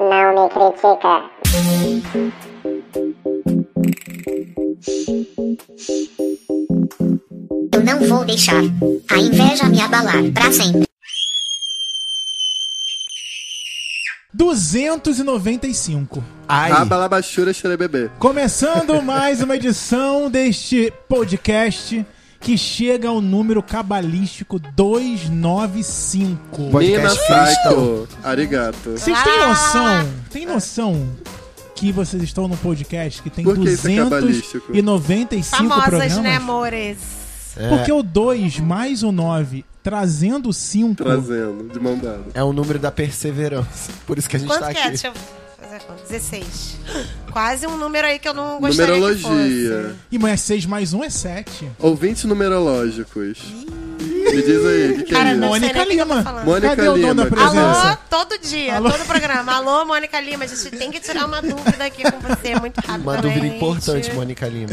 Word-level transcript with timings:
não 0.00 0.48
me 0.48 2.00
critica. 2.00 2.50
Eu 7.72 7.84
não 7.84 8.08
vou 8.08 8.24
deixar 8.24 8.62
a 9.10 9.18
inveja 9.18 9.68
me 9.68 9.80
abalar 9.80 10.32
pra 10.32 10.50
sempre. 10.50 10.88
295. 14.32 16.24
Ai, 16.48 16.70
Rabalabachura 16.70 17.52
xerebebê. 17.52 18.10
Começando 18.18 19.02
mais 19.02 19.42
uma 19.42 19.56
edição 19.56 20.30
deste 20.30 20.90
podcast 21.08 22.06
que 22.40 22.56
chega 22.56 23.08
ao 23.08 23.20
número 23.20 23.62
cabalístico 23.62 24.58
295. 24.58 26.70
Podcast. 26.70 27.26
Saito. 27.26 28.08
Arigato. 28.24 28.90
Vocês 28.92 29.22
têm 29.22 29.38
noção? 29.46 30.08
Tem 30.30 30.46
noção 30.46 31.08
que 31.74 31.92
vocês 31.92 32.22
estão 32.22 32.48
num 32.48 32.56
podcast 32.56 33.22
que 33.22 33.28
tem 33.30 33.44
Por 33.44 33.58
que 33.58 33.68
isso 33.70 33.88
é 33.88 33.96
cabalístico? 33.96 34.72
295 34.72 35.56
Famosas, 35.56 35.84
programas? 35.84 36.18
né, 36.18 36.36
amores? 36.36 36.96
Porque 37.68 37.92
o 37.92 38.02
2 38.02 38.60
mais 38.60 39.02
o 39.02 39.10
9 39.12 39.64
trazendo 39.82 40.50
o 40.50 40.52
5 40.52 40.94
Trazendo, 41.02 41.68
de 41.72 41.80
mão 41.80 41.96
dada. 41.98 42.22
é 42.34 42.44
o 42.44 42.52
número 42.52 42.78
da 42.78 42.90
perseverança. 42.92 43.90
Por 44.06 44.18
isso 44.18 44.28
que 44.28 44.36
a 44.36 44.38
gente 44.38 44.48
Quanto 44.48 44.60
tá 44.60 44.72
que 44.72 44.78
é? 44.78 44.82
aqui. 44.82 44.88
Deixa 44.90 45.08
eu 45.08 45.39
fazer 45.60 45.80
conta. 45.84 46.02
16. 46.08 46.78
Quase 47.30 47.66
um 47.66 47.76
número 47.76 48.06
aí 48.06 48.18
que 48.18 48.28
eu 48.28 48.34
não 48.34 48.60
gostaria 48.60 48.94
que 48.94 49.00
Numerologia. 49.00 49.82
fosse. 49.88 49.94
E 50.10 50.18
mas 50.18 50.40
6 50.40 50.66
mais 50.66 50.92
1 50.92 51.04
é 51.04 51.10
7. 51.10 51.70
Ouvintes 51.78 52.24
numerológicos. 52.24 53.38
Me 54.00 54.42
diz 54.42 54.64
aí, 54.64 54.92
o 54.92 54.96
que, 54.98 55.02
que 55.04 55.12
Cara, 55.12 55.30
é 55.30 55.32
isso? 55.32 55.40
não 55.40 55.50
sei 55.52 55.60
Mônica 55.60 55.72
nem 55.72 55.82
o 55.82 55.86
que 55.88 55.92
eu 56.02 56.06
tô 56.06 56.12
Lima. 56.12 56.22
falando. 56.22 56.44
Mônica 56.44 56.76
Cadê 56.76 56.88
o 56.88 56.92
dono 56.98 57.14
da 57.14 57.24
Lima. 57.24 57.30
presença? 57.36 57.82
Alô, 57.88 57.96
todo 58.08 58.38
dia, 58.38 58.76
Alô? 58.76 58.90
todo 58.90 59.04
programa. 59.06 59.52
Alô, 59.54 59.84
Mônica 59.84 60.20
Lima, 60.20 60.44
a 60.44 60.46
gente 60.46 60.70
tem 60.70 60.90
que 60.90 61.00
tirar 61.00 61.26
uma 61.26 61.42
dúvida 61.42 61.84
aqui 61.84 62.02
com 62.10 62.20
você 62.20 62.54
muito 62.60 62.78
rápido. 62.78 63.02
Uma 63.02 63.16
dúvida 63.16 63.46
importante, 63.46 64.12
Mônica 64.12 64.46
Lima. 64.46 64.68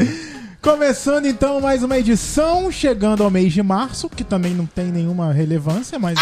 Começando 0.60 1.26
então 1.26 1.60
mais 1.60 1.82
uma 1.84 1.96
edição, 1.98 2.70
chegando 2.70 3.22
ao 3.22 3.30
mês 3.30 3.52
de 3.52 3.62
março, 3.62 4.08
que 4.08 4.24
também 4.24 4.52
não 4.54 4.66
tem 4.66 4.86
nenhuma 4.86 5.32
relevância, 5.32 5.98
mas 5.98 6.18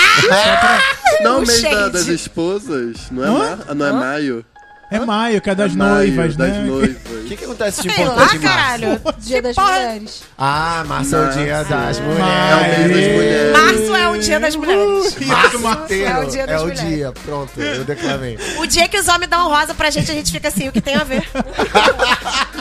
Não, 1.23 1.39
O 1.41 1.43
o 1.43 1.47
mês 1.47 1.63
da- 1.63 1.71
shade. 1.71 1.93
das 1.93 2.07
esposas. 2.09 3.11
Não 3.11 3.25
é, 3.25 3.29
Hã? 3.29 3.57
ma- 3.67 3.75
não 3.75 3.87
é 3.87 3.93
maio? 3.93 4.45
É 4.91 5.01
maio, 5.01 5.41
que 5.41 5.51
é 5.51 5.55
das 5.55 5.73
É 5.73 5.77
maio, 5.77 5.93
noivas, 6.15 6.37
das 6.37 6.49
né? 6.53 6.61
O 6.63 6.67
noivas. 6.67 6.97
que, 7.29 7.37
que 7.37 7.45
acontece 7.45 7.83
de 7.83 7.89
importante 7.89 8.37
em 8.37 8.39
março? 8.39 8.41
caralho. 8.41 9.01
Dia 9.19 9.43
das 9.43 9.57
Mulheres. 9.57 10.23
Ah, 10.39 10.85
março 10.87 11.17
é 11.17 11.21
o 11.29 11.31
dia 11.33 11.65
das 11.65 11.99
É 11.99 12.03
o 12.03 12.05
mulheres. 12.05 12.87
mês 12.87 13.07
das 13.07 13.15
mulheres. 13.17 13.53
Março 13.53 13.95
é 13.97 14.09
o 14.09 14.19
dia 14.19 14.41
das 14.41 14.57
mulheres. 14.57 15.17
Março. 15.61 15.93
É 15.95 16.19
o 16.19 16.25
dia 16.31 16.47
das 16.47 16.55
É 16.55 16.59
o 16.59 16.61
mulheres. 16.69 16.81
dia. 16.81 17.13
Pronto, 17.25 17.61
eu 17.61 17.85
declamei. 17.85 18.39
O 18.59 18.67
dia 18.67 18.89
que 18.89 18.99
os 18.99 19.09
homens 19.09 19.29
dão 19.29 19.49
rosa 19.49 19.75
pra 19.75 19.91
gente, 19.91 20.11
a 20.11 20.15
gente 20.15 20.31
fica 20.33 20.49
assim, 20.49 20.69
o 20.69 20.73
que 20.73 20.81
tem 20.81 20.95
a 20.95 21.05
ver? 21.05 21.29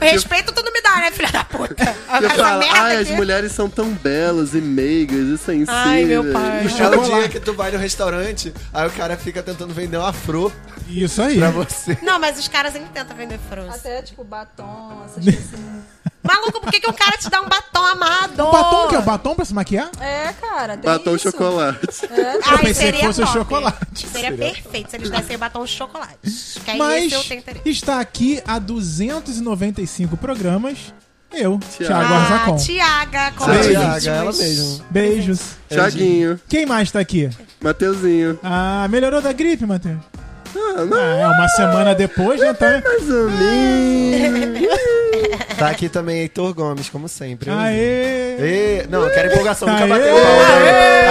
Respeito 0.00 0.52
tu 0.52 0.62
não 0.62 0.72
me 0.72 0.80
dá, 0.80 0.96
né, 0.96 1.10
filha 1.10 1.30
da 1.30 1.44
puta? 1.44 1.84
Fala, 1.84 2.58
merda 2.58 2.80
ai, 2.80 2.96
as 2.96 3.10
mulheres 3.10 3.52
são 3.52 3.68
tão 3.68 3.92
belas 3.92 4.54
e 4.54 4.60
meigas 4.60 5.28
e 5.28 5.38
sensíveis. 5.38 5.68
Ai, 5.68 6.04
meu 6.04 6.32
pai. 6.32 6.66
É 6.66 6.88
o 6.88 7.04
dia 7.04 7.28
que 7.28 7.40
tu 7.40 7.52
vai 7.54 7.70
no 7.70 7.78
restaurante, 7.78 8.52
aí 8.72 8.86
o 8.86 8.90
cara 8.90 9.16
fica 9.16 9.42
tentando 9.42 9.72
vender 9.72 9.96
um 9.96 10.04
afro 10.04 10.52
Isso 10.88 11.22
aí. 11.22 11.38
pra 11.38 11.50
você. 11.50 11.98
Não, 12.02 12.18
mas 12.18 12.38
os 12.38 12.48
caras 12.48 12.74
ainda 12.74 12.88
tentam 12.88 13.16
vender 13.16 13.38
frozen. 13.48 13.72
Até, 13.72 14.02
tipo, 14.02 14.24
batom, 14.24 15.02
essas 15.04 15.24
coisas 15.24 15.54
assim. 15.54 15.82
Maluco, 16.22 16.60
por 16.60 16.70
que, 16.70 16.80
que 16.80 16.88
um 16.88 16.92
cara 16.92 17.16
te 17.18 17.28
dá 17.28 17.40
um 17.40 17.48
batom 17.48 17.84
amado? 17.84 18.36
Batom 18.36 18.88
que 18.88 18.94
é 18.96 19.00
batom 19.00 19.34
pra 19.34 19.44
se 19.44 19.52
maquiar? 19.52 19.90
É, 20.00 20.32
cara, 20.40 20.76
tem 20.76 20.90
Batom 20.90 21.16
isso. 21.16 21.30
chocolate. 21.30 21.80
É, 22.10 22.36
Eu 22.36 22.40
Ai, 22.44 22.58
pensei 22.58 22.64
que 22.66 22.74
seria 22.74 23.00
fosse 23.06 23.22
o 23.22 23.24
top. 23.26 23.38
chocolate. 23.38 24.08
Seria 24.08 24.32
perfeito 24.32 24.90
se 24.90 24.96
eles 24.96 25.10
dessem 25.10 25.36
batom 25.36 25.66
chocolate. 25.66 26.16
Que 26.64 26.70
aí 26.70 26.78
Mas 26.78 27.12
eu 27.12 27.24
tenho 27.24 27.40
interesse. 27.40 27.68
está 27.68 27.98
aqui 28.00 28.40
há 28.46 28.58
295 28.58 30.16
programas. 30.16 30.94
Eu, 31.32 31.58
Thiago. 31.58 31.94
Thiago 31.94 32.14
Ah, 32.14 32.18
Arzacon. 32.18 32.56
Tiaga, 32.58 33.32
com. 33.32 33.44
Tiaga, 33.46 34.10
ela 34.10 34.32
mesmo. 34.32 34.84
Beijos. 34.90 35.40
Thiaguinho, 35.68 36.38
Quem 36.48 36.66
mais 36.66 36.90
tá 36.92 37.00
aqui? 37.00 37.30
Mateuzinho. 37.60 38.38
Ah, 38.42 38.86
melhorou 38.90 39.22
da 39.22 39.32
gripe, 39.32 39.64
Matheus? 39.64 39.96
Ah, 40.54 40.84
não, 40.84 40.96
Ah, 40.98 41.16
é 41.18 41.26
uma 41.26 41.48
semana 41.48 41.94
depois, 41.94 42.40
né? 42.40 42.52
Tá... 42.54 42.82
mais 42.84 43.10
ou 43.10 43.30
menos. 43.30 44.62
Tá 45.58 45.68
aqui 45.70 45.88
também 45.88 46.20
Heitor 46.20 46.52
Gomes, 46.54 46.88
como 46.88 47.08
sempre. 47.08 47.48
Aê! 47.50 47.76
Ê, 48.38 48.86
não, 48.90 49.02
eu 49.02 49.10
quero 49.12 49.30
empolgação, 49.32 49.68
nunca 49.68 49.84
Aê! 49.84 49.88
bateu 49.88 50.14
palma. 50.14 50.42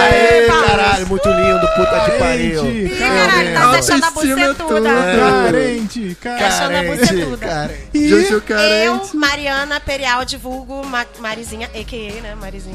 Aê! 0.02 0.38
Aê, 0.42 0.46
caralho, 0.46 1.06
muito 1.06 1.28
lindo, 1.28 1.66
puta 1.74 2.00
que 2.04 2.10
pariu. 2.18 2.66
Ih, 2.70 2.88
caralho, 2.98 3.54
tá 3.54 3.72
deixando 3.72 4.04
a 4.04 4.08
é 4.08 4.10
bucetuda. 4.10 4.54
tudo. 4.54 4.82
Carente, 4.84 6.16
carente. 6.20 6.44
Achando 6.44 6.76
a 6.76 6.82
bucetuda. 6.82 7.46
carente. 7.46 7.88
E 7.94 8.84
Eu. 8.84 9.00
Mariana 9.14 9.80
Perial, 9.80 10.24
divulgo 10.24 10.84
Ma 10.86 11.06
Marizinha, 11.18 11.68
a.k.a., 11.74 12.20
né? 12.22 12.34
Marizinha. 12.34 12.74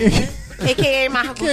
a.k.a. 0.59 1.09
Margot. 1.11 1.45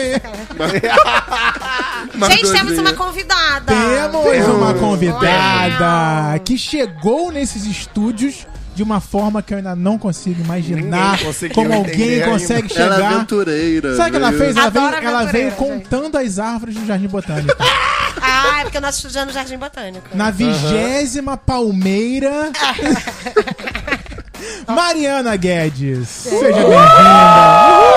Gente, 2.31 2.53
temos 2.53 2.79
uma 2.79 2.93
convidada. 2.93 3.73
Temos 3.73 4.49
uma 4.49 4.67
Uau. 4.71 4.75
convidada 4.75 6.39
que 6.45 6.57
chegou 6.59 7.31
nesses 7.33 7.65
estúdios 7.67 8.47
de 8.75 8.83
uma 8.83 9.01
forma 9.01 9.41
que 9.41 9.55
eu 9.55 9.59
ainda 9.59 9.77
não 9.77 9.97
consigo 9.97 10.43
imaginar 10.43 11.17
como 11.55 11.73
alguém 11.73 12.15
ainda. 12.15 12.27
consegue 12.27 12.73
Ela 12.77 12.95
é 12.95 12.97
chegar. 12.97 13.13
aventureira. 13.15 13.97
Sabe 13.97 14.09
o 14.09 14.13
que 14.13 14.17
ela 14.17 14.33
fez? 14.33 14.57
Ela 14.57 14.69
veio, 14.71 14.95
ela 14.95 15.25
veio 15.27 15.53
contando 15.53 16.19
as 16.19 16.39
árvores 16.41 16.75
do 16.75 16.85
Jardim 16.87 17.09
Botânico. 17.09 17.55
Ah, 18.27 18.61
é 18.61 18.63
porque 18.65 18.81
nós 18.81 18.95
estudamos 18.97 19.35
no 19.35 19.41
Jardim 19.41 19.59
Botânico. 19.59 20.07
Na 20.15 20.31
vigésima 20.31 21.37
palmeira. 21.37 22.51
Mariana 24.67 25.37
Guedes. 25.37 26.09
Seja 26.09 26.41
bem-vinda. 26.55 27.94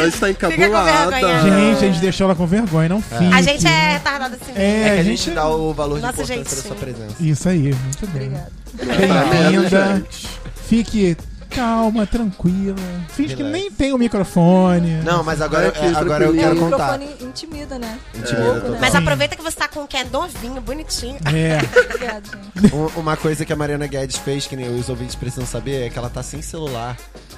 Ela 0.00 0.08
está 0.08 0.30
encabulada. 0.30 1.10
vergonha. 1.10 1.40
Gente, 1.42 1.84
a 1.84 1.88
gente 1.88 2.00
deixou 2.00 2.24
ela 2.26 2.34
com 2.34 2.46
vergonha, 2.46 2.88
não 2.88 3.00
fique. 3.02 3.34
A 3.34 3.42
gente 3.42 3.66
é 3.66 3.92
retardado 3.92 4.34
assim. 4.34 4.52
mesmo. 4.52 4.60
É, 4.60 4.88
É 4.88 4.94
que 4.94 5.00
a 5.00 5.04
gente 5.04 5.30
dá 5.30 5.48
o 5.48 5.72
valor 5.74 5.96
de 5.96 6.02
Nossa, 6.02 6.22
importância 6.22 6.36
da 6.44 6.50
gente, 6.50 6.62
sua 6.66 6.74
sim. 6.76 6.80
presença. 6.80 7.14
Isso 7.20 7.48
aí, 7.48 7.58
muito 7.74 8.06
bem. 8.08 8.26
Obrigada. 8.26 8.50
Bem-vinda. 9.30 10.04
Fique 10.68 11.16
calma, 11.50 12.06
tranquila. 12.06 12.76
Finge 13.10 13.34
que 13.36 13.42
nem 13.42 13.70
tem 13.70 13.92
o 13.92 13.98
microfone. 13.98 15.02
Não, 15.02 15.22
mas 15.22 15.40
agora, 15.42 15.68
aqui, 15.68 15.84
é, 15.84 15.88
agora 15.94 16.24
eu 16.24 16.34
quero 16.34 16.56
o 16.56 16.58
contar. 16.70 16.98
microfone 16.98 17.28
intimida, 17.28 17.78
né? 17.78 17.98
Intimida, 18.14 18.54
total. 18.54 18.70
né? 18.70 18.78
Mas 18.80 18.94
aproveita 18.94 19.36
que 19.36 19.42
você 19.42 19.56
tá 19.56 19.68
com 19.68 19.80
um 19.82 19.86
que 19.86 19.96
é 19.96 20.04
novinho, 20.04 20.60
bonitinho. 20.60 21.18
É. 21.26 21.58
Obrigada, 21.84 22.22
gente. 22.62 22.74
Um- 22.74 23.00
uma 23.00 23.16
coisa 23.16 23.44
que 23.44 23.52
a 23.52 23.56
Mariana 23.56 23.86
Guedes 23.86 24.16
fez, 24.18 24.46
que 24.46 24.56
nem 24.56 24.74
os 24.78 24.88
ouvintes 24.88 25.14
precisam 25.14 25.46
saber, 25.46 25.86
é 25.86 25.90
que 25.90 25.98
ela 25.98 26.08
tá 26.10 26.22
sem 26.22 26.40
celular. 26.42 26.96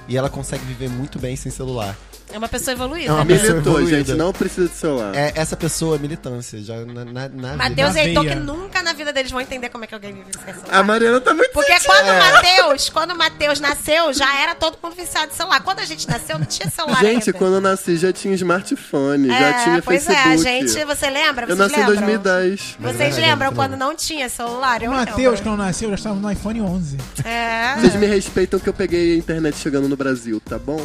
E 0.08 0.16
ela 0.16 0.28
consegue 0.28 0.64
viver 0.64 0.88
muito 0.90 1.18
bem 1.18 1.36
sem 1.36 1.50
celular. 1.50 1.96
É 2.32 2.38
uma 2.38 2.48
pessoa 2.48 2.72
evoluída. 2.72 3.10
É 3.10 3.12
uma 3.12 3.24
né? 3.26 3.34
pessoa 3.34 3.52
Militou, 3.52 3.72
evoluída. 3.74 3.98
gente. 4.04 4.16
Não 4.16 4.32
precisa 4.32 4.66
de 4.66 4.74
celular. 4.74 5.14
É, 5.14 5.32
essa 5.36 5.54
pessoa 5.54 5.96
é 5.96 5.98
militância, 5.98 6.62
já 6.62 6.76
na, 6.86 7.04
na, 7.04 7.28
na 7.28 7.56
Matheus 7.56 7.90
vida. 7.90 8.00
e 8.04 8.08
Heitor, 8.08 8.24
veia. 8.24 8.36
que 8.36 8.40
nunca 8.42 8.82
na 8.82 8.94
vida 8.94 9.12
deles 9.12 9.30
vão 9.30 9.40
entender 9.40 9.68
como 9.68 9.84
é 9.84 9.86
que 9.86 9.94
alguém 9.94 10.14
vive 10.14 10.30
sem 10.42 10.54
celular. 10.54 10.74
A 10.74 10.82
Mariana 10.82 11.20
tá 11.20 11.34
muito 11.34 11.52
Porque 11.52 11.78
quando 11.80 12.08
o 12.08 12.18
Matheus, 12.18 12.88
quando 12.88 13.10
o 13.12 13.18
Matheus 13.18 13.60
nasceu, 13.60 14.01
já 14.10 14.40
era 14.40 14.54
todo 14.54 14.78
mundo 14.82 14.96
viciado 14.96 15.28
de 15.28 15.34
celular. 15.34 15.60
Quando 15.60 15.80
a 15.80 15.84
gente 15.84 16.08
nasceu, 16.08 16.38
não 16.38 16.46
tinha 16.46 16.70
celular 16.70 17.00
Gente, 17.00 17.28
ainda. 17.28 17.32
quando 17.34 17.54
eu 17.56 17.60
nasci 17.60 17.96
já 17.98 18.10
tinha 18.10 18.34
smartphone, 18.34 19.28
já 19.28 19.34
é, 19.34 19.64
tinha 19.64 19.82
pois 19.82 20.06
Facebook. 20.06 20.28
é, 20.28 20.32
a 20.32 20.36
gente, 20.38 20.84
você 20.86 21.10
lembra? 21.10 21.44
Eu 21.44 21.48
Vocês 21.48 21.58
nasci 21.58 21.74
em 21.74 21.78
lembram? 21.86 22.06
2010. 22.22 22.76
Mas 22.80 22.96
Vocês 22.96 23.18
é, 23.18 23.20
lembram 23.20 23.52
quando 23.52 23.76
não. 23.76 23.94
tinha 23.94 24.28
celular? 24.30 24.82
Eu 24.82 24.91
O 24.91 24.94
Matheus, 24.94 25.41
quando 25.41 25.58
nasceu, 25.58 25.91
já 25.91 25.94
estava 25.96 26.16
no 26.16 26.30
iPhone 26.30 26.62
11. 26.62 26.96
É. 27.24 27.74
Vocês 27.76 27.94
me 27.96 28.06
respeitam 28.06 28.58
que 28.58 28.68
eu 28.68 28.72
peguei 28.72 29.14
a 29.14 29.18
internet 29.18 29.58
chegando 29.58 29.86
no 29.88 29.96
Brasil, 29.96 30.41
tá 30.41 30.58
bom? 30.58 30.80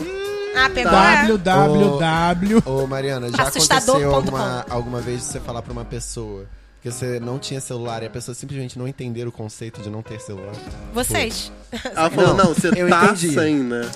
Ah, 0.56 0.70
pegou. 0.70 0.92
é. 0.92 1.38
www. 1.38 2.64
Ô, 2.66 2.88
Mariana, 2.88 3.30
já 3.30 3.44
aconteceu 3.44 4.14
alguma, 4.14 4.66
alguma 4.70 5.00
vez 5.00 5.20
de 5.20 5.26
você 5.26 5.40
falar 5.40 5.62
pra 5.62 5.72
uma 5.72 5.86
pessoa 5.86 6.46
que 6.82 6.92
você 6.92 7.20
não 7.20 7.38
tinha 7.40 7.60
celular 7.60 8.04
e 8.04 8.06
a 8.06 8.10
pessoa 8.10 8.34
simplesmente 8.36 8.78
não 8.78 8.88
entender 8.88 9.28
o 9.28 9.32
conceito 9.32 9.82
de 9.82 9.90
não 9.90 10.02
ter 10.02 10.20
celular? 10.22 10.54
Vocês. 10.94 11.52
Ela 11.84 12.10
falou, 12.10 12.36
Não, 12.36 12.46
não, 12.46 12.54
você 12.54 12.68
eu 12.70 12.90
tá 12.90 13.06
entendi. 13.06 13.34
sem, 13.34 13.56
né? 13.56 13.90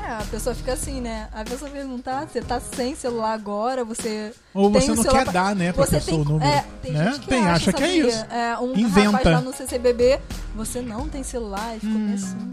É, 0.00 0.12
a 0.12 0.24
pessoa 0.30 0.54
fica 0.54 0.72
assim, 0.72 1.00
né? 1.00 1.28
A 1.32 1.44
pessoa 1.44 1.70
perguntar, 1.70 2.26
você 2.26 2.40
tá 2.40 2.60
sem 2.60 2.94
celular 2.94 3.32
agora, 3.34 3.84
você. 3.84 4.32
Ou 4.54 4.70
tem 4.70 4.80
você 4.80 4.92
o 4.92 4.94
não 4.94 5.02
celular 5.02 5.24
quer 5.24 5.32
dar, 5.32 5.56
né, 5.56 5.72
pra 5.72 5.84
você 5.84 5.96
pessoa 5.96 6.16
tem, 6.16 6.20
o 6.20 6.24
número. 6.24 6.50
É, 6.50 6.64
tem 6.82 6.92
né? 6.92 7.04
gente 7.12 7.20
que 7.20 7.26
Tem, 7.28 7.40
acha, 7.40 7.52
acha 7.52 7.72
que 7.72 7.82
é 7.82 7.96
isso. 7.96 8.24
É, 8.30 8.58
um 8.58 8.74
Inventa. 8.76 9.10
rapaz 9.10 9.34
lá 9.36 9.40
no 9.42 9.52
CCBB, 9.52 10.20
você 10.54 10.80
não 10.80 11.08
tem 11.08 11.22
celular, 11.22 11.76
e 11.76 11.80
ficou 11.80 11.96
Hum. 11.96 12.14
assim. 12.14 12.50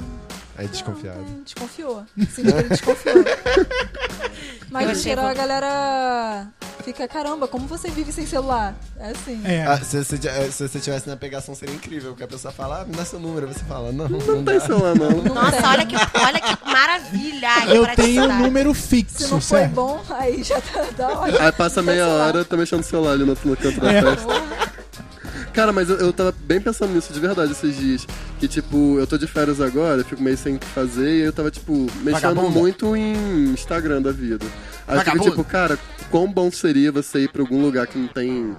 É 0.58 0.64
desconfiado. 0.66 1.20
Não, 1.20 1.44
desconfiou. 1.44 2.06
Sinto 2.34 2.52
que 2.54 2.60
ele 2.60 2.70
desconfiou. 2.70 3.16
Mas 4.72 4.88
no 4.90 4.96
geral 4.96 5.28
a 5.28 5.34
galera 5.34 6.48
fica, 6.84 7.08
caramba, 7.08 7.48
como 7.48 7.68
você 7.68 7.90
vive 7.90 8.12
sem 8.12 8.26
celular? 8.26 8.74
É 9.00 9.10
assim. 9.12 9.42
É. 9.44 9.64
Ah, 9.66 9.78
se, 9.82 10.04
você, 10.04 10.16
eh, 10.28 10.50
se 10.52 10.68
você 10.68 10.80
tivesse 10.80 11.08
na 11.08 11.16
pegação 11.18 11.56
seria 11.56 11.74
incrível, 11.76 12.12
porque 12.12 12.24
a 12.24 12.28
pessoa 12.28 12.52
fala, 12.54 12.82
ah, 12.82 12.86
me 12.86 12.94
dá 12.96 13.04
seu 13.06 13.20
número, 13.20 13.48
você 13.48 13.64
fala, 13.66 13.92
não, 13.92 14.08
não, 14.10 14.20
Não 14.20 14.44
dá. 14.44 14.52
tem 14.54 14.62
celular, 14.62 14.96
não. 14.96 15.12
Nossa, 15.34 15.68
olha 15.70 15.86
que, 15.86 15.96
olha 15.96 16.40
que 16.42 16.66
maravilha. 16.72 17.50
Eu 17.74 17.96
tenho 17.96 18.24
um 18.26 18.40
número 18.44 18.74
Se 18.74 18.82
fixo, 18.88 19.24
não 19.30 19.42
foi 19.42 19.60
certo? 19.60 19.74
bom, 19.74 20.02
aí 20.10 20.44
já 20.44 20.60
tá 20.62 20.84
da 20.98 21.10
hora. 21.20 21.46
Aí 21.46 21.52
passa 21.52 21.82
meia 21.82 22.06
celular. 22.06 22.28
hora, 22.28 22.46
tá 22.46 22.58
mexendo 22.58 22.80
no 22.80 22.86
celular 22.86 23.12
ali 23.12 23.24
no, 23.26 23.38
no 23.44 23.58
canto 23.58 23.80
da 23.80 23.92
É. 23.92 24.02
festa. 24.02 24.34
Cara, 25.56 25.72
mas 25.72 25.90
eu, 25.90 25.96
eu 25.98 26.12
tava 26.12 26.34
bem 26.38 26.60
pensando 26.60 26.94
nisso 26.94 27.14
de 27.14 27.20
verdade 27.20 27.54
esses 27.54 27.78
dias. 27.78 28.06
Que, 28.40 28.48
tipo, 28.48 29.00
eu 29.00 29.08
tô 29.08 29.18
de 29.18 29.26
férias 29.26 29.62
agora, 29.62 30.04
fico 30.04 30.22
meio 30.22 30.38
sem 30.38 30.56
o 30.56 30.60
que 30.60 30.68
fazer, 30.68 31.10
e 31.10 31.22
eu 31.22 31.32
tava, 31.32 31.50
tipo, 31.50 31.88
mexendo 32.04 32.36
Vagabunda. 32.36 32.50
muito 32.50 32.94
em 32.94 33.54
Instagram 33.54 34.02
da 34.02 34.12
vida. 34.12 34.46
Aí 34.86 34.98
eu 34.98 35.04
fico, 35.04 35.24
tipo, 35.24 35.44
cara, 35.46 35.80
quão 36.12 36.30
bom 36.30 36.52
seria 36.52 36.92
você 36.92 37.20
ir 37.20 37.30
pra 37.30 37.42
algum 37.42 37.62
lugar 37.62 37.88
que 37.88 37.98
não 37.98 38.08
tem. 38.10 38.54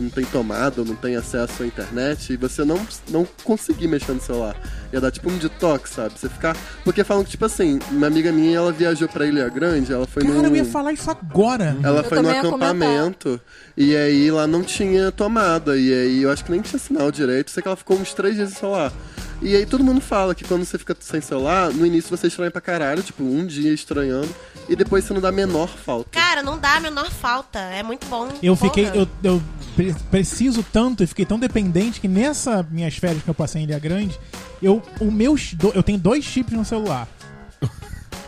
Não 0.00 0.10
tem 0.10 0.24
tomada, 0.24 0.84
não 0.84 0.94
tem 0.94 1.16
acesso 1.16 1.62
à 1.62 1.66
internet, 1.66 2.32
e 2.32 2.36
você 2.36 2.64
não, 2.64 2.78
não 3.08 3.26
conseguir 3.42 3.88
mexer 3.88 4.12
no 4.12 4.20
celular. 4.20 4.54
Ia 4.92 5.00
dar 5.00 5.10
tipo 5.10 5.30
um 5.30 5.38
detox, 5.38 5.90
sabe? 5.90 6.14
Você 6.18 6.28
ficar. 6.28 6.56
Porque 6.84 7.02
falam 7.02 7.24
que, 7.24 7.30
tipo 7.30 7.44
assim, 7.44 7.78
uma 7.90 8.06
amiga 8.06 8.30
minha, 8.30 8.58
ela 8.58 8.72
viajou 8.72 9.08
pra 9.08 9.26
Ilha 9.26 9.48
Grande, 9.48 9.92
ela 9.92 10.06
foi 10.06 10.22
Cara, 10.22 10.34
num. 10.34 10.44
eu 10.44 10.56
ia 10.56 10.64
falar 10.64 10.92
isso 10.92 11.10
agora. 11.10 11.76
Ela 11.82 12.00
Eu 12.00 12.04
foi 12.04 12.20
no 12.20 12.30
acampamento 12.30 13.40
e 13.76 13.96
aí 13.96 14.30
lá 14.30 14.46
não 14.46 14.62
tinha 14.62 15.10
tomada. 15.10 15.76
E 15.76 15.92
aí 15.92 16.22
eu 16.22 16.30
acho 16.30 16.44
que 16.44 16.50
nem 16.50 16.60
tinha 16.60 16.78
sinal 16.78 17.10
direito. 17.10 17.50
Sei 17.50 17.62
que 17.62 17.68
ela 17.68 17.76
ficou 17.76 17.96
uns 17.98 18.12
três 18.12 18.34
dias 18.34 18.50
sem 18.50 18.58
celular. 18.58 18.92
E 19.40 19.56
aí 19.56 19.66
todo 19.66 19.82
mundo 19.82 20.00
fala 20.00 20.34
que 20.36 20.44
quando 20.44 20.64
você 20.64 20.78
fica 20.78 20.96
sem 21.00 21.20
celular, 21.20 21.72
no 21.72 21.84
início 21.84 22.16
você 22.16 22.28
estranha 22.28 22.50
pra 22.50 22.60
caralho, 22.60 23.02
tipo, 23.02 23.24
um 23.24 23.44
dia 23.44 23.72
estranhando, 23.74 24.28
e 24.68 24.76
depois 24.76 25.04
você 25.04 25.12
não 25.12 25.20
dá 25.20 25.30
a 25.30 25.32
menor 25.32 25.68
falta. 25.68 26.10
Cara, 26.12 26.44
não 26.44 26.56
dá 26.58 26.76
a 26.76 26.80
menor 26.80 27.10
falta. 27.10 27.58
É 27.58 27.82
muito 27.82 28.06
bom. 28.06 28.28
Eu 28.40 28.54
fiquei. 28.54 28.84
Porra. 28.86 28.96
Eu, 28.98 29.08
eu 29.32 29.42
pre- 29.76 29.94
preciso 30.10 30.62
tanto 30.72 31.02
e 31.02 31.06
fiquei 31.06 31.24
tão 31.24 31.38
dependente 31.38 32.00
que 32.00 32.08
nessa 32.08 32.66
minhas 32.70 32.96
férias 32.96 33.22
que 33.22 33.28
eu 33.28 33.34
passei 33.34 33.60
em 33.62 33.64
Ilha 33.64 33.78
Grande, 33.78 34.18
eu, 34.62 34.82
o 35.00 35.10
meu, 35.10 35.36
eu 35.74 35.82
tenho 35.82 35.98
dois 35.98 36.24
chips 36.24 36.54
no 36.56 36.64
celular. 36.64 37.08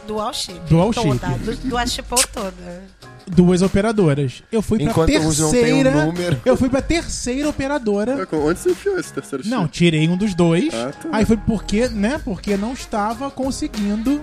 Dual 0.07 0.33
chip. 0.35 0.61
Dual 0.69 0.93
toda. 0.93 1.19
chip. 1.29 1.45
Du- 1.45 1.69
Dual 1.69 1.87
chipou 1.87 2.19
toda. 2.33 2.83
Duas 3.27 3.63
operadoras. 3.63 4.43
Eu 4.53 4.61
fui 4.61 4.79
pra 4.79 4.91
Enquanto 4.91 5.09
não 5.09 5.17
tem 5.17 5.27
um 5.27 5.51
terceira. 5.51 6.05
número. 6.05 6.41
Eu 6.45 6.57
fui 6.59 6.69
pra 6.69 6.83
terceira 6.83 7.49
operadora. 7.49 8.29
Onde 8.33 8.59
você 8.61 8.71
enfiou 8.73 8.99
esse 8.99 9.11
terceiro 9.15 9.49
Não, 9.49 9.63
chip? 9.63 9.73
tirei 9.73 10.07
um 10.07 10.15
dos 10.17 10.35
dois. 10.35 10.75
Ah, 10.75 10.93
tá. 10.93 11.09
Aí 11.11 11.25
foi 11.25 11.39
porque, 11.39 11.89
né? 11.89 12.21
Porque 12.23 12.55
não 12.55 12.75
estava 12.75 13.31
conseguindo. 13.31 14.21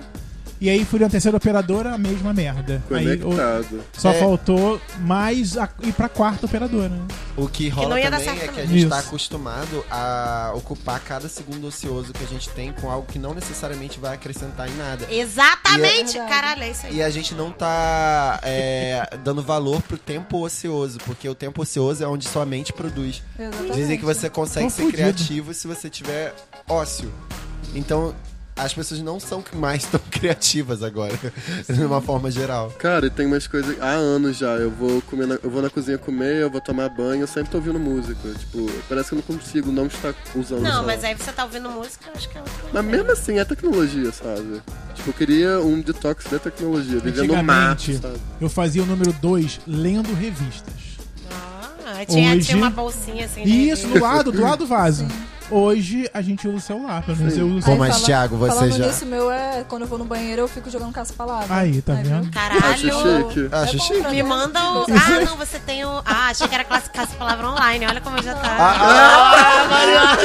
E 0.62 0.70
aí 0.70 0.84
fui 0.84 1.00
na 1.00 1.08
terceira 1.08 1.36
operadora, 1.36 1.92
a 1.92 1.98
mesma 1.98 2.32
merda. 2.32 2.80
Aí 2.88 3.14
o- 3.16 3.18
Conectado. 3.30 3.80
só 3.94 4.12
É. 4.12 4.20
faltou 4.20 4.80
mais 5.00 5.58
a, 5.58 5.68
ir 5.82 5.92
pra 5.92 6.08
quarta 6.08 6.46
operadora. 6.46 6.88
né? 6.88 7.04
O 7.36 7.48
que 7.48 7.68
rola 7.68 7.88
não 7.88 7.98
ia 7.98 8.08
dar 8.08 8.20
também 8.20 8.36
certo 8.38 8.50
é 8.50 8.52
que 8.54 8.60
a 8.60 8.66
gente 8.66 8.88
tá 8.88 8.98
Isso. 9.00 9.08
acostumado 9.08 9.84
a 9.90 10.52
ocupar 10.54 11.00
cada 11.00 11.28
segundo 11.28 11.66
ocioso 11.66 12.12
que 12.12 12.22
a 12.22 12.26
gente 12.28 12.48
tem 12.50 12.72
com 12.72 12.88
algo 12.88 13.08
que 13.10 13.18
não 13.18 13.34
necessariamente 13.34 13.98
vai 13.98 14.14
acrescentar 14.14 14.68
em 14.68 14.76
nada. 14.76 15.04
Exatamente. 15.10 16.16
E 16.16 16.20
é- 16.20 16.28
Caralho, 16.28 16.62
é 16.62 16.70
isso 16.70 16.86
aí. 16.86 16.96
E 16.96 17.02
a 17.02 17.10
gente 17.10 17.34
não 17.34 17.50
tá 17.50 18.38
é, 18.44 19.08
dando 19.24 19.42
valor 19.42 19.82
pro 19.82 19.98
tempo 19.98 20.44
ocioso, 20.44 20.98
porque 21.04 21.28
o 21.28 21.34
tempo 21.34 21.60
ocioso 21.62 22.04
é 22.04 22.06
onde 22.06 22.28
sua 22.28 22.46
mente 22.46 22.72
produz. 22.72 23.20
Exatamente. 23.36 23.74
Dizem 23.74 23.98
que 23.98 24.04
você 24.04 24.30
consegue 24.30 24.66
Tô 24.66 24.70
ser 24.70 24.82
fudido. 24.82 24.96
criativo 25.02 25.52
se 25.54 25.66
você 25.66 25.90
tiver 25.90 26.32
ócio. 26.68 27.12
Então, 27.74 28.14
as 28.54 28.74
pessoas 28.74 29.00
não 29.00 29.18
são 29.18 29.42
mais 29.54 29.84
tão 29.90 30.00
criativas 30.10 30.82
agora, 30.82 31.18
de 31.68 31.84
uma 31.84 32.00
forma 32.00 32.30
geral. 32.30 32.70
Cara, 32.78 33.06
e 33.06 33.10
tem 33.10 33.26
umas 33.26 33.46
coisas. 33.46 33.80
Há 33.80 33.88
anos 33.90 34.36
já. 34.36 34.50
Eu 34.56 34.70
vou 34.70 35.00
comer 35.02 35.26
na, 35.26 35.38
eu 35.42 35.50
vou 35.50 35.62
na 35.62 35.70
cozinha 35.70 35.98
comer, 35.98 36.36
eu 36.42 36.50
vou 36.50 36.60
tomar 36.60 36.88
banho, 36.88 37.22
eu 37.22 37.26
sempre 37.26 37.50
tô 37.50 37.58
ouvindo 37.58 37.78
música. 37.78 38.28
Tipo, 38.38 38.70
parece 38.88 39.08
que 39.08 39.14
eu 39.14 39.22
não 39.26 39.36
consigo 39.36 39.72
não 39.72 39.86
estar 39.86 40.14
usando. 40.34 40.62
Não, 40.62 40.84
mas 40.84 41.02
aí 41.04 41.14
você 41.14 41.32
tá 41.32 41.44
ouvindo 41.44 41.70
música, 41.70 42.06
eu 42.08 42.12
acho 42.14 42.28
que 42.28 42.36
é 42.36 42.40
outra 42.40 42.54
Mas 42.72 42.84
mesmo 42.84 43.10
assim 43.12 43.38
é 43.38 43.44
tecnologia, 43.44 44.12
sabe? 44.12 44.62
Tipo, 44.94 45.10
eu 45.10 45.14
queria 45.14 45.60
um 45.60 45.80
detox 45.80 46.24
de 46.28 46.38
tecnologia, 46.38 47.00
viver 47.00 47.26
no 47.26 47.42
mato, 47.42 47.92
sabe? 48.00 48.20
eu 48.40 48.50
fazia 48.50 48.82
o 48.82 48.86
número 48.86 49.12
2 49.14 49.60
lendo 49.66 50.12
revistas. 50.14 50.92
Ah, 51.84 52.04
tinha, 52.06 52.34
Hoje- 52.34 52.46
tinha 52.46 52.58
uma 52.58 52.70
bolsinha 52.70 53.24
assim. 53.26 53.42
E 53.42 53.46
né? 53.48 53.72
isso, 53.72 53.86
do 53.88 54.00
lado, 54.00 54.30
do 54.32 54.40
lado 54.40 54.60
do 54.60 54.66
vaso. 54.66 55.06
Hoje 55.52 56.08
a 56.14 56.22
gente 56.22 56.48
usa 56.48 56.56
o 56.56 56.60
celular, 56.60 57.02
pelo 57.02 57.18
menos 57.18 57.36
eu 57.36 57.46
uso 57.46 57.58
o 57.58 57.60
Pô, 57.60 57.66
celular. 57.72 57.88
mas, 57.88 58.00
Thiago, 58.02 58.36
você 58.38 58.54
falando 58.54 58.72
já- 58.76 58.86
nisso, 58.86 59.04
meu 59.06 59.30
é 59.30 59.64
quando 59.68 59.82
eu 59.82 59.88
vou 59.88 59.98
no 59.98 60.04
banheiro, 60.06 60.40
eu 60.42 60.48
fico 60.48 60.70
jogando 60.70 60.92
caça-palavra. 60.92 61.54
Aí, 61.54 61.82
tá 61.82 61.92
vendo? 61.94 62.22
viu? 62.22 62.30
Caralho. 62.32 62.64
Acho 62.64 62.78
chique. 62.86 63.48
Acho 63.52 63.74
É 63.74 63.78
bom 63.78 63.84
chique. 63.84 64.08
Me 64.10 64.22
manda 64.22 64.60
o. 64.72 64.86
Ah, 65.02 65.20
não, 65.26 65.36
você 65.36 65.58
tem 65.58 65.84
o. 65.84 66.02
Ah, 66.06 66.28
achei 66.30 66.48
que 66.48 66.54
era 66.54 66.64
classificar 66.64 67.04
essa 67.04 67.14
palavra 67.16 67.48
online. 67.48 67.86
Olha 67.86 68.00
como 68.00 68.22
já 68.22 68.34
tá. 68.34 68.56
Ah, 68.58 70.16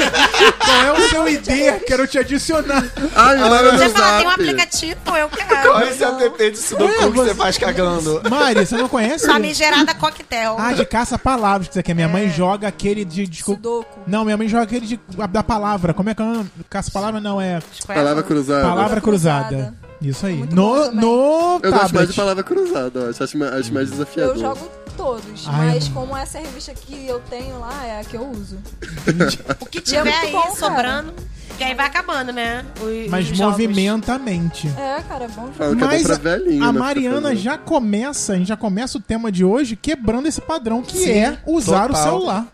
Qual 0.64 0.82
é 0.82 0.92
o 0.94 1.10
seu 1.10 1.28
ID? 1.28 1.48
Quero 1.86 2.08
te 2.08 2.18
adicionar. 2.20 2.84
Ai, 3.16 3.36
me 3.36 3.42
manda 3.50 3.72
no 3.72 3.78
Você 3.78 3.90
fala, 3.90 4.18
tem 4.20 4.28
um 4.28 4.30
zap. 4.30 4.42
aplicativo, 4.42 5.18
eu 5.18 5.30
quero. 5.30 5.62
Qual 5.72 5.82
é 5.82 5.90
esse 5.90 6.04
app 6.04 6.52
de 6.52 6.58
sudoku 6.58 6.94
que 6.94 7.10
você 7.10 7.36
faz 7.36 7.58
cagando? 7.58 8.22
Mari, 8.30 8.66
você 8.66 8.78
não 8.78 8.88
conhece? 8.88 9.26
Famigerada 9.28 9.94
coquetel. 9.96 10.56
Ah, 10.60 10.74
de 10.74 10.86
caça-palavras, 10.86 11.68
que 11.68 11.74
você 11.74 11.84
quer. 11.84 11.94
Minha 11.94 12.08
mãe 12.08 12.30
joga 12.30 12.68
aquele 12.68 13.04
de. 13.04 13.26
Desculpa. 13.28 13.58
Sudoku. 13.62 14.00
Não, 14.08 14.24
minha 14.24 14.38
mãe 14.38 14.48
joga 14.48 14.64
aquele 14.64 14.86
de, 14.86 15.00
da 15.32 15.42
palavra. 15.44 15.94
Como 15.94 16.10
é 16.10 16.14
que 16.16 16.22
é 16.22 16.26
o 16.26 16.34
nome? 16.34 16.50
Caça-palavra 16.70 17.20
não, 17.20 17.40
é 17.42 17.60
Palavra 17.88 18.24
cruzada. 18.24 18.68
palavra 18.68 19.02
cruzada. 19.02 19.74
Isso 20.02 20.26
aí. 20.28 20.36
Muito 20.38 20.56
No, 20.56 20.92
no 20.92 21.60
Eu 21.64 21.72
gosto 21.72 21.96
mais 21.96 22.08
de 22.10 22.14
palavra 22.16 22.44
cruzada, 22.44 23.00
eu 23.00 23.10
acho. 23.10 23.24
Acho 23.24 23.38
mais, 23.38 23.54
acho 23.54 23.74
mais 23.74 23.90
desafiador. 23.90 24.36
Eu 24.36 24.40
jogo 24.42 24.70
todos, 24.96 25.46
Ai, 25.48 25.68
mas 25.74 25.88
como 25.90 26.16
essa 26.18 26.40
revista 26.40 26.74
que 26.74 27.08
eu 27.08 27.20
tenho 27.30 27.60
lá 27.60 27.86
é 27.86 28.02
a 28.02 28.04
que 28.04 28.16
eu 28.16 28.30
uso. 28.30 28.58
O 29.60 29.66
que 29.66 29.78
é 29.80 29.82
tiver 29.82 30.04
muito 30.04 30.18
aí 30.26 30.32
bom, 30.32 30.42
cara. 30.42 30.56
sobrando. 30.56 31.14
Que 31.58 31.64
aí 31.64 31.74
vai 31.74 31.88
acabando, 31.88 32.32
né? 32.32 32.64
Os, 32.80 33.10
Mas 33.10 33.32
os 33.32 33.36
jogos. 33.36 33.54
movimenta 33.54 34.14
a 34.14 34.20
mente. 34.20 34.68
É, 34.78 35.02
cara, 35.10 35.26
é 35.26 35.28
bom 35.28 35.50
é 35.60 35.70
bom 35.74 35.86
Mas 35.88 36.18
velhinho, 36.20 36.64
a 36.64 36.72
né, 36.72 36.80
Mariana 36.80 37.36
já 37.36 37.58
começa, 37.58 38.34
a 38.34 38.36
gente 38.36 38.48
já 38.50 38.58
começa 38.58 39.00
o 39.00 39.02
tema 39.02 39.32
de 39.32 39.44
hoje 39.44 39.76
quebrando 39.76 40.28
esse 40.28 40.40
padrão 40.40 40.84
que 40.84 41.00
Sim, 41.00 41.10
é 41.10 41.40
usar 41.48 41.88
total. 41.88 42.00
o 42.00 42.04
celular. 42.04 42.48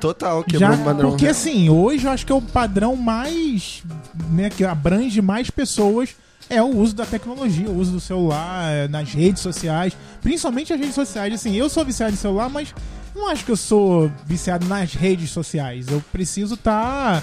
Total, 0.00 0.44
Já, 0.46 0.58
quebrou 0.68 0.74
o 0.80 0.84
padrão. 0.84 1.10
porque 1.10 1.26
assim, 1.26 1.68
hoje 1.68 2.06
eu 2.06 2.10
acho 2.10 2.26
que 2.26 2.32
é 2.32 2.34
o 2.34 2.42
padrão 2.42 2.96
mais, 2.96 3.82
né, 4.30 4.50
que 4.50 4.64
abrange 4.64 5.20
mais 5.22 5.50
pessoas 5.50 6.14
é 6.48 6.62
o 6.62 6.66
uso 6.76 6.94
da 6.94 7.04
tecnologia, 7.04 7.68
o 7.68 7.76
uso 7.76 7.92
do 7.92 8.00
celular 8.00 8.70
eh, 8.70 8.88
nas 8.88 9.12
redes 9.12 9.42
sociais, 9.42 9.96
principalmente 10.22 10.72
as 10.72 10.78
redes 10.78 10.94
sociais. 10.94 11.34
Assim, 11.34 11.54
eu 11.56 11.68
sou 11.68 11.84
viciado 11.84 12.12
em 12.12 12.16
celular, 12.16 12.48
mas 12.48 12.72
não 13.14 13.28
acho 13.28 13.44
que 13.44 13.50
eu 13.50 13.56
sou 13.56 14.10
viciado 14.24 14.66
nas 14.66 14.92
redes 14.94 15.30
sociais. 15.30 15.88
Eu 15.88 16.02
preciso 16.12 16.54
estar 16.54 17.22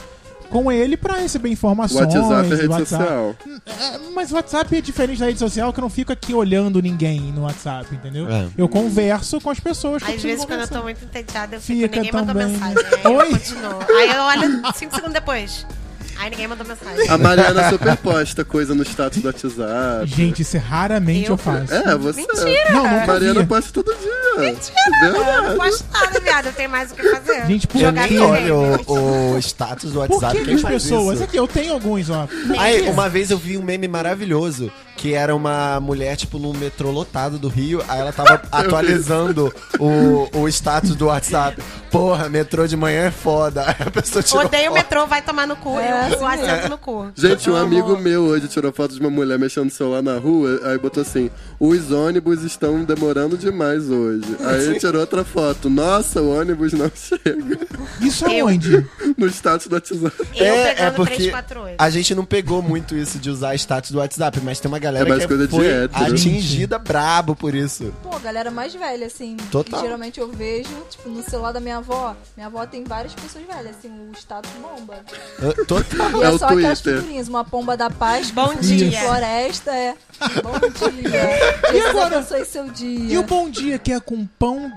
com 0.53 0.71
ele 0.71 0.95
pra 0.95 1.15
receber 1.15 1.49
informações. 1.49 2.13
WhatsApp 2.13 2.51
é 2.51 2.55
rede 2.55 2.67
WhatsApp. 2.67 3.03
social. 3.03 3.35
É, 3.65 3.99
Mas 4.13 4.31
o 4.31 4.35
WhatsApp 4.35 4.77
é 4.77 4.81
diferente 4.81 5.19
da 5.19 5.25
rede 5.25 5.39
social, 5.39 5.73
que 5.73 5.79
eu 5.79 5.81
não 5.81 5.89
fico 5.89 6.13
aqui 6.13 6.33
olhando 6.33 6.81
ninguém 6.81 7.19
no 7.33 7.41
WhatsApp, 7.41 7.93
entendeu? 7.93 8.29
É. 8.29 8.47
Eu 8.57 8.69
converso 8.69 9.41
com 9.41 9.49
as 9.49 9.59
pessoas 9.59 10.03
que 10.03 10.11
eu 10.11 10.15
Às 10.15 10.21
vezes, 10.23 10.45
quando 10.45 10.61
eu 10.61 10.67
tô 10.67 10.81
muito 10.83 11.03
entediada, 11.03 11.55
eu 11.55 11.61
fico, 11.61 11.81
Fica 11.81 11.95
ninguém 11.97 12.11
mandou 12.13 12.35
também. 12.35 12.47
mensagem. 12.47 12.77
Aí 13.03 13.15
Oi? 13.15 13.25
eu 13.25 13.31
continuo. 13.31 13.79
Aí 13.97 14.09
eu 14.09 14.23
olho 14.23 14.73
cinco 14.75 14.93
segundos 14.95 15.13
depois. 15.13 15.65
Aí 16.17 16.29
ninguém 16.29 16.47
mandou 16.47 16.65
mensagem. 16.65 17.09
A 17.09 17.17
Mariana 17.17 17.69
superposta 17.69 18.45
coisa 18.45 18.73
no 18.73 18.83
status 18.83 19.21
do 19.21 19.27
WhatsApp. 19.27 20.05
Gente, 20.05 20.41
isso 20.41 20.55
é 20.57 20.59
raramente 20.59 21.25
eu, 21.27 21.33
Eu? 21.33 21.37
faço. 21.37 21.73
É, 21.73 21.95
você. 21.97 22.21
Mentira! 22.21 22.71
Não, 22.71 22.83
nunca 22.83 23.07
Mariana 23.07 23.45
posta 23.45 23.71
todo 23.73 23.93
dia. 23.95 24.11
Eu 25.03 25.13
não 25.13 25.23
Verdade. 25.25 25.55
posto 25.57 25.85
nada, 25.91 26.19
viado. 26.19 26.45
Eu 26.47 26.53
tenho 26.53 26.69
mais 26.69 26.91
o 26.91 26.95
que 26.95 27.03
fazer. 27.09 27.45
Gente, 27.45 27.67
por 27.67 27.79
Jogar 27.79 28.07
videogame. 28.07 28.51
olho 28.51 28.83
o, 28.87 29.33
o 29.35 29.37
status 29.39 29.91
do 29.91 29.99
Por 30.01 30.11
WhatsApp. 30.11 30.37
que 30.37 30.45
quem 30.45 30.55
as 30.55 30.61
faz 30.61 30.83
pessoas? 30.83 31.15
isso? 31.15 31.23
Aqui, 31.23 31.37
eu 31.37 31.47
tenho 31.47 31.73
alguns, 31.73 32.09
ó. 32.09 32.27
Aí, 32.57 32.89
uma 32.89 33.09
vez 33.09 33.29
eu 33.31 33.37
vi 33.37 33.57
um 33.57 33.61
meme 33.63 33.87
maravilhoso 33.87 34.71
que 34.95 35.13
era 35.13 35.35
uma 35.35 35.79
mulher, 35.79 36.15
tipo, 36.15 36.37
num 36.39 36.53
metrô 36.53 36.91
lotado 36.91 37.37
do 37.37 37.47
Rio. 37.49 37.83
Aí 37.87 37.99
ela 37.99 38.13
tava 38.13 38.41
atualizando 38.51 39.53
o, 39.79 40.29
o 40.39 40.47
status 40.47 40.95
do 40.95 41.07
WhatsApp. 41.07 41.61
Porra, 41.91 42.29
metrô 42.29 42.65
de 42.67 42.77
manhã 42.77 43.05
é 43.07 43.11
foda. 43.11 43.65
Aí 43.67 43.75
a 43.87 43.91
pessoa 43.91 44.23
tirou 44.23 44.45
Odeio 44.45 44.71
o 44.71 44.73
metrô, 44.73 45.05
vai 45.05 45.21
tomar 45.21 45.45
no 45.47 45.55
cu. 45.55 45.79
É, 45.79 46.02
o 46.11 46.25
assento 46.25 46.69
no 46.69 46.77
cu. 46.77 47.11
Gente, 47.15 47.49
um 47.49 47.55
amigo 47.55 47.97
meu 47.97 48.23
hoje 48.23 48.47
tirou 48.47 48.71
foto 48.71 48.93
de 48.93 48.99
uma 48.99 49.09
mulher 49.09 49.37
mexendo 49.39 49.65
no 49.65 49.71
celular 49.71 50.01
na 50.01 50.17
rua, 50.17 50.59
aí 50.65 50.77
botou 50.77 51.01
assim: 51.01 51.29
os 51.59 51.91
ônibus 51.91 52.43
estão 52.43 52.83
demorando 52.83 53.37
demais 53.37 53.89
hoje. 53.89 54.25
Aí 54.41 54.65
ele 54.65 54.79
tirou 54.79 55.01
outra 55.01 55.23
foto. 55.23 55.69
Nossa, 55.69 56.21
o 56.21 56.37
ônibus 56.39 56.73
não 56.73 56.91
chega. 56.95 57.59
Isso 58.01 58.25
Eu. 58.25 58.47
aonde? 58.47 58.85
no 59.17 59.27
status 59.27 59.67
do 59.67 59.75
WhatsApp. 59.75 60.15
Eu 60.35 60.53
é, 60.53 60.75
é 60.85 60.91
porque 60.91 61.15
348. 61.15 61.75
a 61.79 61.89
gente 61.89 62.15
não 62.15 62.25
pegou 62.25 62.61
muito 62.61 62.95
isso 62.95 63.17
de 63.19 63.29
usar 63.29 63.55
status 63.55 63.91
do 63.91 63.99
WhatsApp, 63.99 64.39
mas 64.43 64.59
tem 64.59 64.69
uma 64.69 64.79
galera 64.79 65.05
É 65.05 65.09
mais 65.09 65.25
que 65.25 65.47
foi 65.47 65.67
hétero. 65.67 66.05
atingida 66.05 66.77
brabo 66.79 67.35
por 67.35 67.53
isso. 67.55 67.93
Pô, 68.01 68.17
galera 68.19 68.49
mais 68.51 68.73
velha, 68.73 69.07
assim. 69.07 69.37
Total. 69.51 69.79
Que 69.79 69.85
geralmente 69.85 70.19
eu 70.19 70.31
vejo, 70.31 70.69
tipo, 70.89 71.09
no 71.09 71.21
celular 71.23 71.51
da 71.51 71.59
minha 71.59 71.77
avó. 71.77 72.15
Minha 72.35 72.47
avó 72.47 72.65
tem 72.65 72.83
várias 72.83 73.13
pessoas 73.13 73.43
velhas, 73.45 73.75
assim, 73.77 73.89
o 73.89 74.11
status 74.17 74.51
bomba. 74.61 74.95
Total. 75.67 75.92
E 75.93 76.23
É 76.23 76.27
é, 76.35 76.37
só 76.37 76.45
aquelas 76.47 76.81
Twitter. 76.81 77.01
figurinhas, 77.01 77.27
uma 77.27 77.43
pomba 77.43 77.75
da 77.77 77.89
paz, 77.89 78.31
Bom 78.31 78.55
dia. 78.55 78.99
floresta, 79.01 79.71
é. 79.71 79.95
Bom 80.41 80.59
dia. 80.91 81.71
Jesus 81.71 81.89
agora? 81.89 82.17
abençoe 82.17 82.45
seu 82.45 82.69
dia. 82.69 83.13
E 83.13 83.17
o 83.17 83.23
bom 83.23 83.49
dia 83.49 83.77
que 83.77 83.91
é 83.91 83.99
com 83.99 84.25
pão 84.25 84.71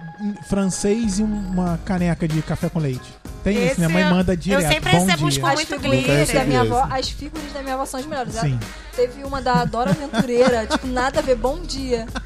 francês 0.49 1.19
e 1.19 1.23
uma 1.23 1.79
caneca 1.85 2.27
de 2.29 2.41
café 2.43 2.69
com 2.69 2.79
leite? 2.79 3.13
Tem 3.45 3.65
isso, 3.67 3.77
minha 3.77 3.89
mãe 3.89 4.03
eu- 4.03 4.11
manda 4.11 4.33
eu 4.33 4.37
direto. 4.37 4.69
sempre 4.73 4.91
bom 4.91 5.05
recebo 5.05 5.27
uns 5.27 5.35
dia. 5.35 5.43
com 5.43 5.49
As 5.49 5.55
muito 5.55 5.69
figurinhas 5.69 6.07
glitter. 6.07 6.35
da 6.37 6.45
minha 6.45 6.63
Esse. 6.65 6.73
avó, 6.73 6.89
as 6.91 7.09
figurinhas 7.11 7.53
da 7.53 7.63
minha 7.63 7.75
avó 7.75 7.87
são 7.87 8.01
as 8.01 8.07
melhores. 8.07 8.35
Ela- 8.37 8.45
Sim. 8.47 8.59
Teve 8.97 9.25
uma 9.25 9.43
da 9.43 9.63
Dora 9.67 9.91
Aventureira, 9.91 10.65
tipo, 10.73 10.87
nada 10.87 11.19
a 11.21 11.23
ver, 11.23 11.37
bom 11.37 11.61
dia. 11.61 12.07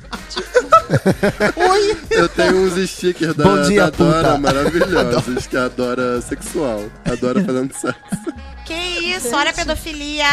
Eu 2.11 2.29
tenho 2.29 2.65
uns 2.65 2.91
stickers 2.91 3.35
da, 3.35 3.45
Bom 3.45 3.63
dia, 3.63 3.83
da 3.83 3.91
Dora 3.91 4.29
puta. 4.29 4.39
maravilhosos, 4.39 5.47
que 5.49 5.57
é 5.57 5.61
a 5.61 5.69
Dora 5.69 6.21
sexual. 6.21 6.85
A 7.05 7.15
Dora 7.17 7.45
fazendo 7.45 7.73
sexo. 7.75 8.01
Que 8.65 8.75
isso, 8.75 9.35
olha 9.35 9.51
a 9.51 9.53
pedofilia. 9.53 10.25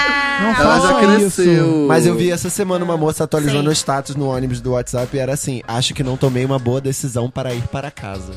Não 0.42 0.50
Ela 0.56 0.80
já 0.80 1.02
isso. 1.02 1.42
cresceu. 1.42 1.86
Mas 1.88 2.06
eu 2.06 2.16
vi 2.16 2.32
essa 2.32 2.50
semana 2.52 2.86
uma 2.86 2.98
moça 2.98 3.24
atualizando 3.24 3.64
Sim. 3.64 3.70
o 3.70 3.72
status 3.72 4.16
no 4.16 4.28
ônibus 4.28 4.62
do 4.62 4.72
WhatsApp 4.74 5.16
e 5.16 5.20
era 5.20 5.34
assim: 5.34 5.62
acho 5.68 5.94
que 5.96 6.04
não 6.04 6.16
tomei 6.18 6.46
uma 6.46 6.60
boa 6.60 6.80
decisão 6.80 7.30
para 7.32 7.54
ir 7.54 7.64
para 7.68 7.90
casa. 7.90 8.34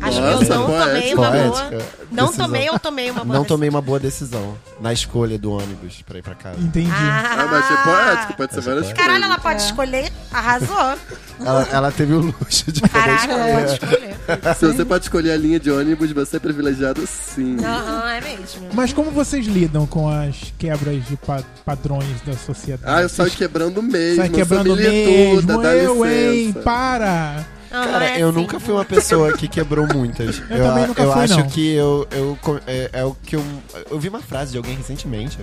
Acho 0.00 0.20
Nossa, 0.20 0.44
que 0.46 0.52
eu 0.52 0.58
não 0.58 0.66
tomei 0.66 1.14
poética. 1.14 1.20
uma 1.20 1.30
boa. 1.30 1.50
Poética. 1.50 1.84
Não 2.10 2.24
Decisão. 2.26 2.46
tomei 2.46 2.70
ou 2.70 2.78
tomei 2.78 3.10
uma 3.10 3.24
boa 3.24 3.36
Não 3.38 3.44
tomei 3.44 3.68
uma 3.68 3.82
boa 3.82 3.98
decisão 4.00 4.56
na 4.80 4.92
escolha 4.92 5.36
do 5.38 5.52
ônibus 5.52 6.02
para 6.06 6.18
ir 6.18 6.22
para 6.22 6.34
casa. 6.36 6.60
Entendi. 6.60 6.88
Ah, 6.90 7.46
mas 7.50 7.70
é 7.70 7.82
poético, 7.82 8.34
pode 8.36 8.52
ser 8.54 8.58
é 8.60 8.62
várias 8.62 8.84
poética. 8.84 9.02
Caralho, 9.02 9.20
coisas. 9.24 9.36
ela 9.36 9.38
pode 9.52 9.62
escolher. 9.62 10.12
Arrasou. 10.32 10.98
Ela, 11.44 11.68
ela 11.72 11.92
teve 11.92 12.12
o 12.14 12.20
luxo 12.20 12.70
de 12.72 12.80
poder 12.80 12.92
Caraca, 12.92 13.32
ela 13.32 13.60
pode 13.60 13.72
escolher. 13.72 14.16
escolher. 14.28 14.54
Se 14.54 14.66
você 14.66 14.84
pode 14.84 15.04
escolher 15.04 15.32
a 15.32 15.36
linha 15.36 15.58
de 15.60 15.70
ônibus, 15.70 16.12
você 16.12 16.36
é 16.36 16.40
privilegiado 16.40 17.04
sim. 17.06 17.56
Aham, 17.64 18.08
é 18.10 18.20
mesmo. 18.20 18.68
Mas 18.72 18.92
como 18.92 19.10
vocês 19.10 19.46
lidam 19.46 19.84
com 19.86 20.08
as 20.08 20.52
quebras 20.58 21.04
de 21.06 21.16
pa- 21.16 21.42
padrões 21.64 22.20
da 22.24 22.34
sociedade? 22.34 22.82
Ah, 22.86 23.02
eu 23.02 23.08
saio 23.08 23.30
quebrando 23.32 23.82
mesmo. 23.82 24.16
Sai 24.16 24.28
eu 24.28 24.32
quebrando 24.32 24.76
mesmo. 24.76 25.60
dá 25.60 25.74
eu, 25.74 26.06
hein? 26.06 26.54
Para! 26.64 27.44
Cara, 27.70 28.04
é 28.06 28.22
eu 28.22 28.28
assim. 28.30 28.38
nunca 28.38 28.58
fui 28.60 28.74
uma 28.74 28.84
pessoa 28.84 29.32
que 29.36 29.46
quebrou 29.48 29.86
muitas. 29.92 30.38
Eu 30.50 30.64
também 30.64 30.86
nunca 30.86 31.02
eu 31.02 31.12
fui, 31.12 31.22
acho 31.22 31.38
não. 31.40 31.48
que 31.48 31.72
eu, 31.74 32.06
eu 32.10 32.38
é, 32.66 32.90
é 32.92 33.04
o 33.04 33.14
que 33.14 33.36
eu 33.36 33.44
eu 33.90 33.98
vi 33.98 34.08
uma 34.08 34.20
frase 34.20 34.52
de 34.52 34.56
alguém 34.56 34.74
recentemente. 34.76 35.38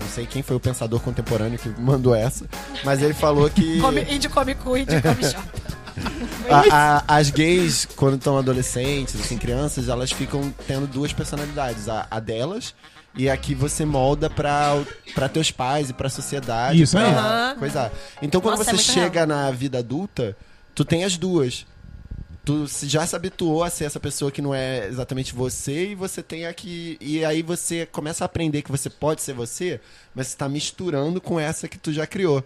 Não 0.00 0.08
sei 0.08 0.26
quem 0.26 0.42
foi 0.42 0.56
o 0.56 0.60
pensador 0.60 1.00
contemporâneo 1.00 1.58
que 1.58 1.68
mandou 1.80 2.14
essa, 2.14 2.46
mas 2.84 3.02
ele 3.02 3.14
falou 3.14 3.48
que 3.50 3.78
Come, 3.82 4.02
índio 4.08 4.30
come 4.30 4.54
cu, 4.54 4.76
índio 4.76 5.00
come 5.02 5.22
chota. 5.24 5.78
a- 6.50 7.02
a- 7.08 7.18
as 7.18 7.30
gays, 7.30 7.86
quando 7.96 8.16
estão 8.16 8.38
adolescentes, 8.38 9.20
assim, 9.20 9.36
crianças, 9.36 9.88
elas 9.88 10.10
ficam 10.12 10.52
tendo 10.66 10.86
duas 10.86 11.12
personalidades, 11.12 11.88
a, 11.88 12.06
a 12.10 12.20
delas 12.20 12.74
e 13.16 13.28
a 13.28 13.36
que 13.36 13.54
você 13.54 13.84
molda 13.84 14.30
pra, 14.30 14.80
pra 15.14 15.28
teus 15.28 15.50
pais 15.50 15.90
e 15.90 15.92
pra 15.92 16.08
sociedade. 16.08 16.80
Isso 16.82 16.96
aí. 16.96 17.04
Aham. 17.04 17.56
coisa. 17.58 17.90
Então 18.22 18.40
quando 18.40 18.58
Nossa, 18.58 18.70
você 18.76 18.76
é 18.76 18.94
chega 18.94 19.26
na 19.26 19.50
vida 19.50 19.78
adulta, 19.78 20.36
tu 20.78 20.84
tem 20.84 21.02
as 21.02 21.16
duas. 21.16 21.66
Tu 22.44 22.66
já 22.84 23.04
se 23.04 23.16
habituou 23.16 23.64
a 23.64 23.68
ser 23.68 23.84
essa 23.84 23.98
pessoa 23.98 24.30
que 24.30 24.40
não 24.40 24.54
é 24.54 24.86
exatamente 24.86 25.34
você 25.34 25.88
e 25.88 25.94
você 25.96 26.22
tem 26.22 26.46
aqui. 26.46 26.96
E 27.00 27.24
aí 27.24 27.42
você 27.42 27.84
começa 27.84 28.22
a 28.22 28.26
aprender 28.26 28.62
que 28.62 28.70
você 28.70 28.88
pode 28.88 29.20
ser 29.20 29.32
você, 29.34 29.80
mas 30.14 30.28
você 30.28 30.36
tá 30.36 30.48
misturando 30.48 31.20
com 31.20 31.38
essa 31.40 31.66
que 31.66 31.76
tu 31.76 31.92
já 31.92 32.06
criou. 32.06 32.42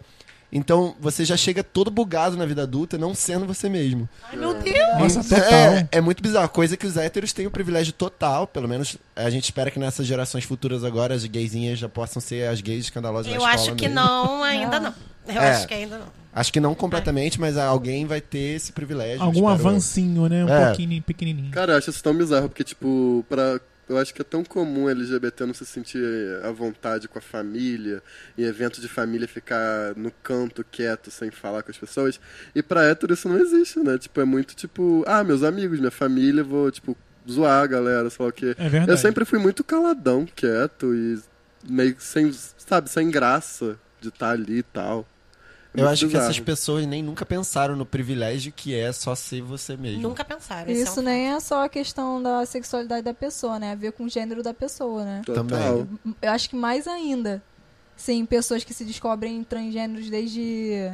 Então 0.51 0.97
você 0.99 1.25
já 1.27 1.37
chega 1.37 1.63
todo 1.63 1.91
bugado 1.91 2.37
na 2.37 2.45
vida 2.47 2.63
adulta, 2.63 2.97
não 2.99 3.15
sendo 3.15 3.47
você 3.47 3.69
mesmo. 3.69 4.09
Ai, 4.31 4.37
meu 4.37 4.55
Deus. 4.55 4.99
Nossa, 4.99 5.21
Então, 5.21 5.39
total. 5.39 5.51
É, 5.53 5.89
é 5.93 6.01
muito 6.01 6.23
bizarro. 6.23 6.49
Coisa 6.49 6.75
que 6.77 6.87
os 6.87 6.97
héteros 6.97 7.33
têm 7.35 7.47
o 7.47 7.51
privilégio 7.51 7.93
total. 7.93 8.47
Pelo 8.47 8.67
menos 8.69 8.97
a 9.15 9.29
gente 9.31 9.45
espera 9.45 9.71
que 9.71 9.79
nessas 9.79 10.07
gerações 10.07 10.45
futuras 10.45 10.85
agora 10.85 11.15
as 11.15 11.25
gaysinhas 11.27 11.79
já 11.79 11.89
possam 11.89 12.21
ser 12.21 12.49
as 12.49 12.61
gays 12.63 12.85
escandalosas 12.87 13.31
da 13.31 13.39
Eu 13.39 13.45
acho 13.45 13.75
que 13.77 13.89
mesmo. 13.89 13.95
não, 13.95 14.43
ainda 14.43 14.81
não. 14.81 14.95
Eu 15.29 15.41
É. 15.41 15.51
acho 15.53 15.69
que 15.69 15.75
ainda 15.75 15.99
não. 15.99 16.22
Acho 16.35 16.53
que 16.53 16.61
não 16.61 16.75
completamente, 16.75 17.39
mas 17.41 17.57
alguém 17.59 18.07
vai 18.07 18.21
ter 18.21 18.57
esse 18.57 18.73
privilégio. 18.73 19.23
Algum 19.23 19.47
avancinho, 19.49 20.29
né? 20.29 20.45
Um 20.45 20.49
É. 20.49 20.67
pouquinho 20.67 21.03
pequenininho. 21.03 21.51
Cara, 21.51 21.73
eu 21.75 21.77
acho 21.79 21.91
isso 21.91 22.03
tão 22.03 22.15
bizarro, 22.17 22.49
porque, 22.49 22.65
tipo, 22.65 23.25
pra... 23.29 23.61
eu 23.89 23.99
acho 23.99 24.15
que 24.15 24.23
é 24.23 24.25
tão 24.25 24.43
comum 24.43 24.89
LGBT 24.89 25.45
não 25.45 25.53
se 25.53 25.67
sentir 25.67 26.01
à 26.43 26.51
vontade 26.51 27.07
com 27.07 27.19
a 27.19 27.23
família, 27.23 28.03
em 28.39 28.45
evento 28.45 28.81
de 28.81 28.89
família 28.89 29.29
ficar 29.29 29.95
no 29.95 30.11
canto 30.23 30.65
quieto, 30.71 31.11
sem 31.11 31.31
falar 31.31 31.63
com 31.63 31.71
as 31.71 31.77
pessoas. 31.77 32.19
E 32.55 32.63
pra 32.63 32.85
hétero 32.85 33.13
isso 33.13 33.29
não 33.29 33.39
existe, 33.39 33.81
né? 33.81 33.99
Tipo, 33.99 34.21
é 34.23 34.25
muito 34.25 34.55
tipo, 34.55 35.05
ah, 35.07 35.23
meus 35.23 35.43
amigos, 35.43 35.79
minha 35.81 35.91
família, 35.91 36.43
vou, 36.43 36.71
tipo, 36.71 36.97
zoar 37.31 37.63
a 37.63 37.67
galera, 37.67 38.09
sei 38.09 38.25
lá 38.25 38.31
o 38.31 38.33
quê. 38.33 38.55
É 38.57 38.69
verdade. 38.71 38.91
Eu 38.91 38.97
sempre 38.97 39.27
fui 39.27 39.39
muito 39.39 39.63
caladão, 39.63 40.27
quieto 40.35 40.95
e 40.95 41.21
meio 41.69 41.95
que 41.95 42.03
sem, 42.03 42.33
sabe, 42.57 42.89
sem 42.89 43.11
graça 43.11 43.77
de 44.01 44.09
estar 44.09 44.31
ali 44.31 44.59
e 44.59 44.63
tal. 44.63 45.07
É 45.75 45.81
Eu 45.81 45.89
acho 45.89 46.07
que 46.09 46.17
essas 46.17 46.39
pessoas 46.39 46.87
nem 46.87 47.03
nunca 47.03 47.25
pensaram 47.25 47.75
no 47.75 47.87
privilégio 47.87 48.53
que 48.55 48.75
é 48.75 48.93
só 48.93 49.15
ser 49.15 49.41
você 49.41 49.77
mesmo. 49.77 50.03
Nunca 50.03 50.23
pensaram. 50.25 50.71
esse 50.71 50.83
Isso 50.83 50.99
é 50.99 51.03
um- 51.03 51.05
nem 51.07 51.33
é 51.33 51.41
só 51.41 51.65
a 51.65 51.69
questão 51.69 52.23
da 52.23 52.45
sexualidade 52.45 53.03
da 53.03 53.15
pessoa, 53.15 53.59
né? 53.59 53.73
A 53.73 53.75
ver 53.75 53.93
com 53.93 54.05
o 54.05 54.09
gênero 54.09 54.43
da 54.43 54.53
pessoa, 54.53 55.03
né? 55.05 55.23
Total. 55.25 55.45
Também. 55.45 55.89
Eu 56.21 56.31
acho 56.31 56.51
que 56.51 56.57
mais 56.57 56.87
ainda. 56.87 57.43
Sim, 57.97 58.25
pessoas 58.27 58.65
que 58.65 58.75
se 58.75 58.85
descobrem 58.85 59.43
transgêneros 59.45 60.11
desde 60.11 60.93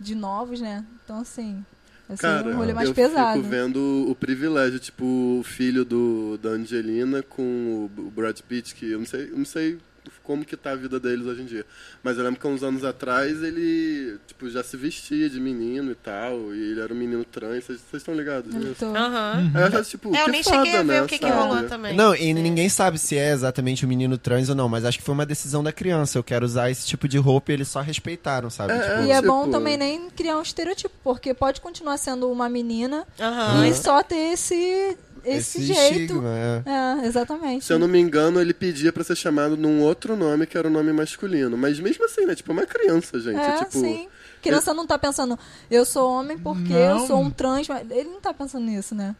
de 0.00 0.14
novos, 0.14 0.60
né? 0.60 0.84
Então, 1.04 1.18
assim, 1.20 1.64
esse 2.08 2.24
é 2.24 2.28
Cara, 2.28 2.48
um 2.48 2.56
rolê 2.56 2.72
mais 2.72 2.88
eu 2.88 2.94
pesado. 2.94 3.38
fico 3.38 3.48
vendo 3.50 4.06
o 4.08 4.14
privilégio, 4.14 4.78
tipo, 4.78 5.04
o 5.04 5.42
filho 5.42 5.84
do, 5.84 6.38
da 6.38 6.50
Angelina 6.50 7.22
com 7.22 7.42
o, 7.42 8.00
o 8.00 8.10
Brad 8.10 8.38
Pitt, 8.40 8.74
que 8.74 8.90
eu 8.90 8.98
não 8.98 9.06
sei, 9.06 9.30
eu 9.30 9.36
não 9.38 9.44
sei 9.44 9.78
como 10.22 10.44
que 10.44 10.56
tá 10.56 10.72
a 10.72 10.76
vida 10.76 10.98
deles 11.00 11.26
hoje 11.26 11.42
em 11.42 11.46
dia. 11.46 11.64
Mas 12.02 12.16
eu 12.18 12.24
lembro 12.24 12.40
que 12.40 12.46
há 12.46 12.50
uns 12.50 12.62
anos 12.62 12.84
atrás 12.84 13.42
ele, 13.42 14.18
tipo, 14.26 14.48
já 14.48 14.62
se 14.62 14.76
vestia 14.76 15.28
de 15.28 15.40
menino 15.40 15.92
e 15.92 15.94
tal, 15.94 16.54
e 16.54 16.70
ele 16.72 16.80
era 16.80 16.92
um 16.92 16.96
menino 16.96 17.24
trans, 17.24 17.64
vocês 17.64 17.80
estão 17.92 18.14
ligados 18.14 18.52
nisso? 18.54 18.84
Aham. 18.84 19.50
Aí 19.54 19.72
eu 19.72 19.84
tipo, 19.84 20.14
É, 20.14 20.20
eu 20.20 20.24
que 20.26 20.30
nem 20.30 20.42
foda, 20.42 20.56
cheguei 20.56 20.72
a 20.78 20.82
ver 20.82 20.84
né, 20.84 21.02
o 21.02 21.06
que, 21.06 21.18
que 21.18 21.28
rolou 21.28 21.62
também. 21.64 21.94
Não, 21.96 22.14
e 22.14 22.32
ninguém 22.34 22.68
sabe 22.68 22.98
se 22.98 23.16
é 23.16 23.32
exatamente 23.32 23.84
o 23.84 23.88
menino 23.88 24.16
trans 24.18 24.48
ou 24.48 24.54
não, 24.54 24.68
mas 24.68 24.84
acho 24.84 24.98
que 24.98 25.04
foi 25.04 25.14
uma 25.14 25.26
decisão 25.26 25.62
da 25.62 25.72
criança. 25.72 26.18
Eu 26.18 26.24
quero 26.24 26.44
usar 26.44 26.70
esse 26.70 26.86
tipo 26.86 27.06
de 27.08 27.18
roupa 27.18 27.50
e 27.52 27.54
eles 27.54 27.68
só 27.68 27.80
respeitaram, 27.80 28.50
sabe? 28.50 28.72
É, 28.72 28.78
Tipo, 28.80 29.02
E 29.06 29.10
é 29.10 29.16
tipo- 29.16 29.28
bom 29.28 29.50
também 29.50 29.76
nem 29.76 30.10
criar 30.10 30.36
um 30.38 30.42
estereotipo, 30.42 30.94
porque 31.02 31.32
pode 31.34 31.60
continuar 31.60 31.96
sendo 31.96 32.30
uma 32.30 32.48
menina 32.48 33.06
Aham. 33.20 33.66
e 33.66 33.74
só 33.74 34.02
ter 34.02 34.32
esse, 34.32 34.96
esse, 35.24 35.58
esse 35.58 35.62
jeito. 35.72 35.90
estigma, 36.14 36.28
é. 36.36 36.62
É, 37.02 37.06
exatamente. 37.06 37.64
Se 37.64 37.72
eu 37.72 37.78
não 37.78 37.88
me 37.88 37.98
engano, 37.98 38.40
ele 38.40 38.52
pedia 38.54 38.92
pra 38.92 39.02
ser 39.04 39.16
chamado 39.16 39.56
num 39.56 39.80
outro 39.82 40.16
nome 40.16 40.46
que 40.46 40.56
era 40.58 40.68
o 40.68 40.70
nome 40.70 40.92
masculino. 40.92 41.56
Mas 41.56 41.78
mesmo 41.80 42.04
assim, 42.04 42.24
né? 42.26 42.34
Tipo, 42.34 42.52
é 42.52 42.54
uma 42.54 42.66
criança, 42.66 43.18
gente. 43.20 43.38
É, 43.40 43.56
tipo, 43.58 43.72
sim. 43.72 44.08
Criança 44.42 44.74
não 44.74 44.86
tá 44.86 44.98
pensando, 44.98 45.38
eu 45.70 45.84
sou 45.86 46.10
homem 46.10 46.36
porque 46.38 46.72
Não. 46.72 47.00
eu 47.00 47.06
sou 47.06 47.20
um 47.20 47.30
trans, 47.30 47.66
mas 47.66 47.90
ele 47.90 48.10
não 48.10 48.20
tá 48.20 48.32
pensando 48.34 48.66
nisso, 48.66 48.94
né? 48.94 49.16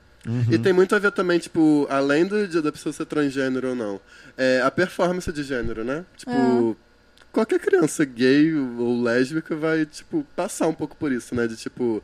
E 0.51 0.59
tem 0.59 0.73
muito 0.73 0.95
a 0.95 0.99
ver 0.99 1.13
também, 1.13 1.39
tipo, 1.39 1.87
além 1.91 2.25
do, 2.27 2.49
de- 2.49 2.61
da 2.63 2.73
pessoa 2.73 2.93
ser 2.95 3.05
transgênero 3.05 3.69
ou 3.71 3.75
não, 3.75 4.01
é 4.39 4.61
a 4.63 4.71
performance 4.71 5.31
de 5.31 5.43
gênero, 5.43 5.85
né? 5.85 6.03
Tipo, 6.17 6.75
qualquer 7.33 7.59
criança 7.59 8.05
gay 8.07 8.55
ou 8.55 9.03
lésbica 9.03 9.55
vai, 9.55 9.85
tipo, 9.85 10.27
passar 10.35 10.67
um 10.69 10.73
pouco 10.75 10.97
por 10.97 11.13
isso, 11.13 11.35
né? 11.35 11.47
De 11.47 11.57
tipo, 11.57 12.03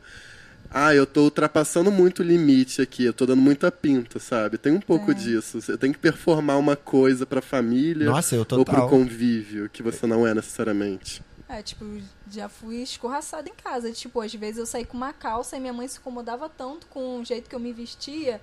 ah, 0.73 0.95
eu 0.95 1.05
tô 1.05 1.23
ultrapassando 1.23 1.91
muito 1.91 2.19
o 2.19 2.23
limite 2.23 2.81
aqui, 2.81 3.03
eu 3.03 3.13
tô 3.13 3.25
dando 3.25 3.41
muita 3.41 3.69
pinta, 3.69 4.19
sabe? 4.19 4.57
Tem 4.57 4.71
um 4.71 4.79
pouco 4.79 5.13
disso. 5.13 5.61
Você 5.61 5.77
tem 5.77 5.91
que 5.91 5.99
performar 5.99 6.57
uma 6.57 6.77
coisa 6.77 7.25
pra 7.25 7.41
família 7.41 8.05
Nossa, 8.05 8.35
eu 8.35 8.47
ou 8.49 8.63
pro 8.63 8.87
convívio, 8.87 9.69
que 9.69 9.83
você 9.83 10.07
não 10.07 10.25
é 10.25 10.33
necessariamente. 10.33 11.21
É, 11.49 11.61
tipo, 11.61 11.83
já 12.31 12.47
fui 12.47 12.77
escorraçada 12.77 13.49
em 13.49 13.53
casa. 13.53 13.91
Tipo, 13.91 14.21
às 14.21 14.33
vezes 14.33 14.57
eu 14.57 14.65
saí 14.65 14.85
com 14.85 14.95
uma 14.95 15.11
calça 15.11 15.57
e 15.57 15.59
minha 15.59 15.73
mãe 15.73 15.85
se 15.85 15.99
incomodava 15.99 16.47
tanto 16.47 16.87
com 16.87 17.19
o 17.19 17.25
jeito 17.25 17.49
que 17.49 17.55
eu 17.55 17.59
me 17.59 17.73
vestia. 17.73 18.39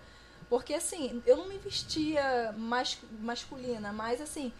Porque, 0.51 0.75
assim, 0.75 1.23
eu 1.27 1.39
não 1.39 1.49
me 1.49 1.57
vestia 1.57 2.55
mas, 2.59 2.99
masculina, 3.23 3.93
mas, 3.93 4.21
assim, 4.21 4.53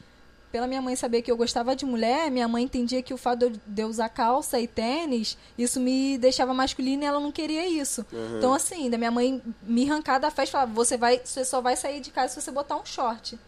pela 0.51 0.67
minha 0.67 0.81
mãe 0.83 0.97
saber 0.97 1.23
que 1.23 1.31
eu 1.31 1.37
gostava 1.37 1.77
de 1.77 1.85
mulher, 1.85 2.31
minha 2.31 2.49
mãe 2.49 2.65
entendia 2.65 3.03
que 3.03 3.13
o 3.13 3.17
fato 3.19 3.51
de 3.67 3.83
eu- 3.83 3.89
usar 3.89 4.09
calça 4.09 4.59
e 4.59 4.67
tênis, 4.67 5.37
isso 5.57 5.79
me 5.81 6.17
deixava 6.19 6.53
masculina 6.55 7.05
e 7.05 7.07
ela 7.07 7.21
não 7.21 7.31
queria 7.33 7.67
isso. 7.69 8.05
Então, 8.39 8.53
assim, 8.55 8.89
da 8.91 8.97
minha 8.99 9.11
mãe 9.11 9.43
me 9.63 9.91
arrancar 9.91 10.19
da 10.19 10.31
festa 10.31 10.51
e 10.51 10.53
falar: 10.53 10.67
você, 10.67 10.97
vai, 10.97 11.21
você 11.25 11.45
só 11.45 11.61
vai 11.61 11.77
sair 11.77 12.01
de 12.01 12.11
casa 12.11 12.35
se 12.35 12.41
você 12.43 12.51
botar 12.51 12.77
um 12.77 12.85
short. 12.85 13.39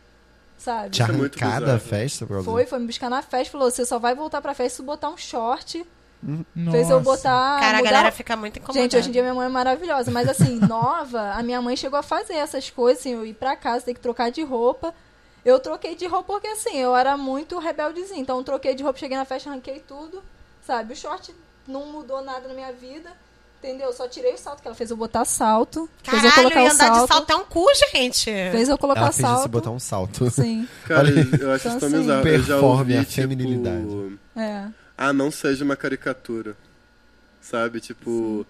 Sabe? 0.59 0.91
Te 0.91 1.01
é 1.01 1.05
arrancar 1.07 1.61
da 1.63 1.79
festa, 1.79 2.27
por 2.27 2.45
Foi, 2.45 2.67
foi 2.67 2.79
me 2.79 2.87
buscar 2.87 3.09
na 3.09 3.23
festa, 3.23 3.51
falou, 3.53 3.71
você 3.71 3.87
só 3.87 3.99
vai 3.99 4.15
voltar 4.15 4.43
pra 4.43 4.53
festa 4.53 4.77
se 4.77 4.83
botar 4.83 5.09
um 5.09 5.17
short 5.17 5.85
Fez 6.71 6.91
eu 6.91 7.01
Nossa. 7.01 7.01
botar. 7.01 7.61
Cara, 7.61 7.79
a 7.79 7.79
mudar- 7.79 7.91
galera 7.93 8.13
fica 8.13 8.37
muito 8.37 8.59
incomodada. 8.59 8.83
Gente, 8.83 8.95
hoje 8.95 9.09
em 9.09 9.13
dia 9.13 9.23
minha 9.23 9.33
mãe 9.33 9.47
é 9.47 9.49
maravilhosa, 9.49 10.11
mas 10.11 10.29
assim, 10.29 10.57
nova, 10.69 11.33
a 11.33 11.43
minha 11.43 11.63
mãe 11.63 11.75
chegou 11.77 11.99
a 11.99 12.03
fazer 12.03 12.35
essas 12.35 12.69
coisas, 12.69 13.01
assim, 13.01 13.15
eu 13.15 13.25
ir 13.25 13.33
pra 13.33 13.57
casa, 13.57 13.87
ter 13.87 13.95
que 13.95 14.01
trocar 14.01 14.31
de 14.31 14.43
roupa. 14.43 14.95
Eu 15.45 15.59
troquei 15.59 15.95
de 15.95 16.07
roupa 16.07 16.35
porque 16.35 16.49
assim, 16.49 16.77
eu 16.77 16.95
era 16.95 17.17
muito 17.17 17.59
rebeldezinha, 17.59 18.21
então 18.21 18.39
eu 18.39 18.45
troquei 18.45 18.75
de 18.75 18.83
roupa, 18.83 18.99
cheguei 18.99 19.17
na 19.17 19.25
festa, 19.25 19.49
arranquei 19.51 19.81
tudo, 19.81 20.23
sabe? 20.67 20.93
O 20.93 20.97
short 20.97 21.35
não 21.67 21.87
mudou 21.87 22.23
nada 22.23 22.47
na 22.49 22.55
minha 22.55 22.73
vida, 22.73 23.11
entendeu? 23.59 23.93
Só 23.93 24.07
tirei 24.09 24.35
o 24.35 24.39
salto, 24.39 24.61
que 24.61 24.69
ela 24.69 24.75
fez 24.75 24.91
eu 24.91 24.97
botar 24.97 25.25
salto, 25.25 25.89
fez 26.03 26.23
eu 26.25 26.31
Caralho, 26.31 26.35
colocar 26.51 26.61
e 26.61 26.65
o 26.69 26.73
andar 26.73 26.87
salto, 26.87 27.01
de 27.09 27.13
salto 27.15 27.31
é 27.31 27.37
um 27.37 27.45
cu, 27.45 27.65
gente. 27.93 28.25
fez 28.25 28.69
eu 28.69 28.77
colocar 28.79 29.01
Ela 29.01 29.13
fez 29.13 29.27
salto. 29.27 29.43
você 29.43 29.49
botar 29.49 29.71
um 29.71 29.79
salto. 29.79 30.31
Sim, 30.31 30.69
Cara, 30.87 31.09
eu 31.09 31.15
acho 31.53 31.69
então, 31.69 31.79
isso 31.79 31.79
tão 31.81 31.89
assim, 31.89 31.99
bizarro. 31.99 32.29
Eu 32.29 32.39
já 32.43 32.47
Performe 32.55 32.69
ouvi, 32.79 32.97
a 32.97 33.01
tipo, 33.01 33.13
feminilidade. 33.13 34.19
é. 34.37 34.67
Ah, 35.03 35.13
não 35.15 35.31
seja 35.31 35.65
uma 35.65 35.77
caricatura. 35.77 36.55
Sabe? 37.41 37.81
Tipo. 37.81 38.47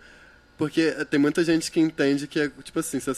Porque 0.61 0.91
tem 1.09 1.19
muita 1.19 1.43
gente 1.43 1.71
que 1.71 1.81
entende 1.81 2.27
que 2.27 2.39
é, 2.39 2.51
tipo 2.63 2.79
assim, 2.79 3.01
se, 3.01 3.11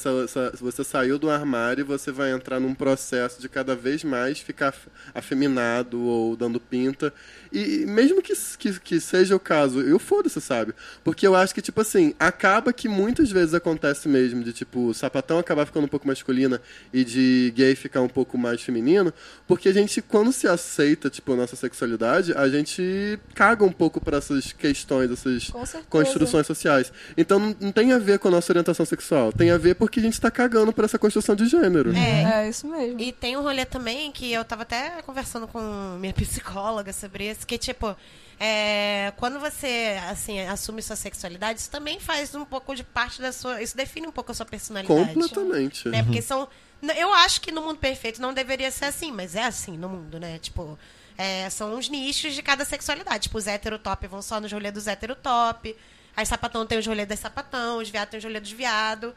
você 0.61 0.85
saiu 0.85 1.19
do 1.19 1.29
armário, 1.29 1.85
você 1.85 2.13
vai 2.13 2.31
entrar 2.31 2.61
num 2.61 2.73
processo 2.73 3.41
de 3.41 3.49
cada 3.49 3.75
vez 3.75 4.05
mais 4.05 4.39
ficar 4.39 4.69
af- 4.69 4.87
afeminado 5.13 6.01
ou 6.01 6.37
dando 6.37 6.61
pinta. 6.61 7.13
E 7.53 7.85
mesmo 7.85 8.23
que, 8.23 8.33
que, 8.59 8.79
que 8.79 9.01
seja 9.01 9.35
o 9.35 9.41
caso, 9.41 9.81
eu 9.81 9.99
foda-se, 9.99 10.41
sabe? 10.41 10.73
Porque 11.03 11.27
eu 11.27 11.35
acho 11.35 11.53
que, 11.53 11.61
tipo 11.61 11.81
assim, 11.81 12.15
acaba 12.17 12.73
que 12.73 12.89
muitas 12.89 13.29
vezes 13.31 13.55
acontece 13.55 14.09
mesmo 14.09 14.45
de, 14.45 14.53
tipo, 14.53 14.87
o 14.87 14.95
sapatão 14.95 15.41
acabar 15.41 15.67
ficando 15.67 15.85
um 15.87 15.89
pouco 15.89 16.07
masculina 16.07 16.63
e 16.93 17.05
de 17.05 17.53
gay 17.57 17.75
ficar 17.75 18.03
um 18.03 18.09
pouco 18.09 18.39
mais 18.39 18.63
feminino, 18.63 19.13
porque 19.49 19.69
a 19.69 19.73
gente, 19.73 20.01
quando 20.01 20.33
se 20.33 20.47
aceita, 20.47 21.11
tipo, 21.11 21.33
a 21.33 21.37
nossa 21.37 21.57
sexualidade, 21.57 22.33
a 22.35 22.49
gente 22.49 23.19
caga 23.35 23.65
um 23.65 23.73
pouco 23.73 24.01
para 24.01 24.19
essas 24.19 24.53
questões, 24.53 25.11
essas 25.11 25.51
construções 25.91 26.47
sociais. 26.47 26.93
Então 27.17 27.32
não, 27.39 27.57
não 27.61 27.73
tem 27.73 27.93
a 27.93 27.99
ver 27.99 28.19
com 28.19 28.29
a 28.29 28.31
nossa 28.31 28.51
orientação 28.53 28.85
sexual, 28.87 29.33
tem 29.33 29.51
a 29.51 29.59
ver 29.59 29.75
porque 29.75 30.01
a 30.01 30.03
gente 30.03 30.21
tá 30.21 30.31
cagando 30.31 30.73
por 30.73 30.85
essa 30.85 30.99
construção 30.99 31.35
de 31.35 31.47
gênero. 31.47 31.93
É, 31.97 32.49
isso 32.49 32.67
mesmo. 32.67 33.01
E 33.01 33.13
tem 33.13 33.37
um 33.37 33.43
rolê 33.43 33.65
também 33.65 34.11
que 34.13 34.33
eu 34.33 34.45
tava 34.45 34.63
até 34.63 35.03
conversando 35.03 35.47
com 35.49 35.61
minha 36.01 36.13
psicóloga 36.15 36.93
sobre 36.93 37.31
isso, 37.31 37.47
que 37.47 37.57
tipo, 37.59 37.97
é, 38.41 39.13
quando 39.17 39.39
você 39.39 39.99
assim 40.11 40.41
assume 40.41 40.83
sua 40.83 40.97
sexualidade, 40.97 41.61
isso 41.61 41.71
também 41.71 42.01
faz 42.01 42.35
um 42.35 42.45
pouco 42.45 42.75
de 42.75 42.83
parte 42.83 43.21
da 43.23 43.31
sua, 43.33 43.63
isso 43.63 43.77
define 43.77 44.07
um 44.07 44.13
pouco 44.13 44.33
a 44.33 44.35
sua 44.35 44.47
personalidade. 44.47 45.13
Completamente. 45.15 45.89
Né? 45.89 46.03
Porque 46.03 46.21
são. 46.23 46.49
n- 46.83 46.93
Eu 46.99 47.13
acho 47.13 47.41
que 47.41 47.53
no 47.53 47.63
mundo 47.63 47.79
perfeito 47.79 48.21
não 48.21 48.35
deveria 48.35 48.71
ser 48.71 48.87
assim, 48.87 49.13
mas 49.13 49.37
é 49.37 49.45
assim 49.45 49.77
no 49.77 49.89
mundo, 49.89 50.19
né? 50.19 50.39
Tipo, 50.41 50.77
é, 51.17 51.49
são 51.51 51.75
uns 51.77 51.89
nichos 51.89 52.35
de 52.35 52.43
cada 52.43 52.65
sexualidade. 52.65 53.25
Tipo, 53.25 53.39
os 53.39 53.47
heterotop 53.47 54.07
vão 54.09 54.21
só 54.23 54.41
nos 54.41 54.51
rolê 54.51 54.71
dos 54.73 54.87
heterotop. 54.89 55.77
As 56.17 56.29
sapatão 56.29 56.67
tem 56.67 56.79
os 56.79 56.87
rolê 56.87 57.07
das 57.07 57.19
sapatão, 57.21 57.79
os 57.79 57.89
viados 57.89 58.11
tem 58.11 58.19
os 58.19 58.25
rolê 58.25 58.41
dos 58.41 58.53
viado. 58.53 59.15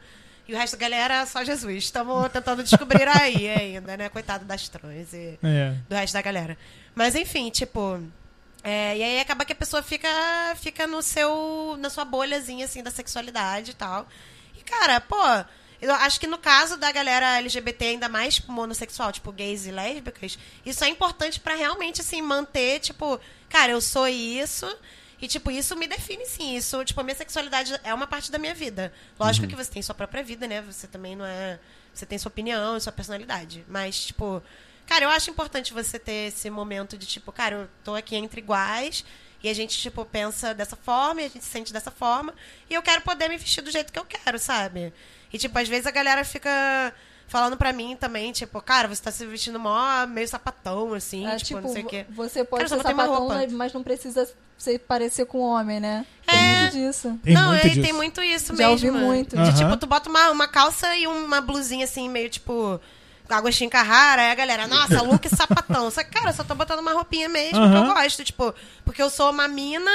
E 0.48 0.54
o 0.54 0.56
resto 0.56 0.76
da 0.76 0.80
galera, 0.80 1.26
só 1.26 1.42
Jesus. 1.44 1.84
Estamos 1.84 2.30
tentando 2.30 2.62
descobrir 2.62 3.06
aí 3.08 3.48
ainda, 3.48 3.96
né? 3.96 4.08
Coitado 4.08 4.44
das 4.44 4.68
trans 4.68 5.12
e 5.12 5.38
É. 5.42 5.74
do 5.88 5.94
resto 5.94 6.14
da 6.14 6.22
galera. 6.22 6.56
Mas 6.94 7.14
enfim, 7.14 7.50
tipo. 7.50 8.00
é, 8.62 8.96
e 8.96 9.02
aí 9.02 9.20
acaba 9.20 9.44
que 9.44 9.52
a 9.52 9.56
pessoa 9.56 9.82
fica, 9.82 10.08
fica 10.56 10.86
no 10.86 11.02
seu. 11.02 11.76
na 11.78 11.90
sua 11.90 12.04
bolhazinha, 12.04 12.64
assim, 12.64 12.82
da 12.82 12.90
sexualidade 12.90 13.72
e 13.72 13.74
tal. 13.74 14.06
E, 14.56 14.62
cara, 14.62 15.00
pô, 15.00 15.16
eu 15.82 15.92
acho 15.94 16.18
que 16.20 16.26
no 16.28 16.38
caso 16.38 16.76
da 16.76 16.90
galera 16.92 17.38
LGBT, 17.38 17.84
ainda 17.86 18.08
mais 18.08 18.40
monossexual, 18.46 19.10
tipo, 19.12 19.30
gays 19.32 19.66
e 19.66 19.70
lésbicas, 19.72 20.38
isso 20.64 20.82
é 20.84 20.88
importante 20.88 21.40
pra 21.40 21.54
realmente, 21.56 22.00
assim, 22.00 22.22
manter, 22.22 22.78
tipo, 22.80 23.20
cara, 23.48 23.72
eu 23.72 23.80
sou 23.80 24.06
isso. 24.08 24.66
E, 25.20 25.26
tipo, 25.26 25.50
isso 25.50 25.74
me 25.76 25.86
define, 25.86 26.26
sim. 26.26 26.56
Isso, 26.56 26.84
tipo, 26.84 27.00
a 27.00 27.04
minha 27.04 27.14
sexualidade 27.14 27.78
é 27.82 27.92
uma 27.94 28.06
parte 28.06 28.30
da 28.30 28.38
minha 28.38 28.54
vida. 28.54 28.92
Lógico 29.18 29.46
que 29.46 29.56
você 29.56 29.70
tem 29.70 29.82
sua 29.82 29.94
própria 29.94 30.22
vida, 30.22 30.46
né? 30.46 30.60
Você 30.62 30.86
também 30.86 31.16
não 31.16 31.24
é. 31.24 31.58
Você 31.92 32.04
tem 32.04 32.18
sua 32.18 32.28
opinião, 32.28 32.78
sua 32.78 32.92
personalidade. 32.92 33.64
Mas, 33.68 34.06
tipo, 34.06 34.42
cara, 34.86 35.06
eu 35.06 35.10
acho 35.10 35.30
importante 35.30 35.72
você 35.72 35.98
ter 35.98 36.28
esse 36.28 36.50
momento 36.50 36.98
de, 36.98 37.06
tipo, 37.06 37.32
cara, 37.32 37.56
eu 37.56 37.68
tô 37.82 37.94
aqui 37.94 38.14
entre 38.16 38.40
iguais. 38.40 39.04
E 39.42 39.48
a 39.48 39.54
gente, 39.54 39.78
tipo, 39.78 40.04
pensa 40.04 40.52
dessa 40.54 40.76
forma, 40.76 41.22
e 41.22 41.24
a 41.26 41.28
gente 41.28 41.44
se 41.44 41.50
sente 41.50 41.72
dessa 41.72 41.90
forma. 41.90 42.34
E 42.68 42.74
eu 42.74 42.82
quero 42.82 43.00
poder 43.02 43.28
me 43.28 43.36
vestir 43.38 43.62
do 43.62 43.70
jeito 43.70 43.92
que 43.92 43.98
eu 43.98 44.04
quero, 44.04 44.38
sabe? 44.38 44.92
E, 45.32 45.38
tipo, 45.38 45.58
às 45.58 45.68
vezes 45.68 45.86
a 45.86 45.90
galera 45.90 46.24
fica 46.24 46.92
falando 47.28 47.56
pra 47.56 47.72
mim 47.72 47.96
também, 47.96 48.32
tipo, 48.32 48.60
cara, 48.60 48.88
você 48.88 49.02
tá 49.02 49.10
se 49.10 49.26
vestindo 49.26 49.58
mó 49.58 50.06
meio 50.06 50.28
sapatão, 50.28 50.94
assim, 50.94 51.26
É, 51.26 51.36
tipo, 51.36 51.44
tipo, 51.46 51.60
não 51.60 51.72
sei 51.72 51.82
o 51.82 51.86
quê. 51.86 52.06
você 52.10 52.44
pode 52.44 52.64
Cara, 52.64 52.82
ser 52.82 52.88
sapatão, 52.88 53.14
roupa. 53.18 53.34
né, 53.34 53.46
mas 53.50 53.72
não 53.72 53.82
precisa 53.82 54.28
se 54.56 54.78
parecer 54.78 55.26
com 55.26 55.40
homem, 55.40 55.80
né? 55.80 56.06
Tem 56.26 56.38
É. 56.38 56.60
muito 56.62 56.72
disso. 56.76 57.18
Tem 57.22 57.34
não, 57.34 57.48
muito 57.48 57.66
é, 57.66 57.68
disso. 57.68 57.82
tem 57.82 57.92
muito 57.92 58.22
isso 58.22 58.56
Já 58.56 58.68
mesmo. 58.68 58.88
ouvi 58.88 59.04
muito. 59.04 59.36
De, 59.36 59.54
tipo, 59.56 59.76
tu 59.76 59.86
bota 59.86 60.08
uma, 60.08 60.30
uma 60.30 60.48
calça 60.48 60.94
e 60.96 61.06
uma 61.06 61.40
blusinha 61.40 61.84
assim, 61.84 62.08
meio 62.08 62.28
tipo. 62.30 62.80
Agostinho 63.28 63.68
Carrara, 63.68 64.22
aí 64.22 64.30
a 64.30 64.34
galera, 64.36 64.68
nossa, 64.68 65.02
look 65.02 65.28
sapatão. 65.34 65.90
Só 65.90 66.04
que, 66.04 66.10
cara, 66.10 66.30
eu 66.30 66.32
só 66.32 66.44
tô 66.44 66.54
botando 66.54 66.78
uma 66.78 66.92
roupinha 66.92 67.28
mesmo 67.28 67.58
que 67.58 67.76
Aham. 67.76 67.88
eu 67.88 67.94
gosto. 67.94 68.22
Tipo, 68.22 68.54
porque 68.84 69.02
eu 69.02 69.10
sou 69.10 69.30
uma 69.32 69.48
mina, 69.48 69.90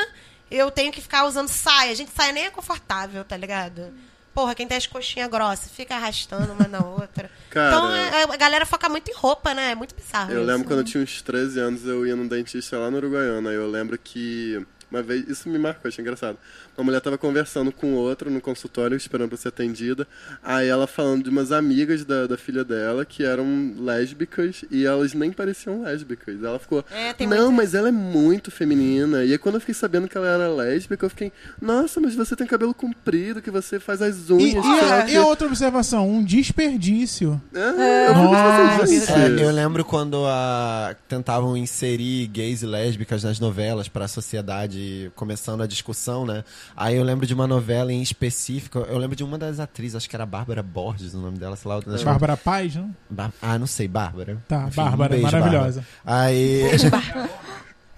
eu 0.52 0.70
tenho 0.70 0.92
que 0.92 1.00
ficar 1.00 1.24
usando 1.26 1.48
saia. 1.48 1.96
Gente, 1.96 2.12
saia 2.12 2.34
nem 2.34 2.44
é 2.44 2.50
confortável, 2.50 3.24
tá 3.24 3.38
ligado? 3.38 3.94
Porra, 4.34 4.56
quem 4.56 4.68
tem 4.68 4.78
as 4.78 4.88
coxinhas 4.88 5.30
grossas 5.30 5.72
fica 5.72 5.96
arrastando 5.96 6.54
uma 6.54 6.68
na 6.68 6.80
outra. 6.86 7.30
Cara- 7.50 7.68
então 7.68 7.94
é, 7.96 8.24
a 8.24 8.38
galera 8.38 8.66
foca 8.66 8.88
muito 8.88 9.10
em 9.10 9.14
roupa, 9.14 9.54
né? 9.54 9.72
É 9.72 9.76
muito 9.76 9.94
bizarro. 9.94 10.32
Eu 10.32 10.40
isso. 10.40 10.48
lembro 10.48 10.68
quando 10.68 10.80
eu 10.80 10.86
tinha 10.86 11.04
uns 11.04 11.22
13 11.22 11.60
anos, 11.60 11.86
eu 11.86 12.06
ia 12.06 12.16
num 12.16 12.28
dentista 12.28 12.78
lá 12.78 12.90
no 12.90 12.98
Uruguaiana. 12.98 13.50
Eu 13.52 13.70
lembro 13.70 13.98
que 13.98 14.66
uma 14.90 15.02
vez, 15.02 15.28
isso 15.30 15.48
me 15.48 15.58
marcou, 15.58 15.88
achei 15.88 16.02
engraçado. 16.02 16.38
Uma 16.78 16.86
mulher 16.86 17.02
tava 17.02 17.18
conversando 17.18 17.72
com 17.72 17.94
outra 17.94 18.30
no 18.30 18.40
consultório, 18.42 18.96
esperando 18.98 19.30
pra 19.30 19.38
ser 19.38 19.50
atendida. 19.50 20.08
Aí 20.44 20.68
ela 20.68 20.88
falando 20.88 21.24
de 21.24 21.30
umas 21.30 21.52
amigas 21.52 22.04
da, 22.06 22.26
da 22.28 22.38
filha 22.38 22.64
dela 22.64 23.06
que 23.06 23.24
eram 23.24 23.74
lésbicas 23.80 24.64
e 24.72 24.86
elas 24.86 25.14
nem 25.14 25.32
pareciam 25.32 25.84
lésbicas. 25.84 26.42
Ela 26.44 26.58
ficou, 26.60 26.84
É, 26.92 27.14
tem 27.14 27.28
não, 27.28 27.46
muito 27.52 27.58
mas 27.58 27.74
ela 27.76 27.90
é 27.90 27.92
muito 27.92 28.50
feminina. 28.52 29.24
E 29.24 29.32
aí 29.34 29.38
quando 29.38 29.56
eu 29.56 29.60
fiquei 29.62 29.76
sabendo 29.76 30.08
que 30.08 30.18
ela 30.18 30.28
era 30.28 30.48
lésbica, 30.50 31.06
eu 31.06 31.10
fiquei, 31.10 31.32
nossa, 31.62 32.00
mas 32.00 32.16
você 32.16 32.36
tem 32.36 32.48
cabelo 32.48 32.74
comprido, 32.74 33.42
que 33.42 33.52
você 33.52 33.80
faz 33.80 34.02
as 34.02 34.30
E, 34.30 34.34
unhas. 34.34 34.66
o 34.66 34.70
e, 34.70 35.06
quê." 35.08 35.12
e 35.14 35.18
a 35.18 35.26
outra 35.26 35.48
observação, 35.48 36.10
um 36.10 36.24
desperdício. 36.24 37.42
É, 37.54 38.08
eu 38.08 38.14
fico 38.14 38.24
Nossa. 38.32 39.14
É, 39.14 39.28
eu 39.46 39.52
lembro 39.52 39.84
quando 39.84 40.26
a, 40.26 40.96
tentavam 41.08 41.56
inserir 41.58 42.28
gays 42.28 42.62
e 42.62 42.66
lésbicas 42.66 43.24
nas 43.24 43.40
novelas 43.40 43.88
para 43.88 44.06
a 44.06 44.08
sociedade, 44.08 45.12
começando 45.16 45.62
a 45.62 45.68
discussão, 45.68 46.26
né? 46.26 46.44
Aí 46.76 46.96
eu 46.96 47.04
lembro 47.04 47.26
de 47.26 47.34
uma 47.34 47.46
novela 47.48 47.92
em 47.92 48.02
específico, 48.02 48.80
eu 48.80 48.98
lembro 48.98 49.16
de 49.16 49.24
uma 49.24 49.38
das 49.38 49.60
atrizes, 49.60 49.96
acho 49.96 50.10
que 50.10 50.16
era 50.16 50.26
Bárbara 50.26 50.64
Borges, 50.64 51.14
o 51.14 51.18
nome 51.20 51.38
dela, 51.38 51.56
sei 51.56 51.70
lá. 51.72 51.80
Bárbara 52.04 52.38
Paz, 52.38 52.76
não? 52.76 52.96
Bar- 53.10 53.32
Ah, 53.42 53.58
não 53.60 53.68
sei, 53.68 53.88
Bárbara. 53.88 54.38
Tá, 54.48 54.66
Enfim, 54.68 54.76
Bárbara, 54.82 55.10
beijo, 55.10 55.24
maravilhosa. 55.24 55.86
Bárbara. 56.04 56.26
Aí 56.28 56.62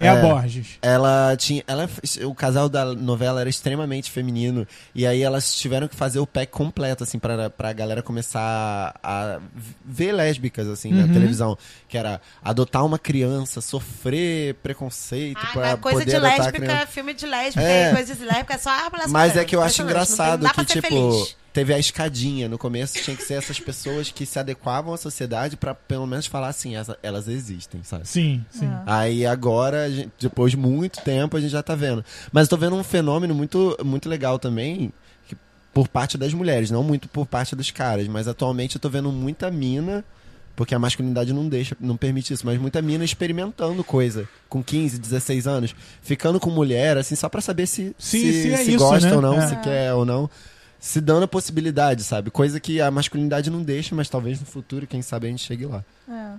É, 0.04 0.08
a 0.10 0.14
É. 0.14 0.20
Borges. 0.20 0.66
ela 0.82 1.36
tinha, 1.36 1.62
ela, 1.66 1.88
o 2.24 2.34
casal 2.34 2.68
da 2.68 2.84
novela 2.84 3.40
era 3.40 3.48
extremamente 3.50 4.10
feminino 4.10 4.66
e 4.94 5.06
aí 5.06 5.22
elas 5.22 5.54
tiveram 5.54 5.88
que 5.88 5.96
fazer 5.96 6.18
o 6.18 6.26
pack 6.26 6.50
completo 6.52 7.02
assim 7.04 7.18
para 7.18 7.48
pra 7.50 7.72
galera 7.72 8.02
começar 8.02 8.94
a 9.02 9.38
ver 9.84 10.12
lésbicas 10.12 10.68
assim 10.68 10.92
Uhum. 10.92 11.06
na 11.06 11.12
televisão, 11.12 11.56
que 11.88 11.96
era 11.98 12.20
adotar 12.42 12.84
uma 12.84 12.98
criança, 12.98 13.60
sofrer 13.60 14.54
preconceito 14.56 15.38
Ah, 15.42 15.50
pra 15.52 15.76
coisa 15.76 15.98
poder 16.00 16.10
de 16.12 16.18
lésbica, 16.18 16.86
filme 16.86 17.14
de 17.14 17.26
lésbica 17.26 17.62
É. 17.66 17.94
coisas 17.94 18.16
de 18.18 18.24
lésbica, 18.24 18.54
é 18.54 18.58
só 18.58 18.70
Mas 19.08 19.36
é 19.36 19.44
que 19.44 19.54
eu 19.56 19.62
acho 19.62 19.82
engraçado 19.82 20.42
pra 20.42 20.64
que, 20.64 20.80
tipo, 20.80 20.88
feliz. 20.88 21.36
Teve 21.54 21.72
a 21.72 21.78
escadinha. 21.78 22.48
No 22.48 22.58
começo 22.58 22.98
tinha 23.02 23.16
que 23.16 23.22
ser 23.22 23.34
essas 23.34 23.58
pessoas 23.58 24.10
que 24.10 24.26
se 24.26 24.38
adequavam 24.38 24.92
à 24.92 24.96
sociedade 24.98 25.56
pra 25.56 25.74
pelo 25.74 26.06
menos 26.06 26.26
falar 26.26 26.48
assim, 26.48 26.76
essa- 26.76 26.98
elas 27.02 27.28
existem, 27.28 27.80
sabe? 27.84 28.06
Sim, 28.06 28.44
sim. 28.50 28.68
Aí 28.84 29.24
agora, 29.24 29.90
gente- 29.90 30.10
depois 30.20 30.50
de 30.50 30.56
muito 30.58 31.00
tempo, 31.00 31.36
a 31.36 31.40
gente 31.40 31.50
já 31.52 31.62
tá 31.62 31.74
vendo. 31.76 32.04
Mas 32.32 32.42
eu 32.46 32.50
tô 32.50 32.56
vendo 32.56 32.74
um 32.76 32.82
fenômeno 32.84 33.34
muito, 33.34 33.78
muito 33.84 34.08
legal 34.08 34.38
também, 34.38 34.92
que- 35.28 35.36
por 35.72 35.86
parte 35.88 36.18
das 36.18 36.34
mulheres, 36.34 36.70
não 36.72 36.82
muito 36.82 37.08
por 37.08 37.24
parte 37.24 37.54
dos 37.56 37.70
caras. 37.70 38.08
Mas 38.08 38.26
atualmente 38.28 38.74
eu 38.74 38.80
tô 38.80 38.90
vendo 38.90 39.10
muita 39.12 39.48
mina, 39.50 40.04
porque 40.56 40.74
a 40.74 40.78
masculinidade 40.78 41.32
não 41.32 41.48
deixa, 41.48 41.76
não 41.80 41.96
permite 41.96 42.32
isso, 42.32 42.44
mas 42.44 42.60
muita 42.60 42.82
mina 42.82 43.04
experimentando 43.04 43.82
coisa 43.84 44.28
com 44.48 44.62
15, 44.62 44.98
16 44.98 45.46
anos, 45.46 45.74
ficando 46.02 46.38
com 46.40 46.50
mulher, 46.50 46.96
assim, 46.98 47.14
só 47.14 47.28
pra 47.28 47.40
saber 47.40 47.66
se, 47.66 47.94
Sim, 47.98 48.20
se 48.20 48.52
é 48.52 48.62
isso, 48.64 48.78
gosta 48.78 49.08
né? 49.08 49.14
ou 49.16 49.22
não, 49.22 49.34
É. 49.40 49.48
se 49.48 49.56
quer 49.56 49.92
ou 49.94 50.04
não. 50.04 50.28
Se 50.84 51.00
dando 51.00 51.22
a 51.22 51.26
possibilidade, 51.26 52.04
sabe? 52.04 52.30
Coisa 52.30 52.60
que 52.60 52.78
a 52.78 52.90
masculinidade 52.90 53.48
não 53.48 53.62
deixa, 53.62 53.94
mas 53.94 54.06
talvez 54.10 54.38
no 54.38 54.44
futuro, 54.44 54.86
quem 54.86 55.00
sabe, 55.00 55.26
a 55.26 55.30
gente 55.30 55.42
chegue 55.42 55.64
lá. 55.64 55.82
É. 56.06 56.34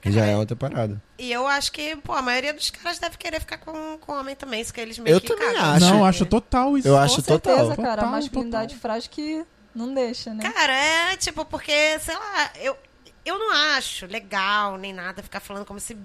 Que 0.00 0.12
já 0.12 0.24
é 0.24 0.36
outra 0.36 0.54
parada. 0.54 1.02
E 1.18 1.32
eu 1.32 1.48
acho 1.48 1.72
que, 1.72 1.96
pô, 1.96 2.12
a 2.12 2.22
maioria 2.22 2.54
dos 2.54 2.70
caras 2.70 3.00
deve 3.00 3.16
querer 3.18 3.40
ficar 3.40 3.58
com, 3.58 3.98
com 3.98 4.12
homem 4.12 4.36
também, 4.36 4.60
isso 4.60 4.72
que 4.72 4.80
eles 4.80 5.00
meio 5.00 5.16
Eu 5.16 5.20
que 5.20 5.26
também 5.26 5.52
cagam. 5.52 5.64
acho. 5.72 5.80
Não, 5.84 6.04
acho 6.04 6.24
total 6.26 6.78
isso. 6.78 6.86
Eu 6.86 6.96
acho 6.96 7.16
Com 7.16 7.22
certeza, 7.22 7.56
total. 7.56 7.76
cara. 7.76 7.96
Total, 7.96 8.08
a 8.08 8.12
masculinidade 8.12 8.76
frágil 8.76 9.10
que 9.10 9.44
não 9.74 9.92
deixa, 9.92 10.32
né? 10.32 10.48
Cara, 10.48 10.72
é 10.72 11.16
tipo, 11.16 11.44
porque, 11.44 11.98
sei 11.98 12.14
lá, 12.14 12.52
eu, 12.60 12.76
eu 13.24 13.36
não 13.36 13.52
acho 13.52 14.06
legal 14.06 14.78
nem 14.78 14.92
nada 14.92 15.24
ficar 15.24 15.40
falando 15.40 15.64
como 15.66 15.80
se. 15.80 15.96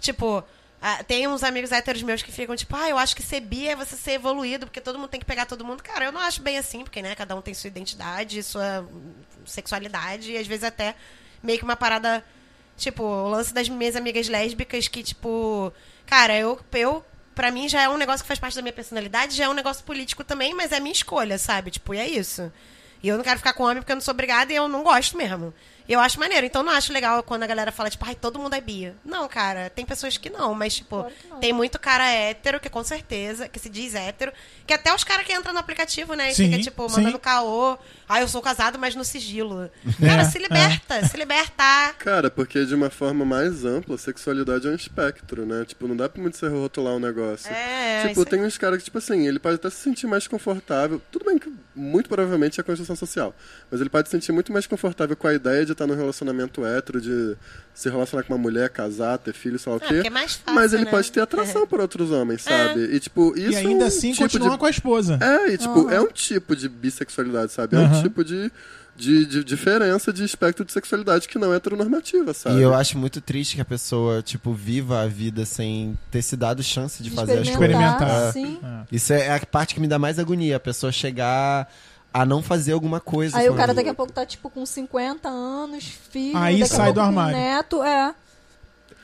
Tipo, 0.00 0.42
Ah, 0.80 1.02
tem 1.02 1.26
uns 1.26 1.42
amigos 1.42 1.72
héteros 1.72 2.02
meus 2.02 2.22
que 2.22 2.30
ficam 2.30 2.54
tipo, 2.54 2.76
ah, 2.76 2.88
eu 2.88 2.96
acho 2.96 3.16
que 3.16 3.22
ser 3.22 3.40
bi 3.40 3.68
é 3.68 3.74
você 3.74 3.96
ser 3.96 4.12
evoluído, 4.12 4.66
porque 4.66 4.80
todo 4.80 4.98
mundo 4.98 5.08
tem 5.08 5.18
que 5.18 5.26
pegar 5.26 5.44
todo 5.44 5.64
mundo. 5.64 5.82
Cara, 5.82 6.04
eu 6.04 6.12
não 6.12 6.20
acho 6.20 6.40
bem 6.40 6.56
assim, 6.56 6.84
porque, 6.84 7.02
né, 7.02 7.14
cada 7.16 7.34
um 7.34 7.42
tem 7.42 7.52
sua 7.52 7.68
identidade, 7.68 8.42
sua 8.44 8.88
sexualidade, 9.44 10.30
e 10.30 10.38
às 10.38 10.46
vezes 10.46 10.64
até 10.64 10.94
meio 11.42 11.58
que 11.58 11.64
uma 11.64 11.74
parada, 11.74 12.24
tipo, 12.76 13.02
o 13.02 13.28
lance 13.28 13.52
das 13.52 13.68
minhas 13.68 13.96
amigas 13.96 14.28
lésbicas 14.28 14.86
que, 14.86 15.02
tipo, 15.02 15.72
cara, 16.06 16.38
eu, 16.38 16.60
eu 16.72 17.04
pra 17.34 17.50
mim 17.50 17.68
já 17.68 17.82
é 17.82 17.88
um 17.88 17.96
negócio 17.96 18.22
que 18.22 18.28
faz 18.28 18.38
parte 18.38 18.54
da 18.54 18.62
minha 18.62 18.72
personalidade, 18.72 19.36
já 19.36 19.44
é 19.44 19.48
um 19.48 19.54
negócio 19.54 19.84
político 19.84 20.22
também, 20.22 20.54
mas 20.54 20.70
é 20.70 20.78
minha 20.78 20.92
escolha, 20.92 21.38
sabe? 21.38 21.72
Tipo, 21.72 21.94
e 21.94 21.98
é 21.98 22.08
isso. 22.08 22.52
E 23.02 23.08
eu 23.08 23.16
não 23.16 23.24
quero 23.24 23.38
ficar 23.38 23.52
com 23.52 23.62
homem 23.64 23.76
porque 23.78 23.92
eu 23.92 23.96
não 23.96 24.00
sou 24.00 24.12
obrigada 24.12 24.52
e 24.52 24.56
eu 24.56 24.68
não 24.68 24.82
gosto 24.82 25.16
mesmo. 25.16 25.54
Eu 25.88 25.98
acho 26.00 26.20
maneiro. 26.20 26.44
Então 26.46 26.62
não 26.62 26.72
acho 26.72 26.92
legal 26.92 27.22
quando 27.22 27.44
a 27.44 27.46
galera 27.46 27.72
fala, 27.72 27.88
tipo, 27.88 28.04
ai, 28.04 28.14
todo 28.14 28.38
mundo 28.38 28.54
é 28.54 28.60
bi. 28.60 28.92
Não, 29.04 29.26
cara, 29.26 29.70
tem 29.70 29.86
pessoas 29.86 30.16
que 30.18 30.28
não, 30.28 30.54
mas, 30.54 30.76
tipo, 30.76 30.98
Claro 31.00 31.14
não. 31.30 31.38
tem 31.40 31.52
muito 31.52 31.78
cara 31.78 32.06
hétero, 32.10 32.60
que 32.60 32.68
com 32.68 32.84
certeza, 32.84 33.48
que 33.48 33.58
se 33.58 33.70
diz 33.70 33.94
hétero, 33.94 34.32
que 34.66 34.74
até 34.74 34.94
os 34.94 35.02
caras 35.02 35.26
que 35.26 35.32
entram 35.32 35.52
no 35.54 35.58
aplicativo, 35.60 36.14
né? 36.14 36.30
E 36.30 36.34
Sim, 36.34 36.50
fica, 36.50 36.62
tipo, 36.62 36.88
sim. 36.88 36.96
mandando 36.96 37.18
caô. 37.18 37.78
Ah, 38.08 38.20
eu 38.20 38.28
sou 38.28 38.40
casado, 38.40 38.78
mas 38.78 38.94
no 38.94 39.04
sigilo. 39.04 39.70
Cara, 40.00 40.22
É, 40.22 40.24
se 40.24 40.38
liberta, 40.38 41.06
se 41.06 41.16
liberta. 41.16 41.94
Cara, 41.98 42.30
porque 42.30 42.64
de 42.64 42.74
uma 42.74 42.88
forma 42.90 43.24
mais 43.24 43.64
ampla, 43.64 43.96
a 43.96 43.98
sexualidade 43.98 44.66
é 44.66 44.70
um 44.70 44.74
espectro, 44.74 45.44
né? 45.44 45.64
Tipo, 45.66 45.86
não 45.86 45.96
dá 45.96 46.08
pra 46.08 46.20
muito 46.22 46.36
você 46.36 46.48
rotular 46.48 46.94
um 46.94 47.00
negócio. 47.00 47.52
É, 47.52 48.08
tipo, 48.08 48.24
tem 48.24 48.44
uns 48.44 48.56
caras 48.56 48.78
que, 48.78 48.84
tipo 48.84 48.98
assim, 48.98 49.26
ele 49.26 49.38
pode 49.38 49.56
até 49.56 49.68
se 49.70 49.76
sentir 49.76 50.06
mais 50.06 50.26
confortável. 50.26 51.00
Tudo 51.10 51.24
bem 51.26 51.38
que 51.38 51.52
muito 51.74 52.08
provavelmente 52.08 52.60
é 52.60 52.62
construção 52.62 52.96
social. 52.96 53.34
Mas 53.70 53.80
ele 53.80 53.90
pode 53.90 54.08
se 54.08 54.12
sentir 54.12 54.32
muito 54.32 54.52
mais 54.52 54.66
confortável 54.66 55.16
com 55.16 55.26
a 55.28 55.34
ideia 55.34 55.64
de 55.66 55.72
estar 55.72 55.86
num 55.86 55.96
relacionamento 55.96 56.64
hétero, 56.64 57.00
de 57.00 57.36
se 57.78 57.88
relacionar 57.88 58.24
com 58.24 58.32
uma 58.34 58.38
mulher, 58.42 58.70
casar, 58.70 59.18
ter 59.18 59.32
filho, 59.32 59.56
sei 59.56 59.70
lá 59.72 59.78
o 59.78 59.80
Ah, 59.84 59.86
quê. 59.86 60.02
é 60.04 60.10
mais 60.10 60.32
fácil, 60.34 60.52
Mas 60.52 60.72
ele 60.72 60.84
né? 60.84 60.90
pode 60.90 61.12
ter 61.12 61.20
atração 61.20 61.64
por 61.64 61.78
outros 61.78 62.10
homens, 62.10 62.42
sabe? 62.42 62.80
E, 62.92 62.98
tipo, 62.98 63.32
isso 63.38 63.52
E 63.52 63.56
ainda 63.56 63.84
é 63.84 63.84
um 63.84 63.86
assim 63.86 64.10
tipo 64.10 64.24
continua 64.24 64.50
de... 64.50 64.58
com 64.58 64.66
a 64.66 64.70
esposa. 64.70 65.16
É, 65.22 65.52
e, 65.52 65.58
tipo, 65.58 65.82
Aham. 65.86 65.92
é 65.92 66.00
um 66.00 66.08
tipo 66.08 66.56
de 66.56 66.68
bissexualidade, 66.68 67.52
sabe? 67.52 67.76
É 67.76 67.78
um 67.78 68.02
tipo 68.02 68.24
de, 68.24 68.50
de, 68.96 69.24
de 69.26 69.44
diferença 69.44 70.12
de 70.12 70.24
espectro 70.24 70.64
de 70.64 70.72
sexualidade 70.72 71.28
que 71.28 71.38
não 71.38 71.52
é 71.52 71.56
heteronormativa, 71.56 72.34
sabe? 72.34 72.58
E 72.58 72.62
eu 72.62 72.74
acho 72.74 72.98
muito 72.98 73.20
triste 73.20 73.54
que 73.54 73.60
a 73.62 73.64
pessoa, 73.64 74.22
tipo, 74.22 74.52
viva 74.52 75.00
a 75.02 75.06
vida 75.06 75.44
sem 75.46 75.96
ter 76.10 76.20
se 76.22 76.36
dado 76.36 76.64
chance 76.64 77.00
de 77.00 77.10
fazer 77.10 77.34
as 77.34 77.48
coisas. 77.48 77.52
Experimentar. 77.54 78.32
Sim. 78.32 78.58
Isso 78.90 79.12
é 79.12 79.32
a 79.32 79.38
parte 79.46 79.76
que 79.76 79.80
me 79.80 79.86
dá 79.86 80.00
mais 80.00 80.18
agonia, 80.18 80.56
a 80.56 80.60
pessoa 80.60 80.90
chegar 80.90 81.72
a 82.20 82.24
não 82.26 82.42
fazer 82.42 82.72
alguma 82.72 83.00
coisa. 83.00 83.36
Aí 83.38 83.48
o 83.48 83.54
cara 83.54 83.72
daqui 83.74 83.88
a 83.88 83.94
pouco 83.94 84.12
tá, 84.12 84.24
tipo, 84.26 84.50
com 84.50 84.64
50 84.66 85.28
anos, 85.28 85.84
filho. 86.10 86.36
Aí 86.36 86.60
daqui 86.60 86.72
a 86.72 86.76
sai 86.76 86.86
pouco 86.86 86.94
do 86.94 87.00
armário. 87.00 87.36
Neto, 87.36 87.82
é. 87.82 88.14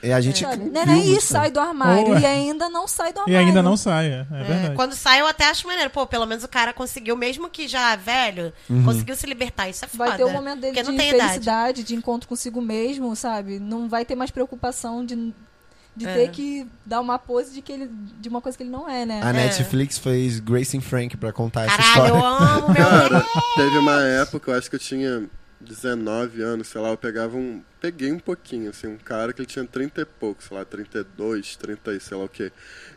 E 0.03 0.13
a 0.13 0.21
gente 0.21 0.45
é 0.45 0.99
isso, 0.99 1.29
sai 1.29 1.51
do 1.51 1.59
armário. 1.59 2.09
Ou 2.09 2.17
é. 2.17 2.21
E 2.21 2.27
ainda 2.27 2.69
não 2.69 2.87
sai 2.87 3.11
do 3.11 3.21
E 3.21 3.21
armário. 3.21 3.39
ainda 3.39 3.63
não 3.63 3.75
sai, 3.75 4.07
é, 4.09 4.27
é 4.31 4.41
É, 4.41 4.45
verdade. 4.45 4.75
quando 4.77 4.95
sai, 4.95 5.23
eu 5.23 5.27
até 5.27 5.47
acho 5.49 5.67
maneiro. 5.67 5.89
Pô, 5.89 6.07
pelo 6.07 6.27
menos 6.27 6.45
o 6.45 6.49
cara 6.49 6.75
conseguiu, 6.75 7.17
mesmo 7.17 7.49
que 7.49 7.67
já 7.67 7.97
velho, 7.97 8.53
conseguiu 8.85 9.17
se 9.17 9.27
libertar. 9.27 9.69
Isso 9.71 9.83
é 9.85 9.89
foda. 9.89 10.11
Vai 10.11 10.19
ter 10.19 10.25
o 10.25 10.31
momento 10.31 10.61
dele 10.61 10.75
de 10.75 10.83
tem 10.85 11.09
idade. 11.09 11.23
felicidade, 11.23 11.83
de 11.85 11.95
encontro 11.95 12.29
consigo 12.29 12.61
mesmo, 12.61 13.17
sabe? 13.17 13.59
Não 13.59 13.89
vai 13.89 14.05
ter 14.05 14.15
mais 14.15 14.31
preocupação 14.31 15.07
de, 15.07 15.33
de 15.97 16.07
É. 16.07 16.15
ter 16.15 16.31
que 16.31 16.67
dar 16.85 17.01
uma 17.01 17.19
pose 17.19 17.53
de, 17.53 17.63
que 17.63 17.73
ele, 17.73 17.89
de 18.21 18.29
uma 18.29 18.41
coisa 18.41 18.57
que 18.59 18.65
ele 18.65 18.71
não 18.71 18.89
é, 18.89 19.07
né? 19.07 19.21
A 19.23 19.33
Netflix 19.33 19.99
fez 19.99 20.41
Grace 20.41 20.77
and 20.77 20.81
Frank 20.81 21.17
pra 21.17 21.33
contar 21.33 21.65
essa 21.67 21.77
Caralho, 21.77 22.15
eu 22.15 22.17
história. 22.17 22.55
amo 22.57 22.67
meu 22.73 22.75
Cara, 22.85 23.27
teve 23.57 23.79
uma 23.79 24.01
época, 24.03 24.51
eu 24.51 24.59
acho 24.59 24.69
que 24.69 24.77
eu 24.77 24.81
tinha 24.81 25.29
19 25.61 26.43
anos, 26.43 26.69
sei 26.69 26.81
lá, 26.81 26.91
eu 26.91 26.97
pegava 26.97 27.37
um. 27.37 27.63
Peguei 27.81 28.11
um 28.13 28.19
pouquinho, 28.19 28.71
assim, 28.71 28.87
um 28.87 28.97
cara 28.97 29.33
que 29.33 29.41
ele 29.41 29.47
tinha 29.47 29.65
30 29.65 30.01
e 30.01 30.05
pouco, 30.05 30.43
sei 30.43 30.57
lá, 30.57 30.65
32, 30.65 31.57
30 31.57 31.93
e 31.93 32.01
sei 32.01 32.17
lá 32.17 32.25
o 32.25 32.29
quê. 32.29 32.51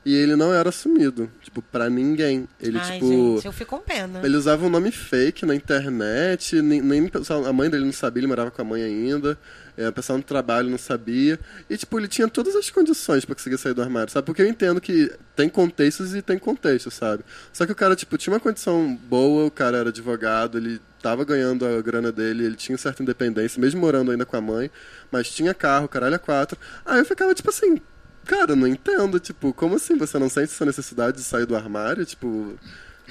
E 0.05 0.15
ele 0.15 0.35
não 0.35 0.53
era 0.53 0.69
assumido, 0.69 1.29
tipo, 1.41 1.61
pra 1.61 1.89
ninguém. 1.89 2.47
Ele, 2.59 2.77
Ai, 2.79 2.93
tipo. 2.93 3.07
gente, 3.07 3.45
eu 3.45 3.51
fico 3.53 3.77
com 3.77 3.81
pena. 3.83 4.21
Ele 4.23 4.35
usava 4.37 4.65
um 4.65 4.69
nome 4.69 4.91
fake 4.91 5.45
na 5.45 5.53
internet, 5.55 6.61
nem, 6.61 6.81
nem 6.81 7.09
a 7.47 7.53
mãe 7.53 7.69
dele 7.69 7.85
não 7.85 7.91
sabia, 7.93 8.21
ele 8.21 8.27
morava 8.27 8.49
com 8.51 8.61
a 8.61 8.65
mãe 8.65 8.81
ainda, 8.81 9.37
é, 9.77 9.85
a 9.85 9.91
pessoa 9.91 10.17
no 10.17 10.23
trabalho 10.23 10.69
não 10.69 10.77
sabia. 10.77 11.39
E, 11.69 11.77
tipo, 11.77 11.99
ele 11.99 12.07
tinha 12.07 12.27
todas 12.27 12.55
as 12.55 12.69
condições 12.69 13.23
pra 13.25 13.35
conseguir 13.35 13.57
sair 13.57 13.73
do 13.73 13.81
armário, 13.81 14.11
sabe? 14.11 14.25
Porque 14.25 14.41
eu 14.41 14.47
entendo 14.47 14.81
que 14.81 15.11
tem 15.35 15.47
contextos 15.47 16.15
e 16.15 16.21
tem 16.21 16.37
contextos, 16.39 16.93
sabe? 16.95 17.23
Só 17.53 17.65
que 17.65 17.71
o 17.71 17.75
cara, 17.75 17.95
tipo, 17.95 18.17
tinha 18.17 18.33
uma 18.33 18.39
condição 18.39 18.95
boa, 19.07 19.45
o 19.45 19.51
cara 19.51 19.77
era 19.77 19.89
advogado, 19.89 20.57
ele 20.57 20.81
tava 21.01 21.23
ganhando 21.23 21.65
a 21.65 21.81
grana 21.81 22.11
dele, 22.11 22.43
ele 22.45 22.55
tinha 22.55 22.77
certa 22.77 23.03
independência, 23.03 23.61
mesmo 23.61 23.79
morando 23.79 24.11
ainda 24.11 24.25
com 24.25 24.35
a 24.35 24.41
mãe, 24.41 24.69
mas 25.11 25.29
tinha 25.29 25.53
carro, 25.53 25.87
caralho, 25.87 26.15
a 26.15 26.19
quatro. 26.19 26.57
Aí 26.85 26.97
eu 26.99 27.05
ficava, 27.05 27.33
tipo 27.35 27.49
assim, 27.49 27.79
cara, 28.25 28.55
não 28.55 28.67
entendo, 28.67 29.19
tipo, 29.19 29.53
como 29.53 29.75
assim 29.75 29.95
você 29.95 30.17
não 30.17 30.27
sente 30.27 30.51
essa 30.51 30.65
necessidade 30.65 31.17
de 31.17 31.23
sair 31.23 31.45
do 31.45 31.55
armário? 31.55 32.03
Tipo, 32.03 32.57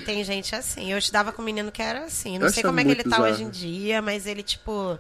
Tem 0.05 0.23
gente 0.25 0.55
assim. 0.55 0.93
Eu 0.93 0.99
estudava 0.99 1.33
com 1.33 1.41
um 1.41 1.45
menino 1.45 1.71
que 1.73 1.81
era 1.81 2.05
assim. 2.05 2.39
Não 2.39 2.49
Eu 2.49 2.53
sei 2.53 2.63
como 2.63 2.79
é 2.81 2.85
que 2.85 2.91
ele 2.91 2.97
muito 3.03 3.11
tá 3.11 3.17
bizarro. 3.17 3.33
hoje 3.35 3.45
em 3.45 3.51
dia, 3.51 4.03
mas 4.03 4.27
ele, 4.27 4.43
tipo. 4.43 4.99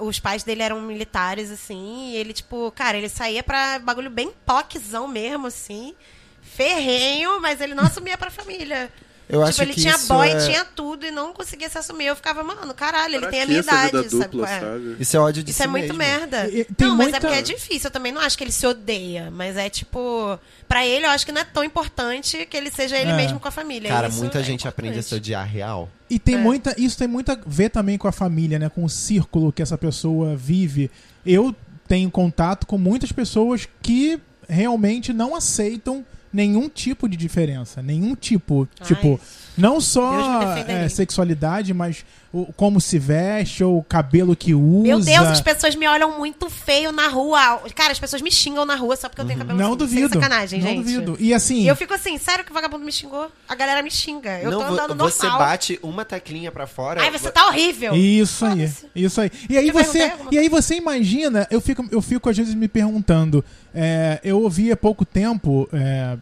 Os 0.00 0.20
pais 0.20 0.42
dele 0.42 0.62
eram 0.62 0.80
militares, 0.80 1.50
assim, 1.50 2.10
e 2.10 2.16
ele, 2.16 2.32
tipo, 2.32 2.70
cara, 2.72 2.98
ele 2.98 3.08
saía 3.08 3.42
pra 3.42 3.78
bagulho 3.78 4.10
bem 4.10 4.32
poczão 4.44 5.08
mesmo, 5.08 5.46
assim. 5.46 5.94
Ferrenho, 6.42 7.40
mas 7.40 7.60
ele 7.60 7.74
não 7.74 7.84
assumia 7.84 8.18
pra 8.18 8.30
família. 8.30 8.92
Eu 9.28 9.38
tipo, 9.40 9.48
acho 9.48 9.62
ele 9.62 9.72
que 9.72 9.80
tinha 9.80 9.94
isso 9.94 10.08
boy, 10.08 10.28
é- 10.28 10.36
tinha 10.46 10.64
tudo 10.66 11.06
e 11.06 11.10
não 11.10 11.32
conseguia 11.32 11.68
se 11.68 11.78
assumir. 11.78 12.06
Eu 12.06 12.16
ficava, 12.16 12.42
mano, 12.42 12.74
caralho, 12.74 13.14
ele 13.14 13.20
pra 13.20 13.30
tem 13.30 13.42
a 13.42 13.46
minha 13.46 13.60
idade, 13.60 13.90
sabe? 13.92 14.08
dupla, 14.08 14.28
qual 14.28 14.46
é? 14.46 14.60
sabe? 14.60 14.96
Isso 15.00 15.16
é 15.16 15.20
ódio 15.20 15.42
de 15.42 15.50
Isso 15.50 15.56
si 15.56 15.62
é 15.62 15.66
muito 15.66 15.94
mesmo. 15.94 15.98
merda. 15.98 16.46
E- 16.48 16.60
e 16.60 16.64
tem 16.64 16.88
não, 16.88 16.94
mas 16.96 17.04
muita- 17.06 17.16
é 17.16 17.20
porque 17.20 17.34
é 17.36 17.42
difícil. 17.42 17.88
Eu 17.88 17.90
também 17.90 18.12
não 18.12 18.20
acho 18.20 18.36
que 18.36 18.44
ele 18.44 18.52
se 18.52 18.66
odeia. 18.66 19.30
Mas 19.30 19.56
é 19.56 19.70
tipo. 19.70 20.38
Pra 20.68 20.86
ele, 20.86 21.06
eu 21.06 21.10
acho 21.10 21.24
que 21.24 21.32
não 21.32 21.40
é 21.40 21.44
tão 21.44 21.64
importante 21.64 22.44
que 22.46 22.56
ele 22.56 22.70
seja 22.70 22.98
ele 22.98 23.10
É. 23.10 23.16
mesmo 23.16 23.40
com 23.40 23.48
a 23.48 23.50
família. 23.50 23.88
Cara, 23.90 24.08
Isso 24.08 24.18
muita 24.18 24.40
é 24.40 24.42
gente 24.42 24.68
aprende 24.68 24.98
a 24.98 25.02
se 25.02 25.08
importante. 25.08 25.20
odiar 25.22 25.46
real. 25.46 25.88
E 26.10 26.18
tem 26.18 26.34
É. 26.34 26.38
muita, 26.38 26.74
isso 26.78 26.96
tem 26.98 27.08
muito 27.08 27.32
a 27.32 27.38
ver 27.46 27.70
também 27.70 27.96
com 27.96 28.06
a 28.08 28.12
família, 28.12 28.58
né? 28.58 28.68
Com 28.68 28.84
o 28.84 28.90
círculo 28.90 29.50
que 29.52 29.62
essa 29.62 29.78
pessoa 29.78 30.36
vive. 30.36 30.90
Eu 31.24 31.54
tenho 31.88 32.10
contato 32.10 32.66
com 32.66 32.76
muitas 32.78 33.10
pessoas 33.12 33.66
que 33.82 34.20
realmente 34.48 35.12
não 35.12 35.34
aceitam 35.34 36.04
nenhum 36.34 36.68
tipo 36.68 37.08
de 37.08 37.16
diferença. 37.16 37.80
Nenhum 37.80 38.14
tipo. 38.14 38.68
Ai, 38.80 38.86
tipo, 38.86 39.20
não 39.56 39.80
só 39.80 40.56
é, 40.66 40.88
sexualidade, 40.88 41.72
mas 41.72 42.04
o, 42.32 42.52
como 42.54 42.80
se 42.80 42.98
veste, 42.98 43.62
ou 43.62 43.78
o 43.78 43.84
cabelo 43.84 44.34
que 44.34 44.52
usa. 44.52 44.82
Meu 44.82 45.00
Deus, 45.00 45.28
as 45.28 45.40
pessoas 45.40 45.76
me 45.76 45.86
olham 45.86 46.18
muito 46.18 46.50
feio 46.50 46.90
na 46.90 47.06
rua. 47.06 47.62
Cara, 47.74 47.92
as 47.92 47.98
pessoas 48.00 48.20
me 48.20 48.30
xingam 48.30 48.64
na 48.64 48.74
rua 48.74 48.96
só 48.96 49.08
porque 49.08 49.20
eu 49.22 49.26
tenho 49.26 49.38
cabelo 49.38 49.56
Não 49.56 49.68
assim. 49.68 49.76
duvido. 49.76 50.08
Sem 50.08 50.20
sacanagem, 50.20 50.60
não 50.60 50.68
gente. 50.68 50.82
duvido. 50.82 51.16
E 51.20 51.32
assim. 51.32 51.62
E 51.62 51.68
eu 51.68 51.76
fico 51.76 51.94
assim, 51.94 52.18
sério 52.18 52.44
que 52.44 52.50
o 52.50 52.54
vagabundo 52.54 52.84
me 52.84 52.90
xingou? 52.90 53.30
A 53.48 53.54
galera 53.54 53.80
me 53.82 53.90
xinga. 53.90 54.40
Eu 54.40 54.50
não, 54.50 54.58
tô 54.58 54.64
andando 54.66 54.96
você 54.96 55.22
normal. 55.22 55.46
bate 55.46 55.78
uma 55.82 56.04
teclinha 56.04 56.50
pra 56.50 56.66
fora. 56.66 57.00
Ai, 57.02 57.10
você 57.10 57.30
tá 57.30 57.46
horrível. 57.46 57.94
Isso 57.94 58.44
aí, 58.44 58.70
isso 58.96 59.20
aí. 59.20 59.30
E 59.48 59.56
aí 59.56 59.70
você, 59.70 60.02
alguma 60.02 60.30
e 60.32 60.38
aí 60.38 60.48
você 60.48 60.74
imagina, 60.74 61.46
eu 61.50 61.60
fico, 61.60 61.86
eu 61.92 62.02
fico 62.02 62.28
às 62.28 62.36
vezes 62.36 62.54
me 62.54 62.66
perguntando, 62.66 63.44
é, 63.72 64.18
eu 64.24 64.40
ouvi 64.40 64.72
há 64.72 64.76
pouco 64.76 65.04
tempo 65.04 65.68
é, 65.72 66.16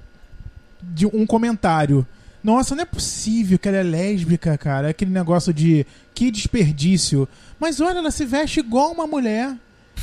de 0.83 1.07
um 1.07 1.25
comentário. 1.25 2.07
Nossa, 2.43 2.75
não 2.75 2.83
é 2.83 2.87
possível 2.87 3.59
que 3.59 3.69
ela 3.69 3.79
é 3.79 3.83
lésbica, 3.83 4.57
cara. 4.59 4.89
Aquele 4.89 5.11
negócio 5.13 5.53
de 5.53 5.87
que 6.15 6.31
desperdício. 6.31 7.29
Mas 7.61 7.81
olha, 7.81 7.99
ela 7.99 8.11
se 8.11 8.25
veste 8.25 8.61
igual 8.61 8.93
uma 8.93 9.07
mulher. 9.07 9.55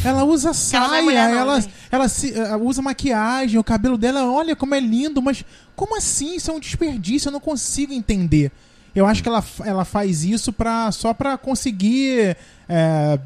Ela 0.06 0.24
usa 0.24 0.50
ela 0.50 0.56
é 0.56 0.58
saia, 0.58 1.04
mulher, 1.04 1.30
não, 1.30 1.38
ela, 1.40 1.64
ela 1.92 2.08
se- 2.08 2.34
eh, 2.34 2.56
usa 2.56 2.82
maquiagem, 2.82 3.60
o 3.60 3.64
cabelo 3.64 3.98
dela, 3.98 4.32
olha 4.32 4.56
como 4.56 4.74
é 4.74 4.80
lindo, 4.80 5.22
mas 5.22 5.44
como 5.76 5.98
assim? 5.98 6.36
Isso 6.36 6.50
é 6.50 6.54
um 6.54 6.60
desperdício, 6.60 7.28
eu 7.28 7.34
não 7.34 7.40
consigo 7.42 7.92
entender. 7.92 8.50
Eu 8.96 9.06
acho 9.06 9.22
que 9.22 9.28
ela, 9.28 9.44
ela 9.66 9.84
faz 9.84 10.24
isso 10.24 10.54
pra, 10.54 10.90
só 10.94 11.14
pra 11.14 11.38
conseguir 11.38 12.38
é, 12.70 13.20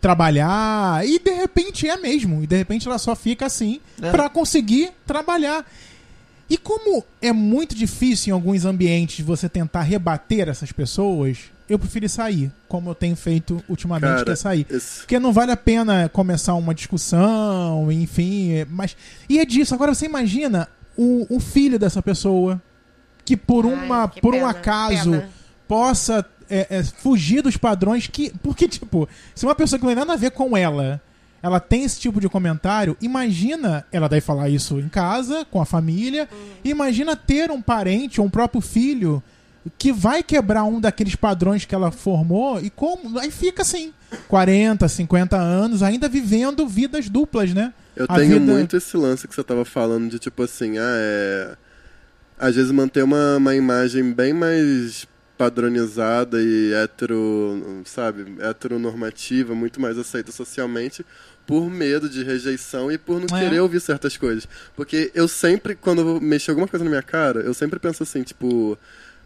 trabalhar, 0.00 1.06
e 1.06 1.18
de 1.18 1.30
repente 1.30 1.88
é 1.88 1.96
mesmo, 1.96 2.42
e 2.42 2.46
de 2.46 2.56
repente 2.56 2.86
ela 2.86 2.98
só 2.98 3.14
fica 3.16 3.46
assim 3.46 3.80
É. 4.00 4.10
pra 4.10 4.28
conseguir 4.28 4.90
trabalhar. 5.06 5.64
E 6.48 6.56
como 6.56 7.02
é 7.20 7.32
muito 7.32 7.74
difícil 7.74 8.30
em 8.30 8.32
alguns 8.34 8.64
ambientes 8.64 9.24
você 9.24 9.48
tentar 9.48 9.82
rebater 9.82 10.48
essas 10.48 10.70
pessoas, 10.70 11.38
eu 11.68 11.76
prefiro 11.78 12.08
sair, 12.08 12.52
como 12.68 12.90
eu 12.90 12.94
tenho 12.94 13.16
feito 13.16 13.60
ultimamente, 13.68 14.10
Cara, 14.10 14.24
que 14.24 14.30
é 14.30 14.36
sair. 14.36 14.66
esse- 14.70 14.98
Porque 15.00 15.18
não 15.18 15.32
vale 15.32 15.50
a 15.50 15.56
pena 15.56 16.08
começar 16.08 16.54
uma 16.54 16.72
discussão, 16.72 17.90
enfim. 17.90 18.52
é- 18.52 18.66
Mas. 18.68 18.96
E 19.28 19.38
é 19.40 19.44
disso. 19.44 19.74
Agora 19.74 19.92
você 19.94 20.06
imagina 20.06 20.68
o, 20.96 21.26
o 21.28 21.40
filho 21.40 21.78
dessa 21.78 22.00
pessoa 22.00 22.62
que 23.24 23.36
por 23.36 23.66
Ai, 23.66 23.72
uma. 23.74 24.08
que 24.08 24.20
por 24.20 24.32
um 24.34 24.38
pena, 24.38 24.50
acaso 24.50 25.10
pena. 25.10 25.28
possa 25.66 26.24
é, 26.48 26.66
é, 26.78 26.82
fugir 26.84 27.42
dos 27.42 27.56
padrões 27.56 28.06
que. 28.06 28.32
Porque, 28.40 28.68
tipo, 28.68 29.08
se 29.34 29.44
uma 29.44 29.54
pessoa 29.56 29.78
que 29.80 29.84
não 29.84 29.90
tem 29.92 29.98
nada 29.98 30.12
a 30.12 30.16
ver 30.16 30.30
com 30.30 30.56
ela. 30.56 31.00
Ela 31.46 31.60
tem 31.60 31.84
esse 31.84 32.00
tipo 32.00 32.20
de 32.20 32.28
comentário. 32.28 32.96
Imagina, 33.00 33.84
ela 33.92 34.08
deve 34.08 34.20
falar 34.20 34.48
isso 34.48 34.78
em 34.80 34.88
casa, 34.88 35.44
com 35.50 35.60
a 35.60 35.64
família. 35.64 36.28
Imagina 36.64 37.14
ter 37.14 37.50
um 37.50 37.62
parente 37.62 38.20
ou 38.20 38.26
um 38.26 38.30
próprio 38.30 38.60
filho 38.60 39.22
que 39.78 39.92
vai 39.92 40.22
quebrar 40.22 40.64
um 40.64 40.80
daqueles 40.80 41.16
padrões 41.16 41.64
que 41.64 41.74
ela 41.74 41.90
formou 41.90 42.60
e 42.60 42.70
como 42.70 43.18
aí 43.18 43.30
fica 43.32 43.62
assim, 43.62 43.92
40, 44.28 44.86
50 44.88 45.36
anos 45.36 45.82
ainda 45.82 46.08
vivendo 46.08 46.68
vidas 46.68 47.08
duplas, 47.08 47.52
né? 47.52 47.72
Eu 47.96 48.06
A 48.08 48.14
tenho 48.16 48.38
vida- 48.40 48.52
muito 48.52 48.76
esse 48.76 48.96
lance 48.96 49.26
que 49.26 49.34
você 49.34 49.42
tava 49.42 49.64
falando 49.64 50.08
de 50.10 50.18
tipo 50.20 50.42
assim, 50.42 50.78
ah, 50.78 50.82
é. 50.96 51.56
Às 52.38 52.54
vezes 52.54 52.70
manter 52.70 53.02
uma, 53.02 53.38
uma 53.38 53.54
imagem 53.56 54.12
bem 54.12 54.32
mais 54.32 55.06
padronizada 55.38 56.40
e 56.40 56.72
hetero, 56.74 57.82
sabe, 57.84 58.36
heteronormativa, 58.40 59.54
muito 59.54 59.80
mais 59.80 59.98
aceita 59.98 60.30
socialmente, 60.32 61.04
por 61.46 61.70
medo 61.70 62.08
de 62.08 62.24
rejeição 62.24 62.90
e 62.90 62.98
por 62.98 63.20
não 63.20 63.36
É. 63.36 63.40
querer 63.42 63.60
ouvir 63.60 63.80
certas 63.80 64.16
coisas. 64.16 64.48
Porque 64.74 65.10
eu 65.14 65.28
sempre, 65.28 65.74
quando 65.74 66.20
mexer 66.20 66.50
alguma 66.50 66.66
coisa 66.68 66.82
na 66.84 66.90
minha 66.90 67.02
cara, 67.02 67.40
eu 67.40 67.54
sempre 67.54 67.78
penso 67.78 68.02
assim, 68.02 68.22
tipo. 68.22 68.76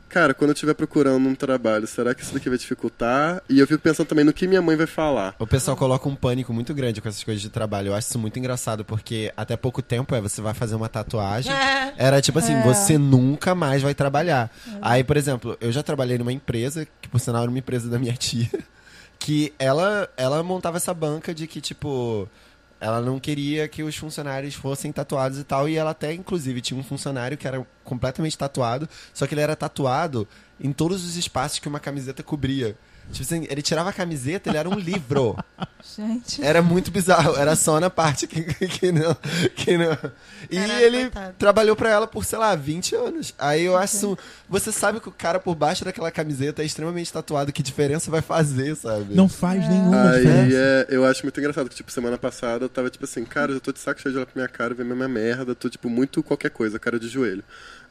Cara, 0.09 0.35
quando 0.35 0.51
eu 0.51 0.55
estiver 0.55 0.75
procurando 0.75 1.25
um 1.29 1.37
trabalho, 1.37 1.87
será 1.87 2.13
que 2.13 2.21
isso 2.25 2.35
daqui 2.35 2.49
vai 2.49 2.59
dificultar? 2.59 3.41
E 3.49 3.61
eu 3.61 3.67
fico 3.69 3.81
pensando 3.81 4.09
também 4.09 4.25
no 4.25 4.33
que 4.33 4.45
minha 4.49 4.61
mãe 4.61 4.75
vai 4.75 4.89
falar. 4.89 5.37
O 5.39 5.47
pessoal 5.47 5.77
coloca 5.77 6.09
um 6.09 6.17
pânico 6.17 6.53
muito 6.53 6.75
grande 6.75 7.01
com 7.01 7.09
essas 7.09 7.23
coisas 7.23 7.41
de 7.41 7.49
trabalho. 7.49 7.87
Eu 7.91 7.95
acho 7.95 8.09
isso 8.09 8.19
muito 8.19 8.37
engraçado, 8.37 8.85
porque 8.85 9.33
até 9.37 9.57
pouco 9.57 9.81
tempo 9.81 10.13
é 10.13 10.21
você 10.21 10.41
vai 10.41 10.53
fazer 10.53 10.75
uma 10.75 10.89
tatuagem. 10.89 11.53
É. 11.53 11.95
Era 11.97 12.21
tipo 12.21 12.41
assim, 12.41 12.55
É. 12.55 12.63
você 12.65 12.99
nunca 12.99 13.55
mais 13.55 13.83
vai 13.83 13.95
trabalhar. 13.95 14.51
Aí, 14.83 15.05
por 15.05 15.17
exemplo, 15.17 15.57
eu 15.61 15.71
já 15.71 15.81
trabalhei 15.81 16.19
numa 16.19 16.33
empresa, 16.33 16.89
que 17.01 17.09
por 17.09 17.21
sinal 17.21 17.43
era 17.43 17.51
uma 17.51 17.59
empresa 17.61 17.89
da 17.89 17.97
minha 17.97 18.15
tia, 18.15 18.51
que 19.21 19.53
ela, 19.59 20.09
ela 20.17 20.43
montava 20.43 20.79
essa 20.79 20.95
banca 20.95 21.35
de 21.35 21.47
que, 21.47 21.61
tipo, 21.61 22.27
ela 22.81 23.01
não 23.03 23.21
queria 23.21 23.69
que 23.69 23.83
os 23.83 23.95
funcionários 23.95 24.55
fossem 24.55 24.91
tatuados 24.91 25.39
e 25.39 25.45
tal. 25.45 25.69
E 25.69 25.77
ela 25.77 25.91
até, 25.91 26.13
inclusive, 26.15 26.63
tinha 26.63 26.81
um 26.81 26.83
funcionário 26.83 27.37
que 27.37 27.47
era 27.47 27.65
completamente 27.85 28.37
tatuado, 28.37 28.89
só 29.13 29.27
que 29.27 29.35
ele 29.35 29.43
era 29.43 29.55
tatuado 29.55 30.27
em 30.59 30.73
todos 30.73 31.05
os 31.05 31.17
espaços 31.17 31.59
que 31.59 31.69
uma 31.69 31.79
camiseta 31.79 32.23
cobria. 32.23 32.77
Tipo 33.11 33.23
assim, 33.23 33.47
ele 33.51 33.61
tirava 33.63 33.91
a 33.91 33.93
camiseta, 33.93 34.49
ele 34.49 34.57
era 34.59 34.69
um 34.69 34.75
livro. 34.79 35.37
Gente. 35.97 36.45
Era 36.45 36.61
muito 36.63 36.91
bizarro, 36.91 37.37
era 37.37 37.57
só 37.57 37.81
na 37.81 37.89
parte 37.91 38.27
que, 38.27 38.43
que 38.69 38.93
não. 38.93 39.15
Que 39.57 39.77
não. 39.79 39.97
E 40.51 40.57
Caralho, 40.57 40.85
ele 40.85 41.01
coitado. 41.03 41.35
trabalhou 41.39 41.75
pra 41.75 41.91
ela 41.91 42.07
por, 42.07 42.25
sei 42.25 42.39
lá, 42.39 42.55
20 42.55 42.95
anos. 42.95 43.35
Aí 43.39 43.65
eu 43.65 43.77
acho. 43.77 44.17
Você 44.49 44.71
sabe 44.71 45.01
que 45.01 45.09
o 45.09 45.13
cara 45.13 45.41
por 45.41 45.55
baixo 45.55 45.85
daquela 45.85 46.11
camiseta 46.11 46.63
é 46.63 46.67
extremamente 46.67 47.13
tatuado, 47.13 47.53
que 47.53 47.63
diferença 47.63 48.11
vai 48.11 48.21
fazer, 48.21 48.77
sabe? 48.77 49.15
Não 49.15 49.29
faz 49.29 49.67
nenhuma 49.69 50.11
Aí 50.11 50.19
diferença. 50.21 50.57
é, 50.57 50.87
eu 50.91 51.05
acho 51.05 51.23
muito 51.25 51.41
engraçado 51.41 51.69
que, 51.69 51.75
tipo, 51.77 51.91
semana 51.91 52.19
passada 52.19 52.67
eu 52.67 52.69
tava 52.69 52.91
tipo 52.91 53.05
assim, 53.05 53.25
cara, 53.25 53.51
eu 53.51 53.55
já 53.55 53.61
tô 53.61 53.73
de 53.73 53.79
saco 53.81 54.01
cheio 54.01 54.13
de 54.13 54.19
olhar 54.19 54.27
pra 54.27 54.35
minha 54.37 54.49
cara, 54.49 54.75
ver 54.75 54.85
minha 54.85 55.09
merda, 55.09 55.55
tô, 55.55 55.69
tipo, 55.71 55.89
muito 55.89 56.23
qualquer 56.23 56.51
coisa, 56.51 56.79
cara 56.79 56.99
de 57.01 57.09
joelho. 57.09 57.43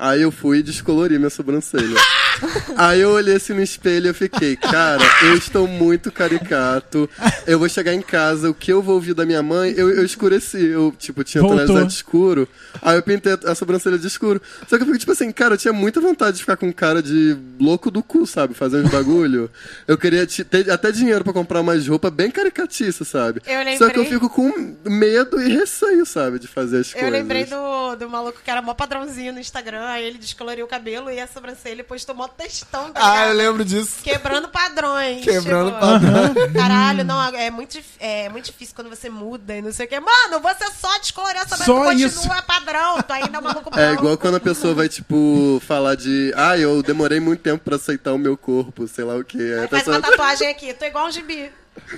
Aí 0.01 0.21
eu 0.21 0.31
fui 0.31 0.59
e 0.59 0.63
descolori 0.63 1.17
minha 1.17 1.29
sobrancelha. 1.29 1.99
Aí 2.77 3.01
eu 3.01 3.09
olhei 3.11 3.35
assim 3.35 3.51
no 3.53 3.61
espelho 3.61 4.05
e 4.05 4.09
eu 4.09 4.13
fiquei, 4.13 4.55
cara, 4.55 5.03
eu 5.23 5.35
estou 5.35 5.67
muito 5.67 6.09
caricato. 6.09 7.09
Eu 7.45 7.59
vou 7.59 7.67
chegar 7.67 7.93
em 7.93 8.01
casa, 8.01 8.49
o 8.49 8.53
que 8.53 8.71
eu 8.71 8.81
vou 8.81 8.95
ouvir 8.95 9.13
da 9.13 9.25
minha 9.25 9.43
mãe, 9.43 9.73
eu, 9.75 9.89
eu 9.89 10.05
escureci. 10.05 10.65
Eu, 10.67 10.93
tipo, 10.97 11.21
tinha 11.25 11.41
Voltou. 11.41 11.59
tonalidade 11.59 11.93
escuro. 11.93 12.47
Aí 12.81 12.95
eu 12.95 13.03
pintei 13.03 13.37
a 13.45 13.53
sobrancelha 13.53 13.97
de 13.97 14.07
escuro. 14.07 14.41
Só 14.69 14.77
que 14.77 14.83
eu 14.83 14.85
fico, 14.85 14.97
tipo 14.99 15.11
assim, 15.11 15.29
cara, 15.33 15.55
eu 15.55 15.57
tinha 15.57 15.73
muita 15.73 15.99
vontade 15.99 16.37
de 16.37 16.43
ficar 16.43 16.55
com 16.55 16.71
cara 16.71 17.03
de 17.03 17.35
louco 17.59 17.91
do 17.91 18.01
cu, 18.01 18.25
sabe? 18.25 18.53
Fazer 18.53 18.77
uns 18.85 18.89
bagulho. 18.89 19.49
Eu 19.85 19.97
queria 19.97 20.25
ter 20.25 20.71
até 20.71 20.93
dinheiro 20.93 21.25
pra 21.25 21.33
comprar 21.33 21.59
umas 21.59 21.85
roupas 21.85 22.13
bem 22.13 22.31
caricatiça, 22.31 23.03
sabe? 23.03 23.41
Eu 23.45 23.77
Só 23.77 23.89
que 23.89 23.99
eu 23.99 24.05
fico 24.05 24.29
com 24.29 24.77
medo 24.85 25.41
e 25.41 25.49
receio, 25.51 26.05
sabe? 26.05 26.39
De 26.39 26.47
fazer 26.47 26.79
as 26.79 26.93
Eu 26.93 26.99
coisas. 27.01 27.11
lembrei 27.11 27.43
do, 27.43 27.95
do 27.97 28.09
maluco 28.09 28.39
que 28.41 28.49
era 28.49 28.61
mó 28.61 28.73
padrãozinho 28.73 29.33
no 29.33 29.39
Instagram, 29.41 29.88
aí 29.89 30.03
ele 30.03 30.17
descoloriu 30.17 30.65
o 30.65 30.67
cabelo 30.67 31.09
e 31.09 31.19
a 31.19 31.27
sobrancelha 31.27 31.81
e 31.81 31.83
postou 31.83 32.13
mó 32.15 32.27
textão, 32.27 32.91
tá 32.91 32.99
Ah, 33.01 33.27
eu 33.27 33.33
lembro 33.33 33.65
disso. 33.65 33.97
Quebrando 34.03 34.47
padrões. 34.49 35.23
Quebrando 35.23 35.71
tipo, 35.71 35.79
padrões. 35.79 36.51
Caralho, 36.53 37.03
não, 37.03 37.21
é 37.35 37.49
muito, 37.49 37.79
é 37.99 38.29
muito 38.29 38.45
difícil 38.45 38.75
quando 38.75 38.89
você 38.89 39.09
muda 39.09 39.55
e 39.55 39.61
não 39.61 39.71
sei 39.71 39.85
o 39.85 39.89
que. 39.89 39.99
Mano, 39.99 40.39
você 40.39 40.65
só 40.79 40.97
descolorir 40.99 41.41
essa 41.41 41.57
Só 41.57 41.83
continua 41.83 42.07
isso. 42.07 42.29
padrão, 42.45 43.01
tu 43.01 43.11
ainda 43.11 43.37
é 43.37 43.39
um 43.39 43.43
maluco 43.43 43.79
É 43.79 43.93
igual 43.93 44.17
quando 44.17 44.35
a 44.35 44.39
pessoa 44.39 44.73
vai, 44.73 44.87
tipo, 44.89 45.61
falar 45.65 45.95
de. 45.95 46.31
Ah, 46.35 46.57
eu 46.57 46.81
demorei 46.83 47.19
muito 47.19 47.41
tempo 47.41 47.63
pra 47.63 47.75
aceitar 47.75 48.13
o 48.13 48.17
meu 48.17 48.37
corpo, 48.37 48.87
sei 48.87 49.03
lá 49.03 49.15
o 49.15 49.23
quê. 49.23 49.37
Aí 49.39 49.53
a 49.59 49.61
Aí 49.63 49.67
faz 49.67 49.83
pessoa. 49.83 49.97
uma 49.97 50.01
tatuagem 50.09 50.47
aqui, 50.49 50.73
tô 50.73 50.85
igual 50.85 51.07
um 51.07 51.11
gibi. 51.11 51.51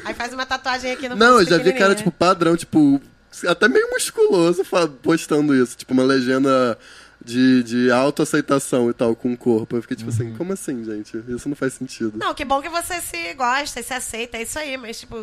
Aí 0.06 0.14
faz 0.14 0.34
uma 0.34 0.46
tatuagem 0.46 0.92
aqui 0.92 1.10
no 1.10 1.16
Não, 1.16 1.40
eu 1.40 1.46
já 1.46 1.58
vi 1.58 1.74
cara, 1.74 1.96
tipo, 1.96 2.12
padrão, 2.12 2.56
tipo, 2.56 3.02
até 3.48 3.68
meio 3.68 3.90
musculoso 3.90 4.64
postando 5.02 5.56
isso. 5.56 5.78
Tipo, 5.78 5.94
uma 5.94 6.04
legenda 6.04 6.78
de, 7.24 7.64
de 7.64 7.92
autoaceitação 7.92 8.90
e 8.90 8.94
tal 8.94 9.16
com 9.16 9.32
o 9.34 9.38
corpo. 9.38 9.76
Eu 9.78 9.82
fiquei 9.82 9.96
tipo 9.98 10.10
Uhum. 10.10 10.16
assim, 10.16 10.34
como 10.38 10.54
assim, 10.54 10.84
gente? 10.84 11.18
Isso 11.28 11.48
não 11.48 11.56
faz 11.56 11.74
sentido. 11.74 12.14
Não, 12.18 12.34
que 12.34 12.44
bom 12.46 12.62
que 12.62 12.70
você 12.70 13.00
se 13.02 13.34
gosta 13.36 13.80
e 13.80 13.84
se 13.84 13.94
aceita, 13.94 14.38
é 14.38 14.44
isso 14.44 14.58
aí, 14.60 14.76
mas 14.78 15.00
tipo. 15.00 15.16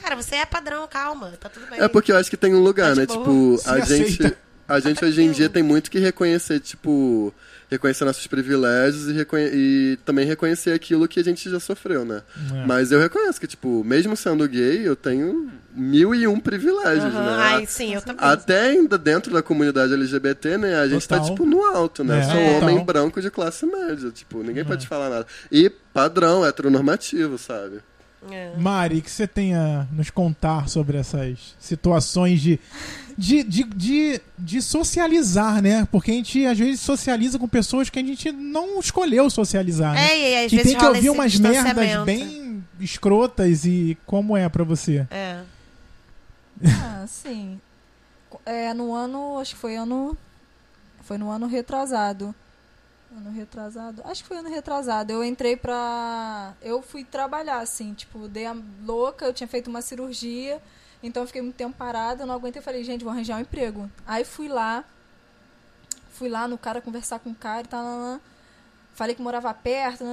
Cara, 0.00 0.14
você 0.14 0.36
é 0.36 0.46
padrão, 0.46 0.86
calma, 0.86 1.32
tá 1.40 1.48
tudo 1.48 1.66
bem. 1.68 1.80
É 1.80 1.88
porque 1.88 2.12
eu 2.12 2.16
acho 2.16 2.30
que 2.30 2.36
tem 2.36 2.54
um 2.54 2.62
lugar, 2.62 2.90
Tá 2.94 3.00
né? 3.00 3.06
Tipo, 3.06 3.60
a 3.66 3.80
gente, 3.80 4.36
a 4.68 4.78
gente 4.78 5.04
hoje 5.04 5.22
em 5.22 5.32
dia 5.32 5.48
tem 5.48 5.62
muito 5.62 5.90
que 5.90 5.98
reconhecer, 5.98 6.60
tipo, 6.60 7.34
reconhecer 7.68 8.04
nossos 8.04 8.24
privilégios 8.28 9.08
e, 9.08 9.12
reconhe- 9.12 9.50
e 9.52 9.98
também 10.04 10.24
reconhecer 10.24 10.70
aquilo 10.72 11.08
que 11.08 11.18
a 11.18 11.24
gente 11.24 11.50
já 11.50 11.58
sofreu, 11.58 12.04
né? 12.04 12.22
É. 12.54 12.64
Mas 12.64 12.92
eu 12.92 13.00
reconheço 13.00 13.40
que, 13.40 13.48
tipo, 13.48 13.82
mesmo 13.82 14.16
sendo 14.16 14.46
gay, 14.48 14.86
eu 14.86 14.94
tenho 14.94 15.50
mil 15.78 16.14
e 16.14 16.26
um 16.26 16.38
privilégios, 16.40 17.14
Aham, 17.14 17.24
né? 17.24 17.36
Ai, 17.38 17.66
sim, 17.66 17.94
eu 17.94 18.02
também. 18.02 18.24
Até 18.26 18.60
ainda 18.70 18.98
dentro 18.98 19.32
da 19.32 19.42
comunidade 19.42 19.92
LGBT, 19.94 20.58
né? 20.58 20.74
A 20.76 20.88
gente 20.88 21.06
tá, 21.06 21.16
Total. 21.18 21.30
tipo, 21.32 21.46
no 21.46 21.64
alto, 21.64 22.02
né? 22.04 22.18
É, 22.18 22.22
Sou 22.24 22.32
total. 22.34 22.56
homem 22.62 22.84
branco 22.84 23.20
de 23.22 23.30
classe 23.30 23.64
média, 23.64 24.10
tipo, 24.10 24.42
ninguém 24.42 24.64
pode 24.64 24.86
falar 24.86 25.08
nada. 25.08 25.26
E 25.50 25.70
padrão, 25.92 26.44
heteronormativo, 26.44 27.38
sabe? 27.38 27.78
É. 28.30 28.50
Mari, 28.58 29.00
que 29.00 29.10
você 29.10 29.28
tenha 29.28 29.86
nos 29.92 30.10
contar 30.10 30.68
sobre 30.68 30.98
essas 30.98 31.54
situações 31.60 32.40
de, 32.40 32.58
de, 33.16 33.44
de, 33.44 33.62
de, 33.62 34.20
de 34.36 34.60
socializar, 34.60 35.62
né? 35.62 35.86
Porque 35.92 36.10
a 36.10 36.14
gente 36.14 36.44
às 36.44 36.58
vezes 36.58 36.80
socializa 36.80 37.38
com 37.38 37.46
pessoas 37.46 37.88
que 37.88 37.98
a 37.98 38.02
gente 38.02 38.32
não 38.32 38.80
escolheu 38.80 39.30
socializar. 39.30 39.94
né? 39.94 40.10
É, 40.10 40.42
e 40.42 40.44
às 40.46 40.50
que 40.50 40.56
vezes 40.56 40.72
tem 40.72 40.80
que 40.80 40.84
ouvir 40.84 41.10
umas 41.10 41.38
merdas 41.38 42.04
bem 42.04 42.64
escrotas 42.80 43.64
e 43.64 43.96
como 44.04 44.36
é 44.36 44.48
pra 44.48 44.64
você? 44.64 45.06
É. 45.12 45.38
Ah, 46.64 47.06
sim. 47.06 47.60
É, 48.44 48.74
no 48.74 48.94
ano, 48.94 49.38
acho 49.38 49.54
que 49.54 49.60
foi 49.60 49.76
ano. 49.76 50.16
Foi 51.02 51.16
no 51.16 51.30
ano 51.30 51.46
retrasado. 51.46 52.34
Ano 53.10 53.30
retrasado? 53.30 54.02
Acho 54.04 54.22
que 54.22 54.28
foi 54.28 54.36
ano 54.36 54.50
retrasado. 54.50 55.12
Eu 55.12 55.24
entrei 55.24 55.56
pra. 55.56 56.54
Eu 56.60 56.82
fui 56.82 57.04
trabalhar, 57.04 57.60
assim, 57.60 57.94
tipo, 57.94 58.28
dei 58.28 58.44
a 58.46 58.54
louca, 58.84 59.24
eu 59.24 59.32
tinha 59.32 59.48
feito 59.48 59.68
uma 59.68 59.80
cirurgia, 59.80 60.60
então 61.02 61.22
eu 61.22 61.26
fiquei 61.26 61.40
muito 61.40 61.56
tempo 61.56 61.76
parada, 61.76 62.26
não 62.26 62.34
aguentei, 62.34 62.60
falei, 62.60 62.84
gente, 62.84 63.04
vou 63.04 63.12
arranjar 63.12 63.38
um 63.38 63.40
emprego. 63.40 63.90
Aí 64.06 64.24
fui 64.24 64.46
lá, 64.46 64.84
fui 66.10 66.28
lá 66.28 66.46
no 66.46 66.58
cara 66.58 66.82
conversar 66.82 67.18
com 67.20 67.30
o 67.30 67.34
cara 67.34 67.62
e 67.62 67.68
tal, 67.68 68.20
falei 68.92 69.14
que 69.14 69.22
morava 69.22 69.54
perto, 69.54 70.04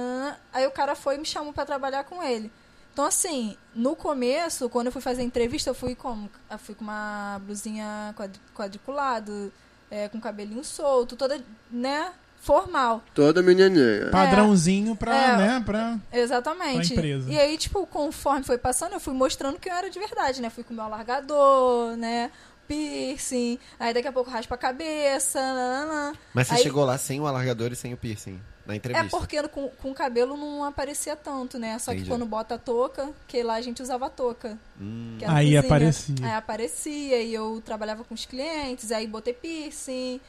aí 0.50 0.66
o 0.66 0.70
cara 0.70 0.94
foi 0.94 1.16
e 1.16 1.18
me 1.18 1.26
chamou 1.26 1.52
pra 1.52 1.66
trabalhar 1.66 2.04
com 2.04 2.22
ele. 2.22 2.50
Então, 2.96 3.04
assim, 3.04 3.54
no 3.74 3.94
começo, 3.94 4.70
quando 4.70 4.86
eu 4.86 4.92
fui 4.92 5.02
fazer 5.02 5.20
a 5.20 5.24
entrevista, 5.26 5.68
eu 5.68 5.74
fui 5.74 5.94
como? 5.94 6.30
Eu 6.50 6.58
fui 6.58 6.74
com 6.74 6.82
uma 6.82 7.38
blusinha 7.44 8.14
quadri- 8.16 8.40
quadriculada, 8.54 9.52
é, 9.90 10.08
com 10.08 10.18
cabelinho 10.18 10.64
solto, 10.64 11.14
toda, 11.14 11.38
né, 11.70 12.10
formal. 12.40 13.02
Toda 13.14 13.42
meninaninha. 13.42 14.08
Padrãozinho 14.10 14.96
pra, 14.96 15.14
É. 15.14 15.36
né? 15.36 15.62
Pra... 15.66 15.98
Exatamente. 16.10 16.94
Pra 16.94 17.06
empresa. 17.06 17.30
E 17.30 17.38
aí, 17.38 17.58
tipo, 17.58 17.86
conforme 17.86 18.42
foi 18.44 18.56
passando, 18.56 18.94
eu 18.94 19.00
fui 19.00 19.12
mostrando 19.12 19.58
que 19.58 19.68
eu 19.68 19.74
era 19.74 19.90
de 19.90 19.98
verdade, 19.98 20.40
né? 20.40 20.48
Fui 20.48 20.64
com 20.64 20.72
o 20.72 20.76
meu 20.76 20.86
alargador, 20.86 21.96
né? 21.98 22.30
Piercing, 22.66 23.58
aí 23.78 23.94
daqui 23.94 24.08
a 24.08 24.12
pouco 24.12 24.30
raspa 24.30 24.54
a 24.54 24.58
cabeça, 24.58 25.40
nananã. 25.40 26.12
Mas 26.34 26.48
você 26.48 26.54
Aí- 26.54 26.62
chegou 26.62 26.84
lá 26.84 26.98
sem 26.98 27.20
o 27.20 27.26
alargador 27.26 27.72
e 27.72 27.76
sem 27.76 27.94
o 27.94 27.96
piercing, 27.96 28.40
na 28.66 28.74
É 28.74 28.76
entrevista. 28.76 29.08
porque 29.16 29.42
com, 29.48 29.68
com 29.68 29.90
o 29.90 29.94
cabelo 29.94 30.36
não 30.36 30.64
aparecia 30.64 31.14
tanto, 31.16 31.58
né? 31.58 31.78
Só 31.78 31.92
Entendi. 31.92 32.04
que 32.04 32.10
quando 32.10 32.26
bota 32.26 32.56
a 32.56 32.58
touca, 32.58 33.10
que 33.28 33.42
lá 33.42 33.54
a 33.54 33.60
gente 33.60 33.80
usava 33.82 34.10
touca. 34.10 34.58
Hum. 34.80 35.18
Aí 35.26 35.44
cozinha. 35.46 35.60
aparecia. 35.60 36.14
Aí 36.22 36.32
aparecia 36.32 37.22
e 37.22 37.32
eu 37.34 37.62
trabalhava 37.64 38.02
com 38.04 38.14
os 38.14 38.24
clientes, 38.26 38.90
aí 38.92 39.06
botei 39.06 39.32
piercing, 39.32 40.20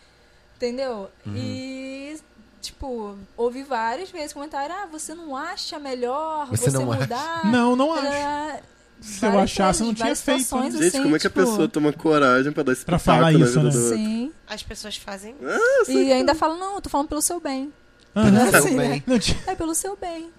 entendeu? 0.55 1.09
Uhum. 1.25 1.35
E, 1.35 2.19
tipo, 2.61 3.17
ouvi 3.35 3.63
várias 3.63 4.09
vezes 4.11 4.33
comentário, 4.33 4.75
ah, 4.75 4.85
você 4.91 5.13
não 5.15 5.35
acha 5.35 5.79
melhor 5.79 6.47
Você 6.49 6.69
você, 6.69 6.77
não 6.77 6.91
acha? 6.91 7.01
mudar? 7.01 7.45
Não, 7.51 7.75
não 7.75 7.93
acho. 7.93 8.63
Se 8.99 9.25
eu 9.25 9.39
achasse, 9.39 9.81
eu 9.81 9.87
não 9.87 9.93
tinha 9.93 10.15
feito. 10.15 10.41
situações, 10.41 10.73
né? 10.73 10.81
Gente, 10.81 10.87
assim, 10.95 11.03
como 11.03 11.15
é 11.15 11.19
que 11.19 11.27
a 11.27 11.29
tipo, 11.29 11.39
pessoa 11.41 11.67
toma 11.67 11.93
coragem 11.93 12.51
pra 12.51 12.63
dar 12.63 12.71
esse 12.73 12.83
Pra 12.83 12.97
falar 12.99 13.31
na 13.31 13.39
isso, 13.45 13.61
né? 13.61 13.71
Sim. 13.71 14.31
As 14.47 14.63
pessoas 14.63 14.97
fazem. 14.97 15.35
E 15.87 16.11
ainda 16.11 16.33
fala, 16.35 16.55
não, 16.57 16.75
eu 16.75 16.81
tô 16.81 16.89
falando 16.89 17.07
pelo 17.07 17.21
seu 17.21 17.39
bem. 17.39 17.71
Aham. 18.15 18.43
Assim, 18.49 18.67
Tudo 18.69 18.75
né? 18.77 18.89
bem. 18.89 19.03
Não 19.05 19.19
tinha- 19.19 19.37
É 19.45 19.55
pelo 19.55 19.75
seu 19.75 19.95
bem. 19.95 20.31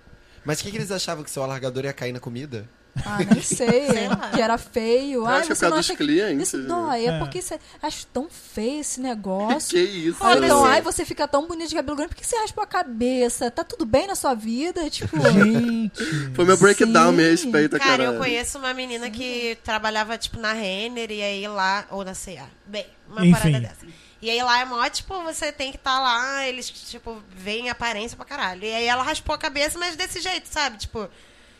Mas 0.44 0.60
o 0.60 0.62
que, 0.64 0.70
que 0.70 0.76
eles 0.76 0.90
achavam 0.90 1.22
que 1.22 1.30
seu 1.30 1.42
alargador 1.42 1.84
ia 1.84 1.92
cair 1.92 2.12
na 2.12 2.18
comida? 2.20 2.68
Ah, 3.04 3.18
nem 3.18 3.40
sei. 3.42 3.66
Sei 3.86 4.08
que 4.34 4.40
era 4.40 4.58
feio. 4.58 5.24
Ai, 5.26 5.38
acho 5.38 5.46
que 5.46 5.52
é 5.52 5.54
por 5.54 5.56
você 5.56 5.60
causa 5.60 5.68
não 5.70 5.76
dos 5.76 5.86
acha 5.86 5.96
que 5.96 6.04
clientes, 6.04 6.48
isso 6.48 6.62
dói? 6.66 7.04
É, 7.06 7.08
É. 7.10 7.18
porque 7.18 7.40
você 7.40 7.58
acha 7.82 8.06
tão 8.12 8.28
feio 8.28 8.80
esse 8.80 9.00
negócio. 9.00 9.70
Que 9.70 9.80
isso, 9.82 10.24
Ou 10.24 10.32
então, 10.44 10.64
ai, 10.64 10.82
você 10.82 11.04
fica 11.04 11.28
tão 11.28 11.46
bonito 11.46 11.68
de 11.68 11.74
cabelo 11.74 11.96
grande, 11.96 12.14
por 12.14 12.20
que 12.20 12.26
você 12.26 12.36
raspou 12.36 12.64
a 12.64 12.66
cabeça? 12.66 13.50
Tá 13.50 13.62
tudo 13.64 13.84
bem 13.86 14.06
na 14.06 14.14
sua 14.14 14.34
vida? 14.34 14.88
Tipo, 14.90 15.16
Gente. 15.30 16.04
Foi 16.34 16.44
meu 16.44 16.56
breakdown, 16.56 17.10
Sim. 17.10 17.16
me 17.16 17.22
respeita, 17.30 17.78
Cara, 17.78 17.90
cara. 17.90 18.04
eu 18.04 18.18
conheço 18.18 18.58
uma 18.58 18.74
menina 18.74 19.10
que 19.10 19.56
trabalhava, 19.62 20.16
tipo, 20.18 20.38
na 20.40 20.52
Renner 20.52 21.10
e 21.10 21.22
aí 21.22 21.46
lá, 21.48 21.86
ou 21.90 22.04
na 22.04 22.14
CA. 22.14 22.46
Bem, 22.66 22.86
uma 23.08 23.24
Enfim. 23.24 23.32
parada 23.32 23.60
dessa. 23.60 23.86
E 24.20 24.28
aí 24.28 24.42
lá 24.42 24.60
é 24.60 24.64
mó, 24.64 24.88
tipo, 24.88 25.22
você 25.22 25.52
tem 25.52 25.70
que 25.70 25.76
estar 25.76 26.00
lá, 26.00 26.44
eles, 26.44 26.68
tipo, 26.68 27.22
veem 27.36 27.70
aparência 27.70 28.16
pra 28.16 28.26
caralho. 28.26 28.64
E 28.64 28.74
aí 28.74 28.84
ela 28.84 29.04
raspou 29.04 29.32
a 29.34 29.38
cabeça, 29.38 29.78
mas 29.78 29.94
desse 29.94 30.20
jeito, 30.20 30.48
sabe? 30.48 30.76
Tipo, 30.78 31.08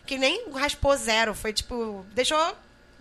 que 0.09 0.17
nem 0.17 0.51
raspou 0.51 0.97
zero, 0.97 1.35
foi 1.35 1.53
tipo, 1.53 2.05
deixou 2.15 2.39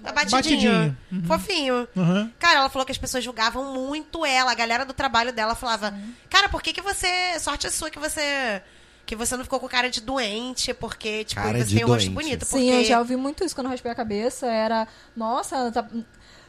abatidinho. 0.04 0.32
Batidinho. 0.32 0.98
Uhum. 1.10 1.24
Fofinho. 1.26 1.88
Aham. 1.96 2.32
Cara, 2.38 2.60
ela 2.60 2.70
falou 2.70 2.86
que 2.86 2.92
as 2.92 2.98
pessoas 2.98 3.24
julgavam 3.24 3.74
muito 3.74 4.26
ela. 4.26 4.52
A 4.52 4.56
galera 4.56 4.84
do 4.84 4.94
trabalho 4.94 5.32
dela 5.32 5.56
falava: 5.56 5.94
Cara, 6.30 6.50
por 6.50 6.62
que, 6.62 6.74
que 6.74 6.82
você. 6.82 7.40
Sorte 7.40 7.66
é 7.66 7.70
sua 7.72 7.90
que 7.90 7.98
você. 7.98 8.62
Que 9.06 9.16
você 9.16 9.38
não 9.38 9.46
ficou 9.46 9.58
com 9.58 9.70
cara 9.70 9.90
de 9.90 10.02
doente, 10.02 10.74
porque, 10.74 11.24
tipo, 11.24 11.42
Cara 11.42 11.64
você 11.64 11.76
tem 11.76 11.86
um 11.86 11.88
rosto 11.88 12.10
bonito. 12.12 12.44
sim, 12.44 12.52
porque... 12.66 12.82
eu 12.82 12.84
já 12.84 13.00
ouvi 13.00 13.16
muito 13.16 13.42
isso 13.42 13.56
quando 13.56 13.68
eu 13.68 13.72
raspei 13.72 13.90
a 13.90 13.96
cabeça. 13.96 14.48
Era, 14.48 14.86
nossa, 15.16 15.72
tá- 15.72 15.88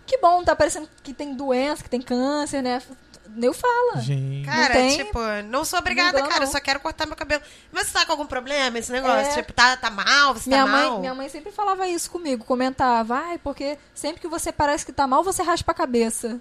que 0.04 0.18
bom, 0.18 0.42
tá 0.42 0.56
parecendo 0.56 0.88
que 1.04 1.14
tem 1.14 1.36
doença, 1.36 1.84
que 1.84 1.88
tem 1.88 2.02
câncer, 2.02 2.60
né? 2.60 2.82
Eu 3.40 3.52
falo. 3.52 4.00
Gente. 4.00 4.44
Cara, 4.46 4.74
tem- 4.74 4.96
tipo, 4.96 5.18
não 5.48 5.64
sou 5.64 5.78
obrigada, 5.78 6.12
Vírgula, 6.12 6.28
cara. 6.28 6.44
Eu 6.44 6.46
não. 6.46 6.52
só 6.52 6.60
quero 6.60 6.80
cortar 6.80 7.06
meu 7.06 7.16
cabelo. 7.16 7.42
Mas 7.72 7.86
você 7.86 7.92
tá 7.92 8.06
com 8.06 8.12
algum 8.12 8.26
problema 8.26 8.78
esse 8.78 8.90
negócio? 8.92 9.32
É. 9.32 9.34
Tipo, 9.34 9.52
tá, 9.52 9.76
tá 9.76 9.90
mal? 9.90 10.34
Você 10.34 10.48
Minha 10.48 10.64
tá 10.64 10.70
mãe, 10.70 10.88
mal? 10.88 10.98
minha 11.00 11.14
mãe 11.14 11.28
sempre 11.28 11.52
falava 11.52 11.86
isso 11.88 12.10
comigo, 12.10 12.44
comentava, 12.44 13.16
ai, 13.16 13.38
porque 13.38 13.76
sempre 13.94 14.20
que 14.20 14.28
você 14.28 14.50
parece 14.52 14.84
que 14.86 14.92
tá 14.92 15.06
mal, 15.06 15.22
você 15.22 15.42
raspa 15.42 15.72
a 15.72 15.74
cabeça. 15.74 16.40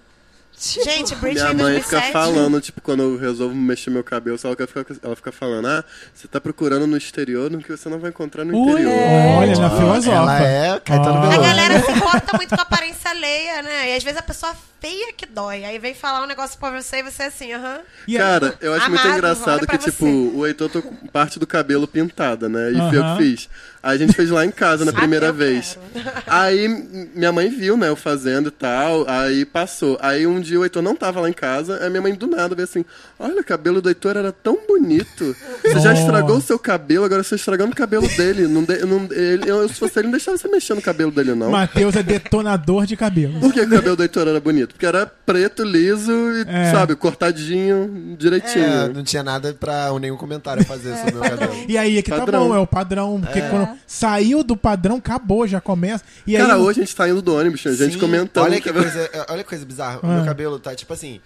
Tipo, 0.58 0.84
Gente, 0.84 1.14
Britney 1.14 1.42
Minha 1.42 1.54
mãe 1.54 1.72
2007. 1.74 1.84
fica 2.06 2.12
falando, 2.12 2.60
tipo, 2.60 2.80
quando 2.80 3.02
eu 3.04 3.16
resolvo 3.16 3.54
mexer 3.54 3.90
meu 3.90 4.02
cabelo, 4.02 4.36
ela 4.42 4.56
fica, 4.66 4.96
ela 5.02 5.14
fica 5.16 5.30
falando, 5.30 5.68
ah, 5.68 5.84
você 6.12 6.26
tá 6.26 6.40
procurando 6.40 6.86
no 6.86 6.96
exterior 6.96 7.48
no 7.50 7.58
que 7.62 7.70
você 7.70 7.88
não 7.88 7.98
vai 8.00 8.10
encontrar 8.10 8.44
no 8.44 8.56
Ui, 8.56 8.72
interior. 8.72 8.92
olha, 9.38 9.56
na 9.56 9.66
Ó, 9.72 9.76
filosofa. 9.76 10.10
Ela 10.16 10.42
é 10.42 10.80
Caetano 10.80 11.18
Ó. 11.20 11.30
A 11.32 11.36
galera 11.38 11.80
se 11.80 11.92
importa 11.92 12.36
muito 12.36 12.54
com 12.54 12.60
a 12.60 12.64
aparência 12.64 13.10
alheia, 13.10 13.62
né? 13.62 13.90
E 13.92 13.96
às 13.96 14.02
vezes 14.02 14.18
a 14.18 14.22
pessoa 14.22 14.52
feia 14.80 15.12
que 15.12 15.26
dói. 15.26 15.64
Aí 15.64 15.78
vem 15.78 15.94
falar 15.94 16.22
um 16.22 16.26
negócio 16.26 16.58
pra 16.58 16.70
você 16.70 16.98
e 16.98 17.02
você 17.02 17.24
é 17.24 17.26
assim, 17.26 17.52
aham. 17.52 17.78
Cara, 18.16 18.54
eu 18.60 18.74
acho 18.74 18.88
muito 18.88 19.00
Amado, 19.02 19.16
engraçado 19.18 19.58
olha 19.58 19.66
pra 19.66 19.78
que, 19.78 19.84
tipo, 19.90 20.04
você. 20.04 20.36
o 20.36 20.46
Heitor 20.46 20.68
tô 20.70 20.82
com 20.82 20.94
parte 21.08 21.38
do 21.38 21.46
cabelo 21.46 21.86
pintada, 21.86 22.48
né? 22.48 22.70
E 22.72 22.76
foi 22.88 22.96
eu 22.98 23.02
Aham. 23.04 23.16
que 23.16 23.22
fiz. 23.22 23.48
Aí 23.80 23.94
a 23.94 23.98
gente 23.98 24.12
fez 24.12 24.28
lá 24.30 24.44
em 24.44 24.50
casa 24.50 24.84
na 24.84 24.90
Ah, 24.90 24.94
primeira 24.94 25.26
eu 25.26 25.34
vez. 25.34 25.78
quero. 25.92 26.10
Aí 26.26 26.68
minha 27.14 27.30
mãe 27.32 27.48
viu, 27.48 27.76
né, 27.76 27.88
eu 27.88 27.94
fazendo 27.96 28.48
e 28.48 28.50
tal, 28.50 29.08
aí 29.08 29.44
passou. 29.44 29.96
Aí 30.00 30.26
um 30.26 30.40
dia 30.40 30.47
o 30.56 30.64
Heitor 30.64 30.82
não 30.82 30.94
tava 30.94 31.20
lá 31.20 31.28
em 31.28 31.32
casa, 31.32 31.82
aí 31.82 31.90
minha 31.90 32.02
mãe 32.02 32.14
do 32.14 32.26
nada 32.26 32.54
veio 32.54 32.64
assim: 32.64 32.84
Olha, 33.20 33.40
o 33.40 33.44
cabelo 33.44 33.82
do 33.82 33.88
Heitor 33.88 34.16
era 34.16 34.30
tão 34.30 34.58
bonito. 34.66 35.34
Você 35.62 35.80
já 35.80 35.90
Nossa. 35.90 36.02
estragou 36.02 36.36
o 36.36 36.40
seu 36.40 36.58
cabelo, 36.58 37.04
agora 37.04 37.22
você 37.22 37.30
tá 37.30 37.36
estragando 37.36 37.72
o 37.72 37.76
cabelo 37.76 38.06
dele. 38.16 38.46
Não 38.46 38.62
de- 38.62 38.78
não- 38.86 39.08
ele, 39.10 39.50
eu, 39.50 39.68
se 39.68 39.74
fosse 39.74 39.98
ele, 39.98 40.04
não 40.06 40.12
deixava 40.12 40.38
você 40.38 40.46
mexer 40.46 40.74
no 40.74 40.80
cabelo 40.82 41.10
dele, 41.10 41.34
não. 41.34 41.50
Matheus 41.50 41.96
é 41.96 42.02
detonador 42.02 42.86
de 42.86 42.96
cabelo. 42.96 43.40
Por 43.40 43.52
que 43.52 43.60
o 43.60 43.68
cabelo 43.68 43.96
do 43.96 44.02
Heitor 44.04 44.28
era 44.28 44.40
bonito? 44.40 44.68
Porque 44.74 44.86
era 44.86 45.04
preto, 45.04 45.64
liso 45.64 46.12
e, 46.12 46.44
É. 46.48 46.70
sabe, 46.70 46.94
cortadinho, 46.94 48.16
direitinho. 48.18 48.64
É, 48.64 48.88
não 48.88 49.02
tinha 49.02 49.22
nada 49.22 49.52
pra 49.58 49.90
nenhum 49.98 50.16
comentário 50.16 50.62
a 50.62 50.64
fazer 50.64 50.96
sobre 50.96 51.16
o 51.16 51.20
meu 51.20 51.30
cabelo. 51.30 51.54
E 51.68 51.76
aí 51.76 51.98
é 51.98 52.02
que 52.02 52.10
tá 52.10 52.18
Padrão. 52.18 52.48
bom, 52.48 52.54
é 52.54 52.58
o 52.58 52.66
padrão. 52.66 53.20
Porque 53.20 53.40
quando 53.42 53.68
saiu 53.86 54.42
do 54.44 54.56
padrão, 54.56 54.96
acabou, 54.96 55.46
já 55.46 55.60
começa. 55.60 56.04
E 56.26 56.36
aí, 56.36 56.42
Cara, 56.42 56.58
hoje 56.58 56.80
a 56.80 56.84
gente 56.84 56.94
tá 56.94 57.08
indo 57.08 57.20
do 57.20 57.34
ônibus, 57.34 57.60
tinha 57.60 57.74
gente 57.74 57.94
Sim, 57.94 57.98
comentando. 57.98 58.44
Olha 58.44 58.60
que 58.60 58.72
coisa, 58.72 59.10
olha 59.28 59.42
que 59.42 59.48
coisa 59.48 59.64
bizarra. 59.64 59.98
O 60.02 60.06
Ah. 60.06 60.16
meu 60.16 60.24
cabelo 60.24 60.58
tá 60.58 60.74
tipo 60.74 60.92
assim. 60.92 61.20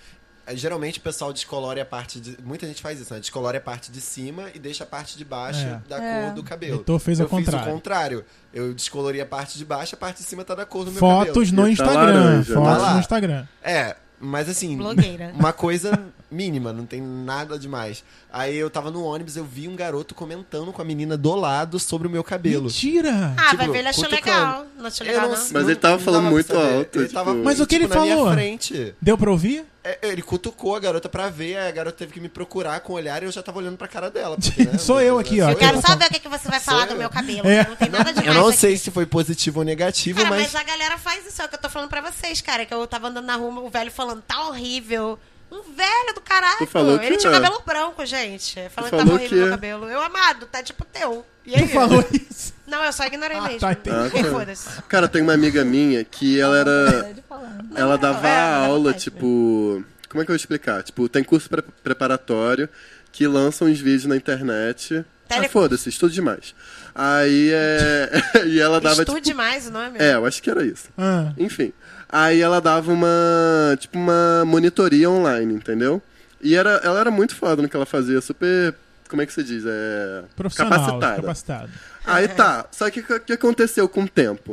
É, 0.53 0.57
Geralmente 0.57 0.99
o 0.99 1.03
pessoal 1.03 1.33
descolore 1.33 1.81
a 1.81 1.85
parte 1.85 2.21
de. 2.21 2.37
Muita 2.45 2.67
gente 2.67 2.81
faz 2.83 3.01
isso, 3.01 3.13
né? 3.13 3.21
Descolore 3.21 3.57
a 3.57 3.61
parte 3.61 3.91
de 3.91 4.01
cima 4.01 4.45
e 4.55 4.59
deixa 4.59 4.85
a 4.85 4.87
parte 4.87 5.17
de 5.17 5.25
baixo 5.25 5.61
É. 5.67 5.81
da 5.89 6.03
É. 6.03 6.25
cor 6.27 6.35
do 6.35 6.43
cabelo. 6.43 6.77
Heitor 6.79 6.99
fez 6.99 7.19
eu 7.21 7.29
fiz 7.29 7.39
contrário. 7.39 7.69
o 7.71 7.75
contrário. 7.75 8.25
Eu 8.53 8.75
descolori 8.75 9.21
a 9.21 9.27
parte 9.27 9.57
de 9.59 9.65
baixo, 9.65 9.95
a 9.95 9.99
parte 9.99 10.19
de 10.19 10.25
cima 10.25 10.45
tá 10.45 10.55
da 10.55 10.67
cor 10.67 10.85
do 10.85 10.91
meu 10.91 11.01
fotos 11.01 11.51
cabelo. 11.51 11.57
no 11.57 11.63
tá 11.65 11.71
Instagram. 11.71 12.39
né? 12.39 12.45
fotos 12.45 12.83
Tá 12.83 12.93
no 12.95 13.01
Instagram. 13.01 13.47
É, 13.63 13.97
mas 14.21 14.49
assim. 14.49 14.77
Blogueira. 14.77 15.33
Uma 15.35 15.53
coisa 15.53 15.99
mínima, 16.33 16.73
não 16.73 16.87
tem 16.87 17.01
nada 17.01 17.59
demais. 17.59 18.03
Aí 18.33 18.57
eu 18.57 18.71
tava 18.71 18.91
no 18.91 19.05
ônibus, 19.05 19.37
eu 19.37 19.45
vi 19.45 19.69
um 19.69 19.77
garoto 19.77 20.15
comentando 20.15 20.73
com 20.73 20.81
a 20.81 20.85
menina 20.85 21.17
do 21.17 21.35
lado 21.35 21.79
sobre 21.79 22.09
o 22.09 22.11
meu 22.11 22.25
cabelo. 22.25 22.65
Mentira! 22.65 23.35
Ah, 23.37 23.45
Tipo, 23.51 23.57
vai 23.59 23.69
ver, 23.69 23.79
ele 23.81 23.89
achou 23.89 24.05
cutucando. 24.05 24.27
legal. 24.37 24.67
Não 24.79 24.87
achou 24.87 25.07
legal, 25.07 25.29
não 25.29 25.37
não? 25.37 25.47
Mas 25.53 25.65
ele 25.69 25.77
tava 25.77 25.97
não 25.97 26.01
falando 26.05 26.31
muito 26.31 26.57
alto, 26.57 26.99
Ele 26.99 27.05
tipo- 27.09 27.13
tava, 27.15 27.35
Mas 27.35 27.61
o 27.61 27.67
que 27.67 27.75
ele 27.75 27.85
tipo, 27.85 27.95
na 27.97 28.03
minha 28.03 28.17
falou? 28.17 28.33
frente. 28.33 28.95
Deu 29.01 29.19
pra 29.19 29.31
ouvir? 29.31 29.65
É, 29.85 29.99
ele 30.03 30.23
cutucou 30.23 30.77
a 30.77 30.81
garota 30.81 31.09
pra 31.09 31.29
ver, 31.29 31.57
a 31.59 31.69
garota 31.73 31.97
teve 31.99 32.13
que 32.13 32.21
me 32.21 32.29
procurar 32.29 32.79
com 32.81 32.93
o 32.93 32.97
olhar 32.97 33.21
e 33.21 33.27
eu 33.27 33.33
já 33.33 33.43
tava 33.43 33.59
olhando 33.59 33.77
pra 33.77 33.89
cara 33.89 34.09
dela. 34.11 34.37
porque, 34.41 34.65
né, 34.65 34.79
Sou 34.79 35.01
eu 35.01 35.19
aqui, 35.19 35.41
ó. 35.41 35.51
Eu 35.51 35.57
quero 35.57 35.81
só 35.85 35.97
ver 35.97 36.05
o 36.07 36.09
que, 36.09 36.21
que 36.21 36.29
você 36.29 36.49
vai 36.49 36.61
falar 36.61 36.87
do 36.87 36.95
meu 36.95 37.11
cabelo. 37.11 37.49
É. 37.49 37.67
Não 37.69 37.75
tem 37.75 37.89
nada 37.89 38.11
demais 38.15 38.29
Eu 38.29 38.35
não 38.35 38.49
aqui. 38.49 38.59
sei 38.59 38.77
se 38.77 38.93
foi 38.93 39.07
positivo 39.07 39.59
ou 39.59 39.65
negativo, 39.65 40.19
Cara, 40.19 40.31
mas. 40.31 40.53
mas 40.53 40.55
a 40.55 40.63
galera 40.63 40.97
faz 40.99 41.27
isso, 41.27 41.43
é 41.43 41.45
o 41.45 41.49
que 41.49 41.57
eu 41.57 41.61
tô 41.61 41.69
falando 41.69 41.89
pra 41.89 42.01
vocês, 42.01 42.41
cara. 42.41 42.65
Que 42.65 42.73
eu 42.73 42.87
tava 42.87 43.09
andando 43.09 43.27
na 43.27 43.35
rua, 43.35 43.61
o 43.61 43.69
velho 43.69 43.91
falando, 43.91 44.23
tá 44.23 44.47
horrível. 44.47 45.19
Um 45.53 45.63
velho 45.63 46.15
do 46.15 46.21
caralho. 46.23 46.67
Ele 47.03 47.17
tinha 47.19 47.31
é. 47.31 47.35
cabelo 47.35 47.63
branco, 47.67 48.07
gente. 48.07 48.59
Falando 48.71 48.91
que 48.91 48.97
tava 48.97 49.13
horrível 49.13 49.29
que 49.29 49.35
meu 49.35 49.47
é. 49.47 49.51
cabelo. 49.51 49.89
Eu 49.89 50.01
amado, 50.01 50.47
tá 50.47 50.63
tipo 50.63 50.83
teu. 50.87 51.27
E 51.45 51.55
aí? 51.55 51.69
Tu 51.69 51.75
falou 51.75 52.03
isso. 52.13 52.55
Não, 52.67 52.83
eu 52.83 52.93
só 52.93 53.05
ignorei 53.05 53.37
Ah, 53.37 53.43
mesmo. 53.43 53.61
tá. 53.61 53.71
Ah, 53.71 53.75
tá. 53.75 54.31
Foda-se. 54.31 54.83
Cara, 54.89 55.07
tem 55.09 55.21
uma 55.21 55.35
amiga 55.35 55.63
minha 55.63 56.03
que 56.05 56.41
ela 56.41 56.57
era. 56.57 57.13
de 57.13 57.21
falar. 57.23 57.59
Ela 57.75 57.99
dava 57.99 58.27
é, 58.27 58.65
aula, 58.67 58.95
tipo. 58.95 59.85
Como 60.09 60.23
é 60.23 60.25
que 60.25 60.31
eu 60.31 60.35
vou 60.35 60.37
explicar? 60.37 60.83
Tipo, 60.83 61.09
tem 61.09 61.23
curso 61.23 61.51
pre- 61.51 61.63
preparatório 61.83 62.69
que 63.11 63.27
lançam 63.27 63.69
uns 63.69 63.79
vídeos 63.79 64.07
na 64.07 64.17
internet. 64.17 65.05
Ah, 65.25 65.35
Telecurso. 65.35 65.53
foda-se, 65.53 65.89
estudo 65.89 66.13
demais. 66.13 66.55
Aí 66.95 67.51
é. 67.53 68.11
e 68.47 68.59
ela 68.61 68.81
dava. 68.81 69.03
Estude 69.03 69.21
tipo, 69.21 69.27
demais 69.31 69.67
o 69.67 69.71
nome. 69.71 69.99
É, 69.99 70.15
eu 70.15 70.25
acho 70.27 70.43
que 70.43 70.51
era 70.51 70.65
isso. 70.65 70.89
Ah, 70.97 71.33
Enfim. 71.37 71.73
Aí 72.13 72.41
ela 72.43 72.61
dava 72.61 72.93
uma. 72.93 73.75
Tipo, 73.81 73.99
uma 73.99 74.45
monitoria 74.45 75.09
online, 75.11 75.55
entendeu? 75.55 76.01
E 76.43 76.55
era, 76.55 76.73
ela 76.85 77.01
era 77.01 77.11
muito 77.11 77.35
foda 77.35 77.63
no 77.63 77.69
que 77.69 77.75
ela 77.77 77.87
fazia, 77.87 78.21
super. 78.21 78.75
Como 79.09 79.23
é 79.23 79.27
que 79.27 79.33
se 79.33 79.43
diz? 79.43 79.65
É. 79.67 80.23
profissional, 80.37 80.79
Capacitada. 80.79 81.17
capacitado. 81.23 81.71
Aí 82.05 82.29
tá. 82.29 82.67
Só 82.71 82.91
que 82.91 83.01
o 83.01 83.21
que 83.21 83.33
aconteceu 83.33 83.89
com 83.89 84.03
o 84.05 84.09
tempo? 84.09 84.53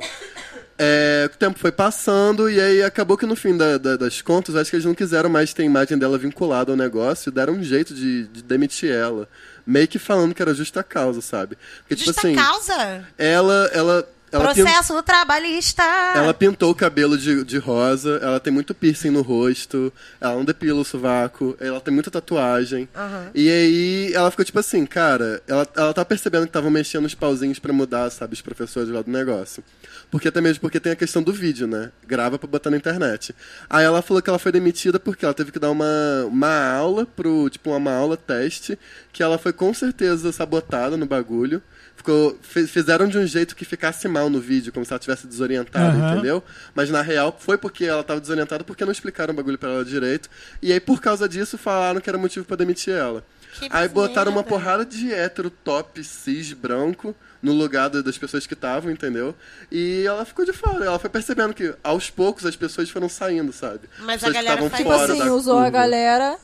É, 0.82 1.30
o 1.34 1.38
tempo 1.38 1.60
foi 1.60 1.72
passando 1.74 2.50
e 2.50 2.60
aí 2.60 2.82
acabou 2.84 3.18
que 3.18 3.26
no 3.26 3.36
fim 3.36 3.58
da- 3.58 3.78
da- 3.78 3.98
das 3.98 4.22
contas, 4.22 4.56
acho 4.56 4.70
que 4.70 4.78
eles 4.78 4.86
não 4.86 4.96
quiseram 4.96 5.30
mais 5.30 5.54
ter 5.54 5.64
a 5.64 5.66
imagem 5.66 5.98
dela 5.98 6.18
vinculada 6.18 6.72
ao 6.72 6.78
negócio 6.78 7.30
e 7.30 7.34
deram 7.34 7.54
um 7.56 7.64
jeito 7.64 7.94
de, 7.94 8.28
de 8.28 8.42
demitir 8.44 8.90
ela. 8.92 9.28
Meio 9.68 9.88
que 9.90 10.00
falando 10.00 10.34
que 10.34 10.42
era 10.42 10.54
justa 10.54 10.82
causa, 10.82 11.20
sabe? 11.22 11.58
Porque, 11.80 11.96
tipo 11.96 12.08
Justa 12.12 12.26
assim, 12.28 12.36
causa. 12.36 13.04
ela. 13.18 13.70
ela, 13.74 14.08
Processo 14.30 14.94
no 14.94 15.02
trabalhista. 15.02 15.84
ela 16.16 16.34
pintou 16.34 16.72
o 16.72 16.76
cabelo 16.76 17.18
de, 17.18 17.44
de 17.44 17.58
rosa, 17.58 18.20
ela 18.22 18.40
tem 18.40 18.54
muito 18.54 18.74
piercing 18.74 19.10
no 19.10 19.22
rosto, 19.22 19.92
ela 20.22 20.36
não 20.36 20.46
depila 20.46 20.82
o 20.82 20.86
sovaco, 20.86 21.58
ela 21.60 21.82
tem 21.82 21.94
muita 21.94 22.12
tatuagem. 22.12 22.88
Aham. 22.96 23.32
E 23.34 23.50
aí 23.50 24.14
ela 24.14 24.30
ficou 24.30 24.46
tipo 24.46 24.60
assim, 24.60 24.86
cara, 24.86 25.42
ela, 25.48 25.68
ela 25.76 25.94
tá 25.94 26.06
percebendo 26.06 26.44
que 26.44 26.50
estavam 26.50 26.70
mexendo 26.70 27.06
os 27.06 27.16
pauzinhos 27.16 27.60
pra 27.60 27.74
mudar, 27.74 28.10
sabe, 28.10 28.34
os 28.34 28.42
professores 28.42 28.90
lá 28.90 29.02
do 29.02 29.12
negócio. 29.12 29.64
Porque 30.12 30.28
até 30.28 30.42
mesmo 30.42 30.62
porque 30.62 30.80
tem 30.80 30.92
a 30.92 30.96
questão 30.96 31.22
do 31.22 31.32
vídeo, 31.32 31.68
né? 31.68 31.92
Grava 32.06 32.40
pra 32.40 32.48
botar 32.48 32.70
na 32.70 32.78
internet. 32.78 33.36
Aí 33.70 33.86
ela 33.86 34.02
falou 34.02 34.22
que 34.22 34.30
ela 34.30 34.40
foi 34.40 34.52
demitida 34.52 35.00
porque 35.00 35.26
ela 35.26 35.34
teve 35.34 35.52
que 35.52 35.60
dar 35.60 35.70
uma, 35.70 36.26
uma 36.26 36.74
aula 36.74 37.06
pro, 37.06 37.50
tipo, 37.50 37.72
uma 37.72 37.94
aula 37.94 38.18
teste, 38.18 38.78
que 39.14 39.22
ela 39.22 39.38
foi 39.38 39.54
com 39.54 39.74
certeza 39.74 40.32
sabotada 40.32 40.98
no 40.98 41.06
bagulho. 41.06 41.62
Ficou, 42.00 42.40
fizeram 42.42 43.10
de 43.10 43.18
um 43.18 43.28
jeito 43.28 43.54
que 43.54 43.66
ficasse 43.66 44.08
mal 44.08 44.30
no 44.30 44.40
vídeo, 44.40 44.72
como 44.72 44.86
se 44.86 44.94
ela 44.94 45.00
tivesse 45.00 45.28
desorientada, 45.28 45.98
Aham. 45.98 46.14
entendeu? 46.14 46.42
Mas 46.74 46.90
na 46.90 47.02
real 47.02 47.36
foi 47.38 47.58
porque 47.58 47.84
ela 47.84 48.02
tava 48.06 48.22
desorientada 48.22 48.64
porque 48.64 48.86
não 48.86 48.92
explicaram 48.94 49.34
o 49.34 49.36
bagulho 49.36 49.58
pra 49.58 49.70
ela 49.70 49.84
direito. 49.84 50.30
E 50.62 50.72
aí 50.72 50.80
por 50.80 51.02
causa 51.02 51.28
disso 51.28 51.58
falaram 51.58 52.00
que 52.00 52.10
era 52.10 52.18
motivo 52.18 52.46
pra 52.46 52.56
demitir 52.56 52.94
ela. 52.94 53.22
Que 53.52 53.68
Aí 53.70 53.90
botaram 53.90 54.32
uma 54.32 54.44
porrada 54.46 54.86
de 54.86 55.12
hétero 55.14 55.50
top 55.50 56.02
cis 56.02 56.54
branco 56.54 57.14
no 57.42 57.52
lugar 57.52 57.90
da- 57.90 58.02
das 58.02 58.18
pessoas 58.18 58.48
que 58.48 58.54
estavam, 58.54 58.90
entendeu? 58.90 59.36
E 59.70 60.06
ela 60.08 60.24
ficou 60.24 60.46
de 60.46 60.54
fora. 60.54 60.86
Ela 60.86 61.00
foi 61.00 61.10
percebendo 61.10 61.54
que 61.54 61.74
aos 61.84 62.10
poucos 62.10 62.46
as 62.46 62.56
pessoas 62.56 62.90
foram 62.90 63.10
saindo, 63.10 63.52
sabe? 63.52 63.90
Mas 64.00 64.24
a 64.24 64.30
galera 64.30 64.62
faz- 64.70 64.78
Tipo 64.78 64.92
assim, 64.94 65.30
usou 65.32 65.58
a 65.58 65.64
curva. 65.64 65.70
galera 65.72 66.38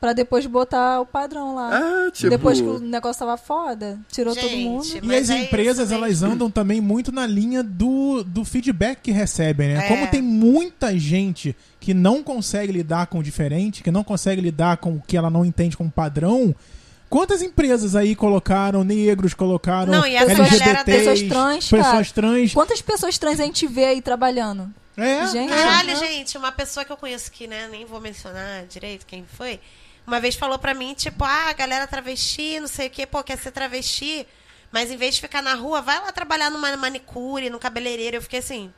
pra 0.00 0.12
depois 0.12 0.46
botar 0.46 1.00
o 1.00 1.06
padrão 1.06 1.54
lá. 1.54 1.70
Ah, 1.72 2.10
tipo... 2.10 2.30
Depois 2.30 2.60
que 2.60 2.66
o 2.66 2.78
negócio 2.78 3.20
tava 3.20 3.36
foda, 3.36 3.98
tirou 4.10 4.34
todo 4.34 4.48
Gente, 4.48 4.64
mundo. 4.64 4.86
E 5.02 5.14
as 5.16 5.30
é 5.30 5.38
empresas, 5.38 5.86
isso 5.86 5.94
elas 5.94 6.22
andam 6.22 6.50
também 6.50 6.80
muito 6.80 7.10
na 7.10 7.26
linha 7.26 7.62
do, 7.62 8.22
do 8.24 8.44
feedback 8.44 9.00
que 9.02 9.10
recebem, 9.10 9.68
né? 9.68 9.86
É. 9.86 9.88
Como 9.88 10.06
tem 10.08 10.22
muita 10.22 10.96
gente 10.98 11.56
que 11.80 11.94
não 11.94 12.22
consegue 12.22 12.72
lidar 12.72 13.06
com 13.06 13.18
o 13.18 13.22
diferente, 13.22 13.82
que 13.82 13.90
não 13.90 14.04
consegue 14.04 14.40
lidar 14.40 14.76
com 14.78 14.96
o 14.96 15.02
que 15.06 15.16
ela 15.16 15.30
não 15.30 15.44
entende 15.44 15.76
como 15.76 15.90
padrão, 15.90 16.54
Quantas 17.08 17.40
empresas 17.40 17.94
aí 17.94 18.16
colocaram 18.16 18.82
negros, 18.82 19.32
colocaram 19.32 19.92
Não, 19.92 20.04
e 20.04 20.16
essa 20.16 20.32
LGBTs, 20.32 20.58
galera 20.58 20.84
das 20.84 20.84
pessoas 20.84 21.22
trans, 21.22 21.70
pessoas 21.70 21.82
cara. 21.92 22.04
trans. 22.12 22.52
Quantas 22.52 22.82
pessoas 22.82 23.16
trans 23.16 23.38
a 23.38 23.44
gente 23.44 23.64
vê 23.66 23.84
aí 23.84 24.02
trabalhando? 24.02 24.68
É, 24.96 25.26
Gente, 25.26 25.50
Caralho, 25.50 25.90
é. 25.90 25.96
gente, 25.96 26.38
uma 26.38 26.50
pessoa 26.50 26.84
que 26.84 26.90
eu 26.90 26.96
conheço 26.96 27.30
que, 27.30 27.46
né, 27.46 27.68
nem 27.70 27.84
vou 27.84 28.00
mencionar 28.00 28.64
direito 28.66 29.04
quem 29.06 29.24
foi, 29.24 29.60
uma 30.06 30.20
vez 30.20 30.36
falou 30.36 30.58
pra 30.58 30.72
mim, 30.72 30.94
tipo, 30.94 31.24
ah, 31.24 31.48
a 31.48 31.52
galera 31.52 31.86
travesti, 31.86 32.60
não 32.60 32.68
sei 32.68 32.86
o 32.86 32.90
quê, 32.90 33.06
pô, 33.06 33.24
quer 33.24 33.36
ser 33.38 33.50
travesti, 33.50 34.26
mas 34.70 34.90
em 34.90 34.96
vez 34.96 35.16
de 35.16 35.20
ficar 35.20 35.42
na 35.42 35.54
rua, 35.54 35.82
vai 35.82 36.00
lá 36.00 36.12
trabalhar 36.12 36.50
numa 36.50 36.76
manicure, 36.76 37.50
no 37.50 37.58
cabeleireiro. 37.58 38.16
Eu 38.16 38.22
fiquei 38.22 38.38
assim. 38.38 38.72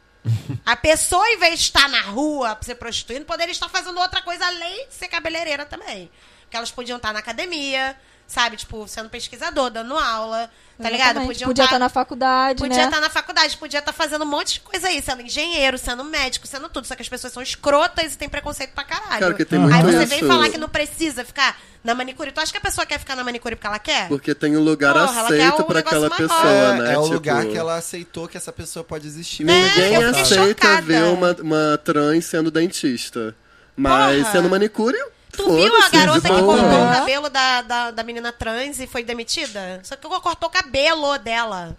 A 0.64 0.76
pessoa, 0.76 1.26
em 1.30 1.38
vez 1.38 1.58
de 1.58 1.66
estar 1.66 1.88
na 1.88 2.00
rua 2.02 2.58
se 2.60 2.74
prostituindo, 2.74 3.24
poderia 3.24 3.52
estar 3.52 3.68
fazendo 3.68 3.98
outra 4.00 4.22
coisa 4.22 4.46
além 4.46 4.88
de 4.88 4.94
ser 4.94 5.08
cabeleireira 5.08 5.64
também. 5.64 6.10
Porque 6.42 6.56
elas 6.56 6.70
podiam 6.70 6.96
estar 6.96 7.12
na 7.12 7.18
academia, 7.18 7.98
sabe? 8.28 8.56
Tipo, 8.58 8.86
sendo 8.86 9.08
pesquisador, 9.08 9.70
dando 9.70 9.96
aula, 9.96 10.48
tá 10.80 10.88
ligado? 10.90 11.22
Podiam 11.22 11.48
Podia 11.48 11.64
tá- 11.64 11.68
estar 11.70 11.78
na 11.78 11.88
faculdade, 11.88 12.58
Podia 12.62 12.76
né? 12.76 12.84
estar 12.84 13.00
na 13.00 13.08
faculdade, 13.10 13.56
podia 13.56 13.78
estar 13.80 13.92
fazendo 13.92 14.22
um 14.22 14.28
monte 14.28 14.54
de 14.54 14.60
coisa 14.60 14.86
aí, 14.88 15.00
sendo 15.02 15.22
engenheiro, 15.22 15.78
sendo 15.78 16.04
médico, 16.04 16.46
sendo 16.46 16.68
tudo. 16.68 16.86
Só 16.86 16.94
que 16.94 17.00
as 17.02 17.08
pessoas 17.08 17.32
são 17.32 17.42
escrotas 17.42 18.12
e 18.14 18.18
têm 18.18 18.28
preconceito 18.28 18.72
pra 18.74 18.84
caralho. 18.84 19.18
Cara, 19.18 19.34
que 19.34 19.44
tem 19.46 19.58
muito 19.58 19.74
aí 19.74 19.82
você 19.82 19.98
isso. 20.04 20.06
vem 20.08 20.20
falar 20.28 20.48
que 20.50 20.58
não 20.58 20.68
precisa 20.68 21.24
ficar 21.24 21.58
na 21.82 21.94
manicure. 21.94 22.30
Tu 22.30 22.38
acha 22.40 22.52
que 22.52 22.58
a 22.58 22.60
pessoa 22.60 22.84
quer 22.84 22.98
ficar 22.98 23.16
na 23.16 23.24
manicure 23.24 23.56
porque 23.56 23.66
ela 23.66 23.78
quer? 23.78 24.08
Porque 24.08 24.34
tem 24.34 24.56
um 24.58 24.62
lugar 24.62 24.92
Porra, 24.92 25.22
aceito 25.22 25.62
um 25.62 25.64
pra 25.64 25.74
negócio 25.76 26.04
aquela 26.04 26.08
maior. 26.10 26.16
pessoa, 26.18 26.52
É, 26.52 26.78
né? 26.82 26.92
é 26.94 26.98
o 26.98 27.02
Tipo, 27.04 27.14
lugar 27.14 27.46
que 27.46 27.56
ela 27.56 27.76
aceitou 27.76 28.28
que 28.28 28.36
essa 28.36 28.52
pessoa 28.52 28.84
pode 28.84 29.06
existir. 29.06 29.44
Ninguém 29.44 29.94
É, 29.94 29.96
eu 29.96 30.08
fiquei 30.14 30.22
aceita 30.22 30.48
chocada. 30.66 30.82
ver 30.82 31.02
uma, 31.04 31.32
uma 31.40 31.80
trans 31.82 32.26
sendo 32.26 32.50
dentista. 32.50 33.34
Mas 33.74 34.18
Porra. 34.18 34.32
sendo 34.32 34.50
manicure, 34.50 34.98
Tu 35.38 35.54
viu 35.54 35.76
a 35.76 35.88
garota 35.88 36.28
que 36.28 36.42
cortou 36.42 36.84
o 36.84 36.92
cabelo 36.92 37.30
da, 37.30 37.62
da, 37.62 37.90
da 37.92 38.02
menina 38.02 38.32
trans 38.32 38.80
e 38.80 38.86
foi 38.86 39.04
demitida? 39.04 39.80
Só 39.84 39.94
que 39.94 40.06
cortou 40.08 40.48
o 40.48 40.52
cabelo 40.52 41.16
dela. 41.18 41.76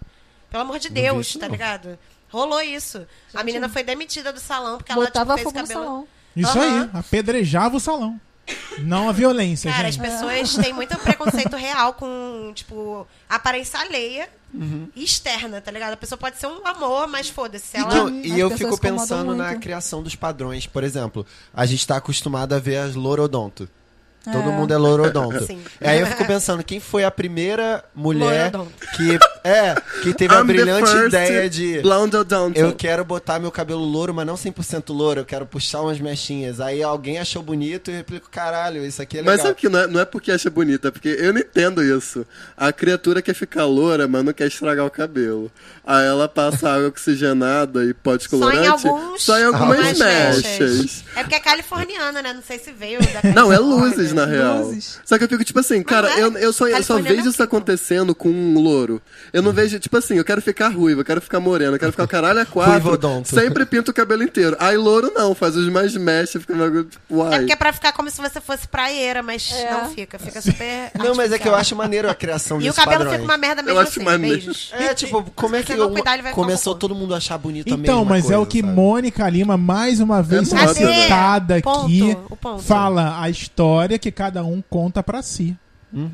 Pelo 0.50 0.62
amor 0.62 0.78
de 0.78 0.88
Deus, 0.88 1.28
isso, 1.28 1.38
tá 1.38 1.46
não. 1.46 1.52
ligado? 1.52 1.98
Rolou 2.30 2.60
isso. 2.60 3.06
a 3.34 3.44
menina 3.44 3.68
foi 3.68 3.82
demitida 3.82 4.32
do 4.32 4.40
salão 4.40 4.78
porque 4.78 4.92
ela 4.92 5.06
tipo, 5.10 5.26
fez 5.26 5.42
fogo 5.42 5.54
cabelo. 5.54 5.84
salão. 5.84 6.08
Isso 6.34 6.58
Aham. 6.58 6.82
aí, 6.84 6.90
apedrejava 7.00 7.76
o 7.76 7.80
salão. 7.80 8.20
Não 8.78 9.08
a 9.08 9.12
violência, 9.12 9.70
Cara, 9.70 9.88
as 9.88 9.94
gente. 9.94 10.04
pessoas 10.08 10.54
têm 10.56 10.72
muito 10.72 10.96
preconceito 10.98 11.54
real 11.56 11.92
com, 11.92 12.50
tipo, 12.54 13.06
aparência 13.28 13.78
alheia 13.78 14.28
e 14.52 15.04
externa, 15.04 15.60
tá 15.60 15.70
ligado? 15.70 15.92
A 15.92 15.96
pessoa 15.96 16.18
pode 16.18 16.38
ser 16.38 16.46
um 16.46 16.66
amor, 16.66 17.06
mas 17.06 17.28
foda-se. 17.28 17.76
Ela... 17.76 17.94
Não, 17.94 18.10
e 18.10 18.38
eu 18.38 18.50
pessoas 18.50 18.70
fico 18.70 18.80
pensando 18.80 19.34
na 19.34 19.54
criação 19.56 20.02
dos 20.02 20.14
padrões. 20.14 20.66
Por 20.66 20.82
exemplo, 20.82 21.24
a 21.54 21.64
gente 21.66 21.86
tá 21.86 21.96
acostumado 21.96 22.52
a 22.52 22.58
ver 22.58 22.78
as 22.78 22.94
lorodonto. 22.94 23.68
Todo 24.24 24.50
É. 24.50 24.52
mundo 24.52 24.72
é 24.74 24.76
lorodonto. 24.76 25.44
Sim. 25.46 25.60
Aí 25.80 25.98
eu 26.00 26.06
fico 26.06 26.26
pensando, 26.26 26.62
quem 26.62 26.78
foi 26.78 27.04
a 27.04 27.10
primeira 27.10 27.82
mulher 27.94 28.52
Lorodonto. 28.52 28.72
que 28.96 29.18
é 29.42 29.74
que 30.02 30.12
teve 30.12 30.34
a 30.34 30.40
I'm 30.40 30.46
the 30.46 30.52
brilhante 30.52 30.94
ideia 31.06 31.48
de 31.48 31.80
Blonde 31.80 32.16
odonto. 32.16 32.58
eu 32.58 32.72
quero 32.74 33.02
botar 33.04 33.38
meu 33.38 33.50
cabelo 33.50 33.82
louro, 33.82 34.12
mas 34.12 34.26
não 34.26 34.34
100% 34.34 34.92
louro, 34.94 35.20
eu 35.20 35.24
quero 35.24 35.46
puxar 35.46 35.80
umas 35.80 35.98
mechinhas. 35.98 36.60
Aí 36.60 36.82
alguém 36.82 37.18
achou 37.18 37.42
bonito 37.42 37.90
e 37.90 37.94
replico, 37.96 38.28
caralho, 38.30 38.84
isso 38.84 39.00
aqui 39.00 39.16
é 39.16 39.20
legal. 39.22 39.34
Mas 39.36 39.42
sabe 39.42 39.54
que 39.54 39.68
não 39.70 39.78
é, 39.78 39.86
não 39.86 40.00
é 40.00 40.04
porque 40.04 40.30
acha 40.30 40.50
bonita, 40.50 40.88
é 40.88 40.90
porque 40.90 41.08
eu 41.08 41.32
não 41.32 41.40
entendo 41.40 41.82
isso. 41.82 42.26
A 42.56 42.70
criatura 42.72 43.22
quer 43.22 43.34
ficar 43.34 43.64
loura, 43.64 44.06
mas 44.06 44.22
não 44.22 44.32
quer 44.34 44.48
estragar 44.48 44.84
o 44.84 44.90
cabelo. 44.90 45.50
Aí 45.86 46.06
ela 46.06 46.28
passa 46.28 46.70
água 46.70 46.88
oxigenada 46.88 47.84
e 47.84 47.94
pó 47.94 48.18
Só 48.18 48.52
em 48.52 48.66
alguns. 48.66 49.22
Só 49.22 49.38
em 49.38 49.44
algumas 49.44 49.78
algumas 49.78 49.98
mechas. 49.98 51.04
É 51.16 51.22
porque 51.22 51.34
é 51.36 51.40
californiana, 51.40 52.20
né? 52.22 52.32
Não 52.32 52.42
sei 52.42 52.58
se 52.58 52.70
veio 52.72 53.00
da 53.00 53.06
Não, 53.34 53.52
é 53.52 53.56
Califórnia. 53.56 53.58
Luzes, 54.14 54.14
na 54.14 54.26
real. 54.26 54.58
Luzes. 54.64 55.00
Só 55.04 55.18
que 55.18 55.24
eu 55.24 55.28
fico 55.28 55.44
tipo 55.44 55.58
assim, 55.60 55.82
cara, 55.82 56.10
é. 56.18 56.22
eu, 56.22 56.32
eu 56.38 56.52
só, 56.52 56.66
eu 56.66 56.70
só 56.82 56.94
Californiana 56.94 57.16
vejo 57.16 57.28
é 57.28 57.30
isso 57.30 57.42
acontecendo 57.42 58.14
com 58.14 58.28
um 58.28 58.58
louro. 58.60 59.00
Eu 59.32 59.42
não 59.42 59.52
vejo, 59.52 59.78
tipo 59.78 59.96
assim, 59.96 60.16
eu 60.16 60.24
quero 60.24 60.40
ficar 60.42 60.68
ruiva, 60.68 61.00
eu 61.00 61.04
quero 61.04 61.20
ficar 61.20 61.40
morena, 61.40 61.74
eu 61.76 61.78
quero 61.78 61.92
ficar 61.92 62.04
o 62.04 62.08
caralho 62.08 62.40
a 62.40 62.44
quatro. 62.46 62.98
Sempre 63.24 63.64
pinto 63.66 63.90
o 63.90 63.94
cabelo 63.94 64.22
inteiro. 64.22 64.56
Aí 64.58 64.76
louro 64.76 65.12
não, 65.14 65.34
faz 65.34 65.56
os 65.56 65.68
mais 65.68 65.96
mecha, 65.96 66.38
fica 66.40 66.52
um 66.52 66.58
bagulho 66.58 66.84
tipo, 66.84 67.02
É 67.14 67.16
uai. 67.16 67.38
porque 67.38 67.52
é 67.52 67.56
pra 67.56 67.72
ficar 67.72 67.92
como 67.92 68.10
se 68.10 68.20
você 68.20 68.40
fosse 68.40 68.66
praieira, 68.68 69.22
mas 69.22 69.50
É. 69.52 69.70
não 69.70 69.90
fica. 69.90 70.18
Fica 70.18 70.40
super. 70.40 70.90
Não, 71.02 71.14
mas 71.14 71.32
é 71.32 71.38
que 71.38 71.48
eu 71.48 71.54
acho 71.54 71.74
maneiro 71.74 72.08
a 72.10 72.14
criação 72.14 72.60
E 72.60 72.68
o 72.68 72.74
cabelo 72.74 72.98
padrões. 73.04 73.20
fica 73.20 73.24
uma 73.32 73.38
merda 73.38 73.62
mesmo 73.62 73.76
Eu 73.78 73.80
acho 73.82 73.90
assim. 73.92 74.02
maneiro. 74.04 74.36
Beijos. 74.36 74.70
É, 74.72 74.94
tipo, 74.94 75.22
como 75.34 75.56
é 75.56 75.62
que 75.62 75.72
eu- 75.72 75.90
cuidar, 75.90 76.22
começou 76.32 76.74
todo 76.74 76.94
mundo 76.94 77.14
a 77.14 77.16
achar 77.16 77.38
bonito 77.38 77.72
a 77.72 77.76
Então, 77.76 78.00
mesma 78.00 78.10
mas 78.10 78.24
é 78.30 78.36
o 78.36 78.40
coisa, 78.40 78.50
que 78.50 78.60
sabe? 78.60 78.72
Mônica 78.72 79.28
Lima, 79.28 79.56
mais 79.56 80.00
uma 80.00 80.22
vez, 80.22 80.52
É 80.52 80.66
citada 80.74 81.56
aqui, 81.56 82.16
ponto. 82.40 82.62
fala 82.62 83.20
a 83.20 83.30
história 83.30 83.98
que 84.00 84.10
cada 84.10 84.42
um 84.42 84.60
conta 84.68 85.02
pra 85.02 85.22
si. 85.22 85.56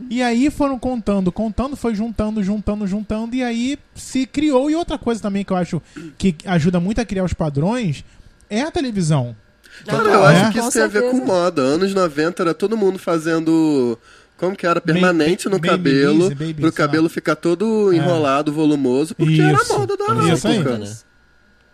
E 0.08 0.22
aí 0.22 0.50
foram 0.50 0.78
contando, 0.78 1.30
contando, 1.30 1.76
foi 1.76 1.94
juntando, 1.94 2.42
juntando, 2.42 2.86
juntando, 2.86 3.36
e 3.36 3.42
aí 3.42 3.78
se 3.94 4.24
criou. 4.26 4.70
E 4.70 4.74
outra 4.74 4.96
coisa 4.96 5.20
também 5.20 5.44
que 5.44 5.52
eu 5.52 5.56
acho 5.56 5.82
que 6.16 6.34
ajuda 6.46 6.80
muito 6.80 6.98
a 7.00 7.04
criar 7.04 7.24
os 7.24 7.34
padrões 7.34 8.02
é 8.48 8.62
a 8.62 8.70
televisão. 8.70 9.36
Cara, 9.86 10.04
eu 10.08 10.26
É. 10.28 10.36
acho 10.36 10.52
que 10.52 10.58
isso 10.58 10.66
Com 10.68 10.72
tem 10.72 10.82
a 10.82 10.86
ver 10.86 11.00
certeza. 11.02 11.20
com 11.20 11.26
moda. 11.26 11.60
Anos 11.60 11.92
90 11.92 12.42
era 12.42 12.54
todo 12.54 12.74
mundo 12.74 12.98
fazendo. 12.98 13.98
Como 14.38 14.56
que 14.56 14.66
era? 14.66 14.80
Permanente 14.80 15.44
no 15.46 15.58
baby 15.58 15.68
cabelo. 15.68 16.28
Baby, 16.30 16.54
pro 16.54 16.62
sei 16.62 16.64
lá. 16.64 16.72
cabelo 16.72 17.08
ficar 17.10 17.36
todo 17.36 17.92
enrolado, 17.92 18.50
volumoso. 18.52 19.14
Porque 19.14 19.34
Isso. 19.34 19.42
era 19.42 19.58
a 19.60 19.78
moda 19.78 19.94
da 19.94 20.32
Isso 20.34 20.48
aí. 20.48 20.56
época. 20.56 20.78
né? 20.78 20.96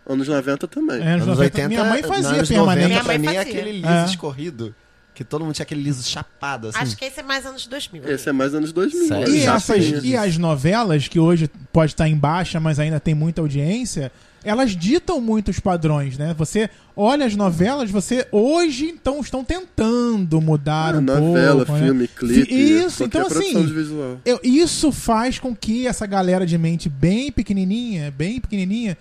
Anos 0.05 0.27
90 0.27 0.67
também. 0.67 0.97
É, 1.01 1.11
anos 1.13 1.23
Anos 1.27 1.37
90, 1.37 1.41
80, 1.43 1.67
minha 1.69 1.83
mãe 1.85 2.03
fazia 2.03 2.29
anos 2.31 2.49
permanente. 2.49 2.57
90, 2.59 2.87
Minha 2.89 2.99
pra 3.03 3.07
mãe 3.07 3.17
mim 3.19 3.35
é 3.35 3.39
aquele 3.39 3.71
liso 3.71 3.87
É. 3.87 4.05
escorrido. 4.05 4.75
Que 5.13 5.23
todo 5.23 5.45
mundo 5.45 5.53
tinha 5.53 5.63
aquele 5.63 5.81
liso 5.83 6.03
chapado, 6.03 6.69
assim. 6.69 6.79
Acho 6.79 6.97
que 6.97 7.05
esse 7.05 7.19
é 7.19 7.23
mais 7.23 7.45
anos 7.45 7.67
2000. 7.67 8.09
Esse 8.09 8.29
é 8.29 8.31
mais 8.31 8.53
anos 8.55 8.71
2000. 8.71 9.07
Sério? 9.07 9.35
E, 9.35 9.43
essas, 9.45 10.03
e 10.03 10.15
as 10.17 10.37
novelas, 10.37 11.07
que 11.07 11.19
hoje 11.19 11.49
pode 11.71 11.91
estar 11.93 12.07
em 12.09 12.15
baixa, 12.17 12.59
mas 12.59 12.79
ainda 12.79 12.99
tem 12.99 13.13
muita 13.13 13.39
audiência, 13.41 14.11
elas 14.43 14.75
ditam 14.75 15.21
muitos 15.21 15.59
padrões, 15.59 16.17
né? 16.17 16.33
Você 16.37 16.69
olha 16.97 17.25
as 17.25 17.35
novelas, 17.35 17.89
você 17.91 18.27
hoje 18.31 18.85
então 18.87 19.19
estão 19.21 19.43
tentando 19.43 20.41
mudar 20.41 20.95
Ah, 20.95 20.97
um 20.97 21.01
novela, 21.01 21.65
pouco. 21.65 21.79
né? 21.79 21.85
filme, 21.85 22.07
clipe. 22.07 22.53
Isso, 22.53 23.03
então 23.03 23.21
produção 23.25 23.41
assim, 23.61 23.65
de 23.67 23.73
visual. 23.73 24.17
eu- 24.25 24.39
isso 24.43 24.91
faz 24.91 25.39
com 25.39 25.55
que 25.55 25.87
essa 25.87 26.05
galera 26.05 26.45
de 26.45 26.57
mente 26.57 26.89
bem 26.89 27.31
pequenininha, 27.31 28.11
bem 28.11 28.41
pequenininha, 28.41 28.97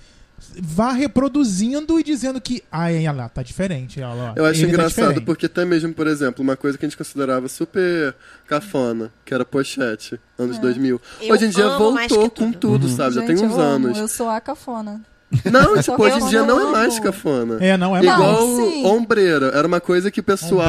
vá 0.60 0.92
reproduzindo 0.92 1.98
e 1.98 2.02
dizendo 2.02 2.40
que, 2.40 2.62
ai, 2.70 2.96
olha 2.98 3.12
lá, 3.12 3.28
tá 3.28 3.42
diferente. 3.42 4.00
Olha 4.00 4.14
lá, 4.14 4.32
Eu 4.36 4.44
acho 4.44 4.60
tá 4.60 4.66
engraçado 4.68 4.92
diferente. 5.08 5.24
porque 5.24 5.46
até 5.46 5.64
mesmo, 5.64 5.92
por 5.94 6.06
exemplo, 6.06 6.42
uma 6.42 6.56
coisa 6.56 6.76
que 6.76 6.84
a 6.84 6.88
gente 6.88 6.96
considerava 6.96 7.48
super 7.48 8.14
cafona, 8.46 9.12
que 9.24 9.32
era 9.32 9.44
pochete, 9.44 10.20
anos 10.38 10.58
2000. 10.58 11.00
Eu 11.20 11.34
Hoje 11.34 11.46
em 11.46 11.50
dia 11.50 11.68
voltou 11.78 12.30
que 12.30 12.40
com 12.40 12.52
tudo. 12.52 12.80
tudo, 12.80 12.88
sabe? 12.88 13.14
Já 13.14 13.20
Gente, 13.22 13.36
tem 13.38 13.46
uns 13.46 13.52
eu 13.52 13.60
amo, 13.60 13.86
anos. 13.86 13.98
Eu 13.98 14.08
sou 14.08 14.28
a 14.28 14.40
cafona. 14.40 15.00
Não, 15.50 15.80
tipo, 15.80 16.02
hoje 16.02 16.20
em 16.20 16.28
dia 16.28 16.42
não 16.42 16.68
é 16.68 16.72
mais 16.72 16.98
cafona. 16.98 17.58
É, 17.64 17.76
não, 17.76 17.96
é 17.96 18.02
Não. 18.02 18.14
Igual 18.14 18.56
sim. 18.70 18.86
ombreira. 18.86 19.46
Era 19.54 19.66
uma 19.66 19.80
coisa 19.80 20.10
que 20.10 20.20
o 20.20 20.22
pessoal 20.22 20.68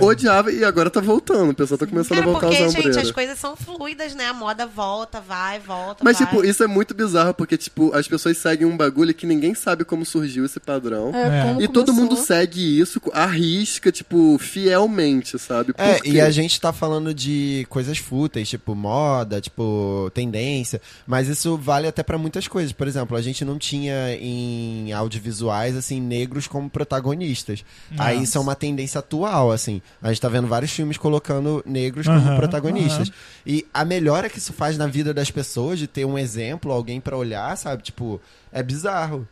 odiava 0.00 0.50
e 0.52 0.64
agora 0.64 0.90
tá 0.90 1.00
voltando. 1.00 1.50
O 1.50 1.54
pessoal 1.54 1.78
tá 1.78 1.86
começando 1.86 2.18
Cara, 2.18 2.22
a 2.22 2.32
voltar 2.32 2.46
a 2.46 2.50
porque, 2.50 2.62
usar 2.64 2.70
gente, 2.72 2.78
ombreira. 2.86 3.02
as 3.02 3.10
coisas 3.10 3.38
são 3.38 3.56
fluidas, 3.56 4.14
né? 4.14 4.26
A 4.26 4.34
moda 4.34 4.66
volta, 4.66 5.20
vai, 5.20 5.58
volta, 5.58 6.02
Mas, 6.04 6.18
vai. 6.18 6.26
tipo, 6.26 6.44
isso 6.44 6.62
é 6.62 6.66
muito 6.66 6.94
bizarro, 6.94 7.34
porque, 7.34 7.56
tipo, 7.56 7.94
as 7.94 8.06
pessoas 8.08 8.36
seguem 8.38 8.66
um 8.66 8.76
bagulho 8.76 9.14
que 9.14 9.26
ninguém 9.26 9.54
sabe 9.54 9.84
como 9.84 10.04
surgiu 10.04 10.44
esse 10.44 10.58
padrão. 10.60 11.12
É, 11.14 11.56
É. 11.60 11.62
E 11.62 11.68
todo 11.68 11.92
mundo 11.92 12.16
segue 12.16 12.78
isso, 12.80 13.00
arrisca, 13.12 13.90
tipo, 13.92 14.36
fielmente, 14.38 15.38
sabe? 15.38 15.72
É, 15.76 15.94
Por 15.94 16.02
quê? 16.02 16.10
e 16.10 16.20
a 16.20 16.30
gente 16.30 16.60
tá 16.60 16.72
falando 16.72 17.12
de 17.12 17.66
coisas 17.68 17.98
fúteis, 17.98 18.48
tipo 18.48 18.74
moda, 18.74 19.40
tipo 19.40 20.10
tendência, 20.14 20.80
mas 21.06 21.28
isso 21.28 21.56
vale 21.56 21.86
até 21.88 22.02
pra 22.02 22.16
muitas 22.18 22.46
coisas. 22.48 22.72
Por 22.72 22.86
exemplo, 22.86 23.16
a 23.16 23.22
gente 23.22 23.44
não 23.44 23.58
tinha 23.58 23.99
em 24.20 24.92
audiovisuais, 24.92 25.76
assim, 25.76 26.00
negros 26.00 26.46
como 26.46 26.68
protagonistas. 26.70 27.64
Aí 27.98 28.14
Nossa. 28.14 28.24
isso 28.24 28.38
é 28.38 28.40
uma 28.40 28.54
tendência 28.54 28.98
atual, 28.98 29.52
assim. 29.52 29.80
A 30.02 30.08
gente 30.08 30.20
tá 30.20 30.28
vendo 30.28 30.48
vários 30.48 30.70
filmes 30.70 30.96
colocando 30.96 31.62
negros 31.66 32.06
como 32.06 32.36
protagonistas. 32.36 33.08
aham. 33.08 33.16
E 33.46 33.66
a 33.72 33.84
melhora 33.84 34.28
que 34.28 34.38
isso 34.38 34.52
faz 34.52 34.76
na 34.78 34.86
vida 34.86 35.12
das 35.12 35.30
pessoas, 35.30 35.78
de 35.78 35.86
ter 35.86 36.04
um 36.04 36.18
exemplo, 36.18 36.72
alguém 36.72 37.00
pra 37.00 37.16
olhar, 37.16 37.56
sabe? 37.56 37.82
Tipo, 37.82 38.20
é 38.52 38.62
bizarro. 38.62 39.26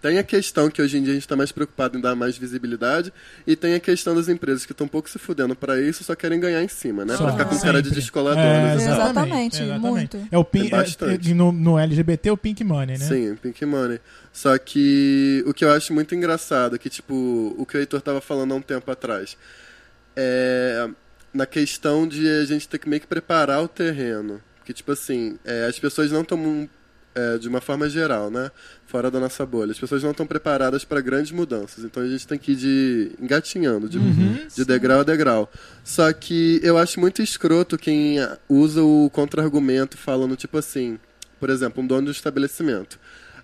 Tem 0.00 0.18
a 0.18 0.22
questão 0.22 0.70
que 0.70 0.80
hoje 0.80 0.96
em 0.96 1.02
dia 1.02 1.12
a 1.12 1.14
gente 1.14 1.28
tá 1.28 1.36
mais 1.36 1.52
preocupado 1.52 1.98
em 1.98 2.00
dar 2.00 2.14
mais 2.14 2.38
visibilidade, 2.38 3.12
e 3.46 3.54
tem 3.54 3.74
a 3.74 3.80
questão 3.80 4.14
das 4.14 4.28
empresas 4.28 4.64
que 4.64 4.72
estão 4.72 4.86
um 4.86 4.88
pouco 4.88 5.10
se 5.10 5.18
fudendo 5.18 5.54
pra 5.54 5.80
isso, 5.80 6.02
só 6.02 6.14
querem 6.14 6.40
ganhar 6.40 6.62
em 6.62 6.68
cima, 6.68 7.04
né? 7.04 7.16
Pra 7.16 7.32
ficar 7.32 7.44
com 7.44 7.58
cara 7.58 7.82
de 7.82 7.88
sempre. 7.88 8.00
descoladoras. 8.00 8.42
É, 8.80 8.84
e 8.84 8.86
tal. 8.86 8.94
Exatamente, 8.94 9.62
muito. 9.62 10.28
É 10.32 10.38
o 10.38 10.44
pink, 10.44 10.70
bastante. 10.70 11.30
é- 11.30 11.34
no, 11.34 11.52
no 11.52 11.78
LGBT 11.78 12.30
é 12.30 12.32
o 12.32 12.36
Pink 12.36 12.64
Money, 12.64 12.98
né? 12.98 13.04
Sim, 13.04 13.36
Pink 13.36 13.64
Money. 13.66 14.00
Só 14.32 14.56
que 14.56 15.44
o 15.46 15.52
que 15.52 15.64
eu 15.64 15.70
acho 15.72 15.92
muito 15.92 16.14
engraçado 16.14 16.76
é 16.76 16.78
que, 16.78 16.88
tipo, 16.88 17.54
o 17.58 17.66
que 17.66 17.76
o 17.76 17.80
Heitor 17.80 18.00
tava 18.00 18.20
falando 18.20 18.52
há 18.52 18.56
um 18.56 18.62
tempo 18.62 18.90
atrás, 18.90 19.36
é 20.16 20.88
na 21.32 21.46
questão 21.46 22.08
de 22.08 22.26
a 22.28 22.44
gente 22.44 22.68
ter 22.68 22.78
que 22.78 22.88
meio 22.88 23.00
que 23.00 23.06
preparar 23.06 23.62
o 23.62 23.68
terreno. 23.68 24.40
Porque, 24.56 24.72
tipo 24.72 24.92
assim, 24.92 25.38
é, 25.44 25.66
as 25.66 25.78
pessoas 25.78 26.10
não 26.10 26.22
estão 26.22 26.68
é, 27.14 27.38
de 27.38 27.48
uma 27.48 27.60
forma 27.60 27.88
geral, 27.88 28.30
né? 28.30 28.50
Fora 28.86 29.10
da 29.10 29.18
nossa 29.20 29.44
bolha. 29.44 29.72
As 29.72 29.78
pessoas 29.78 30.02
não 30.02 30.10
estão 30.10 30.26
preparadas 30.26 30.84
para 30.84 31.00
grandes 31.00 31.32
mudanças. 31.32 31.84
Então 31.84 32.02
a 32.02 32.08
gente 32.08 32.26
tem 32.26 32.38
que 32.38 32.52
ir 32.52 32.56
de 32.56 33.12
engatinhando, 33.20 33.88
de, 33.88 33.98
de 34.54 34.64
degrau 34.64 35.00
a 35.00 35.02
degrau. 35.02 35.50
Só 35.84 36.12
que 36.12 36.60
eu 36.62 36.78
acho 36.78 37.00
muito 37.00 37.22
escroto 37.22 37.78
quem 37.78 38.16
usa 38.48 38.82
o 38.82 39.10
contra-argumento 39.10 39.96
falando, 39.96 40.36
tipo 40.36 40.58
assim, 40.58 40.98
por 41.38 41.50
exemplo, 41.50 41.82
um 41.82 41.86
dono 41.86 42.02
de 42.02 42.08
um 42.08 42.12
estabelecimento. 42.12 42.98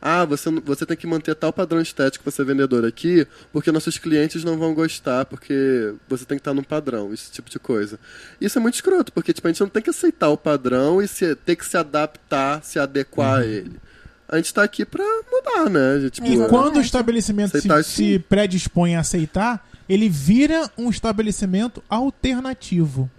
Ah, 0.08 0.24
você, 0.24 0.48
você 0.64 0.86
tem 0.86 0.96
que 0.96 1.04
manter 1.04 1.34
tal 1.34 1.52
padrão 1.52 1.80
estético 1.80 2.22
para 2.22 2.30
ser 2.30 2.44
vendedor 2.44 2.84
aqui, 2.84 3.26
porque 3.52 3.72
nossos 3.72 3.98
clientes 3.98 4.44
não 4.44 4.56
vão 4.56 4.72
gostar, 4.72 5.24
porque 5.24 5.94
você 6.08 6.24
tem 6.24 6.38
que 6.38 6.42
estar 6.42 6.54
num 6.54 6.62
padrão, 6.62 7.12
esse 7.12 7.28
tipo 7.32 7.50
de 7.50 7.58
coisa. 7.58 7.98
Isso 8.40 8.56
é 8.56 8.62
muito 8.62 8.76
escroto, 8.76 9.12
porque 9.12 9.32
tipo, 9.32 9.48
a 9.48 9.50
gente 9.50 9.60
não 9.62 9.68
tem 9.68 9.82
que 9.82 9.90
aceitar 9.90 10.28
o 10.28 10.36
padrão 10.36 11.02
e 11.02 11.08
se, 11.08 11.34
ter 11.34 11.56
que 11.56 11.66
se 11.66 11.76
adaptar, 11.76 12.62
se 12.62 12.78
adequar 12.78 13.40
a 13.40 13.44
ele. 13.44 13.80
A 14.28 14.36
gente 14.36 14.54
tá 14.54 14.62
aqui 14.62 14.84
pra 14.84 15.04
mudar, 15.28 15.68
né? 15.68 15.98
Gente, 16.00 16.18
E 16.18 16.30
tipo, 16.30 16.48
quando 16.50 16.76
o 16.76 16.80
estabelecimento 16.80 17.60
se, 17.60 17.68
se 17.82 18.18
predispõe 18.28 18.94
a 18.94 19.00
aceitar, 19.00 19.68
ele 19.88 20.08
vira 20.08 20.70
um 20.78 20.88
estabelecimento 20.88 21.82
alternativo. 21.88 23.10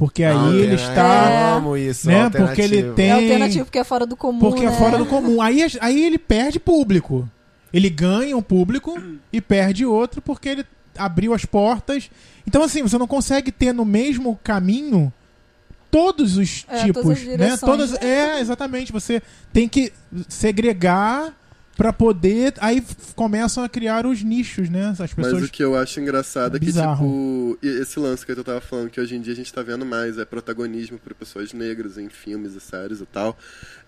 Porque 0.00 0.24
aí 0.24 0.56
ele 0.56 0.76
está. 0.76 1.50
Eu 1.52 1.56
amo 1.58 1.76
isso, 1.76 2.08
né, 2.08 2.30
porque 2.30 2.62
ele 2.62 2.84
tem- 2.94 3.10
É 3.10 3.12
alternativo 3.12 3.64
porque 3.66 3.78
é 3.78 3.84
fora 3.84 4.06
do 4.06 4.16
comum, 4.16 4.38
Porque 4.40 4.64
é 4.64 4.70
né? 4.70 4.76
fora 4.78 4.96
do 4.96 5.04
comum. 5.04 5.42
Aí, 5.42 5.62
aí 5.78 6.02
ele 6.02 6.16
perde 6.16 6.58
público. 6.58 7.28
Ele 7.70 7.90
ganha 7.90 8.34
um 8.34 8.40
público 8.40 8.98
e 9.30 9.42
perde 9.42 9.84
outro 9.84 10.22
porque 10.22 10.48
ele 10.48 10.64
abriu 10.96 11.34
as 11.34 11.44
portas. 11.44 12.10
Então, 12.48 12.62
assim, 12.62 12.80
você 12.82 12.96
não 12.96 13.06
consegue 13.06 13.52
ter 13.52 13.74
no 13.74 13.84
mesmo 13.84 14.40
caminho 14.42 15.12
todos 15.90 16.38
os 16.38 16.64
É, 16.66 16.84
tipos. 16.84 17.02
todas 17.02 17.18
as 17.18 17.38
né? 17.38 17.56
Todas, 17.58 17.92
é, 18.02 18.40
exatamente. 18.40 18.92
Você 18.92 19.22
tem 19.52 19.68
que 19.68 19.92
segregar 20.28 21.30
pra 21.80 21.94
poder. 21.94 22.52
Aí 22.58 22.84
começam 23.16 23.64
a 23.64 23.68
criar 23.68 24.04
os 24.04 24.22
nichos, 24.22 24.68
né? 24.68 24.88
As 24.88 24.98
Mas 24.98 25.14
pessoas. 25.14 25.44
o 25.44 25.48
que 25.50 25.64
eu 25.64 25.74
acho 25.74 25.98
engraçado 25.98 26.58
é 26.58 26.60
que, 26.60 26.66
Bizarro. 26.66 27.56
tipo, 27.56 27.66
esse 27.66 27.98
lance 27.98 28.26
que 28.26 28.32
eu 28.32 28.44
tava 28.44 28.60
falando, 28.60 28.90
que 28.90 29.00
hoje 29.00 29.16
em 29.16 29.20
dia 29.22 29.32
a 29.32 29.36
gente 29.36 29.50
tá 29.50 29.62
vendo 29.62 29.86
mais, 29.86 30.18
é 30.18 30.26
protagonismo 30.26 30.98
por 30.98 31.14
pessoas 31.14 31.54
negras 31.54 31.96
em 31.96 32.10
filmes 32.10 32.54
e 32.54 32.60
séries 32.60 33.00
e 33.00 33.06
tal. 33.06 33.34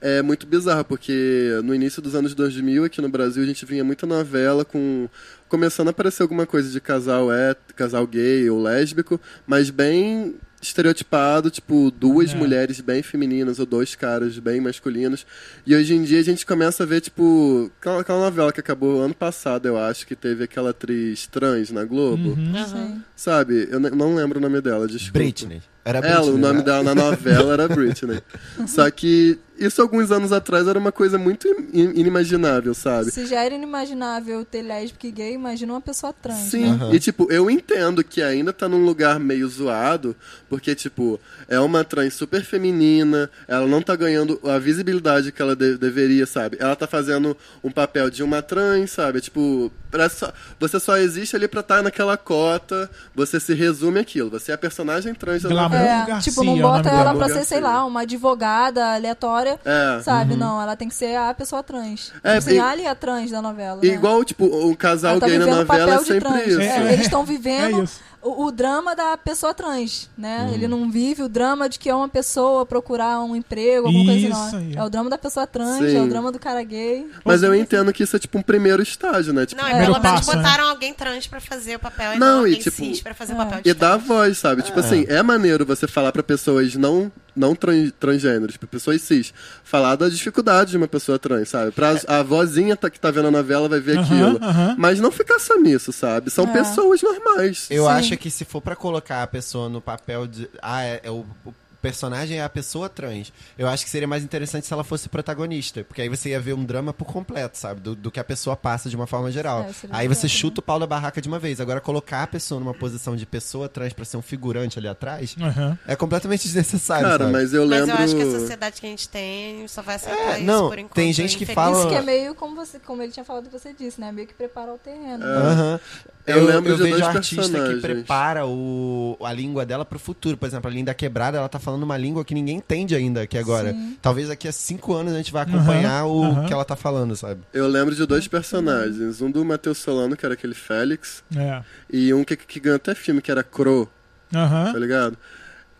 É 0.01 0.22
muito 0.22 0.47
bizarro, 0.47 0.86
porque 0.86 1.61
no 1.62 1.74
início 1.74 2.01
dos 2.01 2.14
anos 2.14 2.34
2000, 2.34 2.84
aqui 2.84 3.03
no 3.03 3.11
Brasil, 3.11 3.43
a 3.43 3.47
gente 3.47 3.66
vinha 3.66 3.84
muita 3.84 4.07
novela 4.07 4.64
com. 4.64 5.07
Começando 5.47 5.88
a 5.88 5.90
aparecer 5.90 6.22
alguma 6.22 6.47
coisa 6.47 6.70
de 6.70 6.80
casal 6.80 7.30
é 7.30 7.55
casal 7.76 8.07
gay 8.07 8.49
ou 8.49 8.62
lésbico, 8.62 9.20
mas 9.47 9.68
bem 9.68 10.36
estereotipado, 10.62 11.50
tipo, 11.50 11.90
duas 11.90 12.32
É. 12.32 12.36
mulheres 12.36 12.80
bem 12.80 13.02
femininas 13.02 13.58
ou 13.58 13.66
dois 13.66 13.94
caras 13.94 14.38
bem 14.38 14.60
masculinos. 14.60 15.26
E 15.66 15.74
hoje 15.74 15.94
em 15.94 16.02
dia 16.04 16.20
a 16.20 16.24
gente 16.24 16.46
começa 16.46 16.84
a 16.84 16.86
ver, 16.86 17.00
tipo, 17.00 17.70
aquela, 17.80 18.00
aquela 18.00 18.20
novela 18.20 18.52
que 18.52 18.60
acabou 18.60 19.02
ano 19.02 19.14
passado, 19.14 19.66
eu 19.66 19.76
acho, 19.76 20.06
que 20.06 20.14
teve 20.14 20.44
aquela 20.44 20.70
atriz 20.70 21.26
trans 21.26 21.70
na 21.70 21.84
Globo. 21.84 22.30
Uhum. 22.30 23.00
Sabe? 23.16 23.68
Eu 23.70 23.80
não 23.80 24.14
lembro 24.14 24.38
o 24.38 24.42
nome 24.42 24.60
dela, 24.60 24.86
desculpa. 24.86 25.18
Britney. 25.18 25.60
Era 25.85 26.01
Britney. 26.01 26.16
Ela, 26.22 26.30
o 26.33 26.39
nome 26.39 26.59
né? 26.59 26.62
dela 26.64 26.83
na 26.83 26.95
novela 26.95 27.53
era 27.55 27.68
Britney. 27.68 28.20
Só 28.68 28.89
que 28.91 29.39
isso 29.59 29.83
alguns 29.83 30.11
anos 30.12 30.33
atrás 30.33 30.66
era 30.68 30.78
uma 30.78 30.93
coisa 30.93 31.18
muito 31.18 31.47
in- 31.72 31.93
inimaginável, 31.99 32.72
sabe? 32.74 33.11
Se 33.11 33.26
já 33.26 33.43
era 33.45 33.55
inimaginável 33.55 34.45
ter 34.45 34.62
lésbica 34.62 35.07
e 35.07 35.11
gay, 35.11 35.35
imagina 35.35 35.72
uma 35.72 35.80
pessoa 35.80 36.12
trans. 36.12 36.39
Sim, 36.51 36.72
né? 36.76 36.91
e 36.93 36.99
tipo, 37.01 37.30
eu 37.33 37.51
entendo 37.51 38.03
que 38.05 38.22
ainda 38.22 38.53
tá 38.53 38.68
num 38.68 38.85
lugar 38.85 39.18
meio 39.20 39.49
zoado, 39.49 40.14
porque, 40.49 40.74
tipo, 40.74 41.18
é 41.49 41.59
uma 41.61 41.83
trans 41.85 42.14
super 42.14 42.43
feminina, 42.45 43.28
ela 43.49 43.66
não 43.66 43.83
tá 43.83 43.95
ganhando 43.97 44.39
a 44.45 44.59
visibilidade 44.59 45.33
que 45.33 45.43
ela 45.43 45.55
de- 45.57 45.76
deveria, 45.76 46.26
sabe? 46.26 46.57
Ela 46.61 46.74
tá 46.76 46.87
fazendo 46.87 47.37
um 47.62 47.70
papel 47.70 48.09
de 48.11 48.22
uma 48.22 48.41
trans, 48.43 48.91
sabe? 48.93 49.20
Tipo, 49.20 49.70
parece 49.93 50.16
só- 50.16 50.32
você 50.59 50.80
só 50.80 50.97
existe 50.97 51.36
ali 51.36 51.47
pra 51.47 51.61
estar 51.61 51.82
naquela 51.82 52.16
cota, 52.16 52.90
você 53.14 53.38
se 53.38 53.55
resume 53.55 54.01
aquilo, 54.01 54.30
você 54.30 54.51
é 54.51 54.55
a 54.55 54.59
personagem 54.59 55.14
trans 55.14 55.43
da 55.43 55.51
Glamour. 55.51 55.78
É, 55.78 56.05
Garcia, 56.07 56.18
tipo, 56.32 56.43
não 56.43 56.53
nome 56.57 56.62
bota 56.62 56.88
ela 56.88 56.99
dela. 57.05 57.14
pra 57.14 57.26
ser, 57.28 57.34
Garcia. 57.34 57.45
sei 57.45 57.61
lá, 57.61 57.84
uma 57.84 58.01
advogada 58.01 58.95
aleatória, 58.95 59.61
É. 59.64 60.01
sabe? 60.03 60.34
Não, 60.34 60.61
ela 60.61 60.74
tem 60.74 60.88
que 60.88 60.95
ser 60.95 61.14
a 61.16 61.32
pessoa 61.34 61.62
trans. 61.62 62.12
É, 62.24 62.38
tipo 62.38 62.49
assim, 62.49 62.55
e- 62.57 62.59
a 62.59 62.68
ali 62.68 62.86
é 62.86 62.95
trans 62.95 63.30
da 63.30 63.40
novela. 63.43 63.80
Né? 63.82 63.88
igual, 63.88 64.24
tipo, 64.24 64.47
o 64.47 64.76
casal 64.76 65.20
tá 65.20 65.26
gay 65.26 65.38
na 65.38 65.47
novela 65.47 65.95
é 65.95 65.99
sempre 65.99 66.20
trans. 66.20 66.47
isso. 66.47 66.61
É, 66.61 66.93
eles 66.95 67.05
estão 67.07 67.22
É 67.22 67.26
vivendo 67.26 67.84
isso. 67.84 68.01
O, 68.23 68.47
o 68.47 68.53
drama 68.53 68.95
da 68.95 69.16
pessoa 69.16 69.53
trans, 69.53 70.09
né? 70.16 70.47
Uhum. 70.49 70.55
Ele 70.55 70.68
não 70.68 70.91
vive 70.91 71.23
o 71.23 71.29
drama 71.29 71.68
de 71.68 71.79
que 71.79 71.89
é 71.91 71.95
uma 71.95 72.09
pessoa 72.09 72.64
procurar 72.64 73.20
um 73.20 73.35
emprego, 73.37 73.87
alguma 73.89 74.05
coisa 74.05 74.29
Isso 74.29 74.37
assim, 74.37 74.57
aí. 74.57 74.75
não. 74.75 74.83
É 74.83 74.87
o 74.87 74.91
drama 74.91 75.11
da 75.11 75.18
pessoa 75.18 75.47
trans, 75.47 75.79
Sim. 75.79 75.97
é 75.97 76.01
o 76.01 76.09
drama 76.09 76.31
do 76.33 76.39
cara 76.39 76.62
gay. 76.62 77.07
Mas 77.25 77.43
eu 77.43 77.55
entendo 77.55 77.93
que 77.93 78.03
isso 78.03 78.14
é 78.16 78.18
tipo 78.18 78.39
um 78.39 78.43
primeiro 78.43 78.83
estágio, 78.83 79.33
né? 79.33 79.45
Tipo, 79.47 79.61
Não, 79.61 79.68
Primeiro 79.68 79.93
pelo 79.95 80.03
menos 80.05 80.20
passo, 80.27 80.37
né? 80.37 80.43
botaram 80.43 80.68
alguém 80.70 80.95
trans 80.95 81.27
pra 81.27 81.41
fazer 81.41 81.77
o 81.77 81.79
papel 81.79 82.14
e 82.14 82.18
Não, 82.18 82.27
não, 82.27 82.47
e 82.47 82.51
alguém 82.51 82.61
tipo, 82.61 82.77
cis 82.77 83.01
pra 83.03 83.14
fazer 83.14 83.33
o 83.33 83.37
é. 83.37 83.39
papel 83.45 83.61
de 83.62 83.68
E 83.70 83.75
dá 83.75 83.97
voz, 83.97 84.39
sabe? 84.39 84.62
Tipo 84.62 84.81
assim, 84.81 85.05
é 85.09 85.23
maneiro 85.23 85.66
você 85.66 85.87
falar 85.87 86.12
pra 86.12 86.23
pessoas 86.23 86.75
não, 86.75 87.11
não 87.35 87.55
tran- 87.55 87.91
transgêneros, 87.99 88.57
pra 88.57 88.68
pessoas 88.68 89.01
cis, 89.03 89.33
falar 89.64 89.97
da 89.97 90.09
dificuldade 90.09 90.72
de 90.72 90.76
uma 90.76 90.89
pessoa 90.89 91.18
trans, 91.18 91.49
sabe? 91.49 91.70
Pra 91.72 91.95
a 92.07 92.22
vozinha 92.22 92.76
tá- 92.76 92.91
que 92.91 93.01
tá 93.01 93.11
vendo 93.11 93.28
a 93.28 93.30
novela 93.30 93.68
vai 93.68 93.80
ver 93.80 93.99
Aham, 93.99 94.03
aquilo. 94.05 94.39
aham. 94.45 94.74
Mas 94.78 95.01
não 95.01 95.11
ficar 95.11 95.39
só 95.39 95.57
nisso, 95.59 95.93
sabe? 95.93 96.30
São 96.30 96.45
É. 96.49 96.53
pessoas 96.53 97.01
normais. 97.03 97.66
Eu 97.70 97.85
Sim. 97.85 97.91
acho 97.91 98.16
que 98.16 98.30
se 98.30 98.45
for 98.45 98.61
pra 98.61 98.76
colocar 98.76 99.22
a 99.22 99.26
pessoa 99.26 99.68
no 99.68 99.80
papel 99.80 100.26
de. 100.26 100.49
Ah, 100.61 100.83
é, 100.83 101.01
é 101.05 101.11
o, 101.11 101.24
o 101.45 101.53
personagem 101.83 102.39
é 102.39 102.45
a 102.45 102.49
pessoa 102.49 102.89
trans. 102.89 103.33
Eu 103.59 103.68
acho 103.68 103.85
que 103.85 103.91
seria 103.91 104.07
mais 104.09 104.22
interessante 104.24 104.66
se 104.66 104.72
ela 104.72 104.85
fosse 104.85 105.09
protagonista. 105.09 105.85
Porque 105.85 106.01
aí 106.01 106.09
você 106.09 106.30
ia 106.30 106.41
ver 106.41 106.55
um 106.55 106.64
drama 106.64 106.93
por 106.95 107.05
completo, 107.07 107.59
sabe? 107.59 107.80
Do, 107.80 107.95
do 107.97 108.11
que 108.11 108.20
a 108.20 108.24
pessoa 108.24 108.57
passa 108.57 108.89
de 108.89 108.97
uma 108.97 109.07
forma 109.07 109.30
geral. 109.30 109.62
É, 109.62 109.72
aí 109.91 110.09
você 110.09 110.28
chuta 110.28 110.61
o 110.61 110.62
pau 110.62 110.78
da 110.78 110.87
barraca 110.87 111.20
de 111.20 111.28
uma 111.28 111.39
vez. 111.39 111.61
Agora, 111.61 111.80
colocar 111.80 112.22
a 112.22 112.26
pessoa 112.26 112.61
numa 112.61 112.72
posição 112.72 113.16
de 113.16 113.26
pessoa 113.26 113.68
trans 113.68 113.93
pra 113.93 114.05
ser 114.05 114.16
um 114.16 114.22
figurante 114.22 114.78
ali 114.78 114.87
atrás 114.89 115.35
Aham. 115.41 115.76
é 115.87 115.97
completamente 115.97 116.45
desnecessário. 116.45 117.05
Cara, 117.07 117.18
sabe? 117.24 117.33
mas 117.33 117.53
eu 117.53 117.66
Mas 117.66 117.80
lembro. 117.80 117.97
eu 117.97 118.05
acho 118.05 118.14
que 118.16 118.22
a 118.22 118.30
sociedade 118.30 118.80
que 118.80 118.87
a 118.87 118.91
gente 118.91 119.09
tem 119.09 119.66
só 119.66 119.83
vai 119.83 119.97
aceitar 119.97 120.16
É, 120.35 120.37
isso 120.37 120.45
não, 120.47 120.68
por 120.68 120.78
enquanto. 120.78 120.95
tem 120.95 121.12
gente 121.12 121.37
que 121.37 121.47
fala- 121.47 121.78
Isso 121.80 121.89
que 121.89 121.95
é 121.97 122.03
meio 122.03 122.35
como 122.35 122.55
você, 122.55 122.78
como 122.78 123.03
ele 123.03 123.11
tinha 123.12 123.24
falado 123.24 123.47
que 123.49 123.59
você 123.59 123.72
disse, 123.72 124.01
né? 124.01 124.12
Meio 124.12 124.28
que 124.28 124.35
preparar 124.35 124.74
o 124.74 124.78
terreno. 124.78 125.24
Aham. 125.24 125.80
Eu 126.27 126.37
Eu, 126.39 126.45
lembro 126.47 126.70
eu 126.73 126.77
de 126.77 126.83
vejo 126.85 126.95
dois 127.01 127.03
artista 127.16 127.43
que 127.43 127.49
personagens. 127.51 127.81
prepara 127.83 128.47
o, 128.47 129.16
a 129.25 129.33
língua 129.33 129.66
dela 129.66 129.85
pro 129.85 129.99
futuro. 129.99 130.37
Por 130.37 130.47
exemplo, 130.47 130.70
a 130.70 130.73
Linda 130.73 130.95
Quebrada, 130.95 131.39
ela 131.39 131.49
tá 131.49 131.59
falando 131.59 131.83
uma 131.83 131.97
língua 131.97 132.25
que 132.25 132.33
ninguém 132.35 132.59
entende 132.59 132.95
ainda 132.95 133.23
aqui 133.23 133.37
agora. 133.37 133.73
Sim. 133.73 133.97
Talvez 134.01 134.29
daqui 134.29 134.47
a 134.47 134.53
cinco 134.53 134.95
anos 134.95 135.12
a 135.12 135.16
gente 135.16 135.33
vai 135.33 135.43
acompanhar 135.43 136.05
o 136.07 136.23
aham. 136.23 136.47
que 136.47 136.53
ela 136.53 136.64
tá 136.64 136.77
falando, 136.77 137.16
sabe? 137.16 137.41
Eu 137.53 137.66
lembro 137.66 137.95
de 137.95 138.07
dois 138.07 138.29
personagens. 138.29 139.20
Um 139.20 139.31
do 139.31 139.45
Matheus 139.45 139.79
Solano, 139.79 140.16
que 140.16 140.25
era 140.25 140.35
aquele 140.35 140.55
Félix, 140.55 141.25
É. 141.37 141.62
e 141.93 142.14
um 142.14 142.23
que, 142.23 142.37
que 142.37 142.61
ganhou 142.61 142.77
até 142.77 142.95
filme, 142.95 143.20
que 143.20 143.31
era 143.31 143.43
Crow. 143.43 143.89
Aham. 144.35 144.73
tá 144.73 144.79
ligado? 144.79 145.18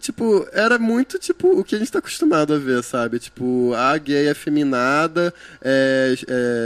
Tipo, 0.01 0.47
era 0.53 0.77
muito, 0.81 1.17
tipo, 1.21 1.61
o 1.61 1.63
que 1.63 1.77
a 1.77 1.79
gente 1.79 1.93
tá 1.93 2.01
acostumado 2.01 2.53
a 2.53 2.59
ver, 2.59 2.83
sabe? 2.83 3.21
Tipo, 3.21 3.73
a 3.75 3.97
gay 3.97 4.29
afeminada, 4.29 5.33
é, 5.63 6.15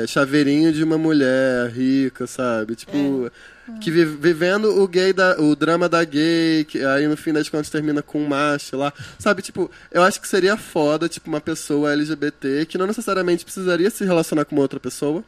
é, 0.02 0.06
chaveirinho 0.06 0.72
de 0.72 0.82
uma 0.82 0.96
mulher 0.96 1.68
rica, 1.70 2.26
sabe? 2.26 2.74
Tipo, 2.74 3.30
que 3.80 3.90
vi- 3.90 4.04
vivendo 4.04 4.80
o 4.80 4.86
gay, 4.88 5.12
da, 5.12 5.40
o 5.40 5.54
drama 5.56 5.88
da 5.88 6.04
gay, 6.04 6.64
que 6.64 6.84
aí 6.84 7.06
no 7.08 7.16
fim 7.16 7.32
das 7.32 7.48
contas 7.48 7.68
termina 7.70 8.02
com 8.02 8.20
um 8.22 8.28
macho 8.28 8.76
lá. 8.76 8.92
Sabe, 9.18 9.42
tipo, 9.42 9.70
eu 9.90 10.02
acho 10.02 10.20
que 10.20 10.28
seria 10.28 10.56
foda, 10.56 11.08
tipo, 11.08 11.28
uma 11.28 11.40
pessoa 11.40 11.92
LGBT 11.92 12.66
que 12.66 12.78
não 12.78 12.86
necessariamente 12.86 13.44
precisaria 13.44 13.90
se 13.90 14.04
relacionar 14.04 14.44
com 14.44 14.54
uma 14.56 14.62
outra 14.62 14.78
pessoa, 14.80 15.24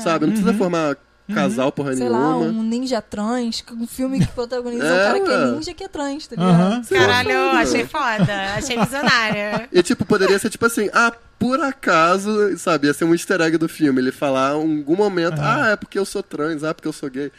sabe? 0.00 0.26
Não 0.26 0.32
precisa 0.32 0.52
Uhum. 0.52 0.58
formar 0.58 0.96
casal 1.34 1.72
porra 1.72 1.94
Sei 1.94 2.06
nenhuma. 2.06 2.18
lá, 2.28 2.36
um 2.36 2.62
ninja 2.62 3.00
trans, 3.00 3.64
um 3.72 3.86
filme 3.86 4.20
que 4.20 4.26
protagoniza 4.32 4.84
É, 4.84 4.92
um 4.92 5.04
cara 5.06 5.20
que 5.20 5.30
é 5.30 5.46
ninja 5.52 5.72
que 5.74 5.84
é 5.84 5.88
trans, 5.88 6.26
tá 6.26 6.36
ligado? 6.36 6.60
Aham. 6.60 6.82
Caralho, 6.84 7.38
achei 7.52 7.86
foda. 7.86 8.54
Achei 8.58 8.78
visionária. 8.78 9.68
E, 9.72 9.82
tipo, 9.82 10.04
poderia 10.04 10.38
ser 10.38 10.50
tipo 10.50 10.66
assim, 10.66 10.90
ah, 10.92 11.10
por 11.38 11.58
acaso, 11.60 12.56
sabe, 12.58 12.86
ia 12.88 12.94
ser 12.94 13.04
um 13.04 13.12
easter 13.14 13.40
egg 13.40 13.56
do 13.56 13.68
filme, 13.68 14.00
ele 14.00 14.12
falar 14.12 14.52
em 14.52 14.78
algum 14.78 14.96
momento, 14.96 15.38
Aham. 15.40 15.62
ah, 15.64 15.68
é 15.70 15.76
porque 15.76 15.98
eu 15.98 16.04
sou 16.04 16.22
trans, 16.22 16.62
ah, 16.62 16.74
porque 16.74 16.88
eu 16.88 16.92
sou 16.92 17.08
gay. 17.08 17.32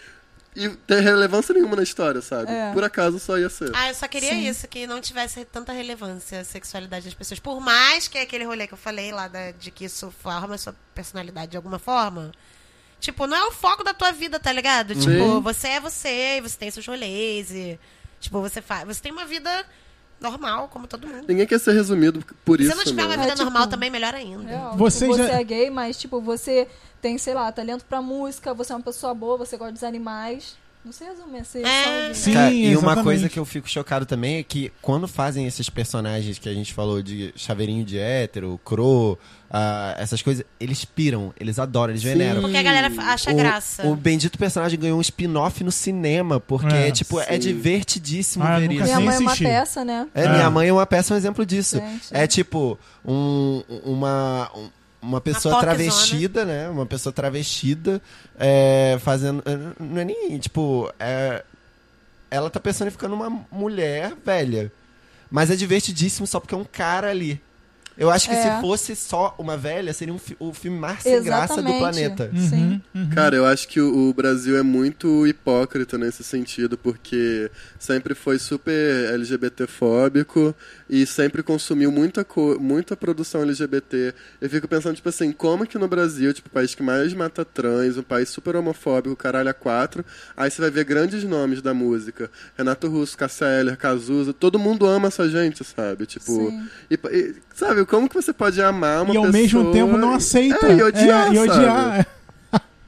E 0.55 0.69
ter 0.69 1.01
relevância 1.01 1.53
nenhuma 1.53 1.75
na 1.75 1.83
história, 1.83 2.21
sabe? 2.21 2.49
É. 2.51 2.71
Por 2.71 2.83
acaso 2.83 3.19
só 3.19 3.37
ia 3.37 3.49
ser. 3.49 3.71
Ah, 3.75 3.89
eu 3.89 3.95
só 3.95 4.07
queria 4.07 4.29
Sim. 4.31 4.47
isso, 4.47 4.67
que 4.69 4.87
não 4.87 5.01
tivesse 5.01 5.43
tanta 5.43 5.73
relevância 5.73 6.39
a 6.39 6.43
sexualidade 6.45 7.03
das 7.05 7.13
pessoas. 7.13 7.39
Por 7.41 7.59
mais 7.59 8.07
que 8.07 8.17
aquele 8.17 8.45
rolê 8.45 8.65
que 8.65 8.73
eu 8.73 8.77
falei 8.77 9.11
lá 9.11 9.27
da- 9.27 9.51
de 9.51 9.69
que 9.69 9.83
isso 9.85 10.09
forma 10.23 10.55
a 10.55 10.57
sua 10.57 10.73
personalidade 10.93 11.51
de 11.51 11.57
alguma 11.57 11.77
forma. 11.77 12.31
Tipo, 13.01 13.27
não 13.27 13.35
é 13.35 13.43
o 13.43 13.51
foco 13.51 13.83
da 13.83 13.93
tua 13.93 14.13
vida, 14.13 14.39
tá 14.39 14.51
ligado? 14.53 14.95
Tipo, 14.95 15.41
você 15.41 15.67
é 15.67 15.79
você, 15.81 16.37
e 16.37 16.41
você 16.41 16.57
tem 16.57 16.71
seus 16.71 16.87
rolês 16.87 17.51
e. 17.51 17.77
Tipo, 18.21 18.39
você 18.39 18.61
faz. 18.61 18.87
Você 18.87 19.01
tem 19.01 19.11
uma 19.11 19.25
vida 19.25 19.49
normal, 20.21 20.69
como 20.69 20.87
todo 20.87 21.05
mundo. 21.05 21.25
Ninguém 21.27 21.45
quer 21.45 21.59
ser 21.59 21.73
resumido 21.73 22.23
por 22.45 22.57
Se 22.57 22.63
isso, 22.63 22.71
você 22.71 22.77
não 22.77 22.83
tiver 22.85 23.03
uma 23.03 23.17
né? 23.17 23.23
vida 23.23 23.27
É, 23.33 23.35
tipo, 23.35 23.43
normal 23.43 23.67
também, 23.67 23.89
melhor 23.89 24.15
ainda. 24.15 24.49
É, 24.49 24.57
ó, 24.57 24.75
Você 24.77 25.05
tipo, 25.05 25.17
você 25.17 25.27
já- 25.27 25.39
é 25.39 25.43
gay, 25.43 25.69
mas 25.69 25.97
tipo, 25.97 26.21
você 26.21 26.67
tem, 27.05 27.19
sei 27.19 27.35
lá, 27.35 27.51
talento 27.51 27.85
pra 27.85 28.01
música, 28.01 28.51
você 28.51 28.73
é 28.73 28.75
uma 28.75 28.81
pessoa 28.81 29.13
boa, 29.13 29.37
você 29.37 29.55
gosta 29.57 29.73
dos 29.73 29.83
animais. 29.83 30.55
Não 30.83 30.91
se 30.91 31.03
resume 31.03 31.39
a 31.39 31.43
ser 31.43 31.63
É. 31.65 32.13
Sim, 32.15 32.33
Cara, 32.33 32.51
e 32.51 32.63
uma 32.69 32.73
exatamente. 32.73 33.03
coisa 33.03 33.29
que 33.29 33.37
eu 33.39 33.45
fico 33.45 33.67
chocado 33.69 34.05
também 34.07 34.37
é 34.37 34.43
que 34.43 34.71
quando 34.81 35.07
fazem 35.07 35.45
esses 35.47 35.67
personagens 35.69 36.37
que 36.39 36.47
a 36.49 36.53
gente 36.53 36.73
falou 36.73 37.01
de 37.01 37.31
chaveirinho 37.35 37.83
de 37.85 37.97
hétero, 37.99 38.59
cro, 38.65 39.17
ah, 39.51 39.95
essas 39.99 40.21
coisas, 40.23 40.43
eles 40.59 40.83
piram, 40.85 41.31
eles 41.39 41.57
adoram, 41.59 41.91
eles 41.91 42.01
veneram. 42.03 42.41
Porque 42.41 42.57
a 42.57 42.61
galera 42.63 42.91
acha 43.03 43.31
o, 43.31 43.35
graça. 43.35 43.85
o 43.87 43.95
bendito 43.95 44.37
personagem 44.37 44.79
ganhou 44.79 44.97
um 44.97 45.01
spin-off 45.01 45.63
no 45.63 45.71
cinema, 45.71 46.39
porque, 46.39 46.73
É, 46.75 46.91
tipo, 46.91 47.19
é 47.19 47.33
sim. 47.33 47.39
divertidíssimo 47.39 48.43
Ah, 48.43 48.59
ver 48.59 48.71
isso. 48.71 48.83
Minha 48.83 48.99
mãe 48.99 49.15
é 49.15 49.19
uma 49.19 49.35
peça, 49.37 49.83
né? 49.85 50.07
É, 50.13 50.23
É. 50.25 50.29
minha 50.29 50.49
mãe 50.51 50.67
é 50.69 50.73
uma 50.73 50.85
peça, 50.85 51.13
um 51.13 51.17
exemplo 51.17 51.45
disso. 51.45 51.77
Gente. 51.77 52.07
É 52.11 52.25
tipo 52.27 52.77
um, 53.03 53.63
uma, 53.83 54.51
um- 54.55 54.69
uma 55.05 55.21
pessoa 55.21 55.59
travestida, 55.59 56.43
né? 56.45 56.69
Uma 56.69 56.85
pessoa 56.85 57.13
travestida 57.13 58.01
é, 58.37 58.97
fazendo. 59.01 59.43
Não 59.79 60.01
é 60.01 60.05
nem, 60.05 60.37
tipo. 60.39 60.91
é- 60.99 61.43
ela 62.29 62.49
tá 62.49 62.59
personificando 62.59 63.15
uma 63.15 63.29
mulher 63.51 64.13
velha. 64.25 64.71
Mas 65.29 65.49
é 65.49 65.55
divertidíssimo 65.55 66.27
só 66.27 66.39
porque 66.39 66.55
é 66.55 66.57
um 66.57 66.65
cara 66.65 67.09
ali. 67.09 67.41
Eu 67.97 68.09
acho 68.09 68.27
que 68.27 68.35
É. 68.35 68.55
se 68.55 68.61
fosse 68.61 68.95
só 68.95 69.33
uma 69.37 69.55
velha, 69.55 69.93
seria 69.93 70.13
um 70.13 70.17
fi- 70.19 70.35
o 70.39 70.53
filme 70.53 70.77
mais 70.77 71.01
sem 71.01 71.23
graça 71.23 71.61
do 71.61 71.73
planeta. 71.77 72.29
Sim. 72.35 72.81
Uhum. 72.93 73.09
Cara, 73.11 73.35
eu 73.35 73.45
acho 73.45 73.67
que 73.67 73.79
o, 73.79 74.09
o 74.09 74.13
Brasil 74.13 74.57
é 74.57 74.61
muito 74.63 75.25
hipócrita 75.25 75.97
nesse 75.97 76.23
sentido, 76.23 76.77
porque 76.77 77.49
sempre 77.79 78.13
foi 78.13 78.37
super 78.37 79.13
LGBTfóbico 79.13 80.53
e 80.89 81.05
sempre 81.05 81.41
consumiu 81.41 81.91
muita, 81.91 82.23
co 82.23 82.57
muita 82.59 82.95
produção 82.95 83.41
LGBT. 83.43 84.13
Eu 84.41 84.49
fico 84.49 84.67
pensando, 84.67 84.95
tipo 84.95 85.09
assim, 85.09 85.31
como 85.31 85.65
que 85.65 85.77
no 85.77 85.87
Brasil, 85.87 86.33
tipo, 86.33 86.47
o 86.49 86.51
país 86.51 86.75
que 86.75 86.83
mais 86.83 87.13
mata 87.13 87.43
trans, 87.45 87.97
um 87.97 88.03
país 88.03 88.29
super 88.29 88.55
homofóbico, 88.55 89.15
caralho, 89.15 89.49
a 89.49 89.53
quatro, 89.53 90.05
aí 90.35 90.49
você 90.51 90.61
vai 90.61 90.69
ver 90.71 90.83
grandes 90.83 91.23
nomes 91.23 91.61
da 91.61 91.73
música. 91.73 92.29
Renato 92.57 92.87
Russo, 92.87 93.17
Cássia 93.17 93.45
Eller, 93.59 93.77
Cazuza, 93.77 94.33
todo 94.33 94.59
mundo 94.59 94.85
ama 94.85 95.07
essa 95.07 95.27
gente, 95.29 95.63
sabe? 95.63 96.05
Tipo, 96.05 96.25
Sim. 96.49 96.67
e, 96.89 96.95
e, 96.95 97.35
sabe, 97.53 97.84
como 97.85 98.07
que 98.09 98.15
você 98.15 98.33
pode 98.33 98.61
amar 98.61 99.03
uma 99.03 99.13
E 99.13 99.17
ao 99.17 99.23
pessoa... 99.23 99.41
mesmo 99.41 99.71
tempo 99.73 99.97
não 99.97 100.13
aceita. 100.13 100.67
É, 100.67 100.73
e 100.75 100.83
odiar, 100.83 101.27
É, 101.27 101.33
e 101.33 101.39
odiar. 101.39 102.07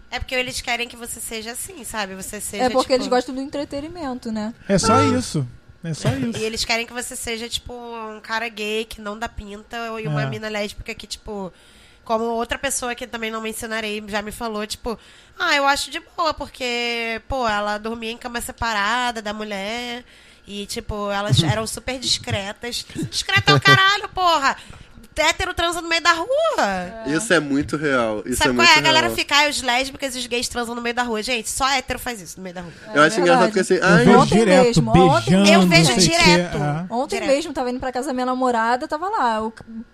É 0.09 0.19
porque 0.19 0.35
eles 0.35 0.61
querem 0.61 0.87
que 0.87 0.95
você 0.95 1.19
seja 1.19 1.51
assim, 1.51 1.83
sabe? 1.83 2.15
Você 2.15 2.39
seja. 2.39 2.63
É 2.63 2.69
porque 2.69 2.93
tipo, 2.93 2.93
eles 2.93 3.07
gostam 3.07 3.35
do 3.35 3.41
entretenimento, 3.41 4.31
né? 4.31 4.53
É 4.67 4.77
só 4.77 5.01
isso. 5.03 5.45
É 5.83 5.93
só 5.93 6.09
isso. 6.09 6.39
E 6.39 6.43
eles 6.43 6.63
querem 6.65 6.85
que 6.87 6.93
você 6.93 7.15
seja, 7.15 7.47
tipo, 7.49 7.73
um 7.73 8.19
cara 8.21 8.47
gay 8.49 8.85
que 8.85 9.01
não 9.01 9.17
dá 9.19 9.27
pinta 9.29 9.77
e 10.01 10.07
uma 10.07 10.23
É. 10.23 10.25
mina 10.29 10.49
lésbica 10.49 10.93
que, 10.95 11.05
tipo. 11.05 11.51
Como 12.05 12.23
outra 12.23 12.57
pessoa 12.57 12.95
que 12.95 13.05
também 13.05 13.29
não 13.29 13.41
mencionarei 13.41 14.01
já 14.07 14.21
me 14.21 14.31
falou, 14.31 14.65
tipo, 14.65 14.97
ah, 15.37 15.53
eu 15.57 15.67
acho 15.67 15.91
de 15.91 15.99
boa, 16.15 16.33
porque, 16.33 17.21
pô, 17.27 17.45
ela 17.45 17.77
dormia 17.77 18.09
em 18.11 18.17
cama 18.17 18.39
separada 18.39 19.21
da 19.21 19.33
mulher. 19.33 20.05
E, 20.47 20.65
tipo, 20.67 21.11
elas 21.11 21.43
eram 21.43 21.67
super 21.67 21.99
discretas. 21.99 22.85
Discreta 23.11 23.51
é 23.51 23.55
o 23.55 23.59
caralho, 23.59 24.07
porra! 24.15 24.55
Hétero 25.21 25.53
transa 25.53 25.81
no 25.81 25.87
meio 25.89 26.01
da 26.01 26.11
rua. 26.13 26.27
Isso 27.07 27.33
é 27.33 27.39
muito 27.39 27.75
real. 27.77 28.21
Isso 28.25 28.37
Sabe 28.37 28.51
é 28.51 28.53
qual 28.55 28.65
muito 28.67 28.75
é? 28.75 28.79
A 28.79 28.81
galera 28.81 29.07
real. 29.07 29.15
fica, 29.17 29.35
ah, 29.35 29.49
os 29.49 29.61
lésbicas 29.61 30.15
e 30.15 30.19
os 30.19 30.27
gays 30.27 30.47
transam 30.47 30.75
no 30.75 30.81
meio 30.81 30.95
da 30.95 31.03
rua. 31.03 31.21
Gente, 31.23 31.49
só 31.49 31.67
hétero 31.69 31.99
faz 31.99 32.21
isso 32.21 32.37
no 32.37 32.43
meio 32.43 32.55
da 32.55 32.61
rua. 32.61 32.71
Eu 32.93 33.01
acho 33.01 33.17
É 33.17 33.21
engraçado 33.21 33.45
porque 33.47 33.59
assim, 33.59 33.75
Eu 33.75 33.83
ai, 33.83 34.05
vejo 34.05 34.17
Ontem 34.19 34.37
direto, 34.39 34.65
mesmo, 34.65 34.91
ontem 34.91 35.29
beijando. 35.31 35.49
Eu 35.51 35.67
vejo 35.67 35.97
direto. 35.97 36.57
Ah. 36.61 36.85
Ontem 36.89 37.15
Direto. 37.19 37.35
mesmo, 37.35 37.53
tava 37.53 37.69
indo 37.71 37.79
pra 37.79 37.91
casa 37.91 38.07
da 38.07 38.13
minha 38.13 38.25
namorada, 38.25 38.87
tava 38.87 39.09
lá, 39.09 39.43
o 39.43 39.53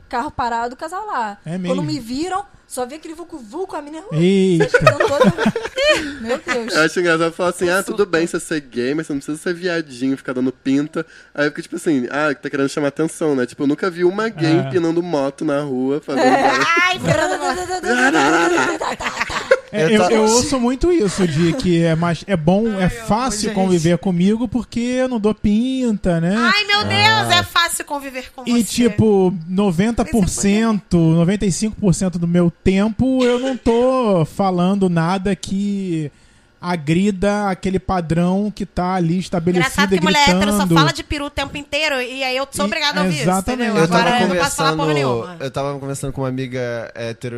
carro 0.10 0.32
parado, 0.32 0.74
o 0.76 0.78
casal 0.78 1.06
lá. 1.06 1.38
É 1.46 1.58
mesmo? 1.58 1.76
Quando 1.76 1.84
me 1.86 2.00
viram, 2.00 2.46
só 2.74 2.88
vi 2.88 2.96
aquele 2.96 3.14
vulco-vulco, 3.14 3.76
a 3.76 3.82
menina... 3.84 4.04
Eita. 4.12 4.68
Ficando 4.68 4.98
toda... 5.08 5.32
Meu 6.22 6.40
Deus. 6.40 6.74
eu 6.74 6.82
acho 6.82 7.00
engraçado 7.00 7.32
falar 7.32 7.50
assim, 7.50 7.70
ah, 7.70 7.84
tudo 7.84 8.04
bem 8.04 8.26
você 8.26 8.40
ser 8.40 8.60
gay, 8.62 8.96
mas 8.96 9.06
você 9.06 9.14
não 9.14 9.20
precisa 9.20 9.38
ser 9.38 9.54
viadinho, 9.54 10.18
ficar 10.18 10.34
dando 10.34 10.52
pinta. 10.52 11.06
Aí 11.36 11.46
eu 11.46 11.50
fico 11.52 11.62
tipo 11.62 11.76
assim, 11.76 12.08
ah, 12.10 12.34
tá 12.34 12.50
querendo 12.50 12.68
chamar 12.70 12.88
atenção, 12.88 13.36
né? 13.36 13.46
Tipo, 13.46 13.62
eu 13.64 13.68
nunca 13.68 13.92
vi 13.92 14.04
uma 14.04 14.28
gay 14.28 14.58
É. 14.58 14.66
empinando 14.68 15.04
moto 15.04 15.46
na 15.46 15.62
rua, 15.62 16.02
fazendo 16.04 16.24
É. 16.26 16.50
Ai, 16.82 16.98
É, 19.74 19.86
Eu 19.86 19.90
eu, 19.90 20.04
tô- 20.04 20.10
eu 20.12 20.22
ouço 20.24 20.60
muito 20.60 20.92
isso, 20.92 21.28
de 21.28 21.54
que 21.54 21.82
é 21.82 21.96
mais 21.96 22.24
é 22.28 22.38
bom, 22.38 22.68
é 22.80 22.88
fácil 22.90 23.52
conviver 23.54 23.98
comigo 23.98 24.48
porque 24.48 24.80
eu 24.80 25.08
não 25.10 25.20
dou 25.20 25.34
pinta, 25.34 26.22
né? 26.22 26.36
Ai, 26.38 26.64
meu 26.66 26.84
Deus, 26.84 27.40
é 27.40 27.44
fácil 27.44 27.84
conviver 27.84 28.32
com 28.36 28.44
E 28.48 28.64
você. 28.64 28.64
tipo, 28.64 29.34
90%, 29.50 30.82
95% 30.92 32.12
do 32.18 32.28
meu 32.28 32.52
tempo 32.64 33.24
eu 33.24 33.40
não 33.40 33.58
tô 33.58 34.26
falando 34.26 34.90
nada 34.90 35.36
que 35.36 36.12
agrida 36.64 37.50
aquele 37.50 37.78
padrão 37.80 38.50
que 38.50 38.66
tá 38.66 38.94
ali 38.96 39.20
estabelecido 39.20 39.66
Engraçado 39.68 39.94
e 39.94 40.00
que 40.00 40.04
mulher 40.06 40.30
hétero 40.30 40.52
só 40.52 40.58
gritando. 40.60 40.76
fala 40.76 40.94
de 40.94 41.04
peru 41.04 41.26
o 41.26 41.30
tempo 41.30 41.58
inteiro 41.58 42.02
e 42.02 42.24
aí 42.24 42.38
eu 42.38 42.48
sou 42.52 42.66
obrigada 42.66 43.02
a 43.02 43.04
ouvir 43.04 43.20
exatamente. 43.22 43.62
isso, 43.62 43.72
entendeu? 43.72 43.78
Eu 43.78 43.84
Agora 43.84 44.22
eu 44.22 44.28
não 44.30 44.36
posso 44.38 44.56
falar 44.56 44.70
porra 44.76 44.88
conversando. 44.88 45.14
nenhuma. 45.26 45.38
Eu 45.40 45.52
tava 45.52 45.80
conversando 45.80 46.14
com 46.14 46.22
uma 46.22 46.28
amiga 46.30 46.92
hétero. 46.96 47.36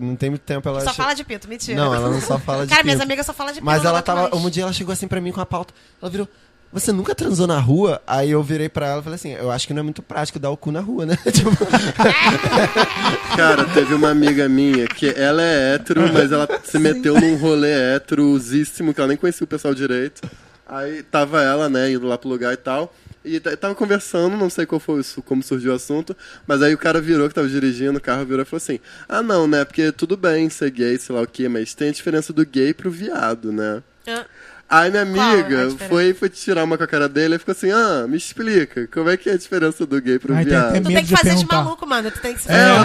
Não 0.00 0.14
tem 0.16 0.30
muito 0.30 0.42
tempo 0.42 0.68
ela. 0.68 0.80
Só 0.80 0.90
che- 0.90 0.96
fala 0.96 1.14
de 1.14 1.24
pinto, 1.24 1.48
mentira. 1.48 1.76
Não, 1.76 1.94
ela 1.94 2.08
não 2.08 2.20
só 2.20 2.38
fala 2.38 2.64
de 2.64 2.70
Cara, 2.70 2.84
minhas 2.84 2.98
pinto. 2.98 3.08
amigas 3.08 3.26
só 3.26 3.32
falam 3.34 3.52
de 3.52 3.58
pinto. 3.60 3.66
Mas 3.66 3.84
ela 3.84 4.00
tava. 4.00 4.28
mais. 4.30 4.32
Um 4.34 4.48
dia 4.50 4.62
ela 4.62 4.72
chegou 4.72 4.92
assim 4.92 5.08
pra 5.08 5.20
mim 5.20 5.32
com 5.32 5.40
a 5.40 5.46
pauta. 5.46 5.74
Ela 6.00 6.10
virou. 6.10 6.28
Você 6.72 6.92
nunca 6.92 7.14
transou 7.14 7.46
na 7.46 7.58
rua? 7.58 8.00
Aí 8.06 8.30
eu 8.30 8.42
virei 8.42 8.68
pra 8.68 8.86
ela 8.86 9.00
e 9.00 9.04
falei 9.04 9.14
assim: 9.16 9.32
Eu 9.32 9.50
acho 9.50 9.66
que 9.66 9.72
não 9.72 9.80
é 9.80 9.82
muito 9.82 10.02
prático 10.02 10.38
dar 10.38 10.50
o 10.50 10.56
cu 10.56 10.70
na 10.70 10.80
rua, 10.80 11.06
né? 11.06 11.16
tipo, 11.32 11.50
Cara, 13.36 13.64
teve 13.72 13.94
uma 13.94 14.10
amiga 14.10 14.48
minha 14.48 14.86
que 14.86 15.08
ela 15.08 15.42
é 15.42 15.74
hétero, 15.74 16.12
mas 16.12 16.30
ela 16.30 16.46
se 16.62 16.78
meteu 16.78 17.18
num 17.18 17.36
rolê 17.36 17.72
héterosíssimo, 17.94 18.92
que 18.92 19.00
ela 19.00 19.08
nem 19.08 19.16
conhecia 19.16 19.44
o 19.44 19.48
pessoal 19.48 19.74
direito. 19.74 20.20
Aí 20.66 21.02
tava 21.02 21.42
ela, 21.42 21.68
né, 21.70 21.90
indo 21.90 22.06
lá 22.06 22.18
pro 22.18 22.28
lugar 22.28 22.52
e 22.52 22.58
tal. 22.58 22.94
E 23.24 23.40
tava 23.40 23.74
conversando, 23.74 24.36
não 24.36 24.48
sei 24.48 24.64
qual 24.64 24.78
foi 24.78 25.00
isso, 25.00 25.20
como 25.22 25.42
surgiu 25.42 25.72
o 25.72 25.74
assunto, 25.74 26.16
mas 26.46 26.62
aí 26.62 26.72
o 26.72 26.78
cara 26.78 27.00
virou, 27.00 27.28
que 27.28 27.34
tava 27.34 27.48
dirigindo, 27.48 27.98
o 27.98 28.00
carro 28.00 28.24
virou 28.24 28.42
e 28.42 28.44
falou 28.44 28.58
assim: 28.58 28.78
Ah, 29.08 29.22
não, 29.22 29.46
né? 29.46 29.64
Porque 29.64 29.90
tudo 29.90 30.16
bem 30.16 30.48
ser 30.50 30.70
gay, 30.70 30.98
sei 30.98 31.14
lá 31.14 31.22
o 31.22 31.26
quê, 31.26 31.48
mas 31.48 31.74
tem 31.74 31.88
a 31.88 31.92
diferença 31.92 32.32
do 32.32 32.44
gay 32.44 32.72
pro 32.72 32.90
viado, 32.90 33.52
né? 33.52 33.82
Ah, 34.06 34.24
Aí 34.70 34.90
minha 34.90 35.00
é 35.02 35.06
amiga 35.06 35.66
diferença? 35.66 35.88
foi, 35.88 36.12
foi 36.12 36.28
tirar 36.28 36.62
uma 36.64 36.76
com 36.76 36.84
a 36.84 36.86
cara 36.86 37.08
dele 37.08 37.36
e 37.36 37.38
ficou 37.38 37.52
assim: 37.52 37.70
Ah, 37.72 38.06
me 38.06 38.16
explica, 38.18 38.86
como 38.88 39.08
é 39.08 39.16
que 39.16 39.30
é 39.30 39.32
a 39.32 39.38
diferença 39.38 39.86
do 39.86 40.00
gay 40.00 40.18
pro 40.18 40.34
Ai, 40.34 40.44
tem 40.44 40.50
viado? 40.52 40.68
até 40.68 40.80
Tu 40.80 40.88
medo 40.88 40.94
tem 40.94 41.04
que 41.04 41.08
de 41.08 41.16
fazer 41.16 41.34
de 41.36 41.46
maluco, 41.46 41.86
mano. 41.86 42.10
Tu 42.10 42.20
tem 42.20 42.34
que 42.34 42.42
se 42.42 42.48
É, 42.50 42.52
fazer 42.52 42.62
de 42.62 42.68
ela 42.68 42.84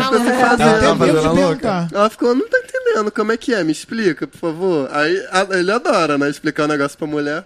maluco. 0.95 1.03
Ela 1.03 1.21
de 1.21 1.27
louca. 1.27 1.37
perguntar. 1.57 1.87
Ela 1.91 2.09
ficou, 2.09 2.33
não 2.35 2.47
tá 2.47 2.57
entendendo, 2.59 3.11
como 3.11 3.31
é 3.33 3.37
que 3.37 3.53
é? 3.53 3.63
Me 3.65 3.71
explica, 3.73 4.25
por 4.25 4.37
favor. 4.37 4.89
Aí 4.93 5.25
a- 5.31 5.47
ele 5.59 5.71
adora, 5.71 6.17
né? 6.17 6.29
Explicar 6.29 6.63
o 6.63 6.67
negócio 6.67 6.97
pra 6.97 7.05
mulher. 7.07 7.45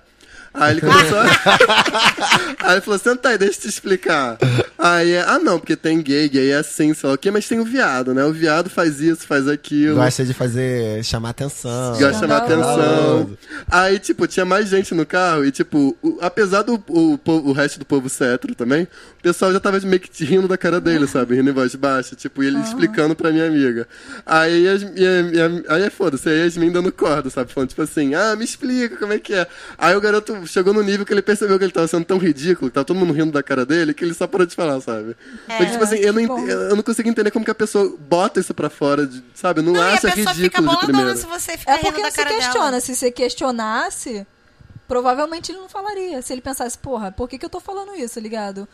Aí 0.58 0.72
ele 0.74 0.82
começou. 0.82 1.18
a- 1.20 1.26
aí 2.60 2.72
ele 2.74 2.82
falou: 2.82 3.00
senta 3.00 3.30
aí, 3.30 3.38
deixa 3.38 3.58
eu 3.58 3.62
te 3.62 3.68
explicar. 3.70 4.38
Aí, 4.78 5.12
é, 5.14 5.22
ah, 5.28 5.40
não, 5.40 5.60
porque 5.60 5.76
tem 5.76 6.02
gay, 6.02 6.28
gay 6.30 6.52
é 6.52 6.58
assim, 6.58 6.94
sei 6.94 7.10
lá 7.10 7.16
o 7.16 7.18
quê, 7.18 7.32
mas 7.32 7.48
tem 7.48 7.60
o 7.60 7.66
viado, 7.66 8.14
né? 8.14 8.24
O 8.26 8.32
viado 8.34 8.70
faz 8.70 9.00
isso, 9.02 9.26
faz 9.26 9.48
aquilo. 9.48 9.96
gosta 9.96 10.24
de 10.26 10.34
fazer. 10.34 11.04
chamar 11.04 11.30
atenção. 11.32 11.92
Gosta 11.92 12.12
de 12.12 12.20
chamar 12.20 12.38
atenção. 12.38 13.38
Aí, 13.70 14.00
tipo, 14.00 14.28
tinha 14.28 14.46
mais 14.46 14.68
gente 14.70 14.94
no 14.94 15.06
carro 15.06 15.46
e, 15.46 15.52
tipo, 15.52 15.96
o- 16.02 16.18
apesar 16.22 16.62
do 16.64 16.76
o, 16.88 17.18
po- 17.18 17.42
o 17.46 17.52
resto 17.54 17.80
do 17.80 17.86
povo 17.86 18.08
ser 18.10 18.34
hétero 18.36 18.54
também, 18.56 18.84
o 18.84 19.24
pessoal 19.24 19.52
já 19.52 19.60
tava 19.60 19.80
meio 19.82 20.00
que 20.00 20.24
rindo 20.24 20.48
da 20.48 20.58
cara 20.58 20.80
dele, 20.80 21.08
sabe? 21.08 21.36
Rindo 21.36 21.50
em 21.50 21.54
voz 21.54 21.74
baixa, 21.76 22.16
tipo, 22.16 22.44
e 22.44 22.48
ele 22.48 22.60
explicando 22.60 23.16
pra 23.16 23.32
minha 23.32 23.48
amiga. 23.48 23.88
Aí, 24.26 24.68
as, 24.68 24.82
e 24.84 24.88
e 24.98 25.64
aí 25.70 25.84
é 25.84 25.90
foda-se, 25.90 26.30
aí 26.30 26.42
a 26.42 26.44
Yasmin 26.46 26.72
dando 26.72 26.92
corda, 26.92 27.30
sabe? 27.30 27.52
Falando, 27.52 27.70
tipo 27.70 27.82
assim, 27.82 28.14
ah, 28.16 28.36
me 28.36 28.46
explica 28.46 28.96
como 28.98 29.14
é 29.14 29.20
que 29.20 29.34
é. 29.34 29.48
Aí 29.78 29.96
o 29.96 30.02
garoto 30.02 30.46
chegou 30.48 30.74
no 30.74 30.82
nível 30.82 31.06
que 31.06 31.14
ele 31.14 31.22
percebeu 31.22 31.58
que 31.58 31.66
ele 31.66 31.72
tava 31.72 31.88
sendo 31.88 32.06
tão 32.06 32.18
ridículo, 32.18 32.70
que 32.70 32.76
tava 32.76 32.86
todo 32.86 32.98
mundo 32.98 33.14
rindo 33.14 33.32
da 33.32 33.44
cara 33.44 33.66
dele, 33.66 33.94
que 33.94 34.04
ele 34.04 34.14
só 34.14 34.26
parou 34.28 34.46
de 34.48 34.56
falar, 34.56 34.80
sabe? 34.82 35.16
Porque, 35.46 35.66
tipo 35.68 35.84
assim, 35.84 35.98
eu 35.98 36.14
não, 36.14 36.22
ent- 36.22 36.50
eu 36.50 36.76
não 36.76 36.84
consigo 36.84 37.08
entender 37.10 37.32
como 37.32 37.44
que 37.46 37.52
a 37.52 37.56
pessoa 37.56 37.96
bota 38.00 38.40
isso 38.40 38.54
pra 38.54 38.70
fora, 38.70 39.06
de- 39.06 39.24
sabe? 39.34 39.62
Não, 39.62 39.74
Não, 39.74 39.80
e 39.82 39.84
a 39.84 39.94
acha 39.94 40.02
pessoa 40.10 40.16
fica 40.16 40.32
ridículo 40.34 40.68
de 40.70 40.74
boladona 40.76 40.94
primeira. 40.98 41.16
se 41.20 41.26
você 41.26 41.58
ficar 41.58 41.72
É 41.74 41.76
rindo 41.76 41.86
porque 41.86 42.02
da 42.02 42.08
não 42.08 42.12
se 42.12 42.18
cara 42.18 42.30
questiona. 42.36 42.66
dela. 42.72 42.82
Se 42.82 42.96
você 42.96 43.12
questionasse, 43.12 44.28
provavelmente 44.88 45.52
ele 45.52 45.60
não 45.60 45.70
falaria. 45.70 46.22
Se 46.22 46.34
ele 46.34 46.42
pensasse, 46.42 46.78
porra, 46.78 47.12
por 47.12 47.28
que, 47.28 47.38
que 47.38 47.46
eu 47.46 47.50
tô 47.50 47.60
falando 47.60 47.96
isso, 47.96 48.20
ligado? 48.20 48.68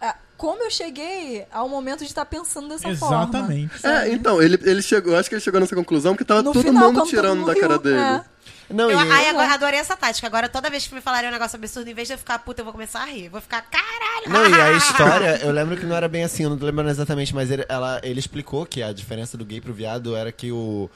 Ah, 0.00 0.14
Como 0.36 0.62
eu 0.62 0.70
cheguei 0.70 1.46
ao 1.50 1.68
momento 1.68 2.00
de 2.00 2.06
estar 2.06 2.24
pensando 2.26 2.68
dessa 2.68 2.94
forma? 2.96 3.24
Exatamente. 3.24 3.86
É, 3.86 4.08
então, 4.12 4.40
ele, 4.42 4.58
ele 4.62 4.82
chegou, 4.82 5.12
eu 5.14 5.18
acho 5.18 5.28
que 5.28 5.34
ele 5.34 5.42
chegou 5.42 5.60
nessa 5.60 5.74
conclusão 5.74 6.12
porque 6.14 6.24
tava 6.24 6.42
No 6.42 6.52
todo 6.52 6.62
final, 6.62 6.84
mundo 6.84 6.94
quando 6.94 7.04
todo 7.04 7.08
tirando 7.08 7.38
mundo 7.38 7.46
da 7.54 7.60
cara 7.60 7.78
dele. 7.78 7.98
é. 7.98 8.24
Não, 8.68 8.90
Eu, 8.90 8.98
ai, 8.98 9.28
agora 9.28 9.54
adorei 9.54 9.78
essa 9.78 9.96
tática. 9.96 10.26
Agora, 10.26 10.48
toda 10.48 10.68
vez 10.68 10.84
que 10.88 10.94
me 10.94 11.00
falarem 11.00 11.30
um 11.30 11.32
negócio 11.32 11.56
absurdo, 11.56 11.88
em 11.88 11.94
vez 11.94 12.08
de 12.08 12.14
eu 12.14 12.18
ficar 12.18 12.40
puta, 12.40 12.60
eu 12.62 12.64
vou 12.64 12.72
começar 12.72 13.02
a 13.02 13.06
rir. 13.06 13.28
Vou 13.28 13.40
ficar, 13.40 13.62
caralho. 13.62 14.28
Não, 14.28 14.44
e 14.58 14.60
a 14.60 14.72
história, 14.76 15.38
eu 15.44 15.52
lembro 15.52 15.76
que 15.76 15.86
não 15.86 15.94
era 15.94 16.08
bem 16.08 16.24
assim, 16.24 16.42
eu 16.42 16.50
não 16.50 16.58
tô 16.58 16.66
lembrando 16.66 16.90
exatamente, 16.90 17.32
mas 17.32 17.48
ele, 17.48 17.64
ela, 17.68 18.00
ele 18.02 18.18
explicou 18.18 18.66
que 18.66 18.82
a 18.82 18.92
diferença 18.92 19.36
do 19.38 19.44
gay 19.44 19.60
pro 19.60 19.72
viado 19.72 20.16
era 20.16 20.32
que 20.32 20.50
o, 20.50 20.90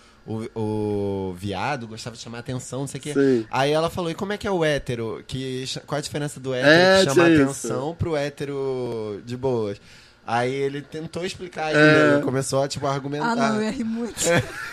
o, 0.54 1.30
o 1.30 1.34
viado 1.34 1.88
gostava 1.88 2.14
de 2.16 2.22
chamar 2.22 2.38
atenção, 2.38 2.80
não 2.80 2.86
sei 2.86 3.00
o 3.00 3.02
quê. 3.02 3.12
Sim. 3.14 3.46
Aí 3.50 3.72
ela 3.72 3.90
falou, 3.90 4.10
e 4.10 4.14
como 4.14 4.32
é 4.32 4.38
que 4.38 4.46
é 4.46 4.50
o 4.50 4.64
hétero? 4.64 5.24
Que, 5.26 5.64
qual 5.86 5.98
a 5.98 6.02
diferença 6.02 6.38
do 6.38 6.54
hétero 6.54 6.72
É, 6.72 7.04
que 7.04 7.14
chama 7.14 7.26
atenção 7.26 7.94
pro 7.94 8.16
hétero 8.16 9.20
de 9.24 9.36
boas? 9.36 9.80
Aí 10.32 10.52
ele 10.54 10.80
tentou 10.80 11.24
explicar 11.26 11.72
É. 11.74 12.20
começou 12.22 12.62
a, 12.62 12.68
tipo, 12.68 12.86
argumentar. 12.86 13.32
Ah, 13.32 13.34
não, 13.36 13.60
eu 13.60 13.72
rir 13.72 13.82
muito. 13.82 14.14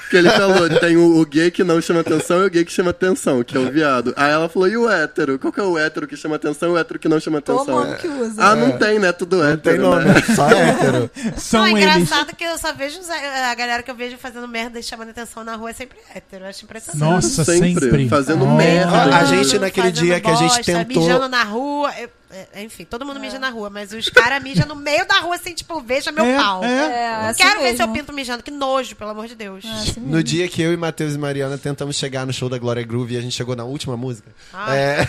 Que 0.09 0.15
ele 0.17 0.29
falou, 0.29 0.69
tem 0.79 0.95
o, 0.95 1.19
o 1.19 1.25
gay 1.25 1.49
que 1.49 1.63
não 1.63 1.81
chama 1.81 2.01
atenção 2.01 2.43
e 2.43 2.45
o 2.45 2.49
gay 2.49 2.63
que 2.63 2.71
chama 2.71 2.91
atenção, 2.91 3.43
que 3.43 3.57
é 3.57 3.59
o 3.59 3.71
viado. 3.71 4.13
Aí 4.15 4.31
ela 4.31 4.47
falou, 4.47 4.67
e 4.69 4.77
o 4.77 4.87
hétero? 4.89 5.39
Qual 5.39 5.51
que 5.51 5.59
é 5.59 5.63
o 5.63 5.77
hétero 5.77 6.07
que 6.07 6.15
chama 6.15 6.35
atenção 6.35 6.69
e 6.69 6.71
o 6.73 6.77
hétero 6.77 6.99
que 6.99 7.09
não 7.09 7.19
chama 7.19 7.41
Qual 7.41 7.57
o 7.57 7.61
atenção? 7.61 7.83
nome 7.85 7.97
que 7.97 8.07
usa? 8.07 8.41
Ah, 8.43 8.55
não 8.55 8.77
tem, 8.77 8.99
né? 8.99 9.11
Tudo 9.11 9.37
Não 9.37 9.57
tem 9.57 9.73
hétero, 9.73 9.81
nome, 9.89 10.05
né? 10.05 10.13
só 10.35 10.47
hétero. 10.51 11.09
São 11.37 11.59
não, 11.61 11.67
é 11.67 11.71
eles. 11.81 11.83
engraçado 11.95 12.35
que 12.35 12.43
eu 12.43 12.57
só 12.59 12.71
vejo 12.73 12.99
a 13.09 13.55
galera 13.55 13.81
que 13.81 13.89
eu 13.89 13.95
vejo 13.95 14.15
fazendo 14.17 14.47
merda 14.47 14.79
e 14.79 14.83
chamando 14.83 15.09
atenção 15.09 15.43
na 15.43 15.55
rua 15.55 15.71
é 15.71 15.73
sempre 15.73 15.97
hétero. 16.13 16.45
Eu 16.45 16.49
acho 16.49 16.63
impressionante. 16.65 16.99
Nossa, 16.99 17.43
Sempre, 17.43 17.85
sempre. 17.85 18.07
fazendo 18.09 18.45
Oh. 18.45 18.55
merda. 18.55 19.17
A 19.17 19.25
gente, 19.25 19.57
naquele 19.57 19.91
dia 19.91 20.19
que 20.21 20.29
a 20.29 20.35
gente 20.35 20.55
bosta, 20.55 20.63
tentou- 20.63 21.01
Mijando 21.03 21.27
na 21.27 21.43
rua. 21.43 21.91
eu- 21.99 22.09
é, 22.53 22.63
enfim, 22.63 22.83
todo 22.85 23.05
mundo 23.05 23.19
mija 23.19 23.39
na 23.39 23.49
rua, 23.49 23.69
mas 23.69 23.91
os 23.93 24.09
caras 24.09 24.41
mijam 24.43 24.67
no 24.67 24.75
meio 24.75 25.05
da 25.07 25.19
rua 25.19 25.35
assim, 25.35 25.53
tipo, 25.53 25.79
veja 25.81 26.11
meu 26.11 26.25
É, 26.25 26.37
pau. 26.37 26.63
é. 26.63 26.67
É, 26.67 27.11
Não 27.21 27.29
assim 27.29 27.43
quero 27.43 27.59
ver 27.59 27.63
mesmo. 27.65 27.77
seu 27.77 27.87
pinto 27.89 28.13
mijando. 28.13 28.43
Que 28.43 28.51
nojo, 28.51 28.95
pelo 28.95 29.11
amor 29.11 29.27
de 29.27 29.35
Deus. 29.35 29.63
É 29.65 29.69
assim 29.69 29.99
No 30.01 30.21
dia 30.21 30.47
que 30.47 30.61
eu 30.61 30.73
e 30.73 30.77
Matheus 30.77 31.15
e 31.15 31.17
Mariana 31.17 31.57
tentamos 31.57 31.95
chegar 31.95 32.25
no 32.25 32.33
show 32.33 32.49
da 32.49 32.57
Glória 32.57 32.83
Groove 32.83 33.15
e 33.15 33.17
a 33.17 33.21
gente 33.21 33.33
chegou 33.35 33.55
na 33.55 33.63
última 33.63 33.95
música, 33.95 34.29
Ah. 34.53 34.75
é, 34.75 35.07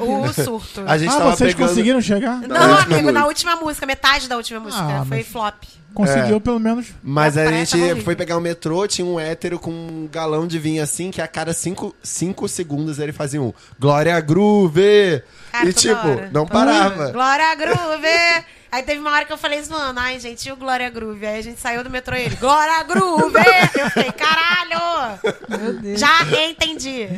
O 0.00 0.32
surto. 0.32 0.82
a 0.86 0.96
gente 0.98 1.10
Ah, 1.10 1.18
tava 1.18 1.36
vocês 1.36 1.54
pegando... 1.54 1.68
conseguiram 1.68 2.00
chegar? 2.00 2.40
Não, 2.40 2.48
Na 2.48 2.60
última 2.60 2.80
amigo, 2.82 2.92
música. 3.02 3.12
na 3.12 3.26
última 3.26 3.56
música, 3.56 3.86
metade 3.86 4.28
da 4.28 4.36
última 4.36 4.60
música. 4.60 4.82
Ah, 4.82 5.04
foi 5.06 5.18
mas- 5.18 5.26
flop. 5.28 5.62
Conseguiu 5.96 6.40
pelo 6.40 6.60
menos. 6.60 6.86
Mas 7.02 7.36
A 7.38 7.42
a 7.42 7.46
gente 7.52 7.74
horrível. 7.76 8.04
foi 8.04 8.14
pegar 8.14 8.36
o 8.36 8.40
metrô, 8.40 8.86
tinha 8.86 9.06
um 9.06 9.18
hétero 9.18 9.58
com 9.58 9.70
um 9.70 10.08
galão 10.12 10.46
de 10.46 10.58
vinho 10.58 10.82
assim, 10.82 11.10
que 11.10 11.20
a 11.22 11.26
cada 11.28 11.52
cinco, 11.52 11.94
cinco 12.02 12.46
segundos 12.48 12.98
ele 12.98 13.12
fazia 13.12 13.40
um 13.40 13.52
Glória 13.80 14.18
Groove! 14.20 15.22
Cara, 15.52 15.68
e 15.68 15.72
tipo, 15.72 15.94
hora. 16.08 16.30
não 16.32 16.46
parava. 16.46 17.02
hora. 17.04 17.12
Glória 17.12 17.54
Groove! 17.54 18.44
Aí 18.70 18.82
teve 18.82 19.00
uma 19.00 19.10
hora 19.12 19.24
que 19.24 19.32
eu 19.32 19.38
falei 19.38 19.62
mano, 19.70 19.98
ai, 19.98 20.18
gente, 20.20 20.46
e 20.46 20.52
o 20.52 20.56
Glória 20.56 20.90
Groove? 20.90 21.24
Aí 21.24 21.38
a 21.38 21.42
gente 21.42 21.58
saiu 21.58 21.82
do 21.82 21.88
metrô 21.88 22.14
e 22.14 22.22
ele, 22.22 22.36
Glória 22.36 22.82
Groove! 22.82 23.34
Eu 23.78 23.90
falei, 23.90 24.12
caralho! 24.12 25.18
Meu 25.48 25.72
Deus. 25.80 25.98
Já 26.00 26.22
entendi. 26.50 27.08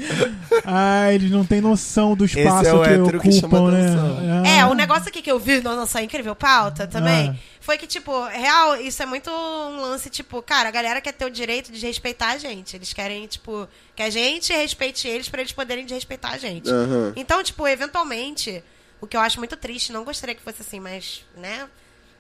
Ah, 0.64 1.12
eles 1.12 1.30
não 1.30 1.44
têm 1.44 1.60
noção 1.60 2.14
do 2.14 2.24
Esse 2.26 2.38
espaço 2.38 2.66
é 2.68 2.72
o 2.74 2.82
que 2.82 2.88
hétero 2.90 3.20
que 3.20 3.32
chama 3.32 3.58
ocupam, 3.58 3.72
né? 3.72 3.86
atenção. 3.86 4.44
É, 4.44 4.60
Ah. 4.60 4.68
o 4.68 4.74
negócio 4.74 5.08
aqui 5.08 5.20
que 5.22 5.30
eu 5.32 5.38
vi 5.38 5.60
na 5.60 5.74
nossa 5.74 6.00
incrível 6.02 6.36
pauta 6.36 6.86
também 6.86 7.30
Ah. 7.30 7.57
Foi 7.68 7.76
que, 7.76 7.86
tipo, 7.86 8.24
real, 8.28 8.76
isso 8.80 9.02
é 9.02 9.04
muito 9.04 9.30
um 9.30 9.82
lance, 9.82 10.08
tipo, 10.08 10.40
cara, 10.42 10.70
a 10.70 10.72
galera 10.72 11.02
quer 11.02 11.12
ter 11.12 11.26
o 11.26 11.30
direito 11.30 11.70
de 11.70 11.86
respeitar 11.86 12.28
a 12.30 12.38
gente. 12.38 12.74
Eles 12.74 12.94
querem, 12.94 13.26
tipo, 13.26 13.68
que 13.94 14.02
a 14.02 14.08
gente 14.08 14.54
respeite 14.54 15.06
eles 15.06 15.28
pra 15.28 15.42
eles 15.42 15.52
poderem 15.52 15.86
respeitar 15.86 16.30
a 16.30 16.38
gente. 16.38 16.70
Aham. 16.70 17.12
Então, 17.14 17.42
tipo, 17.42 17.68
eventualmente, 17.68 18.64
o 19.02 19.06
que 19.06 19.14
eu 19.14 19.20
acho 19.20 19.38
muito 19.38 19.54
triste, 19.54 19.92
não 19.92 20.02
gostaria 20.02 20.34
que 20.34 20.40
fosse 20.40 20.62
assim, 20.62 20.80
mas, 20.80 21.26
né? 21.36 21.68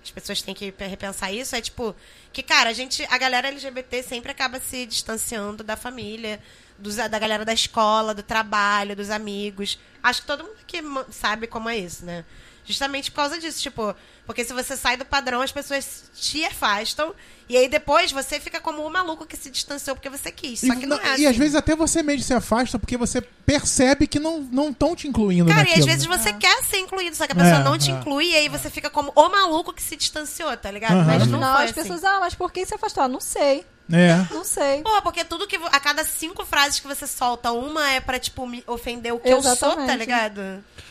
As 0.04 0.10
pessoas 0.10 0.42
têm 0.42 0.54
que 0.54 0.70
repensar 0.78 1.32
isso, 1.32 1.56
é 1.56 1.62
tipo, 1.62 1.96
que, 2.30 2.42
cara, 2.42 2.68
a 2.68 2.72
gente, 2.74 3.02
a 3.10 3.16
galera 3.16 3.48
LGBT 3.48 4.02
sempre 4.02 4.30
acaba 4.30 4.60
se 4.60 4.84
distanciando 4.84 5.64
da 5.64 5.78
família, 5.78 6.40
dos, 6.78 6.96
da 6.96 7.18
galera 7.18 7.46
da 7.46 7.54
escola, 7.54 8.12
do 8.14 8.22
trabalho, 8.22 8.94
dos 8.94 9.08
amigos. 9.08 9.78
Acho 10.02 10.20
que 10.20 10.26
todo 10.26 10.44
mundo 10.44 10.56
ma- 10.90 11.06
sabe 11.10 11.46
como 11.46 11.70
é 11.70 11.78
isso, 11.78 12.04
né? 12.04 12.22
Justamente 12.66 13.10
por 13.10 13.16
causa 13.16 13.38
disso, 13.38 13.62
tipo, 13.62 13.96
porque 14.28 14.44
se 14.44 14.52
você 14.52 14.76
sai 14.76 14.94
do 14.98 15.06
padrão, 15.06 15.40
as 15.40 15.50
pessoas 15.50 16.02
te 16.14 16.44
afastam, 16.44 17.14
e 17.48 17.56
aí 17.56 17.66
depois 17.66 18.12
você 18.12 18.38
fica 18.38 18.60
como 18.60 18.82
o 18.86 18.90
maluco 18.90 19.24
que 19.24 19.38
se 19.38 19.50
distanciou 19.50 19.96
porque 19.96 20.10
você 20.10 20.30
quis. 20.30 20.60
Só 20.60 20.74
que 20.74 20.84
não, 20.84 20.98
é 20.98 21.12
assim. 21.14 21.22
e 21.22 21.26
às 21.26 21.34
vezes 21.34 21.54
até 21.54 21.74
você 21.74 22.02
mesmo 22.02 22.24
se 22.24 22.34
afasta 22.34 22.78
porque 22.78 22.98
você 22.98 23.22
percebe 23.22 24.06
que 24.06 24.18
não 24.20 24.68
estão 24.68 24.94
te 24.94 25.08
incluindo 25.08 25.48
Cara, 25.48 25.62
e 25.62 25.64
naquilo. 25.70 25.80
às 25.80 25.86
vezes 25.86 26.04
você 26.04 26.30
quer 26.34 26.62
ser 26.62 26.76
incluído, 26.76 27.16
só 27.16 27.24
que 27.26 27.32
a 27.32 27.36
pessoa 27.36 27.60
É, 27.60 27.64
não 27.64 27.78
te 27.78 27.90
é. 27.90 27.94
inclui, 27.94 28.26
e 28.32 28.36
aí 28.36 28.48
você 28.50 28.68
fica 28.68 28.90
como 28.90 29.10
o 29.16 29.28
maluco 29.30 29.72
que 29.72 29.82
se 29.82 29.96
distanciou, 29.96 30.54
tá 30.58 30.70
ligado? 30.70 30.92
Aham. 30.98 31.04
Mas 31.06 31.26
não 31.26 31.40
foi 31.40 31.48
as 31.64 31.70
assim. 31.70 31.72
pessoas, 31.80 32.04
ah, 32.04 32.18
mas 32.20 32.34
por 32.34 32.52
que 32.52 32.66
se 32.66 32.74
afastar? 32.74 33.08
Não 33.08 33.20
sei. 33.22 33.64
É. 33.90 34.24
Não 34.32 34.44
sei. 34.44 34.82
Pô, 34.82 35.00
porque 35.02 35.24
tudo 35.24 35.46
que. 35.46 35.56
A 35.56 35.80
cada 35.80 36.04
cinco 36.04 36.44
frases 36.44 36.78
que 36.80 36.86
você 36.86 37.06
solta, 37.06 37.50
uma 37.52 37.90
é 37.90 38.00
pra, 38.00 38.18
tipo, 38.18 38.46
me 38.46 38.62
ofender 38.66 39.14
o 39.14 39.18
que 39.18 39.28
eu 39.28 39.42
sou, 39.42 39.54
tá 39.54 39.66
Exatamente. 39.68 39.98
ligado? 39.98 40.40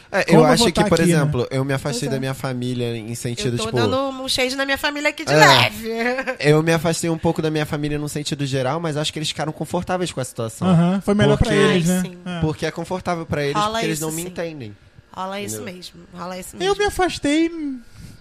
É, 0.09 0.23
Como 0.23 0.39
eu 0.39 0.45
acho 0.45 0.71
que, 0.71 0.83
por 0.85 0.99
aqui, 1.01 1.11
né? 1.11 1.17
exemplo, 1.17 1.47
eu 1.51 1.65
me 1.65 1.73
afastei 1.73 2.07
é. 2.07 2.11
da 2.11 2.17
minha 2.17 2.33
família 2.33 2.95
em 2.95 3.13
sentido, 3.13 3.55
Eu 3.55 3.57
tô 3.57 3.65
tipo... 3.65 3.75
dando 3.77 3.97
um 4.23 4.27
shade 4.29 4.55
na 4.55 4.63
minha 4.63 4.77
família 4.77 5.09
aqui 5.09 5.25
de 5.25 5.33
É. 5.33 5.35
leve. 5.35 5.89
Eu 6.39 6.63
me 6.63 6.71
afastei 6.71 7.09
um 7.09 7.17
pouco 7.17 7.41
da 7.41 7.51
minha 7.51 7.65
família 7.65 7.99
no 7.99 8.07
sentido 8.07 8.45
geral, 8.45 8.79
mas 8.79 8.95
acho 8.95 9.11
que 9.11 9.19
eles 9.19 9.27
ficaram 9.27 9.51
confortáveis 9.51 10.11
com 10.13 10.21
a 10.21 10.23
situação. 10.23 10.65
Aham, 10.65 11.01
Foi 11.01 11.13
melhor 11.13 11.37
pra 11.37 11.47
Porque- 11.49 11.59
eles, 11.61 11.89
Ai, 11.89 11.95
né? 11.97 12.01
sim. 12.03 12.17
É. 12.25 12.39
Porque 12.39 12.65
é 12.65 12.71
confortável 12.71 13.25
pra 13.25 13.43
eles, 13.43 13.55
Rola 13.57 13.71
porque 13.73 13.85
eles 13.85 13.99
não 13.99 14.11
me 14.11 14.21
sim. 14.21 14.27
entendem. 14.29 14.77
Rola 15.13 15.41
isso 15.41 15.55
Entendeu? 15.57 15.73
mesmo. 15.75 15.99
Rola 16.13 16.37
isso 16.39 16.55
mesmo. 16.55 16.71
Eu 16.73 16.77
me 16.77 16.85
afastei 16.85 17.51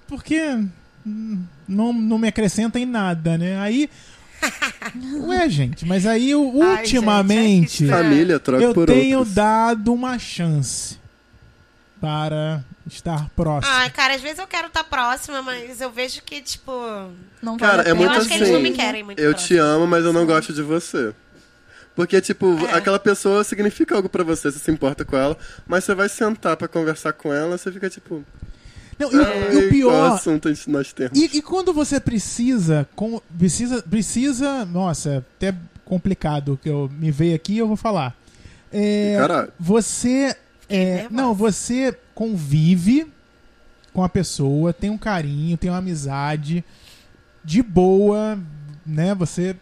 porque 0.09 0.59
não, 1.05 1.93
não 1.93 2.19
me 2.19 2.27
acrescenta 2.29 2.81
em 2.81 2.87
nada, 2.87 3.39
né? 3.39 3.61
Aí. 3.61 3.89
Ué, 5.27 5.49
gente, 5.49 5.85
mas 5.85 6.07
aí 6.07 6.35
u- 6.35 6.63
Ai, 6.63 6.83
ultimamente 6.83 7.85
gente, 7.85 7.91
é 7.93 7.97
Família, 7.97 8.39
troca 8.39 8.63
eu 8.65 8.75
por 8.75 8.87
tenho 8.87 9.19
outros. 9.19 9.35
dado 9.35 9.93
uma 9.93 10.19
chance 10.19 10.99
para 12.01 12.63
estar 12.87 13.29
próximo. 13.31 13.75
Ai, 13.75 13.91
cara, 13.91 14.15
às 14.15 14.21
vezes 14.21 14.39
eu 14.39 14.47
quero 14.47 14.69
estar 14.69 14.85
próxima, 14.85 15.43
mas 15.43 15.81
eu 15.81 15.91
vejo 15.91 16.23
que, 16.23 16.41
tipo. 16.41 16.73
Não 17.43 17.57
Cara, 17.57 17.79
vale 17.79 17.89
é 17.91 17.95
muito 17.95 18.13
eu 18.13 18.19
acho 18.19 18.29
que 18.29 18.35
eles 18.35 18.51
não 18.51 18.61
me 18.61 18.69
assim, 18.69 18.77
querem 18.79 19.03
muito 19.03 19.19
Eu 19.19 19.31
próximo. 19.31 19.49
te 19.49 19.57
amo, 19.59 19.87
mas 19.87 20.05
eu 20.05 20.13
não 20.13 20.27
gosto 20.27 20.53
de 20.53 20.63
você. 20.63 21.15
Porque, 21.95 22.21
tipo, 22.21 22.59
É. 22.67 22.75
aquela 22.75 22.99
pessoa 22.99 23.43
significa 23.43 23.95
algo 23.97 24.09
pra 24.09 24.23
você, 24.23 24.53
você 24.53 24.59
se 24.59 24.71
importa 24.71 25.05
com 25.05 25.17
ela, 25.17 25.37
mas 25.67 25.83
você 25.85 25.95
vai 25.95 26.09
sentar 26.11 26.55
pra 26.57 26.69
conversar 26.69 27.13
com 27.15 27.33
ela, 27.33 27.57
você 27.57 27.73
fica 27.73 27.89
tipo. 27.89 28.23
Não, 28.99 29.13
e, 29.13 29.17
o- 29.17 29.21
e 29.23 29.25
"Ai, 29.25 29.57
o 29.67 29.69
pior. 29.69 30.13
assunto 30.13 30.49
nós 30.69 30.93
temos? 30.93 31.19
E, 31.19 31.37
e 31.39 31.43
quando 31.43 31.73
você 31.73 32.01
precisa, 32.01 32.89
com, 32.97 33.21
precisa, 33.39 33.83
precisa, 33.83 34.65
nossa, 34.65 35.19
até 35.37 35.55
complicado 35.85 36.59
que 36.63 36.69
eu 36.69 36.91
me 36.99 37.11
veio 37.11 37.35
aqui, 37.37 37.59
eu 37.59 37.67
vou 37.69 37.77
falar. 37.77 38.17
É, 38.73 39.17
Caralho. 39.19 39.53
você, 39.61 40.35
é, 40.69 41.07
não, 41.11 41.35
você 41.35 41.97
convive 42.15 43.07
com 43.93 44.03
a 44.03 44.09
pessoa, 44.09 44.73
tem 44.73 44.91
um 44.91 44.99
carinho, 44.99 45.57
tem 45.57 45.71
uma 45.71 45.79
amizade, 45.79 46.65
de 47.45 47.63
boa, 47.63 48.39
né? 48.85 49.15
Você, 49.15 49.55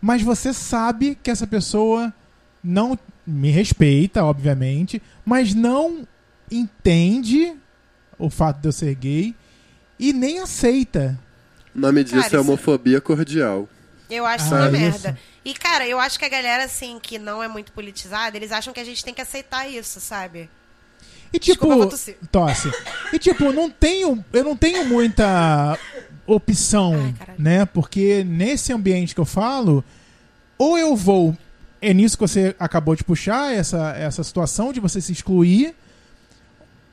mas 0.00 0.22
você 0.22 0.52
sabe 0.52 1.16
que 1.22 1.30
essa 1.30 1.46
pessoa 1.46 2.12
não 2.64 2.98
me 3.26 3.50
respeita, 3.50 4.24
obviamente, 4.24 5.02
mas 5.24 5.54
não 5.54 6.06
entende 6.50 7.54
o 8.18 8.28
fato 8.30 8.60
de 8.60 8.68
eu 8.68 8.72
ser 8.72 8.94
gay 8.94 9.34
e 9.98 10.12
nem 10.12 10.38
aceita. 10.40 11.18
O 11.74 11.78
nome 11.80 12.02
disso 12.04 12.16
Cara, 12.16 12.26
é 12.26 12.28
isso- 12.28 12.40
homofobia 12.40 13.00
cordial. 13.00 13.68
Eu 14.10 14.24
acho 14.24 14.44
Ah, 14.44 14.46
isso 14.46 14.54
uma 14.54 14.66
isso. 14.68 14.72
merda. 15.02 15.18
E, 15.44 15.54
cara, 15.54 15.86
eu 15.86 16.00
acho 16.00 16.18
que 16.18 16.24
a 16.24 16.28
galera, 16.28 16.64
assim, 16.64 16.98
que 17.00 17.18
não 17.18 17.42
é 17.42 17.48
muito 17.48 17.72
politizada, 17.72 18.36
eles 18.36 18.52
acham 18.52 18.72
que 18.72 18.80
a 18.80 18.84
gente 18.84 19.04
tem 19.04 19.12
que 19.14 19.20
aceitar 19.20 19.68
isso, 19.68 20.00
sabe? 20.00 20.48
E 21.32 21.38
tipo, 21.38 21.66
Desculpa, 21.66 21.96
tosse. 22.32 22.72
E 23.12 23.18
tipo, 23.18 23.52
não 23.52 23.68
tenho, 23.68 24.24
eu 24.32 24.44
não 24.44 24.56
tenho 24.56 24.86
muita 24.86 25.78
opção, 26.26 26.94
Ai, 26.94 27.34
né? 27.38 27.66
Porque 27.66 28.24
nesse 28.24 28.72
ambiente 28.72 29.14
que 29.14 29.20
eu 29.20 29.26
falo, 29.26 29.84
ou 30.56 30.78
eu 30.78 30.96
vou 30.96 31.36
é 31.80 31.92
nisso 31.94 32.16
que 32.16 32.22
você 32.26 32.56
acabou 32.58 32.96
de 32.96 33.04
puxar 33.04 33.54
essa 33.54 33.90
essa 33.92 34.24
situação 34.24 34.72
de 34.72 34.80
você 34.80 35.00
se 35.02 35.12
excluir, 35.12 35.74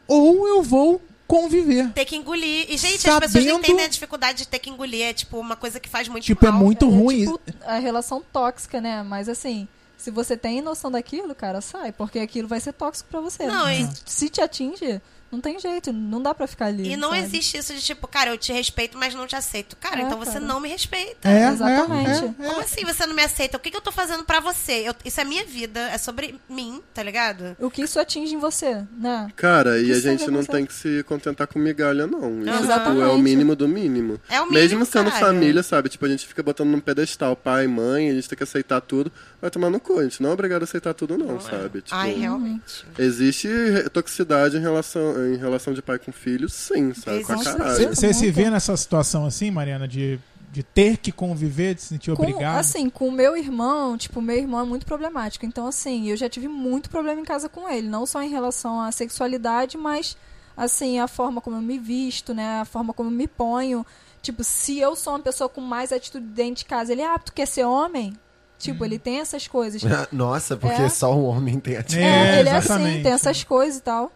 ou 0.08 0.48
eu 0.48 0.62
vou 0.62 1.02
conviver. 1.28 1.92
Ter 1.94 2.06
que 2.06 2.16
engolir. 2.16 2.66
E, 2.70 2.78
gente, 2.78 3.08
as 3.10 3.20
pessoas 3.20 3.34
não 3.46 3.54
Sabendo- 3.56 3.60
entendem 3.66 3.86
a 3.86 3.90
dificuldade 3.90 4.38
de 4.40 4.48
ter 4.48 4.60
que 4.60 4.70
engolir. 4.70 5.02
É, 5.04 5.14
tipo, 5.14 5.40
uma 5.40 5.56
coisa 5.56 5.80
que 5.80 5.90
faz 5.90 6.08
muito 6.08 6.24
Tipo, 6.24 6.46
é 6.48 6.52
mal. 6.52 6.60
muito 6.62 6.86
É, 6.86 6.90
ruim. 6.90 7.20
tipo, 7.26 7.40
a 7.66 7.78
relação 7.80 8.24
tóxica, 8.32 8.80
né? 8.80 9.04
Mas 9.04 9.28
assim, 9.30 9.68
se 9.98 10.12
você 10.12 10.38
tem 10.38 10.62
noção 10.62 10.92
daquilo, 10.92 11.34
cara, 11.34 11.62
sai, 11.62 11.92
porque 11.92 12.20
aquilo 12.20 12.48
vai 12.48 12.60
ser 12.60 12.74
tóxico 12.74 13.10
pra 13.10 13.20
você. 13.22 13.46
Não, 13.46 13.70
e- 13.70 13.88
Se 14.06 14.30
te 14.30 14.42
atinge, 14.42 15.02
não 15.32 15.42
tem 15.42 15.60
jeito, 15.60 15.92
não 15.92 16.22
dá 16.22 16.34
pra 16.34 16.48
ficar 16.48 16.68
ali. 16.68 16.92
E 16.92 16.98
não 16.98 17.10
sabe? 17.10 17.22
existe 17.22 17.58
isso 17.58 17.74
de 17.74 17.82
tipo, 17.82 18.08
cara, 18.08 18.30
eu 18.32 18.38
te 18.38 18.54
respeito, 18.54 18.98
mas 18.98 19.14
não 19.14 19.28
te 19.28 19.36
aceito. 19.36 19.76
Cara, 19.76 20.02
É, 20.02 20.04
então 20.04 20.18
você 20.18 20.34
cara. 20.34 20.46
não 20.46 20.60
me 20.60 20.70
respeita. 20.70 21.28
É, 21.30 21.50
Exatamente. 21.50 22.10
é, 22.10 22.16
é, 22.46 22.48
Como 22.50 22.62
é. 22.62 22.64
assim 22.64 22.86
você 22.86 23.06
não 23.06 23.16
me 23.16 23.24
aceita? 23.24 23.58
O 23.58 23.60
que, 23.60 23.70
que 23.72 23.78
eu 23.78 23.82
tô 23.82 23.92
fazendo 23.92 24.24
pra 24.24 24.40
você? 24.40 24.88
Eu- 24.88 24.96
isso 25.04 25.20
é 25.20 25.24
minha 25.26 25.44
vida, 25.46 25.80
é 25.90 25.98
sobre 25.98 26.40
mim, 26.50 26.82
tá 26.94 27.04
ligado? 27.04 27.56
O 27.60 27.70
que 27.70 27.82
isso 27.82 28.00
atinge 28.00 28.34
em 28.36 28.40
você, 28.40 28.84
né? 28.98 29.30
Cara, 29.36 29.80
e 29.80 29.92
a 29.92 30.00
gente 30.00 30.30
não 30.32 30.42
você. 30.44 30.52
tem 30.52 30.66
que 30.66 30.74
se 30.74 31.04
contentar 31.04 31.48
com 31.48 31.60
migalha, 31.60 32.08
não. 32.08 32.42
Isso 32.42 32.64
Exatamente. 32.64 33.02
é 33.04 33.08
o 33.08 33.18
mínimo 33.18 33.56
do 33.56 33.68
mínimo. 33.68 34.20
É 34.30 34.40
o 34.42 34.46
mínimo, 34.46 34.54
Mesmo 34.62 34.86
sendo 34.86 35.12
caralho. 35.12 35.26
família, 35.26 35.64
sabe? 35.64 35.90
Tipo, 35.90 36.06
a 36.06 36.10
gente 36.10 36.26
fica 36.26 36.42
botando 36.44 36.70
num 36.70 36.80
pedestal 36.80 37.36
pai, 37.36 37.68
mãe, 37.68 38.10
a 38.10 38.14
gente 38.14 38.30
tem 38.30 38.38
que 38.38 38.44
aceitar 38.44 38.80
tudo. 38.82 39.12
Vai 39.42 39.50
tomar 39.52 39.70
no 39.70 39.80
cu, 39.80 40.00
a 40.00 40.04
gente 40.04 40.22
não 40.24 40.30
é 40.30 40.34
obrigado 40.34 40.62
a 40.62 40.66
aceitar 40.66 40.94
tudo, 40.94 41.18
não, 41.18 41.40
sabe? 41.40 41.82
Tipo, 41.82 41.96
Ai, 41.96 42.14
realmente. 42.14 42.86
existe 42.98 43.48
toxicidade 43.92 44.58
em 44.58 44.60
relação, 44.62 45.15
em 45.34 45.38
relação 45.38 45.74
de 45.74 45.82
pai 45.82 46.00
com 46.00 46.12
filho, 46.12 46.48
sim, 46.50 46.94
sabe? 46.94 47.24
Com 47.24 47.34
a 47.34 47.44
caralho. 47.44 47.90
Você 47.96 48.14
se 48.14 48.30
vê 48.32 48.50
nessa 48.50 48.76
situação 48.78 49.26
assim, 49.26 49.50
Mariana, 49.52 49.88
de, 49.88 50.20
de 50.52 50.64
ter 50.64 50.98
que 50.98 51.12
conviver, 51.12 51.76
de 51.76 51.82
se 51.82 51.88
sentir 51.90 52.16
Com, 52.16 52.24
obrigado? 52.24 52.58
assim, 52.60 52.90
com 52.90 53.08
o 53.08 53.12
meu 53.12 53.36
irmão, 53.38 53.98
tipo, 53.98 54.22
meu 54.22 54.38
irmão 54.38 54.60
é 54.62 54.64
muito 54.66 54.86
problemático. 54.86 55.46
Então, 55.46 55.68
assim, 55.68 56.10
eu 56.10 56.18
já 56.18 56.28
tive 56.30 56.48
muito 56.48 56.90
problema 56.90 57.20
em 57.22 57.26
casa 57.26 57.48
com 57.50 57.70
ele. 57.70 57.88
Não 57.88 58.06
só 58.06 58.22
em 58.22 58.30
relação 58.30 58.80
à 58.82 58.92
sexualidade, 58.92 59.78
mas, 59.78 60.16
assim, 60.56 61.00
a 61.00 61.08
forma 61.08 61.42
como 61.42 61.56
eu 61.58 61.62
me 61.62 61.78
visto, 61.80 62.34
né? 62.34 62.60
A 62.62 62.66
forma 62.66 62.94
como 62.94 63.10
eu 63.10 63.14
me 63.14 63.28
ponho. 63.28 63.86
Tipo, 64.22 64.44
se 64.44 64.80
eu 64.80 64.96
sou 64.96 65.14
uma 65.14 65.20
pessoa 65.20 65.48
com 65.48 65.62
mais 65.62 65.92
atitude 65.92 66.26
dentro 66.26 66.56
de 66.56 66.66
casa, 66.66 66.92
ele, 66.92 67.04
ah, 67.04 67.20
tu 67.20 67.32
quer 67.32 67.46
ser 67.46 67.64
homem? 67.64 68.14
Tipo, 68.58 68.86
ele 68.86 68.98
tem 68.98 69.20
essas 69.20 69.48
coisas. 69.48 69.82
Nossa, 70.12 70.56
porque 70.58 70.82
É. 70.82 70.90
só 70.90 71.14
um 71.16 71.26
homem 71.26 71.60
tem 71.60 71.76
atitude. 71.78 72.02
É, 72.02 72.38
É, 72.38 72.40
ele 72.40 72.50
é 72.50 72.56
assim, 72.56 73.04
tem 73.04 73.12
essas 73.12 73.44
coisas 73.44 73.78
e 73.80 73.84
tal. 73.84 74.12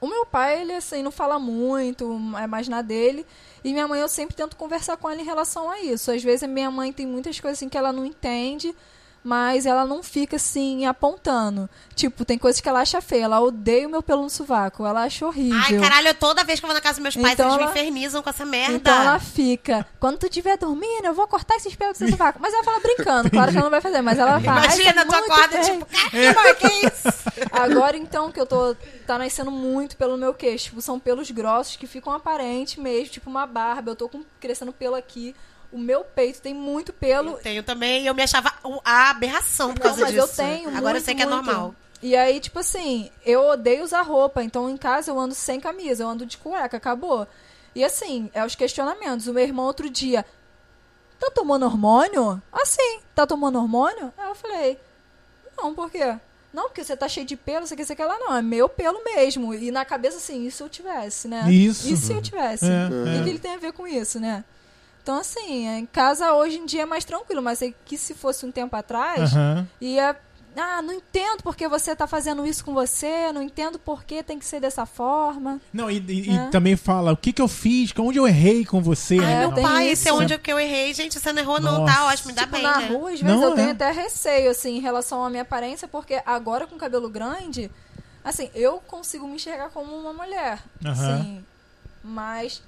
O 0.00 0.06
meu 0.06 0.24
pai, 0.24 0.62
ele 0.62 0.72
assim, 0.72 1.02
não 1.02 1.10
fala 1.10 1.38
muito, 1.38 2.18
é 2.38 2.46
mais 2.46 2.68
na 2.68 2.80
dele. 2.80 3.26
E 3.62 3.72
minha 3.72 3.86
mãe, 3.86 4.00
eu 4.00 4.08
sempre 4.08 4.34
tento 4.34 4.56
conversar 4.56 4.96
com 4.96 5.10
ela 5.10 5.20
em 5.20 5.24
relação 5.24 5.70
a 5.70 5.80
isso. 5.80 6.10
Às 6.10 6.22
vezes 6.22 6.48
minha 6.48 6.70
mãe 6.70 6.92
tem 6.92 7.06
muitas 7.06 7.38
coisas 7.38 7.58
assim 7.58 7.68
que 7.68 7.76
ela 7.76 7.92
não 7.92 8.06
entende, 8.06 8.74
mas 9.22 9.66
ela 9.66 9.84
não 9.84 10.02
fica 10.02 10.36
assim 10.36 10.86
apontando. 10.86 11.68
Tipo, 11.94 12.24
tem 12.24 12.38
coisas 12.38 12.60
que 12.60 12.68
ela 12.68 12.80
acha 12.80 13.00
feia. 13.02 13.24
Ela 13.24 13.40
odeia 13.40 13.86
o 13.86 13.90
meu 13.90 14.02
pelo 14.02 14.22
no 14.22 14.30
sovaco, 14.30 14.86
ela 14.86 15.02
acha 15.02 15.26
horrível. 15.26 15.58
Ai, 15.62 15.78
caralho, 15.78 16.14
toda 16.14 16.42
vez 16.44 16.58
que 16.58 16.64
eu 16.64 16.68
vou 16.68 16.74
na 16.74 16.80
casa 16.80 16.94
dos 16.94 17.02
meus 17.02 17.16
pais, 17.16 17.34
Então 17.34 17.46
eles 17.46 17.56
me 17.58 17.62
ela- 17.64 17.70
infernizam 17.72 18.22
com 18.22 18.30
essa 18.30 18.44
merda. 18.46 18.74
Então 18.74 18.94
ela 19.02 19.18
fica, 19.18 19.86
quando 19.98 20.16
tu 20.18 20.26
estiver 20.26 20.56
dormindo, 20.56 21.04
eu 21.04 21.12
vou 21.14 21.26
cortar 21.28 21.56
esses 21.56 21.74
pelos 21.76 21.94
do 21.94 21.98
seu 21.98 22.08
sovaco. 22.10 22.38
Mas 22.40 22.54
ela 22.54 22.64
fala 22.64 22.80
brincando, 22.80 23.30
claro 23.30 23.50
que 23.52 23.56
ela 23.58 23.64
não 23.64 23.70
vai 23.70 23.80
fazer, 23.82 24.00
mas 24.00 24.18
ela 24.18 24.40
fala. 24.40 24.60
"Ai, 24.60 24.68
isso 24.68 24.80
Imagina, 24.80 25.02
é 25.02 25.04
tu 25.04 25.14
acorda, 25.14 25.62
feio." 25.62 25.78
tipo, 25.78 25.86
caramba, 25.86 26.54
que 26.54 26.86
isso? 26.86 27.08
Agora 27.52 27.96
então 27.96 28.32
que 28.32 28.40
eu 28.40 28.46
tô. 28.46 28.74
Tá 29.06 29.18
nascendo 29.18 29.50
muito 29.50 29.96
pelo 29.96 30.16
meu 30.16 30.32
queixo. 30.32 30.66
Tipo, 30.66 30.80
são 30.80 30.98
pelos 30.98 31.30
grossos 31.30 31.76
que 31.76 31.86
ficam 31.86 32.12
aparentes 32.12 32.76
mesmo, 32.76 33.12
tipo 33.12 33.28
uma 33.28 33.46
barba. 33.46 33.90
Eu 33.90 33.96
tô 33.96 34.08
com, 34.08 34.22
crescendo 34.40 34.72
pelo 34.72 34.94
aqui. 34.94 35.34
O 35.72 35.78
meu 35.78 36.02
peito 36.02 36.40
tem 36.40 36.52
muito 36.52 36.92
pelo. 36.92 37.32
Eu 37.32 37.38
tenho 37.38 37.62
também, 37.62 38.02
e 38.02 38.06
eu 38.06 38.14
me 38.14 38.22
achava 38.22 38.52
a 38.84 39.10
aberração 39.10 39.72
por 39.72 39.80
Não, 39.80 39.86
causa 39.86 40.00
mas 40.02 40.12
disso. 40.12 40.42
eu 40.42 40.46
tenho. 40.46 40.68
Agora 40.70 40.80
eu 40.80 40.92
muito, 40.92 41.04
sei 41.04 41.14
que 41.14 41.22
é 41.22 41.26
muito. 41.26 41.44
normal. 41.44 41.74
E 42.02 42.16
aí, 42.16 42.40
tipo 42.40 42.58
assim, 42.58 43.10
eu 43.24 43.44
odeio 43.46 43.84
usar 43.84 44.02
roupa. 44.02 44.42
Então 44.42 44.68
em 44.68 44.76
casa 44.76 45.10
eu 45.10 45.18
ando 45.18 45.34
sem 45.34 45.60
camisa, 45.60 46.02
eu 46.02 46.08
ando 46.08 46.26
de 46.26 46.36
cueca, 46.38 46.76
acabou. 46.76 47.26
E 47.74 47.84
assim, 47.84 48.30
é 48.32 48.44
os 48.44 48.54
questionamentos. 48.54 49.26
O 49.26 49.34
meu 49.34 49.44
irmão 49.44 49.66
outro 49.66 49.88
dia. 49.88 50.24
Tá 51.18 51.30
tomando 51.30 51.66
hormônio? 51.66 52.42
Assim, 52.50 53.00
tá 53.14 53.26
tomando 53.26 53.58
hormônio? 53.58 54.12
Aí 54.16 54.28
eu 54.28 54.34
falei, 54.34 54.78
não, 55.56 55.74
por 55.74 55.90
quê? 55.90 56.16
Não, 56.52 56.64
porque 56.64 56.82
você 56.82 56.96
tá 56.96 57.06
cheio 57.06 57.26
de 57.26 57.36
pelo, 57.36 57.66
você 57.66 57.76
quer 57.76 57.84
ser 57.84 57.92
aquela 57.92 58.18
não, 58.18 58.34
é 58.34 58.42
meu 58.42 58.68
pelo 58.68 59.04
mesmo. 59.04 59.54
E 59.54 59.70
na 59.70 59.84
cabeça 59.84 60.16
assim, 60.16 60.46
e 60.46 60.50
se 60.50 60.62
eu 60.62 60.68
tivesse, 60.68 61.28
né? 61.28 61.50
Isso. 61.50 61.88
E 61.88 61.96
se 61.96 62.12
eu 62.12 62.20
tivesse? 62.20 62.64
É, 62.64 62.86
o 62.86 63.04
que, 63.04 63.20
é. 63.20 63.22
que 63.22 63.28
ele 63.28 63.38
tem 63.38 63.54
a 63.54 63.58
ver 63.58 63.72
com 63.72 63.86
isso, 63.86 64.18
né? 64.18 64.42
Então, 65.02 65.18
assim, 65.18 65.66
em 65.66 65.86
casa 65.86 66.32
hoje 66.34 66.58
em 66.58 66.66
dia 66.66 66.82
é 66.82 66.86
mais 66.86 67.04
tranquilo, 67.04 67.42
mas 67.42 67.62
é 67.62 67.72
que 67.84 67.96
se 67.96 68.14
fosse 68.14 68.44
um 68.46 68.52
tempo 68.52 68.76
atrás, 68.76 69.32
Aham. 69.34 69.66
ia. 69.80 70.16
Ah, 70.56 70.82
não 70.82 70.92
entendo 70.92 71.44
porque 71.44 71.68
você 71.68 71.94
tá 71.94 72.08
fazendo 72.08 72.44
isso 72.44 72.64
com 72.64 72.74
você, 72.74 73.30
não 73.32 73.40
entendo 73.40 73.78
porque 73.78 74.20
tem 74.20 74.36
que 74.36 74.44
ser 74.44 74.58
dessa 74.60 74.84
forma. 74.84 75.60
Não, 75.72 75.88
e, 75.88 75.98
e- 75.98 76.28
e 76.28 76.36
É. 76.36 76.48
também 76.48 76.76
fala 76.76 77.12
o 77.12 77.16
que, 77.16 77.32
que 77.32 77.40
eu 77.40 77.46
fiz, 77.46 77.92
onde 77.96 78.18
eu 78.18 78.26
errei 78.26 78.64
com 78.64 78.82
você. 78.82 79.16
É, 79.16 79.20
né? 79.20 79.38
meu 79.46 79.52
pai, 79.52 79.84
isso. 79.84 79.92
esse 79.92 80.08
é 80.08 80.12
onde 80.12 80.36
que 80.38 80.52
eu 80.52 80.58
errei. 80.58 80.92
Gente, 80.92 81.20
você 81.20 81.32
não 81.32 81.40
errou, 81.40 81.60
não, 81.60 81.78
Nossa. 81.78 81.94
tá 81.94 82.06
ótimo, 82.06 82.28
me 82.28 82.32
dá 82.34 82.42
tipo, 82.42 82.54
bem, 82.54 82.62
na 82.64 82.80
né? 82.80 82.88
rua, 82.88 83.12
às 83.12 83.20
vezes 83.20 83.36
Não, 83.40 83.44
eu 83.44 83.54
tenho 83.54 83.68
é. 83.68 83.72
até 83.72 83.92
receio, 83.92 84.50
assim, 84.50 84.76
em 84.76 84.80
relação 84.80 85.24
à 85.24 85.30
minha 85.30 85.42
aparência, 85.42 85.86
porque 85.86 86.20
agora 86.26 86.66
com 86.66 86.76
cabelo 86.76 87.08
grande, 87.08 87.70
assim, 88.24 88.50
eu 88.52 88.82
consigo 88.88 89.28
me 89.28 89.36
enxergar 89.36 89.70
como 89.70 89.94
uma 89.96 90.12
mulher. 90.12 90.58
Aham. 90.84 91.22
Sim. 91.22 91.44
Mas 92.02 92.60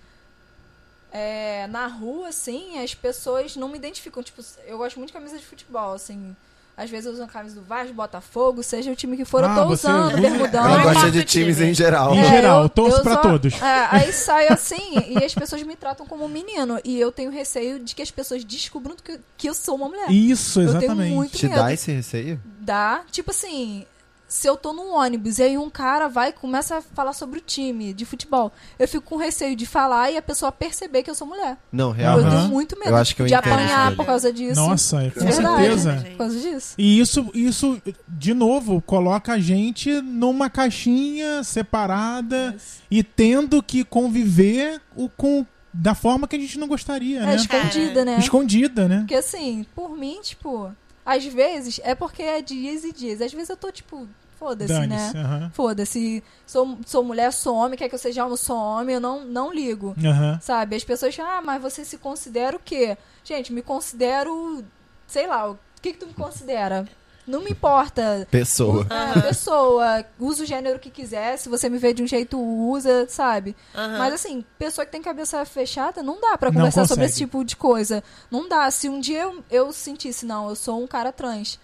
é, 1.12 1.66
na 1.68 1.86
rua, 1.86 2.28
assim, 2.28 2.78
as 2.82 2.94
pessoas 2.94 3.54
não 3.56 3.68
me 3.68 3.76
identificam. 3.78 4.22
Tipo, 4.22 4.42
eu 4.66 4.78
gosto 4.78 4.96
muito 4.96 5.08
de 5.08 5.12
camisa 5.14 5.38
de 5.38 5.44
futebol, 5.44 5.92
assim. 5.92 6.34
Às 6.74 6.88
vezes 6.88 7.04
eu 7.04 7.12
uso 7.12 7.22
a 7.22 7.26
camisa 7.26 7.54
do 7.54 7.60
Vasco, 7.66 7.92
Botafogo, 7.92 8.62
seja 8.62 8.90
o 8.90 8.96
time 8.96 9.14
que 9.14 9.26
for, 9.26 9.44
Ah, 9.44 9.48
eu 9.48 9.54
tô 9.66 9.68
usando, 9.72 10.06
usa- 10.14 10.20
bermudão. 10.22 10.64
Ela 10.64 10.76
Não 10.78 10.84
gosta 10.84 11.10
de 11.10 11.22
times 11.22 11.60
em 11.60 11.74
geral. 11.74 12.14
Em 12.14 12.18
É, 12.20 12.24
geral, 12.24 12.66
torço 12.70 13.02
pra 13.02 13.12
só- 13.16 13.20
todos. 13.20 13.52
é, 13.60 13.88
aí 13.90 14.10
saio 14.10 14.50
assim 14.50 14.94
e 15.08 15.22
as 15.22 15.34
pessoas 15.34 15.62
me 15.64 15.76
tratam 15.76 16.06
como 16.06 16.24
um 16.24 16.28
menino. 16.28 16.80
E 16.82 16.98
eu 16.98 17.12
tenho 17.12 17.30
receio 17.30 17.78
de 17.78 17.94
que 17.94 18.00
as 18.00 18.10
pessoas 18.10 18.42
descubram 18.42 18.96
que, 18.96 19.20
que 19.36 19.48
eu 19.50 19.54
sou 19.54 19.74
uma 19.76 19.86
mulher. 19.86 20.10
Isso, 20.10 20.62
Eu 20.62 20.68
tenho 20.68 20.78
exatamente. 20.84 21.14
muito 21.14 21.36
Te 21.36 21.46
medo. 21.46 21.60
dá 21.60 21.72
esse 21.74 21.92
receio? 21.92 22.40
Dá. 22.58 23.02
Tipo 23.12 23.32
assim, 23.32 23.84
se 24.32 24.46
eu 24.48 24.56
tô 24.56 24.72
num 24.72 24.94
ônibus 24.94 25.38
e 25.38 25.42
aí 25.42 25.58
um 25.58 25.68
cara 25.68 26.08
vai 26.08 26.30
e 26.30 26.32
começa 26.32 26.78
a 26.78 26.80
falar 26.80 27.12
sobre 27.12 27.38
o 27.38 27.42
time 27.42 27.92
de 27.92 28.06
futebol, 28.06 28.50
eu 28.78 28.88
fico 28.88 29.04
com 29.04 29.16
receio 29.18 29.54
de 29.54 29.66
falar 29.66 30.10
e 30.10 30.16
a 30.16 30.22
pessoa 30.22 30.50
perceber 30.50 31.02
que 31.02 31.10
eu 31.10 31.14
sou 31.14 31.26
mulher. 31.26 31.58
Não, 31.70 31.90
real. 31.90 32.18
Eu 32.18 32.30
tenho 32.30 32.48
muito 32.48 32.78
medo 32.78 32.88
Eu 32.92 32.96
acho 32.96 33.14
que 33.14 33.20
eu 33.20 33.26
de 33.26 33.34
apanhar 33.34 33.94
por 33.94 34.06
causa 34.06 34.32
disso. 34.32 34.58
Nossa, 34.58 35.02
é, 35.02 35.10
com 35.10 35.20
Verdade. 35.20 35.36
certeza. 35.36 36.04
Por 36.12 36.16
causa 36.16 36.40
disso. 36.40 36.74
E 36.78 36.98
isso, 36.98 37.30
isso, 37.34 37.82
de 38.08 38.32
novo, 38.32 38.80
coloca 38.80 39.34
a 39.34 39.38
gente 39.38 40.00
numa 40.00 40.48
caixinha 40.48 41.44
separada 41.44 42.56
e 42.90 43.02
tendo 43.02 43.62
que 43.62 43.84
conviver 43.84 44.80
o, 44.96 45.10
com 45.10 45.44
da 45.74 45.94
forma 45.94 46.26
que 46.26 46.36
a 46.36 46.38
gente 46.38 46.58
não 46.58 46.68
gostaria, 46.68 47.20
É, 47.20 47.26
né? 47.26 47.36
escondida, 47.36 48.04
né? 48.06 48.18
Escondida, 48.18 48.88
né? 48.88 48.98
Porque 49.00 49.14
assim, 49.14 49.66
por 49.74 49.94
mim, 49.94 50.20
tipo, 50.22 50.74
às 51.04 51.22
vezes 51.26 51.80
é 51.84 51.94
porque 51.94 52.22
é 52.22 52.40
dias 52.40 52.82
e 52.82 52.92
dias. 52.92 53.20
Às 53.20 53.32
vezes 53.32 53.50
eu 53.50 53.56
tô, 53.58 53.70
tipo, 53.70 54.08
foda-se, 54.42 54.86
né? 54.86 55.50
Foda-se. 55.52 56.24
Sou, 56.46 56.78
sou 56.84 57.04
mulher, 57.04 57.32
sou 57.32 57.54
homem, 57.54 57.78
quer 57.78 57.88
que 57.88 57.94
eu 57.94 57.98
seja 57.98 58.24
homem, 58.24 58.36
sou 58.36 58.56
homem, 58.56 58.94
eu 58.96 59.00
não, 59.00 59.24
não 59.24 59.52
ligo. 59.52 59.94
Sabe? 60.40 60.74
As 60.74 60.84
pessoas 60.84 61.14
falam, 61.14 61.32
ah, 61.32 61.42
mas 61.42 61.62
você 61.62 61.84
se 61.84 61.96
considera 61.98 62.56
o 62.56 62.60
quê? 62.60 62.96
Gente, 63.24 63.52
me 63.52 63.62
considero, 63.62 64.64
sei 65.06 65.26
lá, 65.28 65.50
o 65.50 65.58
que, 65.80 65.92
que 65.92 65.98
tu 65.98 66.06
me 66.06 66.14
considera? 66.14 66.86
Não 67.24 67.40
me 67.40 67.52
importa. 67.52 68.26
Pessoa. 68.32 68.84
É, 68.90 69.20
pessoa, 69.20 70.04
usa 70.18 70.42
o 70.42 70.46
gênero 70.46 70.80
que 70.80 70.90
quiser, 70.90 71.36
se 71.38 71.48
você 71.48 71.68
me 71.68 71.78
vê 71.78 71.94
de 71.94 72.02
um 72.02 72.06
jeito, 72.06 72.36
usa, 72.36 73.06
sabe? 73.08 73.54
Aham. 73.74 73.98
Mas 73.98 74.14
assim, 74.14 74.44
pessoa 74.58 74.84
que 74.84 74.90
tem 74.90 75.00
cabeça 75.00 75.44
fechada, 75.44 76.02
não 76.02 76.20
dá 76.20 76.36
pra 76.36 76.50
Não 76.50 76.56
conversar 76.56 76.84
sobre 76.86 77.04
esse 77.04 77.18
tipo 77.18 77.44
de 77.44 77.54
coisa. 77.54 78.02
Não 78.28 78.48
dá. 78.48 78.68
Se 78.72 78.88
um 78.88 78.98
dia 78.98 79.22
eu, 79.22 79.44
eu 79.48 79.72
sentisse, 79.72 80.26
não, 80.26 80.48
eu 80.48 80.56
sou 80.56 80.82
um 80.82 80.86
cara 80.88 81.12
trans. 81.12 81.60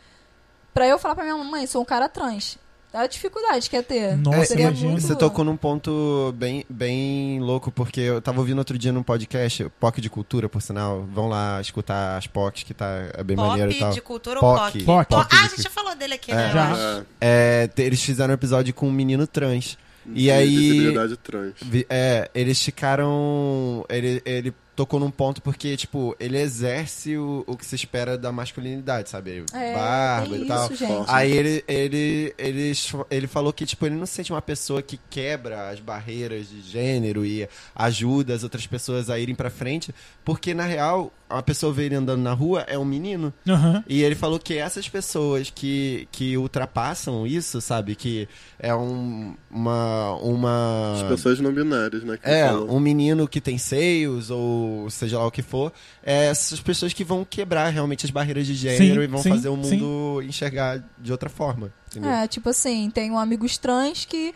Pra 0.72 0.87
eu 0.87 0.97
falar 0.97 1.16
pra 1.16 1.24
minha 1.24 1.37
mãe, 1.37 1.66
sou 1.66 1.83
um 1.83 1.85
cara 1.85 2.09
trans. 2.09 2.57
A 2.93 3.07
dificuldade 3.07 3.68
que 3.68 3.76
é 3.76 3.82
ter. 3.82 4.16
Nossa, 4.16 4.59
imagina. 4.59 4.91
muito- 4.93 5.07
Você 5.07 5.14
tocou 5.14 5.45
num 5.45 5.57
ponto 5.57 6.34
bem, 6.36 6.64
bem 6.70 7.39
louco, 7.41 7.70
porque 7.70 8.01
eu 8.01 8.22
tava 8.22 8.41
ouvindo 8.41 8.59
outro 8.59 8.78
dia 8.78 8.91
num 8.93 9.03
podcast, 9.03 9.68
POC 9.78 10.01
de 10.01 10.09
Cultura, 10.09 10.49
por 10.49 10.62
sinal. 10.62 11.07
Vão 11.12 11.28
lá 11.28 11.61
escutar 11.61 12.16
as 12.16 12.26
POCs, 12.26 12.62
que 12.62 12.72
tá 12.72 12.86
é 13.14 13.22
bem 13.22 13.36
maneiro 13.36 13.70
e 13.70 13.74
Pop 13.74 13.80
tal. 13.84 13.93
de 13.93 14.01
cultura 14.01 14.41
POC. 14.41 14.51
ou 14.51 14.57
POC? 14.59 14.84
POC. 14.84 15.09
Po- 15.09 15.16
POC 15.16 15.28
Ah, 15.36 15.45
a 15.45 15.49
gente 15.49 15.62
já 15.62 15.70
falou 15.70 15.95
dele 15.95 16.14
aqui, 16.14 16.32
né? 16.34 16.51
Já. 16.53 17.05
É, 17.20 17.68
É, 17.76 17.82
eles 17.82 18.03
fizeram 18.03 18.30
um 18.30 18.34
episódio 18.34 18.72
com 18.72 18.89
um 18.89 18.93
menino 18.93 19.26
trans. 19.26 19.76
E 20.07 20.22
de 20.22 20.30
aí. 20.30 20.57
Visibilidade 20.57 21.16
trans. 21.18 21.53
Vi- 21.61 21.86
É, 21.91 22.30
eles 22.34 22.59
ficaram. 22.62 23.84
Ele, 23.91 24.22
ele 24.24 24.55
tocou 24.79 25.01
num 25.01 25.11
ponto 25.11 25.43
porque, 25.43 25.76
tipo, 25.76 26.14
ele 26.20 26.39
exerce 26.39 27.16
o, 27.16 27.43
o 27.49 27.57
que 27.57 27.66
se 27.66 27.74
espera 27.74 28.16
da 28.16 28.31
masculinidade, 28.31 29.11
sabe? 29.11 29.45
É, 29.53 29.74
Barba 29.74 30.37
tem 30.37 30.45
e 30.45 30.47
tal. 30.47 30.66
isso, 30.66 30.76
gente. 30.76 31.05
Aí 31.09 31.33
ele, 31.33 31.64
ele, 31.66 32.35
ele, 32.39 32.72
ele 33.11 33.26
falou 33.26 33.53
que, 33.53 33.66
tipo, 33.66 33.85
ele 33.87 33.97
não 33.97 34.07
se 34.07 34.12
sente 34.12 34.33
uma 34.33 34.41
pessoa 34.41 34.81
que 34.81 35.01
quebra 35.11 35.68
as 35.68 35.81
barreiras 35.81 36.49
de 36.49 36.61
gênero 36.61 37.26
e 37.26 37.49
ajuda 37.74 38.33
as 38.33 38.45
outras 38.45 38.68
pessoas 38.68 39.11
a 39.11 39.18
irem 39.18 39.35
pra 39.35 39.51
frente, 39.51 39.93
porque, 40.24 40.55
na 40.55 40.64
real, 40.64 41.12
a 41.29 41.43
pessoa 41.43 41.72
vê 41.72 41.85
ele 41.85 41.95
andando 41.95 42.22
na 42.22 42.33
rua 42.33 42.62
é 42.62 42.79
um 42.79 42.85
menino. 42.85 43.33
Aham. 43.47 43.85
E 43.89 44.03
ele 44.03 44.14
falou 44.14 44.39
que 44.39 44.55
essas 44.55 44.89
pessoas 44.89 45.51
que, 45.55 46.09
que 46.11 46.37
ultrapassam 46.37 47.26
isso, 47.26 47.61
sabe? 47.61 47.95
Que 47.95 48.29
é 48.59 48.74
um, 48.74 49.35
uma. 49.51 50.14
uma... 50.16 50.93
As 50.95 51.03
pessoas 51.09 51.41
não 51.41 51.53
binárias, 51.53 52.03
né? 52.03 52.16
que 52.16 52.29
É, 52.29 52.49
falam. 52.49 52.68
um 52.68 52.81
menino 52.81 53.29
que 53.29 53.41
tem 53.41 53.59
seios, 53.59 54.31
ou 54.31 54.89
seja 54.91 55.18
lá 55.18 55.26
o 55.26 55.31
que 55.31 55.43
for, 55.43 55.72
é 56.03 56.26
essas 56.26 56.61
pessoas 56.61 56.93
que 56.93 57.05
vão 57.05 57.24
quebrar 57.24 57.68
realmente 57.68 58.07
as 58.07 58.11
barreiras 58.11 58.47
de 58.47 58.55
gênero 58.55 59.01
Sim, 59.01 59.05
e 59.05 59.07
vão 59.07 59.22
sim, 59.22 59.31
fazer 59.31 59.49
o 59.49 59.57
mundo 59.57 60.22
enxergar 60.22 60.83
de 60.99 61.12
outra 61.12 61.29
forma. 61.29 61.70
Entendeu? 61.91 62.11
É, 62.11 62.26
tipo 62.26 62.49
assim, 62.49 62.91
tenho 62.91 63.18
amigos 63.18 63.59
trans 63.59 64.05
que 64.05 64.35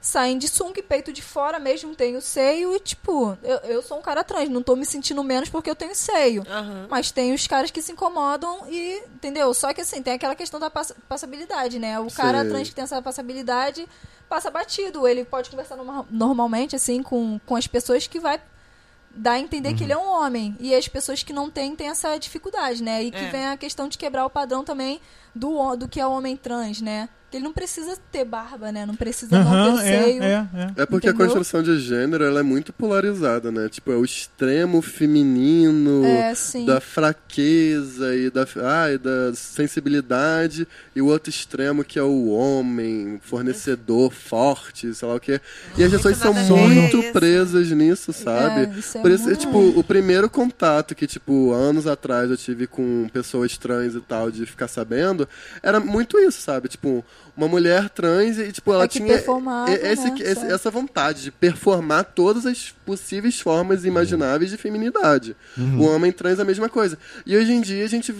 saem 0.00 0.38
de 0.38 0.48
sunga 0.48 0.80
e 0.80 0.82
peito 0.82 1.12
de 1.12 1.20
fora 1.20 1.58
mesmo, 1.58 1.94
tenho 1.94 2.22
seio 2.22 2.74
e, 2.74 2.80
tipo, 2.80 3.36
eu, 3.42 3.56
eu 3.58 3.82
sou 3.82 3.98
um 3.98 4.02
cara 4.02 4.24
trans, 4.24 4.48
não 4.48 4.62
tô 4.62 4.74
me 4.74 4.86
sentindo 4.86 5.22
menos 5.22 5.48
porque 5.50 5.68
eu 5.68 5.74
tenho 5.76 5.94
seio. 5.94 6.42
Aham. 6.48 6.86
Mas 6.88 7.10
tem 7.10 7.34
os 7.34 7.46
caras 7.46 7.70
que 7.70 7.82
se 7.82 7.92
incomodam 7.92 8.66
e, 8.68 9.02
entendeu? 9.14 9.52
Só 9.52 9.74
que 9.74 9.82
assim, 9.82 10.02
tem 10.02 10.14
aquela 10.14 10.34
questão 10.34 10.58
da 10.58 10.70
pass- 10.70 10.94
passabilidade, 11.08 11.78
né? 11.78 12.00
O 12.00 12.10
cara 12.10 12.44
trans 12.46 12.68
que 12.70 12.74
tem 12.74 12.84
essa 12.84 13.02
passabilidade 13.02 13.86
passa 14.28 14.50
batido. 14.50 15.06
Ele 15.06 15.24
pode 15.24 15.50
conversar 15.50 15.76
norma- 15.76 16.06
normalmente, 16.10 16.74
assim, 16.74 17.02
com, 17.02 17.38
com 17.44 17.54
as 17.56 17.66
pessoas 17.66 18.06
que 18.06 18.18
vai 18.18 18.40
dar 19.12 19.32
a 19.32 19.38
entender 19.40 19.74
que 19.74 19.82
ele 19.84 19.92
é 19.92 19.98
um 19.98 20.08
homem. 20.08 20.56
E 20.60 20.74
as 20.74 20.86
pessoas 20.88 21.22
que 21.22 21.32
não 21.32 21.50
têm, 21.50 21.74
têm 21.76 21.88
essa 21.88 22.16
dificuldade, 22.16 22.82
né? 22.82 23.02
E 23.02 23.10
que 23.10 23.18
É. 23.18 23.28
vem 23.28 23.46
a 23.48 23.56
questão 23.56 23.88
de 23.88 23.98
quebrar 23.98 24.24
o 24.24 24.30
padrão 24.30 24.64
também 24.64 25.00
do, 25.34 25.76
do 25.76 25.88
que 25.88 26.00
é 26.00 26.06
o 26.06 26.12
homem 26.12 26.36
trans, 26.36 26.80
né? 26.80 27.08
ele 27.32 27.44
não 27.44 27.52
precisa 27.52 27.96
ter 28.10 28.24
barba, 28.24 28.72
né? 28.72 28.84
Não 28.84 28.96
precisa 28.96 29.38
não 29.38 29.52
Aham, 29.52 29.76
ter 29.76 29.86
é, 29.86 30.02
seio. 30.02 30.22
é, 30.22 30.48
é. 30.76 30.82
É 30.82 30.86
porque 30.86 31.06
a 31.06 31.10
Entendeu? 31.10 31.26
construção 31.26 31.62
de 31.62 31.78
gênero 31.78 32.24
ela 32.24 32.40
é 32.40 32.42
muito 32.42 32.72
polarizada, 32.72 33.52
né? 33.52 33.68
Tipo, 33.68 33.92
é 33.92 33.96
o 33.96 34.04
extremo 34.04 34.82
feminino 34.82 36.04
É, 36.04 36.32
da 36.66 36.80
fraqueza 36.80 38.16
e 38.16 38.30
da, 38.30 38.44
ah, 38.56 38.90
e 38.92 38.98
da 38.98 39.32
sensibilidade, 39.34 40.66
e 40.94 41.00
o 41.00 41.06
outro 41.06 41.30
extremo 41.30 41.84
que 41.84 41.98
é 41.98 42.02
o 42.02 42.28
homem, 42.30 43.20
fornecedor, 43.22 44.12
forte, 44.12 44.92
sei 44.92 45.06
lá 45.06 45.14
o 45.14 45.20
quê. 45.20 45.40
E 45.78 45.84
as 45.84 45.90
pessoas 45.90 46.16
são 46.16 46.32
a 46.32 46.42
muito 46.42 47.12
presas 47.12 47.70
nisso, 47.70 48.12
sabe? 48.12 48.64
É, 48.74 48.78
isso 48.78 48.98
é 48.98 49.00
Por 49.00 49.10
isso, 49.10 49.24
muito 49.24 49.38
tipo, 49.38 49.78
o 49.78 49.84
primeiro 49.84 50.28
contato 50.28 50.94
que, 50.96 51.06
tipo, 51.06 51.52
anos 51.52 51.86
atrás 51.86 52.28
eu 52.28 52.36
tive 52.36 52.66
com 52.66 53.08
pessoas 53.12 53.56
trans 53.56 53.94
e 53.94 54.00
tal, 54.00 54.32
de 54.32 54.44
ficar 54.46 54.66
sabendo, 54.66 55.19
era 55.62 55.80
muito 55.80 56.18
isso, 56.18 56.40
sabe? 56.40 56.68
Tipo, 56.68 57.04
uma 57.36 57.48
mulher 57.48 57.88
trans 57.90 58.38
e, 58.38 58.52
tipo, 58.52 58.72
ela 58.72 58.84
É 58.84 58.88
que 58.88 58.98
tinha 58.98 59.14
esse- 59.68 60.10
né, 60.10 60.22
esse- 60.22 60.46
essa 60.46 60.70
vontade 60.70 61.22
de 61.22 61.30
performar 61.30 62.04
todas 62.04 62.46
as 62.46 62.72
possíveis 62.84 63.40
formas 63.40 63.84
imagináveis 63.84 64.50
de 64.50 64.56
feminidade. 64.56 65.36
O 65.80 65.84
homem 65.84 66.12
trans 66.12 66.38
é 66.38 66.42
a 66.42 66.44
mesma 66.44 66.68
coisa. 66.68 66.98
E 67.24 67.36
hoje 67.36 67.52
em 67.52 67.60
dia 67.60 67.84
a 67.84 67.88
gente 67.88 68.14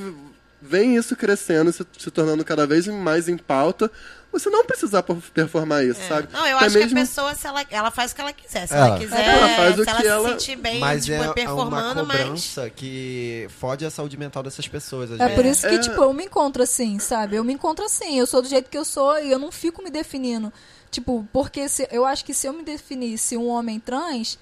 vem 0.63 0.97
isso 0.97 1.17
crescendo, 1.17 1.73
se, 1.73 1.85
se 1.99 2.11
tornando 2.11 2.45
cada 2.45 2.67
vez 2.67 2.87
mais 2.87 3.29
em 3.29 3.37
pauta. 3.37 3.91
Você 4.33 4.49
não 4.49 4.65
precisar 4.65 5.03
performar 5.35 5.85
isso, 5.85 6.01
sabe? 6.07 6.29
Não, 6.33 6.47
eu 6.47 6.57
Até 6.57 6.67
acho 6.67 6.75
mesmo- 6.79 6.89
que 6.95 6.95
a 6.99 7.01
pessoa, 7.01 7.35
se 7.35 7.47
ela, 7.49 7.65
ela 7.69 7.91
faz 7.91 8.13
o 8.13 8.15
que 8.15 8.21
ela 8.21 8.33
quiser. 8.33 8.67
Se 8.69 8.75
Ela- 8.75 8.87
ela 8.89 8.99
quiser, 8.99 9.25
Ela 9.29 9.49
faz 9.57 9.79
o 9.79 9.83
se 9.85 9.89
ela 9.91 9.97
que 9.99 10.03
se 10.03 10.09
ela- 10.09 10.29
sentir 10.31 10.57
bem, 10.57 10.79
Mas 10.79 11.05
tipo, 11.05 11.17
é 11.17 11.21
uma 11.27 11.35
performando, 11.35 12.07
mas... 12.07 12.17
cobrança 12.21 12.71
que 12.71 13.49
fode 13.59 13.85
a 13.85 13.91
saúde 13.91 14.17
mental 14.17 14.43
dessas 14.45 14.69
pessoas. 14.69 15.11
É 15.21 15.29
por 15.31 15.45
isso 15.45 15.69
que, 15.69 15.75
É. 15.75 15.79
tipo, 15.81 16.01
eu 16.01 16.13
me 16.13 16.25
encontro 16.27 16.63
assim, 16.63 16.99
sabe? 17.01 17.35
Eu 17.37 17.43
me 17.43 17.53
encontro 17.53 17.85
assim, 17.85 18.19
eu 18.21 18.27
sou 18.27 18.41
do 18.41 18.49
jeito 18.49 18.71
que 18.71 18.79
eu 18.79 18.85
sou 18.85 19.19
e 19.19 19.31
eu 19.33 19.39
não 19.39 19.51
fico 19.51 19.83
me 19.83 19.91
definindo. 19.91 20.53
Tipo, 20.93 21.27
porque 21.33 21.69
se, 21.69 21.89
eu 21.91 22.05
acho 22.07 22.25
que 22.25 22.33
se 22.33 22.47
eu 22.47 22.53
me 22.53 22.63
definisse 22.63 23.37
um 23.37 23.49
homem 23.49 23.81
trans, 23.81 24.39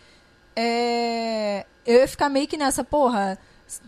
é, 0.54 1.64
eu 1.86 2.00
ia 2.00 2.08
ficar 2.08 2.28
meio 2.28 2.46
que 2.46 2.56
nessa, 2.56 2.82
porra. 2.84 3.38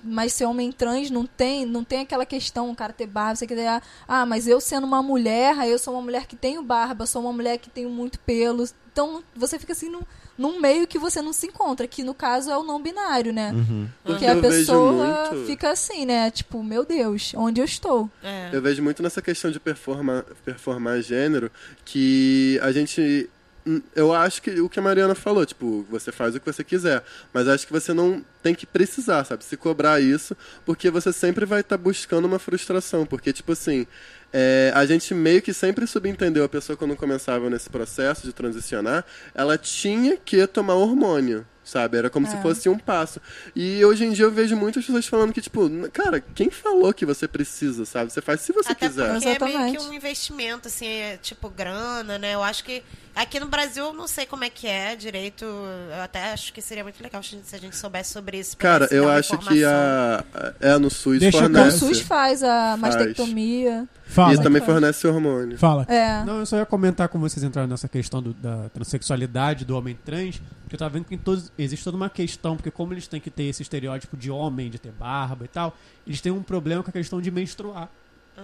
Mas 0.05 0.33
ser 0.33 0.45
homem 0.45 0.71
trans 0.73 1.11
não 1.11 1.25
tem, 1.27 1.65
não 1.65 1.83
tem 1.85 2.01
aquela 2.01 2.27
questão, 2.27 2.71
o 2.71 2.75
cara 2.77 2.93
ter 2.93 3.07
barba, 3.07 3.37
você 3.37 3.47
quer 3.47 3.83
ah, 4.07 4.27
mas 4.27 4.47
eu 4.47 4.61
sendo 4.61 4.87
uma 4.87 5.03
mulher, 5.03 5.57
eu 5.67 5.79
sou 5.79 5.95
uma 5.95 6.03
mulher 6.03 6.27
que 6.27 6.37
tenho 6.37 6.63
barba, 6.63 7.07
sou 7.07 7.23
uma 7.23 7.33
mulher 7.33 7.59
que 7.59 7.71
tenho 7.71 7.89
muito 7.91 8.19
pelo. 8.21 8.65
Então 8.93 9.23
você 9.35 9.59
fica 9.59 9.73
assim 9.73 9.89
num, 9.89 10.03
num 10.37 10.61
meio 10.61 10.87
que 10.87 10.99
você 10.99 11.23
não 11.23 11.33
se 11.33 11.47
encontra, 11.47 11.87
que 11.87 12.03
no 12.03 12.13
caso 12.13 12.51
é 12.51 12.57
o 12.59 12.63
não 12.65 12.83
binário, 12.83 13.33
né? 13.33 13.55
Porque 14.03 14.21
Que 14.21 14.27
a 14.27 14.35
eu 14.35 14.41
vejo 14.43 14.57
pessoa 14.59 14.93
muito- 15.33 15.47
fica 15.47 15.71
assim, 15.71 16.05
né? 16.05 16.31
Tipo, 16.31 16.63
meu 16.63 16.85
Deus, 16.85 17.33
onde 17.37 17.61
eu 17.61 17.65
estou? 17.65 18.11
É. 18.23 18.51
Eu 18.53 18.61
vejo 18.61 18.83
muito 18.83 19.03
nessa 19.03 19.23
questão 19.23 19.51
de 19.51 19.61
performar, 19.61 20.25
performar 20.45 21.01
gênero 21.01 21.51
que 21.85 22.59
a 22.63 22.73
gente. 22.73 23.31
Hum, 23.67 23.83
Eu 23.95 24.13
acho 24.13 24.43
que 24.43 24.61
o 24.61 24.69
que 24.69 24.79
a 24.79 24.83
Mariana 24.83 25.15
falou, 25.15 25.45
tipo, 25.45 25.87
você 25.91 26.11
faz 26.13 26.35
o 26.35 26.41
que 26.41 26.53
você 26.53 26.65
quiser, 26.65 27.03
mas 27.33 27.49
acho 27.49 27.67
que 27.67 27.73
você 27.73 27.93
não 27.93 28.25
tem 28.43 28.55
que 28.55 28.67
precisar, 28.67 29.25
sabe? 29.25 29.45
Se 29.45 29.57
cobrar 29.57 30.01
isso, 30.01 30.37
porque 30.65 30.91
você 30.91 31.13
sempre 31.13 31.45
vai 31.45 31.61
estar 31.61 31.77
buscando 31.77 32.25
uma 32.25 32.39
frustração. 32.39 33.05
Porque, 33.07 33.33
tipo 33.33 33.53
assim, 33.53 33.87
é, 34.33 34.73
a 34.75 34.87
gente 34.87 35.13
meio 35.15 35.43
que 35.43 35.53
sempre 35.53 35.87
subentendeu 35.87 36.45
a 36.45 36.49
pessoa 36.49 36.77
quando 36.77 36.97
começava 36.97 37.51
nesse 37.51 37.69
processo 37.69 38.27
de 38.27 38.33
transicionar, 38.33 39.05
ela 39.35 39.59
tinha 39.59 40.17
que 40.17 40.47
tomar 40.47 40.75
hormônio. 40.75 41.47
Sabe? 41.63 41.99
Era 41.99 42.11
como 42.11 42.27
se 42.27 42.37
fosse 42.39 42.69
um 42.69 42.79
passo. 42.79 43.21
E 43.55 43.85
hoje 43.85 44.05
em 44.05 44.13
dia 44.13 44.25
eu 44.25 44.31
vejo 44.33 44.57
muitas 44.57 44.85
pessoas 44.85 45.07
falando 45.07 45.33
que, 45.33 45.41
tipo, 45.43 45.69
cara, 45.93 46.19
quem 46.35 46.51
falou 46.51 46.93
que 46.93 47.05
você 47.07 47.29
precisa, 47.29 47.85
sabe? 47.85 48.11
Você 48.13 48.21
faz 48.21 48.41
se 48.41 48.53
você 48.53 48.73
Até 48.73 48.89
quiser. 48.89 49.13
porque 49.13 49.29
é 49.29 49.39
meio 49.39 49.51
Exatamente. 49.51 49.77
que 49.79 49.85
um 49.85 49.93
investimento, 49.93 50.67
assim, 50.69 50.87
é, 50.87 51.17
tipo, 51.19 51.49
grana, 51.51 52.19
né? 52.19 52.35
Eu 52.35 52.43
acho 52.43 52.65
que 52.65 52.83
aqui 53.15 53.39
no 53.39 53.47
Brasil 53.47 53.85
eu 53.85 53.93
não 53.93 54.09
sei 54.09 54.27
como 54.27 54.43
é 54.43 54.51
que 54.51 54.67
é 54.67 54.97
direito. 54.97 55.45
Eu 55.45 56.03
até 56.03 56.33
acho 56.33 56.53
que 56.53 56.61
seria 56.63 56.83
muito 56.83 57.01
legal 57.01 57.23
se 57.23 57.39
a 57.53 57.59
gente 57.59 57.77
soubesse 57.77 58.13
sobre 58.15 58.39
isso. 58.41 58.57
Cara, 58.57 58.89
eu 58.91 59.09
acho 59.09 59.37
que 59.39 59.63
a, 59.65 60.25
é 60.61 60.77
no 60.79 60.91
SUS 60.91 61.21
Deixa 61.21 61.39
Então, 61.39 61.51
o 61.51 61.55
fornece. 61.57 61.79
SUS 61.79 62.01
faz 62.01 62.43
a 62.43 62.77
Faz. 62.81 62.97
mastectomia. 62.97 63.87
Fala. 64.07 64.35
E 64.35 64.43
também 64.43 64.61
fornece 64.63 65.07
hormônio. 65.07 65.57
Fala. 65.57 65.85
É. 65.89 66.25
Não, 66.25 66.41
eu 66.41 66.47
só 66.47 66.57
ia 66.57 66.67
comentar 66.67 67.09
como 67.09 67.29
vocês 67.29 67.45
entraram 67.45 67.69
nessa 67.69 67.87
questão 67.89 68.21
do- 68.21 68.33
da 68.35 68.69
transexualidade 68.71 69.65
do 69.65 69.77
homem 69.77 69.97
trans, 70.05 70.41
que 70.71 70.75
eu 70.77 70.79
tava 70.79 70.91
vendo 70.95 71.05
que 71.05 71.15
em 71.15 71.19
todos, 71.19 71.53
existe 71.59 71.85
toda 71.85 71.97
uma 71.97 72.09
questão, 72.09 72.57
porque 72.57 72.71
como 72.71 72.95
eles 72.95 73.07
têm 73.07 73.21
que 73.21 73.29
ter 73.29 73.43
esse 73.45 73.61
estereótipo 73.63 74.17
de 74.17 74.31
homem, 74.31 74.71
de 74.71 74.79
ter 74.79 74.93
barba 74.93 75.45
e 75.45 75.49
tal, 75.49 75.77
eles 76.07 76.21
têm 76.21 76.31
um 76.33 76.43
problema 76.43 76.83
com 76.83 76.89
a 76.91 76.93
questão 76.93 77.21
de 77.21 77.31
menstruar. 77.31 77.91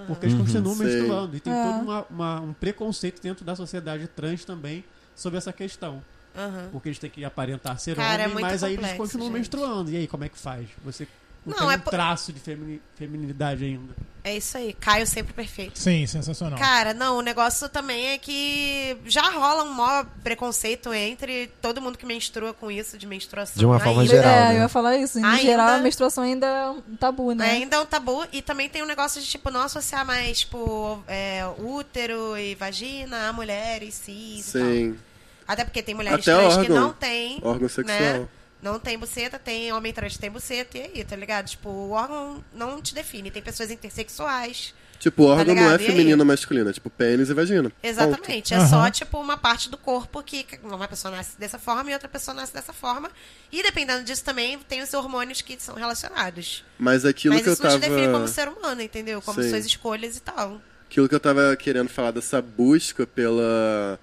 Porque 0.06 0.26
eles 0.26 0.36
continuam 0.36 0.74
Sim. 0.74 0.84
menstruando. 0.84 1.36
E 1.36 1.40
tem 1.40 1.52
É. 1.52 1.62
todo 1.72 1.82
uma- 1.84 2.06
uma- 2.10 2.40
um 2.42 2.52
preconceito 2.52 3.22
dentro 3.22 3.44
da 3.46 3.56
sociedade 3.56 4.06
trans 4.08 4.44
também 4.44 4.84
sobre 5.14 5.38
essa 5.38 5.52
questão. 5.54 6.02
Aham. 6.36 6.68
Porque 6.70 6.88
eles 6.90 6.98
têm 6.98 7.08
que 7.08 7.24
aparentar 7.24 7.78
ser 7.78 7.96
Cara, 7.96 8.22
é 8.22 8.24
homem, 8.26 8.34
muito 8.34 8.42
mas 8.44 8.62
aí 8.62 8.72
eles 8.74 8.80
complexo, 8.84 8.98
continuam 9.02 9.28
gente. 9.28 9.38
menstruando. 9.38 9.90
E 9.90 9.96
aí, 9.96 10.06
como 10.06 10.24
é 10.24 10.28
que 10.28 10.36
faz? 10.36 10.68
Você 10.84 11.08
não, 11.50 11.58
tem 11.66 11.70
é 11.72 11.76
um 11.76 11.80
po- 11.80 11.90
traço 11.90 12.32
de 12.32 12.40
femini- 12.40 12.82
feminilidade 12.96 13.64
ainda. 13.64 13.94
É 14.24 14.36
isso 14.36 14.58
aí. 14.58 14.72
Caio 14.72 15.06
sempre 15.06 15.32
perfeito. 15.32 15.78
Sim, 15.78 16.04
sensacional. 16.04 16.58
Cara, 16.58 16.92
não, 16.92 17.18
o 17.18 17.22
negócio 17.22 17.68
também 17.68 18.08
é 18.08 18.18
que 18.18 18.96
já 19.06 19.22
rola 19.30 19.62
um 19.62 19.72
maior 19.72 20.04
preconceito 20.24 20.92
entre 20.92 21.46
todo 21.62 21.80
mundo 21.80 21.96
que 21.96 22.04
menstrua 22.04 22.52
com 22.52 22.68
isso, 22.68 22.98
de 22.98 23.06
menstruação. 23.06 23.54
De 23.56 23.64
uma 23.64 23.78
forma 23.78 24.02
ainda. 24.02 24.12
geral, 24.16 24.32
é, 24.34 24.48
né? 24.48 24.56
eu 24.56 24.62
ia 24.62 24.68
falar 24.68 24.96
isso. 24.96 25.20
Em 25.20 25.24
Ainda- 25.24 25.42
geral, 25.42 25.68
a 25.68 25.78
menstruação 25.78 26.24
ainda 26.24 26.44
é 26.44 26.68
um 26.70 26.96
tabu, 26.96 27.32
né? 27.36 27.48
Ainda 27.52 27.76
é 27.76 27.78
um 27.80 27.86
tabu. 27.86 28.26
E 28.32 28.42
também 28.42 28.68
tem 28.68 28.82
um 28.82 28.86
negócio 28.86 29.20
de, 29.20 29.28
tipo, 29.28 29.48
não 29.48 29.60
associar 29.62 30.04
mais, 30.04 30.40
tipo, 30.40 31.00
é, 31.06 31.46
útero 31.58 32.36
e 32.36 32.56
vagina 32.56 33.28
a 33.28 33.32
mulheres 33.32 33.94
cis 33.94 34.48
e 34.48 34.58
tal. 34.58 34.62
Sim. 34.68 34.98
Até 35.46 35.64
porque 35.64 35.80
tem 35.84 35.94
mulheres 35.94 36.26
Até 36.26 36.36
trans 36.36 36.54
que 36.54 36.60
órgão. 36.62 36.76
não 36.80 36.92
têm. 36.92 37.38
Órgão 37.44 37.68
sexual. 37.68 37.96
Né? 37.96 38.28
Não 38.62 38.78
tem 38.80 38.98
buceta, 38.98 39.38
tem 39.38 39.72
homem 39.72 39.92
trans 39.92 40.14
que 40.14 40.18
tem 40.18 40.30
buceta, 40.30 40.78
e 40.78 40.82
aí, 40.82 41.04
tá 41.04 41.14
ligado? 41.14 41.46
Tipo, 41.46 41.68
o 41.68 41.90
órgão 41.90 42.42
não 42.54 42.80
te 42.80 42.94
define. 42.94 43.30
Tem 43.30 43.42
pessoas 43.42 43.70
intersexuais. 43.70 44.74
Tipo, 44.98 45.24
o 45.24 45.26
órgão 45.26 45.54
não 45.54 45.70
é 45.70 45.78
feminino 45.78 46.22
ou 46.22 46.26
masculino, 46.26 46.70
é 46.70 46.72
tipo 46.72 46.88
pênis 46.88 47.28
e 47.28 47.34
vagina. 47.34 47.70
Exatamente. 47.82 48.54
É 48.54 48.56
Aham. 48.56 48.66
só, 48.66 48.90
tipo, 48.90 49.20
uma 49.20 49.36
parte 49.36 49.68
do 49.68 49.76
corpo 49.76 50.22
que 50.22 50.46
uma 50.62 50.88
pessoa 50.88 51.14
nasce 51.14 51.38
dessa 51.38 51.58
forma 51.58 51.90
e 51.90 51.92
outra 51.92 52.08
pessoa 52.08 52.34
nasce 52.34 52.54
dessa 52.54 52.72
forma. 52.72 53.10
E 53.52 53.62
dependendo 53.62 54.02
disso 54.04 54.24
também, 54.24 54.58
tem 54.60 54.80
os 54.82 54.92
hormônios 54.94 55.42
que 55.42 55.56
são 55.60 55.74
relacionados. 55.74 56.60
Ponto. 56.60 56.74
Mas 56.78 57.04
aquilo 57.04 57.34
Mas 57.34 57.42
que 57.42 57.48
eu 57.50 57.52
isso 57.52 57.62
não 57.62 57.70
tava. 57.70 57.82
te 57.82 57.88
define 57.90 58.10
como 58.10 58.26
ser 58.26 58.48
humano, 58.48 58.80
entendeu? 58.80 59.20
Como 59.20 59.42
Sim. 59.42 59.50
suas 59.50 59.66
escolhas 59.66 60.16
e 60.16 60.20
tal. 60.20 60.60
Aquilo 60.90 61.08
que 61.08 61.14
eu 61.14 61.20
tava 61.20 61.54
querendo 61.56 61.88
falar 61.90 62.12
dessa 62.12 62.40
busca 62.40 63.06
pela 63.06 64.00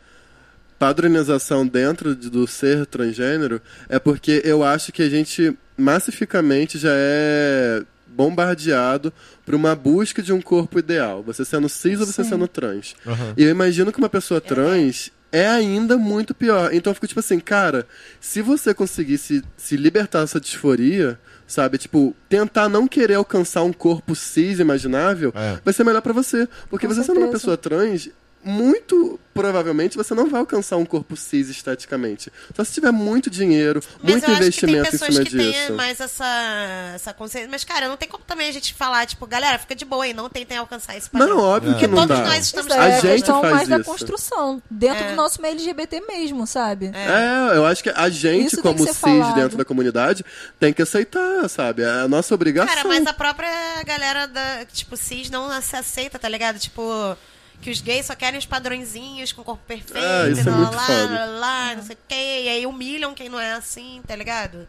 padronização 0.79 1.65
dentro 1.65 2.15
de- 2.15 2.29
do 2.29 2.45
ser 2.47 2.85
transgênero 2.85 3.61
é 3.89 3.99
porque 3.99 4.41
eu 4.43 4.63
acho 4.63 4.91
que 4.91 5.01
a 5.01 5.09
gente 5.09 5.57
massificamente 5.77 6.77
já 6.77 6.91
é 6.93 7.83
bombardeado 8.07 9.11
por 9.45 9.55
uma 9.55 9.75
busca 9.75 10.21
de 10.21 10.31
um 10.31 10.41
corpo 10.41 10.77
ideal. 10.79 11.23
Você 11.23 11.43
sendo 11.43 11.67
cis 11.67 11.99
ou 11.99 12.05
você 12.05 12.23
Sim. 12.23 12.29
sendo 12.31 12.47
trans. 12.47 12.95
E 13.35 13.43
eu 13.43 13.49
imagino 13.49 13.91
que 13.91 13.97
uma 13.97 14.09
pessoa 14.09 14.39
trans 14.39 15.11
é 15.31 15.47
ainda 15.47 15.97
muito 15.97 16.33
pior. 16.35 16.71
Então 16.73 16.91
eu 16.91 16.95
fico 16.95 17.07
tipo 17.07 17.19
assim, 17.19 17.39
cara, 17.39 17.87
se 18.21 18.41
você 18.41 18.71
conseguisse 18.73 19.43
se 19.57 19.75
libertar 19.75 20.21
dessa 20.21 20.39
disforia, 20.39 21.19
sabe? 21.47 21.79
Tipo, 21.79 22.15
tentar 22.29 22.69
não 22.69 22.87
querer 22.87 23.15
alcançar 23.15 23.63
um 23.63 23.73
corpo 23.73 24.15
cis 24.15 24.59
imaginável, 24.59 25.33
É. 25.35 25.57
vai 25.65 25.73
ser 25.73 25.83
melhor 25.83 26.01
pra 26.01 26.13
você. 26.13 26.47
Porque 26.69 26.87
Com 26.87 26.93
você 26.93 27.01
sendo 27.03 27.17
uma 27.17 27.31
certeza. 27.31 27.39
pessoa 27.39 27.57
trans, 27.57 28.09
muito 28.43 29.19
provavelmente 29.33 29.97
você 29.97 30.13
não 30.13 30.29
vai 30.29 30.39
alcançar 30.41 30.77
um 30.77 30.85
corpo 30.85 31.15
cis 31.17 31.49
esteticamente. 31.49 32.31
Só 32.55 32.63
se 32.63 32.71
tiver 32.71 32.91
muito 32.91 33.29
dinheiro, 33.31 33.81
Mas 34.01 34.11
muito 34.11 34.25
eu 34.25 34.33
acho 34.35 34.51
que 34.51 34.65
tem 34.67 34.75
investimento 34.75 34.87
em 34.87 34.91
pessoas 34.91 35.13
cima 35.15 35.25
que 35.25 35.35
têm 35.35 35.71
mais 35.71 35.99
essa, 35.99 36.91
essa 36.93 37.13
consciência. 37.13 37.49
Mas, 37.49 37.63
cara, 37.63 37.87
não 37.87 37.97
tem 37.97 38.07
como 38.07 38.23
também 38.23 38.47
a 38.47 38.51
gente 38.51 38.75
falar, 38.75 39.07
tipo, 39.07 39.25
galera, 39.25 39.57
fica 39.57 39.73
de 39.73 39.85
boa 39.85 40.03
aí, 40.03 40.13
não 40.13 40.29
tentem 40.29 40.57
alcançar 40.57 40.95
esse 40.95 41.09
padrão. 41.09 41.29
Não, 41.29 41.39
óbvio 41.39 41.73
É. 41.73 41.79
que 41.79 41.87
não 41.87 41.95
Todos 42.07 42.17
dá. 42.19 42.25
nós 42.25 42.45
estamos 42.45 42.71
Isso 42.71 42.79
é 42.79 42.85
a 42.85 42.99
gente 42.99 43.11
questão 43.11 43.41
faz 43.41 43.53
mais 43.55 43.67
da 43.69 43.77
isso. 43.77 43.85
construção. 43.89 44.61
Dentro 44.69 45.03
É. 45.03 45.09
do 45.09 45.15
nosso 45.15 45.41
meio 45.41 45.53
LGBT 45.55 46.01
mesmo, 46.01 46.45
sabe? 46.45 46.91
É, 46.93 47.57
eu 47.57 47.65
acho 47.65 47.81
que 47.81 47.89
a 47.89 48.09
gente, 48.09 48.53
Isso 48.53 48.61
como 48.61 48.85
cis 48.85 48.97
falado. 48.99 49.33
dentro 49.35 49.57
da 49.57 49.65
comunidade, 49.65 50.23
tem 50.59 50.71
que 50.71 50.81
aceitar, 50.83 51.49
sabe? 51.49 51.81
É 51.81 51.89
a 52.01 52.07
nossa 52.07 52.35
obrigação. 52.35 52.73
Cara, 52.75 52.87
mas 52.87 53.07
a 53.07 53.13
própria 53.13 53.49
galera 53.83 54.27
da, 54.27 54.63
tipo, 54.71 54.95
cis 54.95 55.29
não 55.31 55.59
se 55.59 55.75
aceita, 55.75 56.19
tá 56.19 56.29
ligado? 56.29 56.59
Tipo, 56.59 57.17
que 57.63 57.71
os 57.71 57.81
gays 57.81 58.05
só 58.05 58.15
querem 58.15 58.37
os 58.37 58.45
padrõezinhos 58.45 59.31
com 59.31 59.43
corpo 59.43 59.63
perfeito, 59.67 59.97
Ah, 59.97 60.29
isso 60.29 60.47
é 60.47 60.51
muito 60.51 60.71
blá, 60.71 60.85
foda. 60.85 61.07
blá, 61.07 61.25
blá, 61.37 61.75
não 61.75 61.83
sei 61.83 61.95
o 61.95 61.99
quê, 62.07 62.41
e 62.45 62.49
aí 62.49 62.65
humilham 62.67 63.13
quem 63.13 63.29
não 63.29 63.39
é 63.39 63.53
assim, 63.53 64.01
tá 64.07 64.15
ligado? 64.15 64.67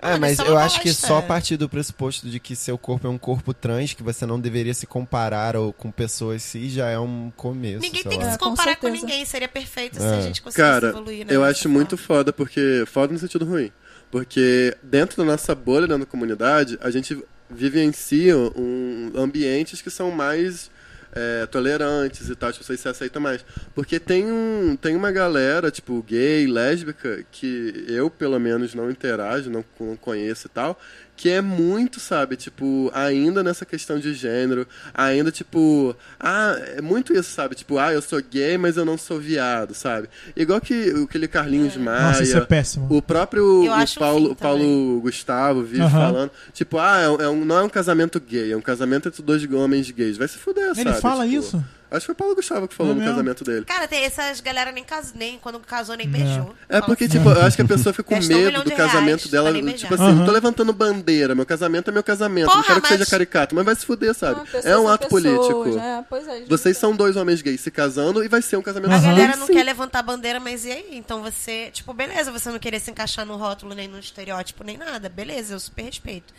É, 0.00 0.10
Mano, 0.10 0.20
mas 0.20 0.38
é 0.38 0.46
eu 0.46 0.56
acho 0.56 0.80
que 0.80 0.92
só 0.92 1.18
a 1.18 1.22
partir 1.22 1.56
do 1.56 1.68
pressuposto 1.68 2.28
de 2.28 2.38
que 2.38 2.54
seu 2.54 2.78
corpo 2.78 3.08
é 3.08 3.10
um 3.10 3.18
corpo 3.18 3.52
trans, 3.52 3.94
que 3.94 4.02
você 4.02 4.24
não 4.24 4.38
deveria 4.38 4.72
se 4.72 4.86
comparar 4.86 5.56
ou, 5.56 5.72
com 5.72 5.90
pessoas 5.90 6.40
cis, 6.42 6.72
já 6.72 6.88
é 6.88 6.96
um 6.98 7.32
começo. 7.36 7.80
Ninguém 7.80 8.04
tem 8.04 8.16
que 8.18 8.24
lá. 8.24 8.30
se 8.30 8.36
É, 8.36 8.38
com 8.38 8.50
comparar 8.50 8.76
com, 8.76 8.86
certeza. 8.86 9.06
ninguém, 9.06 9.24
seria 9.24 9.48
perfeito 9.48 9.96
se 9.96 10.04
É. 10.04 10.10
a 10.18 10.20
gente 10.20 10.40
conseguisse 10.40 10.70
Cara, 10.70 10.88
evoluir, 10.90 11.26
né? 11.26 11.34
eu 11.34 11.42
acho 11.42 11.68
muito 11.68 11.96
foda, 11.96 12.32
porque. 12.32 12.84
Foda 12.86 13.12
no 13.12 13.18
sentido 13.18 13.44
ruim. 13.44 13.72
Porque 14.08 14.76
dentro 14.84 15.16
da 15.16 15.24
nossa 15.24 15.52
bolha, 15.52 15.88
dentro 15.88 16.04
da 16.04 16.06
comunidade, 16.10 16.78
a 16.80 16.90
gente 16.92 17.20
vivencia 17.50 18.36
um, 18.36 19.12
ambientes 19.16 19.82
que 19.82 19.90
são 19.90 20.10
mais 20.12 20.70
é, 21.12 21.46
tolerantes 21.46 22.28
e 22.28 22.34
tal, 22.34 22.52
tipo, 22.52 22.64
vocês 22.64 22.80
se 22.80 22.88
aceitam 22.88 23.20
mais. 23.20 23.44
Porque 23.74 23.98
tem, 23.98 24.30
um, 24.30 24.76
tem 24.76 24.94
uma 24.96 25.10
galera, 25.10 25.70
tipo, 25.70 26.02
gay, 26.02 26.46
lésbica, 26.46 27.24
que 27.30 27.84
eu, 27.88 28.10
pelo 28.10 28.38
menos, 28.38 28.74
não 28.74 28.90
interajo, 28.90 29.50
não, 29.50 29.64
não 29.80 29.96
conheço 29.96 30.46
e 30.46 30.50
tal, 30.50 30.78
que 31.18 31.28
é 31.28 31.40
muito, 31.42 31.98
sabe, 31.98 32.36
tipo, 32.36 32.90
ainda 32.94 33.42
nessa 33.42 33.66
questão 33.66 33.98
de 33.98 34.14
gênero, 34.14 34.68
ainda, 34.94 35.32
tipo, 35.32 35.94
ah, 36.20 36.54
é 36.76 36.80
muito 36.80 37.12
isso, 37.12 37.32
sabe, 37.32 37.56
tipo, 37.56 37.76
ah, 37.76 37.92
eu 37.92 38.00
sou 38.00 38.22
gay, 38.22 38.56
mas 38.56 38.76
eu 38.76 38.84
não 38.84 38.96
sou 38.96 39.18
viado, 39.18 39.74
sabe? 39.74 40.08
Igual 40.36 40.60
que 40.60 40.94
aquele 41.04 41.26
Carlinhos 41.26 41.76
Maia, 41.76 42.02
Nossa, 42.02 42.22
isso 42.22 42.36
é 42.36 42.40
péssimo. 42.42 42.86
o 42.88 43.02
próprio 43.02 43.64
o 43.64 43.98
Paulo, 43.98 44.36
Paulo. 44.36 45.00
Gustavo 45.00 45.62
vive 45.64 45.82
Aham. 45.82 45.90
falando, 45.90 46.30
tipo, 46.54 46.78
ah, 46.78 47.00
é 47.00 47.08
um- 47.10 47.20
é 47.20 47.28
um- 47.28 47.44
não 47.44 47.58
é 47.58 47.62
um 47.64 47.68
casamento 47.68 48.20
gay, 48.20 48.52
é 48.52 48.56
um 48.56 48.60
casamento 48.60 49.08
entre 49.08 49.20
dois 49.20 49.42
homens 49.52 49.90
gays. 49.90 50.16
Vai 50.16 50.28
se 50.28 50.38
fuder, 50.38 50.70
Ele 50.76 50.84
sabe? 50.90 51.00
fala 51.00 51.24
Tipo, 51.26 51.36
isso? 51.36 51.64
Acho 51.90 52.00
que 52.00 52.06
foi 52.06 52.12
o 52.12 52.16
Paulo 52.16 52.34
Gustavo 52.34 52.68
que 52.68 52.74
falou 52.74 52.92
É 52.92 52.94
no 52.94 53.00
mesmo? 53.00 53.14
casamento 53.14 53.44
dele. 53.44 53.64
Cara, 53.64 53.88
tem 53.88 54.04
essas 54.04 54.40
galera 54.40 54.70
nem, 54.70 54.84
cas... 54.84 55.14
nem 55.14 55.38
quando 55.38 55.58
casou, 55.60 55.96
nem 55.96 56.06
beijou. 56.08 56.54
É 56.68 56.80
porque, 56.82 57.04
assim, 57.04 57.16
tipo, 57.18 57.30
eu 57.30 57.42
acho 57.42 57.56
que 57.56 57.62
a 57.62 57.64
pessoa 57.64 57.92
fica 57.92 58.02
com 58.02 58.14
Gastou 58.14 58.36
um 58.36 58.38
medo 58.38 58.46
milhão 58.50 58.64
do 58.64 58.70
de 58.70 58.76
casamento 58.76 59.20
reais 59.20 59.30
dela. 59.30 59.50
pra 59.52 59.62
nem 59.62 59.74
Tipo 59.74 59.94
assim, 59.94 60.12
não 60.14 60.26
tô 60.26 60.32
levantando 60.32 60.72
bandeira. 60.72 61.34
Meu 61.34 61.46
casamento 61.46 61.88
é 61.88 61.92
meu 61.92 62.02
casamento. 62.02 62.46
não 62.46 62.52
Porra, 62.54 62.64
quero 62.66 62.82
que 62.82 62.90
mas- 62.90 62.98
seja 62.98 63.10
caricato, 63.10 63.54
mas 63.54 63.64
vai 63.64 63.74
se 63.74 63.86
fuder, 63.86 64.12
sabe? 64.14 64.40
Ah, 64.40 64.44
pessoas 64.44 64.66
É 64.66 64.76
um 64.76 64.82
são 64.82 64.88
ato 64.88 65.08
pessoas, 65.08 65.22
político. 65.48 65.76
né? 65.76 66.04
Pois 66.08 66.28
é, 66.28 66.44
Vocês 66.46 66.76
são 66.76 66.94
dois 66.94 67.16
homens 67.16 67.40
gays 67.40 67.60
se 67.60 67.70
casando 67.70 68.22
e 68.22 68.28
vai 68.28 68.42
ser 68.42 68.56
um 68.58 68.62
casamento 68.62 68.92
A 68.92 68.98
galera 68.98 69.36
não 69.36 69.46
Sim. 69.46 69.54
quer 69.54 69.62
levantar 69.64 70.02
bandeira, 70.02 70.38
mas 70.38 70.64
e 70.66 70.70
aí? 70.72 70.88
Então 70.92 71.22
você, 71.22 71.70
tipo, 71.72 71.94
beleza, 71.94 72.30
você 72.30 72.50
não 72.50 72.58
querer 72.58 72.80
se 72.80 72.90
encaixar 72.90 73.24
no 73.24 73.36
rótulo, 73.36 73.74
nem 73.74 73.88
no 73.88 73.98
estereótipo, 73.98 74.62
nem 74.62 74.76
nada. 74.76 75.08
Beleza, 75.08 75.54
eu 75.54 75.60
super 75.60 75.82
respeito. 75.84 76.34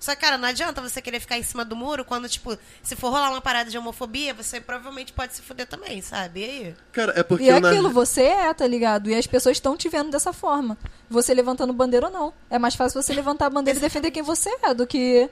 Só 0.00 0.14
que, 0.14 0.20
cara, 0.20 0.36
não 0.36 0.48
adianta 0.48 0.80
você 0.82 1.00
querer 1.00 1.20
ficar 1.20 1.38
em 1.38 1.42
cima 1.42 1.64
do 1.64 1.74
muro 1.74 2.04
quando, 2.04 2.28
tipo, 2.28 2.56
se 2.82 2.94
for 2.96 3.10
rolar 3.10 3.30
uma 3.30 3.40
parada 3.40 3.70
de 3.70 3.78
homofobia, 3.78 4.34
você 4.34 4.60
provavelmente 4.60 5.12
pode 5.12 5.34
se 5.34 5.42
fuder 5.42 5.66
também, 5.66 6.02
sabe? 6.02 6.40
E 6.40 6.44
aí? 6.44 6.74
Cara, 6.92 7.12
é 7.16 7.22
porque 7.22 7.44
E 7.44 7.48
é 7.50 7.52
eu 7.56 7.60
na- 7.60 7.70
aquilo, 7.70 7.90
você 7.90 8.22
é, 8.22 8.52
tá 8.52 8.66
ligado? 8.66 9.08
E 9.08 9.14
as 9.14 9.26
pessoas 9.26 9.56
estão 9.56 9.76
te 9.76 9.88
vendo 9.88 10.10
dessa 10.10 10.32
forma. 10.32 10.76
Você 11.08 11.32
levantando 11.32 11.72
bandeira 11.72 12.06
ou 12.06 12.12
não. 12.12 12.34
É 12.50 12.58
mais 12.58 12.74
fácil 12.74 13.00
você 13.02 13.12
levantar 13.14 13.46
a 13.46 13.50
bandeira 13.50 13.78
e 13.78 13.82
defender 13.82 14.10
quem 14.10 14.22
você 14.22 14.50
é 14.62 14.74
do 14.74 14.86
que. 14.86 15.30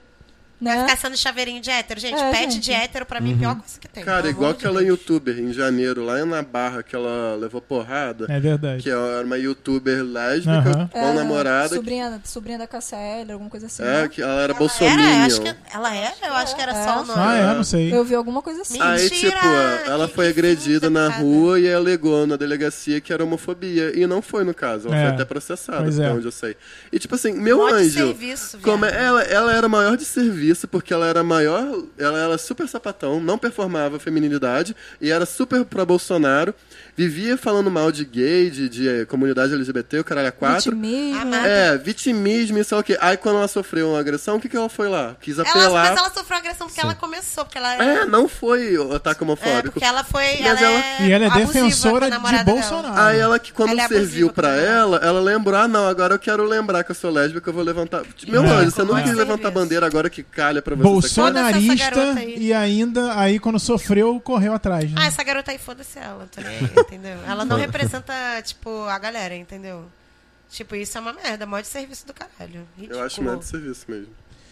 Né? 0.63 0.83
Ficar 0.83 0.97
sendo 0.97 1.17
chaveirinho 1.17 1.61
de 1.61 1.71
hétero. 1.71 1.99
Gente, 1.99 2.21
É, 2.21 2.31
pet 2.31 2.53
gente. 2.53 2.61
de 2.61 2.73
hétero, 2.73 3.05
pra 3.05 3.21
mim, 3.21 3.33
é 3.33 3.35
a 3.35 3.39
pior 3.39 3.57
coisa 3.57 3.81
que 3.81 3.89
tem. 3.89 4.05
Cara, 4.05 4.29
igual 4.31 4.53
aquela 4.53 4.79
Deus. 4.79 4.89
youtuber 4.91 5.37
em 5.39 5.53
janeiro, 5.53 6.05
lá 6.05 6.25
na 6.25 6.41
Barra, 6.41 6.83
que 6.85 6.95
ela 6.95 7.35
levou 7.37 7.61
porrada. 7.61 8.27
É 8.29 8.39
verdade. 8.39 8.83
Que 8.83 8.89
era 8.91 9.25
uma 9.25 9.37
youtuber 9.37 10.05
lésbica 10.05 10.53
Aham. 10.53 10.87
com 10.89 11.05
a 11.05 11.13
namorada. 11.13 11.75
Sobrinha, 11.75 12.21
sobrinha 12.25 12.59
da 12.59 12.67
Cassélia, 12.69 13.33
alguma 13.35 13.51
coisa 13.51 13.67
assim. 13.67 13.83
É, 13.83 14.03
né? 14.03 14.09
que 14.09 14.23
ela 14.23 14.41
era 14.41 14.55
bolsominion. 14.55 15.29
que 15.43 15.57
ela 15.75 15.95
era? 15.95 16.15
Eu 16.25 16.33
acho 16.35 16.55
que 16.55 16.63
era 16.63 16.73
É. 16.73 16.85
só 16.85 17.03
o 17.03 17.07
nome. 17.07 17.21
Ah, 17.21 17.35
é? 17.37 17.55
Não 17.55 17.65
sei. 17.65 17.93
Eu 17.93 18.05
vi 18.05 18.15
alguma 18.15 18.41
coisa 18.41 18.63
assim. 18.63 18.79
Mentira! 18.79 18.93
Aí, 18.93 19.09
tipo, 19.11 19.91
ela 19.91 20.07
foi 20.07 20.29
agredida 20.29 20.89
na 20.89 21.09
rua 21.09 21.59
e 21.59 21.73
alegou 21.73 22.25
na 22.27 22.37
delegacia 22.37 23.01
que 23.01 23.13
era 23.13 23.25
homofobia. 23.25 23.93
E 23.99 24.07
não 24.07 24.23
foi 24.23 24.45
no 24.45 24.55
caso, 24.55 24.87
ela 24.87 24.97
É. 24.97 25.03
foi 25.07 25.15
até 25.15 25.25
processada, 25.25 25.83
Pois 25.83 25.99
até 25.99 26.09
é. 26.09 26.13
onde 26.13 26.27
eu 26.27 26.33
sei. 26.33 26.57
E 26.93 26.99
tipo 27.01 27.15
assim, 27.17 27.33
meu 27.33 27.67
anjo. 27.67 27.91
serviço, 27.99 28.59
como 28.63 28.85
é- 28.85 29.03
ela, 29.05 29.23
ela 29.23 29.53
era 29.53 29.69
maior 29.69 29.97
de 29.97 30.05
serviço, 30.05 30.52
porque 30.67 30.93
ela 30.93 31.07
era 31.07 31.23
maior. 31.23 31.85
Ela 31.99 32.19
era 32.19 32.39
super 32.39 32.69
sapatão, 32.69 33.21
não 33.21 33.39
performava 33.39 33.99
feminilidade 33.99 34.75
e 35.01 35.11
era 35.11 35.27
super 35.27 35.65
pro 35.65 35.85
Bolsonaro. 35.85 36.55
Vivia 36.95 37.39
falando 37.39 37.71
mal 37.71 37.91
de 37.91 38.05
gay, 38.05 38.51
de, 38.51 38.69
de 38.69 38.87
eh, 38.89 39.05
comunidade 39.07 39.55
LGBT, 39.55 40.01
o 40.01 40.05
caralho 40.05 40.29
a 40.29 40.33
quatro. 40.33 40.73
Vitimismo. 40.77 41.35
Ah, 41.35 41.47
É, 41.49 41.79
vitimismo 41.79 42.59
e 42.59 42.65
sei 42.65 42.77
o 42.79 42.83
quê. 42.83 42.99
Aí 43.01 43.17
quando 43.17 43.39
ela 43.39 43.49
sofreu 43.49 43.89
uma 43.91 43.99
agressão, 44.01 44.37
o 44.37 44.41
que, 44.41 44.49
que 44.49 44.57
ela 44.57 44.69
foi 44.69 44.89
lá? 44.89 45.17
Quis 45.21 45.39
Ela, 45.39 45.49
apelar. 45.49 45.89
mas 45.91 45.99
ela 45.99 46.11
sofreu 46.13 46.37
agressão 46.39 46.67
porque 46.67 46.81
ela 46.83 46.95
começou, 46.95 47.45
porque 47.47 47.57
ela 47.57 47.75
É, 47.83 48.05
não 48.05 48.29
foi 48.29 48.77
ataque 48.95 49.23
É, 49.23 49.25
homofóbico. 49.25 49.73
porque 49.73 49.85
ela 49.85 50.05
foi. 50.05 50.23
Mas 50.41 50.61
ela 50.61 50.61
ela- 50.61 50.85
é 51.01 51.07
E 51.07 51.13
ela 51.13 51.25
é 51.27 51.31
defensora 51.31 52.05
de 52.07 52.11
namorada 52.11 52.45
dela. 52.45 52.61
Bolsonaro. 52.61 53.01
Aí 53.01 53.19
ela 53.19 53.39
que 53.39 53.53
quando 53.53 53.71
Ela 53.71 53.85
é 53.85 53.89
serviu 53.89 54.31
pra 54.31 54.49
ela. 54.57 54.73
ela, 54.83 54.97
ela 54.99 55.21
lembrou, 55.21 55.59
ah 55.59 55.67
não, 55.69 55.87
agora 55.89 56.15
eu 56.15 56.19
quero 56.19 56.45
lembrar 56.45 56.85
que 56.85 56.91
eu 56.91 56.95
sou 56.95 57.11
lésbica, 57.11 57.49
eu 57.49 57.55
vou 57.55 57.63
levantar. 57.63 58.03
Meu 58.29 58.45
É. 58.45 58.49
anjo, 58.49 58.71
você 58.71 58.83
não 58.83 59.01
quis 59.03 59.13
é? 59.13 59.15
levantar 59.15 59.51
bandeira 59.51 59.87
agora 59.87 60.11
que 60.11 60.23
calha 60.23 60.61
pra 60.61 60.75
você. 60.77 60.83
Bolsonarista 60.83 62.21
e 62.37 62.53
ainda, 62.53 63.19
aí 63.19 63.39
quando 63.39 63.59
sofreu, 63.59 64.21
correu 64.21 64.53
atrás. 64.53 64.91
Né? 64.91 64.97
Ah, 64.99 65.07
essa 65.07 65.23
garota 65.25 65.51
aí, 65.51 65.59
foda-se 65.59 65.99
ela, 65.99 66.27
aí, 66.37 66.82
entendeu? 66.83 67.19
Ela 67.27 67.45
não 67.45 67.57
representa, 67.57 68.13
tipo, 68.45 68.85
a 68.85 68.99
galera, 68.99 69.35
entendeu? 69.37 69.85
Tipo, 70.51 70.77
isso 70.77 70.99
é 70.99 71.01
uma 71.01 71.13
merda, 71.15 71.47
mó 71.47 71.59
de 71.61 71.67
serviço 71.67 72.07
do 72.07 72.13
caralho. 72.13 72.67
Ridículo. 72.77 73.01
Eu 73.01 73.07
acho 73.07 73.23
merda 73.23 73.39
de 73.39 73.47
serviço 73.47 73.85
mesmo. 73.89 74.09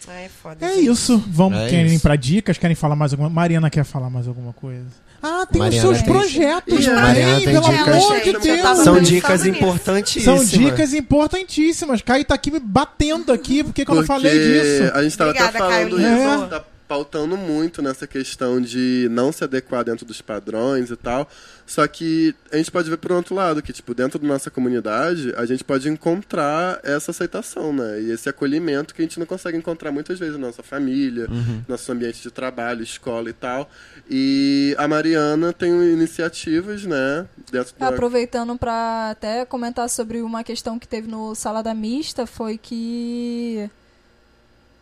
É 0.07 0.27
foda. 0.29 0.65
É 0.65 0.73
gente. 0.73 0.89
isso. 0.89 1.23
Vamos, 1.27 1.59
É 1.59 1.69
querem 1.69 1.85
ir 1.91 1.93
isso. 1.93 2.01
pra 2.01 2.15
dicas? 2.15 2.57
Querem 2.57 2.75
falar 2.75 2.95
mais 2.95 3.13
alguma 3.13 3.29
Mariana 3.29 3.69
quer 3.69 3.83
falar 3.83 4.09
mais 4.09 4.27
alguma 4.27 4.51
coisa? 4.51 4.87
Ah, 5.21 5.45
tem 5.45 5.59
Mariana 5.59 5.87
os 5.91 5.95
seus 5.97 6.03
tem- 6.03 6.11
projetos 6.11 6.83
também, 6.85 6.95
Mariana 7.03 7.35
tem 7.35 7.45
pelo 7.45 7.69
dicas. 7.69 7.87
amor 7.87 8.19
de 8.21 8.29
eu 8.29 8.39
Deus. 8.41 8.77
São 8.79 8.99
dicas 8.99 9.45
importantíssimas. 9.45 10.23
São 10.49 10.59
dicas 10.59 10.93
importantíssimas. 10.95 12.01
Caio 12.01 12.25
tá 12.25 12.33
aqui 12.33 12.49
me 12.49 12.59
batendo 12.59 13.31
aqui, 13.31 13.63
porque 13.63 13.85
que 13.85 13.91
eu 13.91 13.95
não 13.95 14.03
falei 14.03 14.33
disso? 14.33 14.91
a 14.95 15.03
gente 15.03 15.15
tava 15.15 15.29
Obrigada, 15.29 15.49
até 15.49 15.57
falando 15.59 15.71
Caio 15.71 15.87
isso, 15.89 15.97
Lima. 15.99 16.33
a 16.33 16.37
gente 16.39 16.49
tá 16.49 16.63
pautando 16.91 17.37
muito 17.37 17.81
nessa 17.81 18.05
questão 18.05 18.59
de 18.59 19.07
não 19.09 19.31
se 19.31 19.45
adequar 19.45 19.81
dentro 19.81 20.05
dos 20.05 20.21
padrões 20.21 20.91
e 20.91 20.95
tal. 20.97 21.25
Só 21.65 21.87
que 21.87 22.35
a 22.51 22.57
gente 22.57 22.69
pode 22.69 22.89
ver 22.89 22.97
por 22.97 23.13
outro 23.13 23.33
lado, 23.33 23.61
que, 23.61 23.71
tipo, 23.71 23.93
dentro 23.93 24.19
da 24.19 24.27
nossa 24.27 24.51
comunidade, 24.51 25.33
a 25.37 25.45
gente 25.45 25.63
pode 25.63 25.87
encontrar 25.87 26.81
essa 26.83 27.11
aceitação, 27.11 27.71
né? 27.71 28.01
E 28.01 28.11
esse 28.11 28.27
acolhimento 28.27 28.93
que 28.93 29.01
a 29.01 29.05
gente 29.05 29.17
não 29.17 29.25
consegue 29.25 29.57
encontrar 29.57 29.89
muitas 29.89 30.19
vezes 30.19 30.33
na 30.33 30.47
nossa 30.47 30.61
família, 30.61 31.29
nosso 31.65 31.89
ambiente 31.93 32.21
de 32.21 32.29
trabalho, 32.29 32.83
escola 32.83 33.29
e 33.29 33.33
tal. 33.33 33.71
E 34.09 34.75
a 34.77 34.85
Mariana 34.85 35.53
tem 35.53 35.71
iniciativas, 35.71 36.83
né? 36.83 37.25
Dentro 37.49 37.73
da... 37.79 37.87
Aproveitando 37.87 38.57
pra 38.57 39.11
até 39.11 39.45
comentar 39.45 39.89
sobre 39.89 40.21
uma 40.21 40.43
questão 40.43 40.77
que 40.77 40.89
teve 40.89 41.07
no 41.07 41.35
Salada 41.35 41.73
Mista, 41.73 42.27
foi 42.27 42.57
que. 42.57 43.69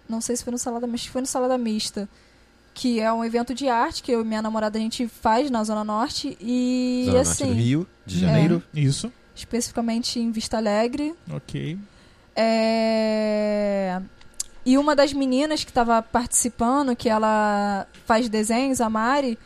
Não 0.10 0.20
sei 0.20 0.36
se 0.36 0.44
foi 0.44 0.52
no 0.52 0.58
Salada 0.58 0.88
Mista, 0.88 0.96
acho 0.96 1.06
que 1.06 1.14
foi 1.14 1.22
no 1.22 1.28
Salada 1.28 1.58
Mista. 1.58 2.10
Que 2.74 3.00
é 3.00 3.12
um 3.12 3.24
evento 3.24 3.54
de 3.54 3.68
arte 3.68 4.02
que 4.02 4.12
eu 4.12 4.22
e 4.22 4.24
minha 4.24 4.42
namorada 4.42 4.78
a 4.78 4.82
gente 4.82 5.08
faz 5.08 5.50
na 5.52 5.64
Zona 5.64 5.84
Norte. 5.84 6.38
E 6.42 7.04
Zona 7.06 7.18
Norte 7.18 7.30
assim, 7.30 7.48
do 7.48 7.54
Rio, 7.54 7.88
de 8.06 8.20
Janeiro. 8.20 8.64
Isso, 8.74 9.12
especificamente 9.36 10.20
em 10.20 10.32
Vista 10.32 10.58
Alegre. 10.58 11.14
ok. 11.32 11.78
É... 12.36 14.02
E 14.66 14.78
uma 14.78 14.96
das 14.96 15.12
meninas 15.14 15.64
que 15.64 15.72
estava 15.72 16.02
participando, 16.02 16.96
que 16.96 17.10
ela 17.10 17.88
faz 18.06 18.30
desenhos, 18.30 18.80
a 18.80 18.90
Mari, 18.90 19.38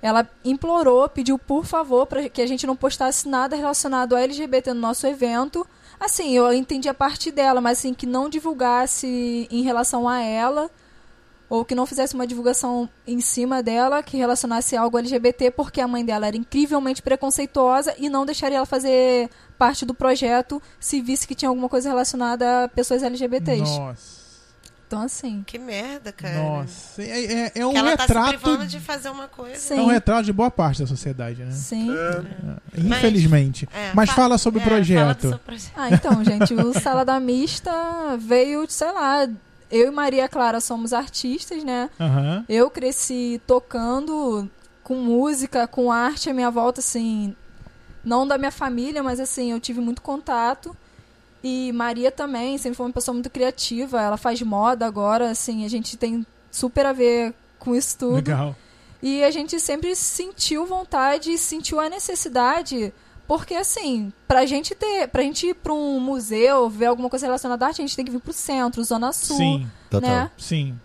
ela 0.00 0.28
implorou, 0.44 1.08
pediu 1.08 1.38
por 1.38 1.64
favor 1.64 2.06
para 2.06 2.28
que 2.28 2.40
a 2.40 2.46
gente 2.46 2.66
não 2.66 2.76
postasse 2.76 3.28
nada 3.28 3.56
relacionado 3.56 4.14
a 4.14 4.20
LGBT 4.20 4.72
no 4.72 4.80
nosso 4.80 5.06
evento. 5.06 5.66
Assim, 6.00 6.32
eu 6.32 6.52
entendi 6.52 6.88
a 6.88 6.94
parte 6.94 7.30
dela, 7.30 7.60
mas 7.60 7.78
assim, 7.78 7.92
que 7.92 8.06
não 8.06 8.28
divulgasse 8.28 9.48
em 9.50 9.62
relação 9.62 10.08
a 10.08 10.20
ela, 10.20 10.70
ou 11.48 11.64
que 11.64 11.74
não 11.74 11.86
fizesse 11.86 12.14
uma 12.14 12.26
divulgação 12.26 12.88
em 13.06 13.20
cima 13.20 13.62
dela 13.62 14.02
que 14.02 14.16
relacionasse 14.16 14.76
algo 14.76 14.98
LGBT, 14.98 15.50
porque 15.50 15.80
a 15.80 15.88
mãe 15.88 16.04
dela 16.04 16.26
era 16.26 16.36
incrivelmente 16.36 17.02
preconceituosa 17.02 17.94
e 17.98 18.08
não 18.08 18.26
deixaria 18.26 18.58
ela 18.58 18.66
fazer 18.66 19.30
parte 19.58 19.86
do 19.86 19.94
projeto 19.94 20.62
se 20.78 21.00
visse 21.00 21.26
que 21.26 21.34
tinha 21.34 21.48
alguma 21.48 21.68
coisa 21.68 21.88
relacionada 21.88 22.64
a 22.64 22.68
pessoas 22.68 23.02
LGBTs. 23.02 23.78
Nossa. 23.78 24.17
Então, 24.88 25.02
assim. 25.02 25.44
Que 25.46 25.58
merda, 25.58 26.10
cara. 26.10 26.38
Nossa. 26.42 27.02
É, 27.02 27.24
é- 27.46 27.52
é 27.56 27.66
um 27.66 27.76
ela 27.76 27.94
tá 27.94 28.06
se 28.06 28.12
retrato. 28.14 28.28
privando 28.38 28.66
de 28.66 28.80
fazer 28.80 29.10
uma 29.10 29.28
coisa. 29.28 29.56
Sim. 29.60 29.78
é 29.78 29.82
um 29.82 29.86
retrato 29.88 30.24
de 30.24 30.32
boa 30.32 30.50
parte 30.50 30.80
da 30.80 30.86
sociedade, 30.88 31.44
né? 31.44 31.52
Sim. 31.52 31.88
Infelizmente. 32.76 33.68
É, 33.74 33.92
Mas 33.94 34.08
fa- 34.10 34.16
fala 34.16 34.38
sobre 34.38 34.60
o 34.60 34.62
é, 34.62 34.64
fala 34.64 34.76
do 34.80 34.84
projeto. 34.86 35.28
seu 35.28 35.38
projeto. 35.38 35.72
Ah, 35.76 35.90
então, 35.90 36.24
gente, 36.24 36.54
o 36.54 36.72
Salada 36.80 37.18
Mista 37.20 37.70
veio, 38.18 38.64
sei 38.68 38.90
lá. 38.92 39.28
Eu 39.70 39.88
e 39.88 39.90
Maria 39.90 40.26
Clara 40.28 40.60
somos 40.60 40.92
artistas, 40.94 41.62
né? 41.62 41.90
Aham. 42.00 42.44
Eu 42.48 42.70
cresci 42.70 43.40
tocando 43.46 44.48
com 44.82 44.94
música, 44.94 45.66
com 45.68 45.92
arte 45.92 46.30
à 46.30 46.34
minha 46.34 46.50
volta, 46.50 46.80
assim. 46.80 47.36
Não 48.02 48.26
da 48.26 48.38
minha 48.38 48.50
família, 48.50 49.02
mas 49.02 49.20
assim, 49.20 49.52
eu 49.52 49.60
tive 49.60 49.80
muito 49.80 50.00
contato. 50.00 50.74
E 51.42 51.70
Maria 51.72 52.10
também, 52.10 52.58
sempre 52.58 52.76
foi 52.76 52.86
uma 52.86 52.92
pessoa 52.92 53.12
muito 53.12 53.30
criativa. 53.30 54.00
Ela 54.00 54.16
faz 54.16 54.40
moda 54.42 54.86
agora, 54.86 55.30
assim, 55.30 55.64
a 55.64 55.68
gente 55.68 55.96
tem 55.96 56.26
super 56.50 56.86
a 56.86 56.92
ver 56.92 57.32
com 57.58 57.74
isso 57.74 57.98
tudo. 57.98 58.14
Legal. 58.16 58.56
E 59.00 59.22
a 59.22 59.30
gente 59.30 59.60
sempre 59.60 59.94
sentiu 59.94 60.66
vontade, 60.66 61.38
sentiu 61.38 61.78
a 61.78 61.88
necessidade, 61.88 62.92
porque 63.28 63.54
assim, 63.54 64.12
pra 64.26 64.44
gente 64.44 64.74
ter, 64.74 65.06
pra 65.08 65.22
gente 65.22 65.46
ir 65.46 65.54
pra 65.54 65.72
um 65.72 66.00
museu, 66.00 66.68
ver 66.68 66.86
alguma 66.86 67.08
coisa 67.08 67.26
relacionada 67.26 67.64
à 67.64 67.68
arte, 67.68 67.80
a 67.80 67.86
gente 67.86 67.94
tem 67.94 68.04
que 68.04 68.10
vir 68.10 68.20
pro 68.20 68.32
centro, 68.32 68.82
Zona 68.82 69.12
Sul, 69.12 69.36
Sim, 69.36 69.66
Total. 69.88 70.10
né? 70.10 70.30
sim. 70.36 70.76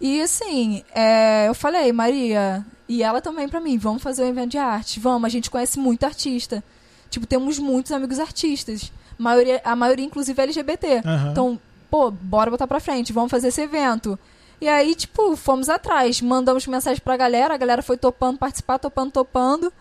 E 0.00 0.22
assim, 0.22 0.82
é, 0.94 1.48
eu 1.48 1.54
falei, 1.54 1.92
Maria, 1.92 2.64
e 2.88 3.02
ela 3.02 3.20
também 3.20 3.48
pra 3.48 3.60
mim, 3.60 3.76
vamos 3.76 4.02
fazer 4.02 4.22
um 4.22 4.28
evento 4.28 4.52
de 4.52 4.58
arte, 4.58 4.98
vamos, 4.98 5.26
a 5.26 5.28
gente 5.28 5.50
conhece 5.50 5.78
muito 5.78 6.04
artista. 6.04 6.64
Tipo, 7.10 7.26
temos 7.26 7.58
muitos 7.58 7.90
amigos 7.92 8.18
artistas. 8.18 8.92
Maioria, 9.18 9.60
a 9.64 9.74
maioria, 9.74 10.06
inclusive, 10.06 10.40
é 10.40 10.44
LGBT. 10.44 11.02
Aham. 11.04 11.30
Então, 11.32 11.60
pô, 11.90 12.10
bora 12.10 12.50
botar 12.50 12.66
pra 12.66 12.80
frente, 12.80 13.12
vamos 13.12 13.30
fazer 13.30 13.48
esse 13.48 13.60
evento. 13.60 14.18
E 14.60 14.68
aí, 14.68 14.94
tipo, 14.94 15.36
fomos 15.36 15.68
atrás, 15.68 16.20
mandamos 16.20 16.66
mensagem 16.66 17.00
pra 17.02 17.16
galera, 17.16 17.54
a 17.54 17.56
galera 17.56 17.82
foi 17.82 17.96
topando 17.96 18.38
participar, 18.38 18.78
topando, 18.78 19.12
topando. 19.12 19.72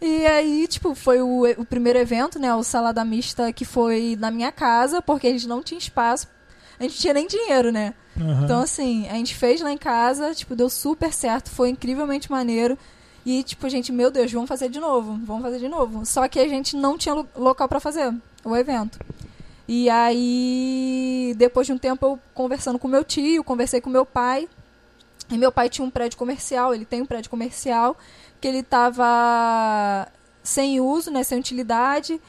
E 0.00 0.26
aí, 0.26 0.66
tipo, 0.68 0.94
foi 0.94 1.22
o, 1.22 1.44
o 1.56 1.64
primeiro 1.64 1.98
evento, 1.98 2.38
né? 2.38 2.54
O 2.54 2.62
Salada 2.62 3.04
Mista, 3.04 3.50
que 3.52 3.64
foi 3.64 4.16
na 4.18 4.30
minha 4.30 4.52
casa, 4.52 5.00
porque 5.00 5.26
a 5.26 5.30
gente 5.30 5.48
não 5.48 5.62
tinha 5.62 5.78
espaço. 5.78 6.28
A 6.78 6.82
gente 6.82 6.92
não 6.92 7.00
tinha 7.00 7.14
nem 7.14 7.26
dinheiro, 7.26 7.72
né? 7.72 7.94
Aham. 8.20 8.44
Então, 8.44 8.60
assim, 8.60 9.08
a 9.08 9.14
gente 9.14 9.34
fez 9.34 9.60
lá 9.62 9.72
em 9.72 9.78
casa, 9.78 10.34
tipo, 10.34 10.54
deu 10.54 10.68
super 10.68 11.12
certo, 11.12 11.50
foi 11.50 11.70
incrivelmente 11.70 12.30
maneiro. 12.30 12.78
E, 13.26 13.42
tipo, 13.42 13.68
gente, 13.68 13.90
meu 13.90 14.08
Deus, 14.08 14.30
vamos 14.30 14.48
fazer 14.48 14.68
de 14.68 14.78
novo, 14.78 15.18
vamos 15.24 15.42
fazer 15.42 15.58
de 15.58 15.68
novo. 15.68 16.06
Só 16.06 16.28
que 16.28 16.38
a 16.38 16.46
gente 16.46 16.76
não 16.76 16.96
tinha 16.96 17.12
lo- 17.12 17.28
local 17.34 17.68
pra 17.68 17.80
fazer 17.80 18.14
o 18.44 18.56
evento. 18.56 19.00
E 19.66 19.90
aí, 19.90 21.34
depois 21.36 21.66
de 21.66 21.72
um 21.72 21.78
tempo, 21.78 22.06
eu 22.06 22.20
conversando 22.32 22.78
com 22.78 22.86
meu 22.86 23.02
tio, 23.02 23.42
conversei 23.42 23.80
com 23.80 23.90
meu 23.90 24.06
pai. 24.06 24.48
E 25.28 25.36
meu 25.36 25.50
pai 25.50 25.68
tinha 25.68 25.84
um 25.84 25.90
prédio 25.90 26.16
comercial, 26.16 26.72
ele 26.72 26.84
tem 26.84 27.02
um 27.02 27.06
prédio 27.06 27.28
comercial, 27.28 27.96
que 28.40 28.46
ele 28.46 28.62
tava 28.62 30.06
sem 30.40 30.80
uso, 30.80 31.10
né, 31.10 31.24
sem 31.24 31.36
utilidade. 31.36 32.20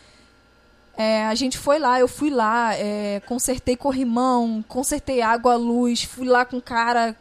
É, 0.97 1.27
a 1.27 1.35
gente 1.35 1.59
foi 1.59 1.77
lá, 1.77 1.99
eu 1.99 2.07
fui 2.07 2.31
lá, 2.31 2.73
é, 2.73 3.21
consertei 3.27 3.75
corrimão, 3.77 4.65
consertei 4.67 5.21
água, 5.21 5.55
luz, 5.55 6.01
fui 6.05 6.27
lá 6.27 6.43
com 6.43 6.59
cara, 6.59 7.15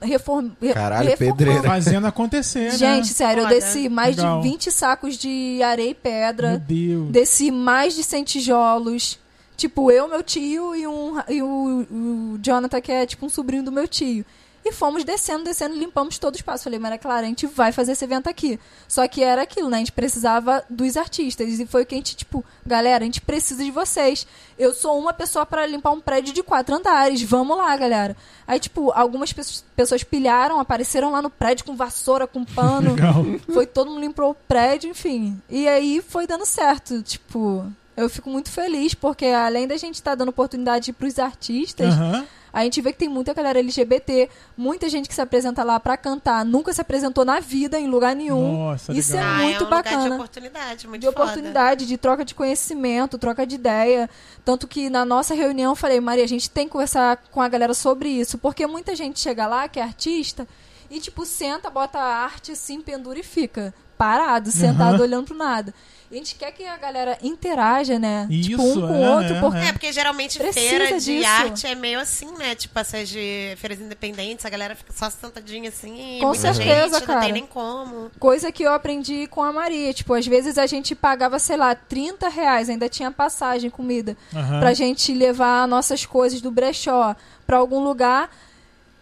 reform, 0.00 0.50
re- 0.60 0.72
Caralho, 0.74 1.08
reformando. 1.08 1.36
pedreira. 1.38 1.62
Fazendo 1.62 2.06
acontecer, 2.06 2.70
Gente, 2.72 3.06
né? 3.08 3.12
sério, 3.14 3.40
eu 3.42 3.48
Foda. 3.48 3.54
desci 3.54 3.88
mais 3.88 4.16
Legal. 4.16 4.40
de 4.40 4.48
20 4.48 4.70
sacos 4.72 5.16
de 5.16 5.60
areia 5.62 5.86
e 5.90 5.92
Meu 5.92 5.96
pedra, 6.02 6.58
Deus. 6.58 7.10
desci 7.10 7.50
mais 7.50 7.94
de 7.94 8.02
100 8.04 8.24
tijolos. 8.24 9.18
Tipo, 9.56 9.90
eu, 9.90 10.06
meu 10.06 10.22
tio 10.22 10.74
e, 10.76 10.86
um, 10.86 11.14
e 11.30 11.42
o, 11.42 11.86
o 11.90 12.38
Jonathan, 12.42 12.78
que 12.80 12.92
é 12.92 13.06
tipo 13.06 13.24
um 13.24 13.28
sobrinho 13.30 13.62
do 13.62 13.72
meu 13.72 13.88
tio. 13.88 14.22
E 14.68 14.72
fomos 14.72 15.04
descendo, 15.04 15.44
descendo, 15.44 15.76
limpamos 15.76 16.18
todo 16.18 16.34
o 16.34 16.36
espaço. 16.36 16.64
Falei, 16.64 16.76
Maria 16.80 16.98
Clara, 16.98 17.20
a 17.24 17.28
gente 17.28 17.46
vai 17.46 17.70
fazer 17.70 17.92
esse 17.92 18.04
evento 18.04 18.28
aqui. 18.28 18.58
Só 18.88 19.06
que 19.06 19.22
era 19.22 19.42
aquilo, 19.42 19.68
né? 19.70 19.76
A 19.76 19.78
gente 19.78 19.92
precisava 19.92 20.64
dos 20.68 20.96
artistas. 20.96 21.60
E 21.60 21.66
foi 21.66 21.84
o 21.84 21.86
que 21.86 21.94
a 21.94 21.98
gente, 21.98 22.16
tipo, 22.16 22.44
galera, 22.66 23.04
a 23.04 23.06
gente 23.06 23.20
precisa 23.20 23.62
de 23.62 23.70
vocês. 23.70 24.26
Eu 24.58 24.74
sou 24.74 24.98
uma 24.98 25.12
pessoa 25.12 25.46
para 25.46 25.64
limpar 25.66 25.92
um 25.92 26.00
prédio 26.00 26.34
de 26.34 26.42
quatro 26.42 26.74
andares. 26.74 27.22
Vamos 27.22 27.56
lá, 27.56 27.76
galera. 27.76 28.16
Aí, 28.44 28.58
tipo, 28.58 28.90
algumas 28.90 29.32
pe- 29.32 29.42
pessoas 29.76 30.02
pilharam, 30.02 30.58
apareceram 30.58 31.12
lá 31.12 31.22
no 31.22 31.30
prédio 31.30 31.64
com 31.64 31.76
vassoura, 31.76 32.26
com 32.26 32.44
pano. 32.44 32.90
Legal. 32.96 33.24
Foi 33.52 33.66
todo 33.66 33.88
mundo 33.90 34.00
limpou 34.00 34.30
o 34.30 34.34
prédio, 34.34 34.90
enfim. 34.90 35.40
E 35.48 35.68
aí 35.68 36.02
foi 36.08 36.26
dando 36.26 36.44
certo. 36.44 37.02
Tipo, 37.02 37.70
eu 37.96 38.10
fico 38.10 38.28
muito 38.28 38.50
feliz, 38.50 38.94
porque 38.94 39.26
além 39.26 39.68
da 39.68 39.76
gente 39.76 39.94
estar 39.94 40.14
dando 40.16 40.30
oportunidade 40.30 40.92
pros 40.92 41.18
artistas, 41.20 41.94
Aham. 41.94 42.26
A 42.52 42.62
gente 42.64 42.80
vê 42.80 42.92
que 42.92 42.98
tem 42.98 43.08
muita 43.08 43.34
galera 43.34 43.58
LGBT, 43.58 44.28
muita 44.56 44.88
gente 44.88 45.08
que 45.08 45.14
se 45.14 45.20
apresenta 45.20 45.62
lá 45.62 45.78
pra 45.78 45.96
cantar, 45.96 46.44
nunca 46.44 46.72
se 46.72 46.80
apresentou 46.80 47.24
na 47.24 47.38
vida 47.40 47.78
em 47.78 47.86
lugar 47.86 48.14
nenhum. 48.16 48.56
Nossa, 48.68 48.92
Isso 48.92 49.12
legal. 49.12 49.28
é 49.28 49.30
Ah, 49.30 49.36
muito 49.42 49.54
é 49.56 49.60
um 49.60 49.64
lugar 49.64 49.82
de 49.82 49.90
bacana 49.90 50.14
oportunidade, 50.14 50.88
muito 50.88 51.00
de 51.02 51.06
foda. 51.08 51.22
oportunidade, 51.22 51.86
de 51.86 51.96
troca 51.96 52.24
de 52.24 52.34
conhecimento, 52.34 53.18
troca 53.18 53.46
de 53.46 53.54
ideia. 53.56 54.08
Tanto 54.44 54.66
que 54.66 54.88
na 54.88 55.04
nossa 55.04 55.34
reunião 55.34 55.72
eu 55.72 55.76
falei, 55.76 56.00
Maria, 56.00 56.24
a 56.24 56.28
gente 56.28 56.48
tem 56.48 56.66
que 56.66 56.72
conversar 56.72 57.18
com 57.30 57.40
a 57.42 57.48
galera 57.48 57.74
sobre 57.74 58.08
isso. 58.08 58.38
Porque 58.38 58.66
muita 58.66 58.94
gente 58.96 59.20
chega 59.20 59.46
lá, 59.46 59.68
que 59.68 59.78
é 59.78 59.82
artista, 59.82 60.46
e 60.90 61.00
tipo, 61.00 61.24
senta, 61.26 61.68
bota 61.68 61.98
a 61.98 62.24
arte 62.24 62.52
assim, 62.52 62.80
pendura 62.80 63.18
e 63.18 63.22
fica 63.22 63.74
parado, 63.98 64.50
sentado, 64.50 65.02
olhando 65.02 65.26
pro 65.26 65.36
nada. 65.36 65.74
E 66.10 66.14
a 66.14 66.18
gente 66.18 66.36
quer 66.36 66.52
que 66.52 66.64
a 66.64 66.76
galera 66.76 67.18
interaja, 67.22 67.98
né? 67.98 68.26
Isso, 68.30 68.50
tipo, 68.50 68.62
um 68.62 68.74
com 68.80 69.00
o 69.00 69.04
é, 69.04 69.10
outro, 69.16 69.34
é, 69.34 69.40
porque 69.40 69.58
É, 69.58 69.72
porque 69.72 69.92
geralmente 69.92 70.38
Precisa 70.38 70.68
feira 70.68 70.86
de 71.00 71.04
disso. 71.18 71.26
arte 71.28 71.66
é 71.66 71.74
meio 71.74 71.98
assim, 71.98 72.30
né? 72.38 72.54
Tipo, 72.54 72.78
essas 72.78 73.08
de 73.08 73.54
feiras 73.56 73.80
independentes, 73.80 74.44
a 74.46 74.48
galera 74.50 74.76
fica 74.76 74.92
só 74.92 75.10
sentadinha 75.10 75.68
assim. 75.68 76.18
Com 76.20 76.28
muita 76.28 76.54
certeza, 76.54 76.84
gente, 76.98 77.00
Não 77.00 77.06
cara. 77.06 77.20
tem 77.20 77.32
nem 77.32 77.46
como. 77.46 78.10
Coisa 78.20 78.52
que 78.52 78.62
eu 78.62 78.72
aprendi 78.72 79.26
com 79.26 79.42
a 79.42 79.52
Maria. 79.52 79.92
Tipo, 79.92 80.14
às 80.14 80.26
vezes 80.26 80.58
a 80.58 80.66
gente 80.66 80.94
pagava, 80.94 81.38
sei 81.38 81.56
lá, 81.56 81.74
30 81.74 82.28
reais, 82.28 82.68
ainda 82.70 82.88
tinha 82.88 83.10
passagem, 83.10 83.68
comida, 83.68 84.16
Aham. 84.34 84.60
pra 84.60 84.74
gente 84.74 85.12
levar 85.12 85.66
nossas 85.66 86.06
coisas 86.06 86.40
do 86.40 86.50
brechó 86.50 87.16
pra 87.46 87.56
algum 87.56 87.82
lugar. 87.82 88.30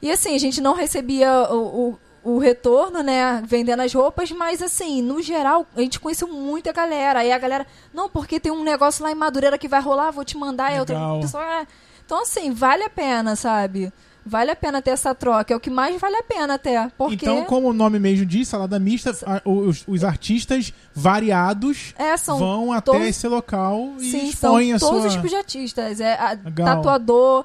E 0.01 0.11
assim, 0.11 0.35
a 0.35 0.39
gente 0.39 0.61
não 0.61 0.75
recebia 0.75 1.31
o, 1.51 1.57
o, 1.91 1.99
o 2.25 2.39
retorno, 2.39 3.03
né, 3.03 3.43
vendendo 3.47 3.81
as 3.81 3.93
roupas, 3.93 4.31
mas 4.33 4.63
assim, 4.63 5.03
no 5.03 5.21
geral, 5.23 5.67
a 5.77 5.81
gente 5.81 6.01
conheceu 6.01 6.27
muita 6.27 6.73
galera. 6.73 7.21
Aí 7.21 7.31
a 7.31 7.39
galera, 7.39 7.67
não, 7.93 8.09
porque 8.09 8.41
tem 8.41 8.51
um 8.51 8.65
negócio 8.65 9.05
lá 9.05 9.13
em 9.13 9.15
Madureira 9.15 9.59
que 9.59 9.69
vai 9.69 9.81
rolar, 9.81 10.11
vou 10.11 10.25
te 10.25 10.37
mandar. 10.37 10.73
E 10.73 10.77
a 10.77 10.81
outra 10.81 10.95
Legal. 10.97 11.21
pessoa, 11.21 11.43
"Ah." 11.45 11.67
Então, 12.05 12.23
assim, 12.23 12.51
vale 12.53 12.83
a 12.83 12.91
pena, 12.91 13.37
sabe? 13.37 13.93
Vale 14.27 14.51
a 14.51 14.57
pena 14.57 14.81
ter 14.81 14.91
essa 14.91 15.15
troca. 15.15 15.53
É 15.53 15.57
o 15.57 15.61
que 15.61 15.69
mais 15.69 16.01
vale 16.01 16.17
a 16.17 16.23
pena 16.23 16.55
até. 16.55 16.91
Porque 16.97 17.27
Então, 17.27 17.45
como 17.45 17.69
o 17.69 17.73
nome 17.75 17.99
mesmo 17.99 18.25
diz, 18.25 18.49
salada 18.49 18.79
mista, 18.79 19.11
os, 19.45 19.85
os 19.87 20.03
artistas 20.03 20.73
variados 20.95 21.95
é, 21.99 22.17
são 22.17 22.39
vão 22.39 22.73
até 22.73 23.07
esse 23.09 23.29
local 23.29 23.93
e 23.99 24.11
Sim, 24.11 24.33
são 24.33 24.59
expõem 24.59 24.73
a 24.73 24.79
todos 24.79 25.13
sua... 25.13 25.23
os 25.23 25.35
artistas. 25.35 26.01
É 26.01 26.15
a- 26.15 26.39
Legal. 26.43 26.67
tatuador, 26.77 27.45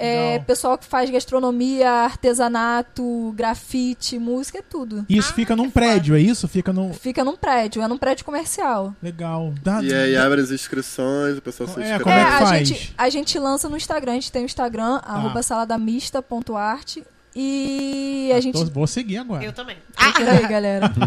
é, 0.00 0.38
pessoal 0.40 0.76
que 0.78 0.84
faz 0.86 1.08
gastronomia, 1.10 1.90
artesanato, 1.90 3.32
grafite, 3.36 4.18
música, 4.18 4.58
é 4.58 4.62
tudo. 4.62 5.04
Isso 5.08 5.32
fica 5.34 5.54
num 5.54 5.70
prédio, 5.70 6.14
é 6.14 6.20
isso? 6.20 6.48
Fica 6.48 6.72
num... 6.72 6.92
Fica 6.92 7.24
num 7.24 7.36
prédio, 7.36 7.82
é 7.82 7.88
num 7.88 7.98
prédio 7.98 8.24
comercial. 8.24 8.94
Legal. 9.02 9.52
Dá- 9.62 9.82
E 9.82 9.92
aí 9.92 10.16
abre 10.16 10.40
as 10.40 10.50
inscrições, 10.50 11.38
o 11.38 11.42
pessoal 11.42 11.68
se 11.68 11.80
É, 11.80 11.96
inscreve. 11.96 12.02
como 12.04 12.14
é 12.14 12.24
que 12.24 12.30
a, 12.30 12.46
faz? 12.46 12.68
gente, 12.68 12.94
a 12.96 13.08
gente 13.10 13.38
lança 13.38 13.68
no 13.68 13.76
Instagram, 13.76 14.12
a 14.12 14.14
gente 14.14 14.32
tem 14.32 14.42
o 14.42 14.46
Instagram, 14.46 14.98
Tá. 15.00 15.08
arroba 15.12 15.42
saladamista.arte. 15.42 17.04
E 17.34 18.32
a 18.34 18.40
gente 18.40 18.54
Tô- 18.58 18.64
Vou 18.66 18.86
seguir 18.88 19.18
agora. 19.18 19.44
Eu 19.44 19.52
também. 19.52 19.76
Procura 19.96 20.32
aí, 20.32 20.48
galera. 20.48 20.90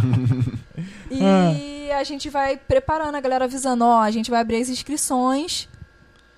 Ah. 1.21 1.53
e 1.53 1.91
a 1.91 2.03
gente 2.03 2.29
vai 2.29 2.57
preparando 2.57 3.15
a 3.15 3.21
galera 3.21 3.45
avisando, 3.45 3.85
ó, 3.85 3.99
a 4.01 4.09
gente 4.09 4.31
vai 4.31 4.41
abrir 4.41 4.57
as 4.61 4.67
inscrições 4.69 5.69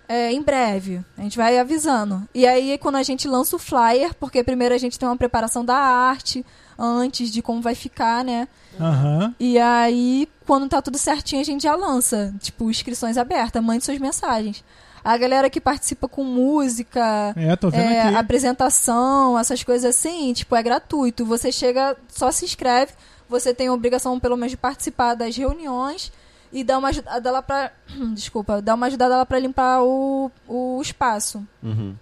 é, 0.07 0.31
em 0.31 0.41
breve. 0.41 1.03
A 1.17 1.21
gente 1.21 1.37
vai 1.37 1.57
avisando. 1.57 2.27
E 2.33 2.45
aí, 2.45 2.77
quando 2.77 2.95
a 2.95 3.03
gente 3.03 3.27
lança 3.27 3.55
o 3.55 3.59
flyer, 3.59 4.13
porque 4.15 4.43
primeiro 4.43 4.73
a 4.73 4.77
gente 4.77 4.97
tem 4.99 5.07
uma 5.07 5.17
preparação 5.17 5.63
da 5.63 5.75
arte 5.75 6.45
antes 6.77 7.31
de 7.31 7.41
como 7.41 7.61
vai 7.61 7.75
ficar, 7.75 8.23
né? 8.23 8.47
Aham. 8.79 9.33
E 9.39 9.57
aí, 9.57 10.27
quando 10.45 10.67
tá 10.69 10.81
tudo 10.81 10.97
certinho, 10.97 11.41
a 11.41 11.45
gente 11.45 11.63
já 11.63 11.75
lança. 11.75 12.33
Tipo, 12.39 12.69
inscrições 12.69 13.17
abertas, 13.17 13.63
mande 13.63 13.83
suas 13.83 13.97
mensagens. 13.97 14.63
A 15.03 15.17
galera 15.17 15.49
que 15.51 15.61
participa 15.61 16.07
com 16.07 16.23
música, 16.23 17.33
É, 17.37 17.55
tô 17.55 17.69
vendo 17.69 17.83
é, 17.83 18.15
apresentação, 18.15 19.37
essas 19.37 19.63
coisas 19.63 19.95
assim, 19.95 20.33
tipo, 20.33 20.55
é 20.55 20.63
gratuito. 20.63 21.23
Você 21.25 21.51
chega, 21.51 21.95
só 22.07 22.31
se 22.31 22.43
inscreve, 22.43 22.93
você 23.29 23.53
tem 23.53 23.67
a 23.67 23.73
obrigação, 23.73 24.19
pelo 24.19 24.35
menos, 24.35 24.51
de 24.51 24.57
participar 24.57 25.13
das 25.13 25.37
reuniões 25.37 26.11
e 26.55 26.63
dar 26.63 26.77
uma 26.79 26.87
ajudada 26.87 27.31
lá 27.31 27.41
pra. 27.41 27.71
Desculpa, 28.15 28.61
dar 28.61 28.75
uma 28.75 28.87
ajudada 28.87 29.17
lá 29.17 29.25
pra 29.25 29.37
limpar 29.37 29.83
o, 29.83 30.31
o 30.47 30.81
espaço. 30.81 31.45
Uhum. 31.61 31.93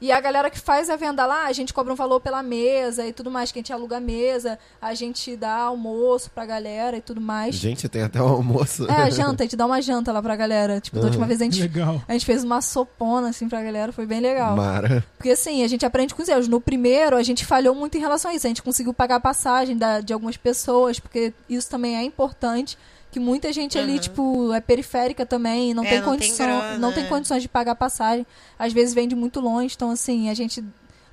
E 0.00 0.12
a 0.12 0.20
galera 0.20 0.50
que 0.50 0.58
faz 0.60 0.90
a 0.90 0.96
venda 0.96 1.24
lá, 1.24 1.46
a 1.46 1.52
gente 1.52 1.72
cobra 1.72 1.90
um 1.90 1.96
valor 1.96 2.20
pela 2.20 2.42
mesa 2.42 3.06
e 3.06 3.12
tudo 3.12 3.30
mais, 3.30 3.50
que 3.50 3.58
a 3.58 3.62
gente 3.62 3.72
aluga 3.72 3.96
a 3.96 4.00
mesa, 4.00 4.58
a 4.82 4.92
gente 4.92 5.34
dá 5.34 5.54
almoço 5.60 6.30
pra 6.30 6.44
galera 6.44 6.98
e 6.98 7.00
tudo 7.00 7.22
mais. 7.22 7.54
Gente, 7.54 7.88
tem 7.88 8.02
até 8.02 8.20
o 8.20 8.26
almoço. 8.26 8.86
É, 8.90 8.94
a 9.04 9.08
janta, 9.08 9.44
a 9.44 9.46
gente 9.46 9.56
dá 9.56 9.64
uma 9.64 9.80
janta 9.80 10.12
lá 10.12 10.20
pra 10.20 10.36
galera. 10.36 10.78
Tipo, 10.78 10.98
da 10.98 11.06
última 11.06 11.24
vez 11.26 11.40
a 11.40 11.44
gente, 11.44 11.58
Legal. 11.62 12.02
a 12.06 12.12
gente 12.12 12.26
fez 12.26 12.44
uma 12.44 12.60
sopona, 12.60 13.30
assim, 13.30 13.48
pra 13.48 13.62
galera, 13.62 13.92
foi 13.92 14.04
bem 14.04 14.20
legal. 14.20 14.54
Mara. 14.54 15.02
Porque 15.16 15.30
assim, 15.30 15.62
a 15.64 15.68
gente 15.68 15.86
aprende 15.86 16.14
com 16.14 16.22
os 16.22 16.28
erros. 16.28 16.48
No 16.48 16.60
primeiro, 16.60 17.16
a 17.16 17.22
gente 17.22 17.46
falhou 17.46 17.74
muito 17.74 17.96
em 17.96 18.00
relação 18.00 18.30
a 18.30 18.34
isso. 18.34 18.46
A 18.46 18.50
gente 18.50 18.62
conseguiu 18.62 18.92
pagar 18.92 19.14
a 19.16 19.20
passagem 19.20 19.74
da- 19.78 20.00
de 20.00 20.12
algumas 20.12 20.36
pessoas, 20.36 21.00
porque 21.00 21.32
isso 21.48 21.70
também 21.70 21.96
é 21.96 22.02
importante. 22.02 22.76
Que 23.14 23.20
muita 23.20 23.52
gente 23.52 23.78
ali, 23.78 23.92
Uhum. 23.92 23.98
tipo, 24.00 24.52
é 24.52 24.60
periférica 24.60 25.24
também, 25.24 25.72
não 25.72 25.84
É, 25.84 25.88
tem 25.88 26.00
não 26.00 26.04
tem 26.04 26.18
condição, 26.18 26.46
grana, 26.46 26.78
não 26.78 26.92
tem 26.92 27.04
é. 27.04 27.06
condições 27.06 27.42
de 27.44 27.48
pagar 27.48 27.70
a 27.70 27.76
passagem. 27.76 28.26
Às 28.58 28.72
vezes 28.72 28.92
vem 28.92 29.06
de 29.06 29.14
muito 29.14 29.38
longe, 29.38 29.72
então 29.76 29.88
assim, 29.92 30.28
a 30.28 30.34
gente 30.34 30.64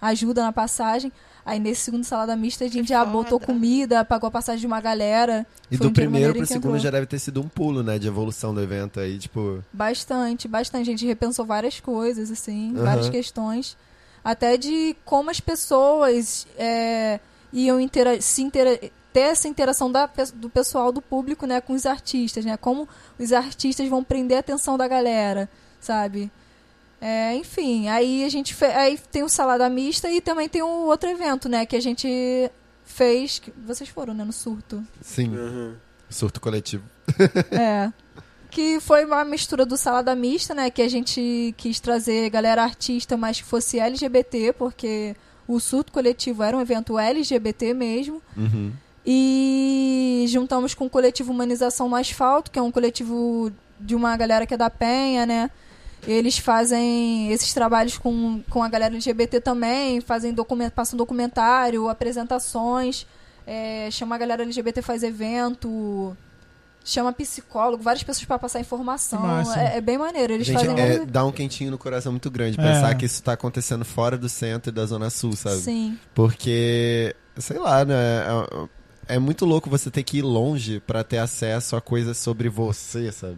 ajuda 0.02 0.42
na 0.42 0.52
passagem. 0.52 1.12
Aí 1.46 1.60
nesse 1.60 1.82
segundo 1.82 2.04
salada 2.04 2.36
mista 2.36 2.66
a 2.66 2.68
gente 2.68 2.90
já 2.90 3.02
foda. 3.02 3.12
botou 3.12 3.40
comida, 3.40 4.04
pagou 4.04 4.28
a 4.30 4.32
passagem 4.32 4.62
de 4.62 4.66
uma 4.66 4.82
galera. 4.82 5.46
E 5.70 5.78
Foi 5.78 5.86
do 5.86 5.90
um 5.92 5.94
primeiro 5.94 6.34
pro 6.34 6.44
segundo 6.48 6.66
entrou. 6.70 6.80
já 6.80 6.90
deve 6.90 7.06
ter 7.06 7.20
sido 7.20 7.40
um 7.40 7.48
pulo, 7.48 7.84
né? 7.84 8.00
De 8.00 8.08
evolução 8.08 8.52
do 8.52 8.60
evento 8.64 9.00
aí, 9.00 9.20
tipo. 9.20 9.64
Bastante, 9.72 10.48
bastante. 10.48 10.82
A 10.82 10.92
gente 10.92 11.06
repensou 11.06 11.46
várias 11.46 11.80
coisas, 11.80 12.32
assim, 12.32 12.74
Aham. 12.76 12.84
várias 12.84 13.10
questões. 13.10 13.78
Até 14.24 14.58
de 14.58 14.96
como 15.06 15.30
as 15.30 15.40
pessoas 15.40 16.48
é, 16.58 17.20
iam 17.54 17.80
intera 17.80 18.20
se 18.22 18.42
intera 18.42 18.80
ter 19.14 19.22
essa 19.22 19.48
interação 19.48 19.92
da, 19.92 20.10
do 20.36 20.50
pessoal, 20.50 20.92
do 20.92 21.02
público, 21.02 21.46
né, 21.46 21.60
com 21.62 21.74
os 21.74 21.86
artistas, 21.86 22.46
né? 22.46 22.56
Como 22.58 22.88
os 23.20 23.32
artistas 23.34 23.88
vão 23.90 24.04
prender 24.04 24.38
a 24.38 24.40
atenção 24.40 24.78
da 24.78 24.88
galera, 24.88 25.50
sabe? 25.80 26.32
É, 27.00 27.34
enfim, 27.36 27.88
aí 27.90 28.24
a 28.24 28.30
gente 28.30 28.54
fe 28.54 28.66
aí 28.66 28.98
tem 29.12 29.24
o 29.24 29.30
Salada 29.30 29.68
Mista 29.70 30.10
e 30.10 30.22
também 30.22 30.48
tem 30.48 30.62
o 30.62 30.86
outro 30.86 31.10
evento, 31.10 31.50
né, 31.50 31.66
que 31.66 31.76
a 31.76 31.82
gente 31.82 32.08
fez. 32.86 33.40
que 33.40 33.52
vocês 33.66 33.90
foram, 33.90 34.14
né, 34.14 34.24
no 34.24 34.32
surto. 34.34 34.84
Sim, 35.02 35.36
Uhum. 35.36 35.76
surto 36.10 36.40
coletivo. 36.40 36.84
É. 37.52 37.92
Que 38.52 38.80
foi 38.82 39.06
uma 39.06 39.24
mistura 39.24 39.66
do 39.66 39.78
Salada 39.78 40.14
Mista, 40.14 40.54
né? 40.54 40.70
Que 40.70 40.82
a 40.82 40.90
gente 40.90 41.54
quis 41.58 41.80
trazer 41.80 42.30
galera 42.30 42.62
artista, 42.62 43.16
mas 43.16 43.38
que 43.40 43.46
fosse 43.48 43.80
LGBT, 43.80 44.52
porque 44.52 45.16
o 45.48 45.58
surto 45.58 45.92
coletivo 45.94 46.44
era 46.44 46.56
um 46.58 46.60
evento 46.62 47.00
LGBT 47.00 47.74
mesmo. 47.74 48.22
Uhum. 48.36 48.74
E 49.06 50.26
juntamos 50.30 50.74
com 50.74 50.86
o 50.86 50.90
coletivo 50.90 51.32
Humanização 51.32 51.90
no 51.90 51.96
Asfalto, 51.96 52.52
que 52.52 52.60
é 52.60 52.62
um 52.62 52.72
coletivo 52.72 53.52
de 53.80 53.96
uma 53.96 54.16
galera 54.16 54.46
que 54.46 54.54
é 54.54 54.58
da 54.58 54.70
Penha, 54.70 55.26
né? 55.26 55.50
Eles 56.08 56.38
fazem 56.38 57.32
esses 57.32 57.54
trabalhos 57.54 57.98
com, 57.98 58.42
com 58.50 58.64
a 58.64 58.70
galera 58.70 58.94
LGBT 58.96 59.40
também, 59.42 60.02
fazem 60.02 60.34
document, 60.34 60.72
passam 60.72 60.98
documentário, 60.98 61.88
apresentações, 61.90 63.06
é, 63.46 63.88
chama 63.92 64.16
a 64.16 64.18
galera 64.18 64.42
LGBT 64.44 64.82
faz 64.82 65.04
evento, 65.04 66.18
chama 66.84 67.14
psicólogo, 67.14 67.84
várias 67.84 68.02
pessoas 68.04 68.26
para 68.26 68.40
passar 68.40 68.60
informação. 68.60 69.42
É, 69.56 69.78
é 69.78 69.82
bem 69.82 69.98
maneiro. 70.00 70.34
Eles 70.34 70.48
Gente, 70.48 70.58
fazem 70.58 70.80
é, 70.80 70.98
muito- 70.98 71.12
dá 71.12 71.24
um 71.24 71.32
quentinho 71.32 71.70
no 71.70 71.78
coração 71.78 72.12
muito 72.12 72.32
grande 72.32 72.60
É. 72.60 72.64
pensar 72.64 72.96
que 72.96 73.06
isso 73.06 73.22
tá 73.22 73.34
acontecendo 73.34 73.86
fora 73.86 74.18
do 74.18 74.28
centro 74.30 74.72
e 74.72 74.74
da 74.74 74.86
zona 74.88 75.10
sul, 75.12 75.34
sabe? 75.36 75.58
Sim. 75.58 76.00
Porque, 76.16 77.16
sei 77.38 77.60
lá, 77.60 77.86
né? 77.86 78.24
É, 79.16 79.20
muito 79.20 79.46
louco 79.46 79.70
você 79.70 79.92
ter 79.92 80.04
que 80.04 80.20
ir 80.20 80.22
longe 80.22 80.80
pra 80.80 81.04
ter 81.04 81.18
acesso 81.18 81.76
a 81.76 81.82
coisas 81.82 82.18
sobre 82.18 82.48
você, 82.48 83.12
sabe? 83.12 83.38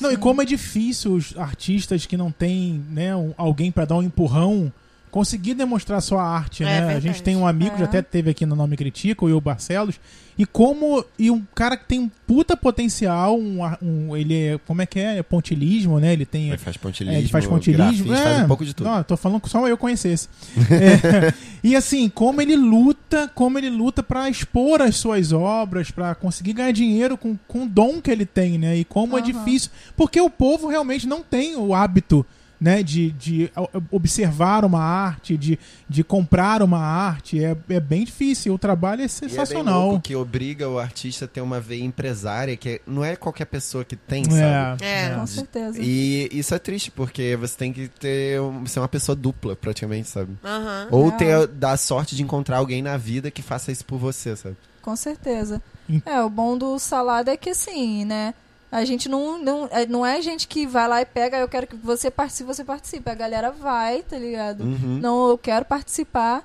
Não, 0.00 0.12
e 0.12 0.16
como 0.16 0.42
é 0.42 0.44
difícil 0.44 1.14
os 1.14 1.36
artistas 1.36 2.04
que 2.06 2.16
não 2.16 2.30
têm 2.30 2.84
né, 2.90 3.16
um- 3.16 3.32
alguém 3.36 3.72
pra 3.72 3.84
dar 3.84 3.96
um 3.96 4.02
empurrão 4.02 4.72
conseguir 5.12 5.52
demonstrar 5.54 6.00
sua 6.02 6.24
arte, 6.24 6.64
É 6.64 6.66
né? 6.66 6.78
A 6.78 6.80
verdade. 6.86 7.06
gente 7.06 7.22
tem 7.22 7.36
um 7.36 7.46
amigo 7.46 7.76
que 7.76 7.82
É. 7.82 7.84
até 7.84 8.02
teve 8.02 8.30
aqui 8.30 8.44
no 8.44 8.56
Nome 8.56 8.76
Critica, 8.76 9.22
o 9.24 9.28
Will 9.28 9.40
Barcelos, 9.40 10.00
e 10.38 10.46
como 10.46 11.04
e 11.18 11.30
um 11.30 11.44
cara 11.54 11.76
que 11.76 11.84
tem 11.84 12.00
um 12.00 12.10
puta 12.26 12.56
potencial, 12.56 13.38
um, 13.38 13.62
ar- 13.62 13.78
um- 13.82 14.16
ele 14.16 14.34
é, 14.34 14.58
como 14.66 14.80
é 14.80 14.86
que 14.86 14.98
é? 14.98 15.18
É 15.18 15.22
pontilismo, 15.22 16.00
né? 16.00 16.14
Ele 16.14 16.24
tem 16.24 16.48
Ele 16.48 16.56
faz 16.56 16.74
é, 16.76 16.78
pontilismo, 16.78 17.18
ele 17.20 17.28
faz 17.28 17.46
pontilismo, 17.46 18.06
grafite, 18.06 18.12
é, 18.12 18.16
faz 18.32 18.44
um 18.44 18.48
pouco 18.48 18.64
de 18.64 18.72
tudo. 18.74 18.88
Não, 18.88 19.02
tô 19.04 19.14
falando 19.18 19.40
que 19.42 19.50
só 19.50 19.68
eu 19.68 19.76
conhecesse. 19.76 20.28
É, 20.72 21.34
e 21.62 21.76
assim, 21.76 22.08
como 22.08 22.40
ele 22.40 22.56
luta, 22.56 23.30
como 23.34 23.58
ele 23.58 23.68
luta 23.68 24.02
pra 24.02 24.30
expor 24.30 24.80
as 24.80 24.96
suas 24.96 25.30
obras, 25.32 25.90
pra 25.90 26.14
conseguir 26.14 26.54
ganhar 26.54 26.72
dinheiro 26.72 27.18
com, 27.18 27.36
com 27.46 27.64
o 27.64 27.68
dom 27.68 28.00
que 28.00 28.10
ele 28.10 28.24
tem, 28.24 28.56
né? 28.58 28.78
E 28.78 28.84
como 28.84 29.16
é 29.18 29.20
Aham. 29.20 29.30
difícil, 29.30 29.70
porque 29.94 30.18
o 30.20 30.30
povo 30.30 30.68
realmente 30.68 31.06
não 31.06 31.22
tem 31.22 31.54
o 31.56 31.74
hábito 31.74 32.24
né, 32.62 32.80
de, 32.80 33.10
de 33.10 33.50
observar 33.90 34.64
uma 34.64 34.80
arte, 34.80 35.36
de, 35.36 35.58
de 35.88 36.04
comprar 36.04 36.62
uma 36.62 36.78
arte, 36.78 37.42
é, 37.42 37.56
é 37.68 37.80
bem 37.80 38.04
difícil. 38.04 38.54
O 38.54 38.58
trabalho 38.58 39.00
é 39.00 39.02
E 39.02 39.06
é 39.06 39.08
bem 39.08 39.08
sensacional. 39.30 39.88
louco 39.88 40.00
que 40.02 40.14
obriga 40.14 40.68
o 40.68 40.78
artista 40.78 41.24
a 41.24 41.28
ter 41.28 41.40
uma 41.40 41.58
veia 41.60 41.82
empresária, 41.82 42.56
que 42.56 42.80
não 42.86 43.04
é 43.04 43.16
qualquer 43.16 43.46
pessoa 43.46 43.84
que 43.84 43.96
tem, 43.96 44.22
É, 44.26 44.30
sabe? 44.30 44.84
É. 44.84 45.14
Com 45.16 45.26
certeza. 45.26 45.78
E 45.80 46.28
isso 46.32 46.54
é 46.54 46.58
triste, 46.58 46.90
porque 46.92 47.36
você 47.36 47.56
tem 47.56 47.72
que 47.72 47.88
ter 47.88 48.40
um- 48.40 48.64
ser 48.66 48.78
uma 48.78 48.88
pessoa 48.88 49.16
dupla, 49.16 49.56
praticamente, 49.56 50.08
sabe? 50.08 50.32
Aham. 50.44 50.86
Ou 50.90 51.10
ter 51.10 51.46
dar 51.48 51.76
sorte 51.76 52.14
de 52.14 52.22
encontrar 52.22 52.58
alguém 52.58 52.80
na 52.80 52.96
vida 52.96 53.30
que 53.30 53.42
faça 53.42 53.72
isso 53.72 53.84
por 53.84 53.98
você, 53.98 54.36
sabe? 54.36 54.56
Com 54.80 54.94
certeza. 54.96 55.60
Hum. 55.90 56.00
É, 56.06 56.20
o 56.22 56.28
bom 56.30 56.56
do 56.56 56.78
salada 56.78 57.32
é 57.32 57.36
que 57.36 57.50
assim, 57.50 58.04
né? 58.04 58.34
A 58.72 58.84
gente 58.86 59.06
não, 59.08 59.38
não, 59.38 59.68
é- 59.70 59.84
não 59.86 60.04
é 60.04 60.20
gente 60.22 60.48
que 60.48 60.66
vai 60.66 60.88
lá 60.88 61.00
e 61.02 61.04
pega, 61.04 61.36
eu 61.38 61.46
quero 61.46 61.66
que 61.66 61.76
você 61.76 62.10
participe, 62.10 62.46
você 62.46 62.64
participe. 62.64 63.08
A 63.10 63.14
galera 63.14 63.50
vai, 63.52 64.02
tá 64.02 64.18
ligado? 64.18 64.62
Uhum. 64.64 64.98
Não, 65.00 65.28
eu 65.28 65.36
quero 65.36 65.64
participar. 65.66 66.42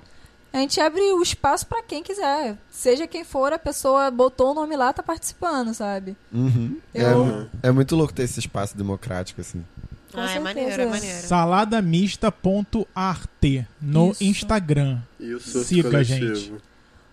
A 0.52 0.58
gente 0.58 0.78
abre 0.80 1.00
o 1.00 1.22
espaço 1.22 1.66
pra 1.66 1.82
quem 1.82 2.02
quiser. 2.02 2.56
Seja 2.70 3.06
quem 3.06 3.24
for, 3.24 3.50
a 3.52 3.58
pessoa 3.58 4.10
botou 4.10 4.50
o 4.50 4.54
nome 4.54 4.76
lá, 4.76 4.92
tá 4.92 5.02
participando, 5.02 5.72
sabe? 5.74 6.14
Uhum. 6.32 6.76
Eu- 6.94 7.48
É, 7.62 7.68
é 7.68 7.72
muito 7.72 7.96
louco 7.96 8.12
ter 8.12 8.24
esse 8.24 8.40
espaço 8.40 8.76
democrático, 8.76 9.40
assim. 9.40 9.64
Com 10.12 10.20
Ah, 10.20 10.30
é 10.32 10.38
maneiro, 10.38 10.82
é 10.82 10.86
maneiro. 10.86 11.26
Saladamista.art 11.26 13.64
no 13.80 14.10
Isso. 14.10 14.24
Instagram. 14.24 14.98
E 15.20 15.32
o 15.34 15.40
surto 15.40 15.66
Siga 15.68 15.88
a 15.88 15.90
coletivo. 15.92 16.34
gente. 16.34 16.52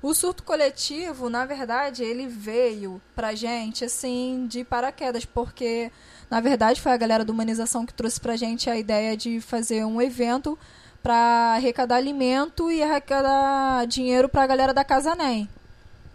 O 0.06 0.14
surto 0.14 0.44
coletivo, 0.44 1.32
na 1.32 1.48
verdade, 1.48 2.04
ele 2.04 2.28
veio 2.28 3.02
pra 3.16 3.34
gente, 3.34 3.84
assim, 3.84 4.46
de 4.48 4.64
paraquedas, 4.64 5.26
porque, 5.26 5.92
na 6.30 6.40
verdade, 6.40 6.80
foi 6.80 6.92
a 6.92 6.98
galera 6.98 7.26
da 7.26 7.34
Humanização 7.34 7.88
que 7.88 7.94
trouxe 7.94 8.22
pra 8.22 8.36
gente 8.36 8.70
a 8.70 8.78
ideia 8.78 9.18
de 9.18 9.42
fazer 9.42 9.84
um 9.84 10.00
evento 10.00 10.56
pra 11.02 11.56
arrecadar 11.56 11.96
alimento 11.96 12.72
e 12.72 12.84
arrecadar 12.84 13.88
dinheiro 13.88 14.30
pra 14.30 14.46
galera 14.46 14.76
da 14.76 14.84
Casa 14.84 15.16
NEM. 15.16 15.50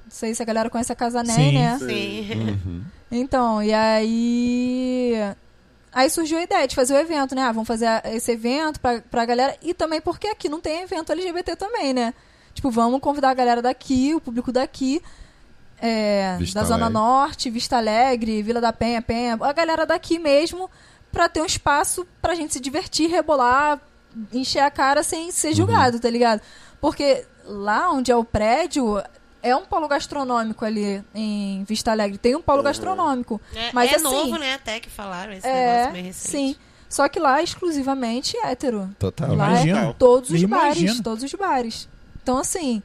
Não 0.04 0.10
sei 0.12 0.36
se 0.36 0.42
a 0.44 0.46
galera 0.46 0.70
conhece 0.70 0.92
a 0.92 0.94
Casa 0.96 1.24
NEM, 1.24 1.34
Sim. 1.34 1.58
né? 1.58 1.78
Sim. 1.80 2.28
Uhum. 2.64 2.84
Então, 3.10 3.60
e 3.60 3.74
aí. 3.74 5.14
Aí 5.92 6.08
surgiu 6.08 6.38
a 6.38 6.42
ideia 6.42 6.68
de 6.68 6.76
fazer 6.76 6.94
o 6.94 6.96
evento, 6.96 7.34
né? 7.34 7.42
Ah, 7.42 7.50
vamos 7.50 7.66
fazer 7.66 7.88
esse 8.04 8.30
evento 8.30 8.78
pra, 8.78 9.00
pra 9.00 9.24
galera. 9.24 9.56
E 9.60 9.74
também 9.74 10.00
porque 10.00 10.28
aqui 10.28 10.48
não 10.48 10.60
tem 10.60 10.82
evento 10.82 11.10
LGBT 11.10 11.56
também, 11.56 11.92
né? 11.92 12.14
Tipo, 12.60 12.70
vamos 12.70 13.00
convidar 13.00 13.30
a 13.30 13.34
galera 13.34 13.62
daqui, 13.62 14.14
o 14.14 14.20
público 14.20 14.52
daqui. 14.52 15.00
é, 15.80 16.36
da 16.52 16.62
Zona 16.62 16.84
Alegre. 16.84 16.92
Norte, 16.92 17.48
Vista 17.48 17.78
Alegre, 17.78 18.42
Vila 18.42 18.60
da 18.60 18.70
Penha, 18.70 19.00
Penha. 19.00 19.38
A 19.40 19.52
galera 19.54 19.86
daqui 19.86 20.18
mesmo, 20.18 20.70
pra 21.10 21.26
ter 21.26 21.40
um 21.40 21.46
espaço 21.46 22.06
pra 22.20 22.34
gente 22.34 22.52
se 22.52 22.60
divertir, 22.60 23.08
rebolar, 23.08 23.80
encher 24.30 24.58
a 24.60 24.70
cara 24.70 25.02
sem 25.02 25.30
ser 25.30 25.54
julgado, 25.54 25.98
tá 25.98 26.10
ligado? 26.10 26.42
Porque 26.82 27.24
lá 27.46 27.90
onde 27.90 28.12
é 28.12 28.16
o 28.16 28.24
prédio. 28.24 29.02
É 29.42 29.56
um 29.56 29.64
polo 29.64 29.88
gastronômico 29.88 30.62
ali 30.66 31.02
em 31.14 31.64
Vista 31.64 31.92
Alegre. 31.92 32.18
Tem 32.18 32.36
um 32.36 32.42
polo 32.42 32.62
gastronômico. 32.62 33.40
É, 33.56 33.70
Mas 33.72 33.90
é 33.90 33.94
assim, 33.94 34.04
novo, 34.04 34.36
né? 34.36 34.52
Até 34.52 34.80
que 34.80 34.90
falaram 34.90 35.32
esse 35.32 35.46
É, 35.46 35.76
negócio 35.76 35.92
meio 35.94 36.04
recente. 36.04 36.30
sim. 36.30 36.56
Só 36.90 37.08
que 37.08 37.18
lá 37.18 37.40
é 37.40 37.44
exclusivamente 37.44 38.36
hétero. 38.44 38.90
Total. 38.98 39.28
Lá 39.34 39.34
Imagina. 39.62 39.80
é 39.86 39.92
todos 39.94 40.28
os 40.28 40.42
Eu 40.42 40.46
bares, 40.48 40.76
imagino. 40.82 41.02
todos 41.02 41.24
os 41.24 41.32
bares. 41.32 41.88
Então, 42.30 42.38
assim, 42.38 42.80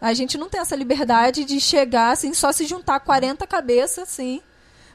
a 0.00 0.14
gente 0.14 0.38
não 0.38 0.48
tem 0.48 0.60
essa 0.60 0.76
liberdade 0.76 1.44
de 1.44 1.58
chegar, 1.58 2.12
assim, 2.12 2.32
só 2.32 2.52
se 2.52 2.64
juntar 2.66 3.00
40 3.00 3.44
cabeças, 3.44 4.04
assim, 4.04 4.40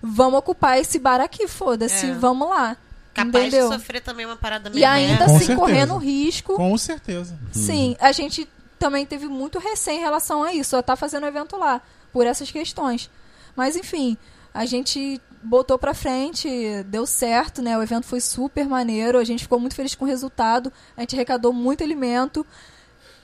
vamos 0.01 0.39
ocupar 0.39 0.79
esse 0.79 0.97
bar 0.97 1.19
aqui, 1.19 1.45
foda-se, 1.45 2.05
É. 2.05 2.13
vamos 2.13 2.47
lá. 2.47 2.77
Capaz 3.13 3.47
entendeu? 3.47 3.67
de 3.67 3.75
sofrer 3.75 4.01
também 4.01 4.25
uma 4.25 4.37
parada 4.37 4.69
meio 4.69 4.79
E 4.79 4.85
ainda 4.85 5.25
assim, 5.25 5.39
certeza. 5.39 5.59
correndo 5.59 5.97
risco. 5.97 6.53
Com 6.55 6.77
certeza. 6.77 7.37
Sim, 7.51 7.97
a 7.99 8.13
gente 8.13 8.47
também 8.79 9.05
teve 9.05 9.27
muito 9.27 9.59
recém 9.59 9.97
em 9.97 10.01
relação 10.01 10.41
a 10.41 10.53
isso, 10.53 10.77
a 10.77 10.79
estar 10.79 10.95
fazendo 10.95 11.27
evento 11.27 11.57
lá, 11.57 11.81
por 12.13 12.25
essas 12.25 12.49
questões. 12.49 13.09
Mas 13.57 13.75
enfim, 13.75 14.15
a 14.53 14.65
gente 14.65 15.19
botou 15.43 15.77
pra 15.77 15.93
frente, 15.93 16.47
deu 16.85 17.05
certo, 17.05 17.61
né? 17.61 17.77
O 17.77 17.83
evento 17.83 18.05
foi 18.05 18.21
super 18.21 18.65
maneiro, 18.69 19.17
a 19.17 19.23
gente 19.25 19.43
ficou 19.43 19.59
muito 19.59 19.75
feliz 19.75 19.93
com 19.95 20.05
o 20.05 20.07
resultado, 20.07 20.71
a 20.95 21.01
gente 21.01 21.13
arrecadou 21.13 21.51
muito 21.51 21.83
alimento. 21.83 22.47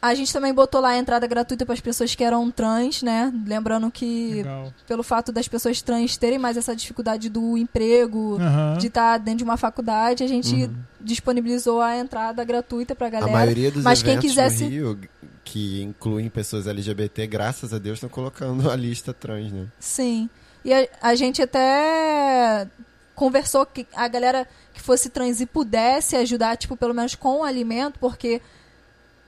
A 0.01 0.13
gente 0.13 0.31
também 0.31 0.53
botou 0.53 0.79
lá 0.79 0.89
a 0.89 0.97
entrada 0.97 1.25
gratuita 1.25 1.65
para 1.65 1.73
as 1.73 1.81
pessoas 1.81 2.13
que 2.13 2.23
eram 2.23 2.51
trans, 2.51 3.01
né? 3.01 3.33
Lembrando 3.47 3.89
que 3.89 4.35
Legal. 4.35 4.71
pelo 4.87 5.01
fato 5.01 5.31
das 5.31 5.47
pessoas 5.47 5.81
trans 5.81 6.15
terem 6.17 6.37
mais 6.37 6.55
essa 6.55 6.75
dificuldade 6.75 7.29
do 7.29 7.57
emprego, 7.57 8.37
de 8.79 8.87
estar 8.87 9.17
dentro 9.17 9.39
de 9.39 9.43
uma 9.43 9.57
faculdade, 9.57 10.23
a 10.23 10.27
gente 10.27 10.69
disponibilizou 11.01 11.81
a 11.81 11.97
entrada 11.97 12.43
gratuita 12.43 12.93
pra 12.95 13.07
A 13.07 13.09
galera. 13.09 13.31
maioria 13.31 13.71
dos 13.71 13.83
Mas 13.83 14.03
quem 14.03 14.13
eventos 14.13 14.29
quisesse- 14.29 14.63
no 14.65 14.69
Rio, 14.69 14.99
que 15.43 15.81
incluem 15.81 16.29
pessoas 16.29 16.67
LGBT, 16.67 17.25
graças 17.25 17.73
a 17.73 17.79
Deus, 17.79 17.95
estão 17.97 18.09
colocando 18.09 18.69
a 18.69 18.75
lista 18.75 19.13
trans, 19.13 19.51
né? 19.51 19.65
Sim. 19.79 20.29
E 20.63 20.73
a, 20.73 20.87
a 21.01 21.15
gente 21.15 21.41
até 21.41 22.67
conversou 23.15 23.65
que 23.65 23.87
a 23.95 24.07
galera 24.07 24.47
que 24.73 24.81
fosse 24.81 25.09
trans 25.09 25.41
e 25.41 25.45
pudesse 25.47 26.15
ajudar, 26.15 26.55
tipo, 26.55 26.77
pelo 26.77 26.93
menos 26.93 27.15
com 27.15 27.39
o 27.39 27.43
alimento, 27.43 27.97
porque 27.99 28.41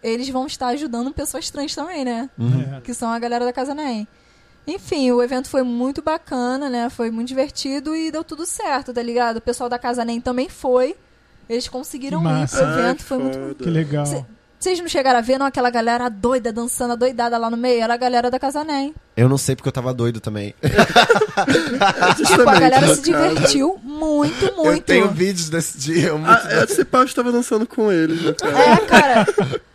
eles 0.03 0.29
vão 0.29 0.45
estar 0.47 0.67
ajudando 0.67 1.11
pessoas 1.13 1.49
trans 1.49 1.73
também, 1.75 2.03
né? 2.05 2.29
É. 2.77 2.81
Que 2.81 2.93
são 2.93 3.09
a 3.11 3.19
galera 3.19 3.45
da 3.45 3.53
Casa 3.53 3.73
Nem. 3.73 4.07
Enfim, 4.67 5.11
o 5.11 5.21
evento 5.23 5.49
foi 5.49 5.63
muito 5.63 6.01
bacana, 6.01 6.69
né? 6.69 6.89
Foi 6.89 7.09
muito 7.09 7.27
divertido 7.27 7.95
e 7.95 8.11
deu 8.11 8.23
tudo 8.23 8.45
certo, 8.45 8.93
tá 8.93 9.01
ligado? 9.01 9.37
O 9.37 9.41
pessoal 9.41 9.67
da 9.69 9.79
Casa 9.79 10.05
Nem 10.05 10.21
também 10.21 10.47
foi. 10.47 10.95
Eles 11.49 11.67
conseguiram 11.67 12.21
ir 12.43 12.47
pro 12.49 12.59
evento, 12.61 13.03
foi 13.03 13.17
muito. 13.17 13.55
Que 13.63 13.69
legal. 13.69 14.05
Cê- 14.05 14.25
Vocês 14.59 14.77
não 14.79 14.89
chegaram 14.89 15.19
a 15.19 15.21
ver, 15.21 15.37
não? 15.39 15.45
Aquela 15.45 15.69
galera 15.69 16.09
doida, 16.09 16.51
dançando, 16.51 16.97
doidada 16.97 17.37
lá 17.37 17.49
no 17.49 17.55
meio? 17.55 17.81
Era 17.81 17.93
a 17.93 17.97
galera 17.97 18.29
da 18.29 18.37
Casa 18.37 18.61
Nem. 18.63 18.93
Eu 19.15 19.29
não 19.29 19.37
sei 19.37 19.55
porque 19.55 19.69
eu 19.69 19.73
tava 19.73 19.93
doido 19.93 20.19
também. 20.19 20.53
Tipo, 22.17 22.49
a 22.49 22.59
galera 22.59 22.93
se 22.95 23.01
divertiu 23.01 23.79
muito, 23.83 24.45
Eu 24.45 24.55
muito. 24.55 24.83
tenho 24.83 25.09
vídeos 25.09 25.49
desse 25.49 25.77
dia. 25.77 26.13
Muito 26.13 26.29
Ah, 26.29 26.47
eu 26.51 26.63
esse 26.65 26.83
pau 26.85 27.03
estava 27.03 27.31
dançando 27.31 27.65
com 27.65 27.91
eles, 27.91 28.21
né, 28.21 28.33
cara? 28.33 28.59
É, 28.59 28.77
cara. 28.85 29.25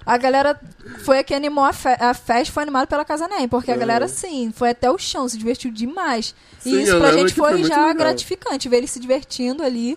A 0.07 0.17
galera 0.19 0.61
foi 1.03 1.19
a 1.19 1.25
que 1.25 1.33
animou 1.33 1.65
a, 1.65 1.73
fe 1.73 1.89
a 1.99 2.13
festa, 2.13 2.53
foi 2.53 2.63
animada 2.63 2.87
pela 2.87 3.05
Casa 3.05 3.27
Nem, 3.27 3.49
porque 3.49 3.71
a 3.71 3.75
Uhum. 3.75 3.81
galera, 3.81 4.07
sim, 4.07 4.53
foi 4.55 4.71
até 4.71 4.91
o 4.91 4.99
chão, 4.99 5.27
se 5.29 5.39
divertiu 5.39 5.71
demais. 5.71 6.35
Sim, 6.61 6.75
e 6.77 6.83
isso 6.83 6.93
eu 6.93 7.01
pra 7.01 7.13
gente 7.13 7.33
foi 7.33 7.53
foi 7.53 7.65
já 7.65 7.77
legal. 7.87 7.95
gratificante, 7.95 8.69
ver 8.69 8.77
eles 8.79 8.91
se 8.91 9.01
divertindo 9.01 9.63
ali, 9.63 9.97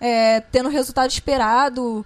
é, 0.00 0.40
tendo 0.40 0.70
o 0.70 0.72
resultado 0.72 1.10
esperado, 1.10 2.04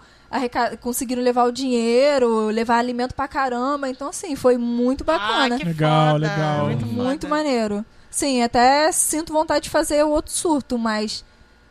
conseguiram 0.80 1.22
levar 1.22 1.44
o 1.44 1.52
dinheiro, 1.52 2.46
levar 2.46 2.78
alimento 2.78 3.14
pra 3.14 3.28
caramba. 3.28 3.88
Então, 3.88 4.08
assim, 4.08 4.36
foi 4.36 4.56
muito 4.58 5.04
bacana. 5.04 5.54
Ah, 5.56 5.58
que 5.58 5.64
Legal, 5.64 6.12
foda. 6.12 6.26
legal. 6.28 6.66
Muito, 6.66 6.86
Muito 6.86 7.28
maneiro. 7.28 7.84
Sim, 8.10 8.42
até 8.42 8.90
sinto 8.92 9.32
vontade 9.32 9.64
de 9.64 9.70
fazer 9.70 10.04
o 10.04 10.08
outro 10.10 10.32
surto, 10.32 10.78
mas 10.78 11.24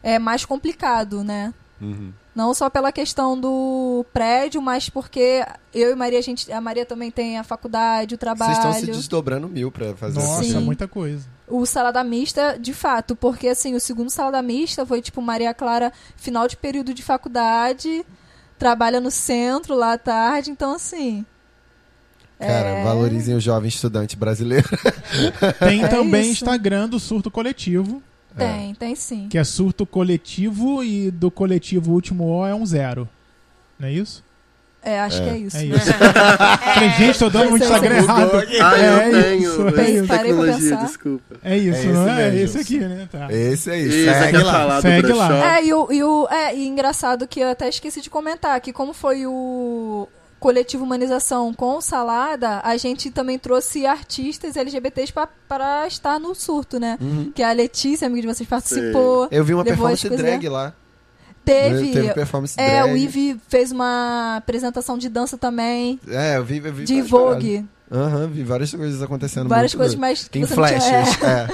é 0.03 0.19
mais 0.19 0.45
complicado, 0.45 1.23
né? 1.23 1.53
Uhum. 1.81 2.13
Não 2.35 2.53
só 2.53 2.69
pela 2.69 2.91
questão 2.91 3.39
do 3.39 4.05
prédio, 4.13 4.61
mas 4.61 4.89
porque 4.89 5.43
eu 5.73 5.91
e 5.91 5.95
Maria, 5.95 6.19
a, 6.19 6.21
gente, 6.21 6.51
a 6.51 6.59
Maria 6.59 6.85
também 6.85 7.09
tem 7.09 7.37
a 7.39 7.43
faculdade, 7.45 8.13
o 8.13 8.17
Vocês 8.19 8.31
estão 8.57 8.73
se 8.73 8.79
trabalho. 8.81 8.85
desdobrando 8.87 9.47
mil 9.47 9.71
pra 9.71 9.95
fazer 9.95 10.19
Nossa, 10.19 10.43
isso. 10.43 10.51
Sim. 10.59 10.63
muita 10.65 10.85
coisa. 10.87 11.25
O 11.47 11.65
salada 11.65 12.03
mista, 12.03 12.57
de 12.59 12.73
fato, 12.73 13.15
porque 13.15 13.47
assim, 13.47 13.73
o 13.73 13.79
segundo 13.79 14.09
salada 14.09 14.41
mista 14.41 14.85
foi 14.85 15.01
tipo 15.01 15.21
Maria 15.21 15.53
Clara, 15.53 15.93
final 16.17 16.45
de 16.47 16.57
período 16.57 16.93
de 16.93 17.01
faculdade, 17.01 18.05
trabalha 18.57 18.99
no 18.99 19.11
centro 19.11 19.75
lá 19.75 19.93
à 19.93 19.97
tarde, 19.97 20.51
então 20.51 20.73
assim. 20.73 21.25
Cara, 22.39 22.67
é- 22.69 22.83
valorizem 22.83 23.35
o 23.35 23.39
jovem 23.39 23.69
estudante 23.69 24.15
brasileiro. 24.17 24.67
Tem 25.59 25.83
É 25.83 25.87
também 25.87 26.21
isso. 26.23 26.31
Instagram 26.31 26.89
do 26.89 26.99
Surto 26.99 27.31
Coletivo, 27.31 28.03
Tem, 28.37 28.75
tem 28.75 28.93
sim. 28.95 29.27
que 29.29 29.37
é 29.37 29.43
Surto 29.45 29.85
Coletivo 29.85 30.83
e 30.83 31.09
do 31.09 31.31
coletivo 31.31 31.93
último 31.93 32.25
O 32.25 32.45
é 32.45 32.53
um 32.53 32.65
zero. 32.65 33.07
Não 33.79 33.87
é 33.87 33.93
isso? 33.93 34.21
É, 34.85 34.99
acho 35.01 35.21
que 35.23 35.29
é 35.29 35.37
isso. 35.37 35.57
É 35.57 35.63
isso. 35.65 35.91
Falei, 36.73 36.89
gente, 36.91 37.19
tô 37.19 37.29
dando 37.29 37.51
um 37.51 37.55
Isso. 37.57 37.65
Instagram 37.65 37.95
errado. 37.95 38.31
Ah, 38.61 38.77
eu 38.79 38.97
É 38.97 39.09
tenho. 39.23 39.41
isso, 39.41 39.61
eu 39.61 39.67
é 39.67 39.71
tenho 39.71 39.97
isso. 39.97 40.07
Parei 40.07 40.07
pra 40.07 40.17
tecnologia, 40.17 40.69
pensar. 40.69 40.85
desculpa. 40.85 41.35
É 41.43 41.57
isso, 41.57 41.75
É 41.77 41.79
esse 41.79 41.87
não 41.87 42.07
é? 42.09 42.15
mesmo. 42.31 42.39
Esse 42.45 42.57
aqui, 42.59 42.79
né? 42.79 43.09
Tá. 43.11 43.27
Esse 43.31 43.71
aí, 43.71 43.87
Isso, 43.87 44.13
segue 44.19 44.37
quer 44.37 44.43
lá. 44.43 44.81
segue 44.81 45.13
lá. 45.13 45.57
É, 45.57 45.65
e 45.65 45.73
o, 45.73 45.91
e 45.91 46.03
o 46.03 46.27
é, 46.29 46.55
e 46.55 46.67
engraçado 46.67 47.27
que 47.27 47.39
eu 47.39 47.49
até 47.49 47.67
esqueci 47.67 47.99
de 48.01 48.09
comentar 48.09 48.59
que 48.61 48.71
como 48.71 48.93
foi 48.93 49.25
o 49.25 50.07
coletivo 50.39 50.83
humanização 50.83 51.51
com 51.53 51.81
salada, 51.81 52.61
a 52.63 52.77
gente 52.77 53.09
também 53.09 53.39
trouxe 53.39 53.87
artistas 53.87 54.55
LGBTs 54.55 55.11
pra- 55.11 55.27
para 55.47 55.87
estar 55.87 56.19
no 56.19 56.35
surto, 56.35 56.79
né? 56.79 56.99
Uhum. 57.01 57.31
Que 57.33 57.41
a 57.41 57.51
Letícia, 57.51 58.05
amiga 58.05 58.21
de 58.27 58.35
vocês, 58.35 58.47
participou. 58.47 59.27
Eu 59.31 59.43
vi 59.43 59.55
uma 59.55 59.63
performance 59.63 60.07
coisas- 60.07 60.23
drag 60.23 60.47
lá. 60.47 60.73
Teve. 61.45 61.91
Teve 61.91 62.13
performance 62.13 62.55
é, 62.59 62.81
drag. 62.81 62.93
o 62.93 62.97
Ive 62.97 63.39
fez 63.47 63.71
uma 63.71 64.35
apresentação 64.37 64.97
de 64.97 65.07
dança 65.09 65.37
também, 65.37 65.99
É, 66.07 66.37
eu 66.37 66.43
vi, 66.43 66.57
eu 66.63 66.73
vi 66.73 66.85
de 66.85 67.01
Vogue. 67.01 67.65
Aham, 67.91 68.27
vi 68.27 68.43
várias 68.43 68.73
coisas 68.73 69.01
acontecendo. 69.01 69.47
Várias 69.47 69.75
muito 69.75 69.95
coisas 69.95 70.27
que 70.27 70.39
Em 70.39 70.41
não 70.41 70.47
tinha- 70.47 70.55
flashes, 70.55 71.21
é. 71.23 71.47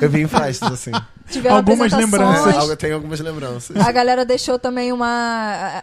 Eu 0.00 0.08
vi 0.08 0.22
em 0.22 0.26
flashes, 0.26 0.62
assim. 0.62 0.90
Tiveram 1.28 1.56
Algumas 1.56 1.92
lembranças. 1.92 2.76
Tenho 2.78 2.94
algumas 2.94 3.20
lembranças. 3.20 3.76
A 3.76 3.92
galera 3.92 4.24
deixou 4.24 4.58
também 4.58 4.92
uma 4.92 5.82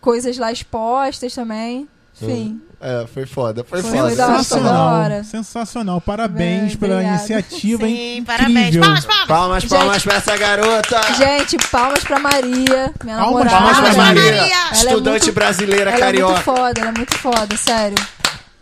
coisas 0.00 0.36
lá 0.36 0.50
expostas 0.50 1.32
também. 1.34 1.88
Enfim. 2.20 2.60
É, 2.86 3.06
foi 3.06 3.24
foda, 3.24 3.64
foi, 3.64 3.80
Foi 3.80 3.90
foda. 3.98 4.74
hora. 4.78 5.24
Sensacional. 5.24 6.02
Parabéns 6.02 6.74
Bem, 6.74 6.76
pela 6.76 7.02
iniciativa 7.02 7.86
Sim, 7.86 8.18
incrível. 8.18 8.24
parabéns. 8.26 8.76
Palmas, 8.76 9.04
palmas. 9.06 9.26
Palmas, 9.26 9.64
palmas 9.64 10.02
pra 10.02 10.14
essa 10.16 10.36
garota! 10.36 11.00
Gente, 11.14 11.56
palmas 11.70 12.04
pra 12.04 12.18
Maria, 12.18 12.92
minha 13.02 13.16
Palmas, 13.16 13.44
namorada. 13.46 13.50
Palmas 13.56 13.78
pra 13.78 13.92
Maria, 13.94 14.22
Maria! 14.22 14.56
Ela 14.56 14.68
é 14.70 14.72
estudante 14.74 15.22
muito- 15.24 15.32
brasileira 15.34 15.90
Ela 15.90 15.96
é 15.96 15.98
carioca. 16.00 16.32
muito 16.34 16.44
foda, 16.44 16.80
ela 16.82 16.90
é 16.90 16.92
muito 16.94 17.14
foda, 17.18 17.56
sério. 17.56 17.96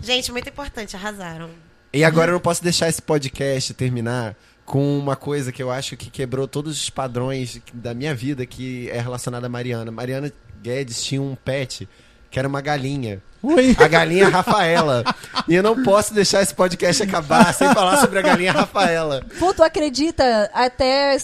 Gente, 0.01 0.31
muito 0.31 0.49
importante, 0.49 0.95
arrasaram. 0.95 1.51
E 1.93 2.05
agora 2.05 2.31
eu 2.31 2.35
não 2.35 2.41
posso 2.41 2.63
deixar 2.63 2.89
esse 2.89 3.03
podcast 3.03 3.75
terminar 3.75 4.37
com 4.65 4.99
uma 4.99 5.17
coisa 5.17 5.51
que 5.51 5.61
eu 5.61 5.71
acho 5.71 5.97
que 5.97 6.09
quebrou 6.11 6.47
todos 6.47 6.81
os 6.81 6.89
padrões 6.91 7.61
da 7.75 7.93
minha 7.93 8.15
vida 8.15 8.47
que 8.47 8.89
é 8.91 9.01
relacionada 9.01 9.47
a 9.47 9.51
Mariana. 9.51 9.91
Mariana 9.91 10.33
Guedes 10.63 11.03
tinha 11.03 11.21
um 11.21 11.35
pet 11.35 11.89
que 12.33 12.39
era 12.39 12.49
uma 12.49 12.63
galinha. 12.63 13.23
Oi. 13.43 13.77
A 13.79 13.87
galinha 13.87 14.29
Rafaela. 14.29 15.05
E 15.47 15.55
eu 15.55 15.63
não 15.63 15.83
posso 15.83 16.15
deixar 16.15 16.41
esse 16.43 16.55
podcast 16.55 17.03
acabar 17.03 17.53
sem 17.53 17.73
falar 17.75 17.99
sobre 17.99 18.19
a 18.21 18.23
galinha 18.23 18.53
Rafaela. 18.53 19.23
Pô, 19.39 19.53
tu 19.53 19.63
acredita? 19.63 20.51
Até 20.55 21.19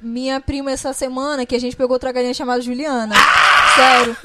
minha 0.00 0.40
prima 0.40 0.70
essa 0.70 0.94
semana 0.94 1.44
que 1.44 1.54
a 1.54 1.60
gente 1.60 1.76
pegou 1.76 1.92
outra 1.92 2.10
galinha 2.10 2.32
chamada 2.32 2.62
Juliana. 2.62 3.14
Sério. 3.76 4.16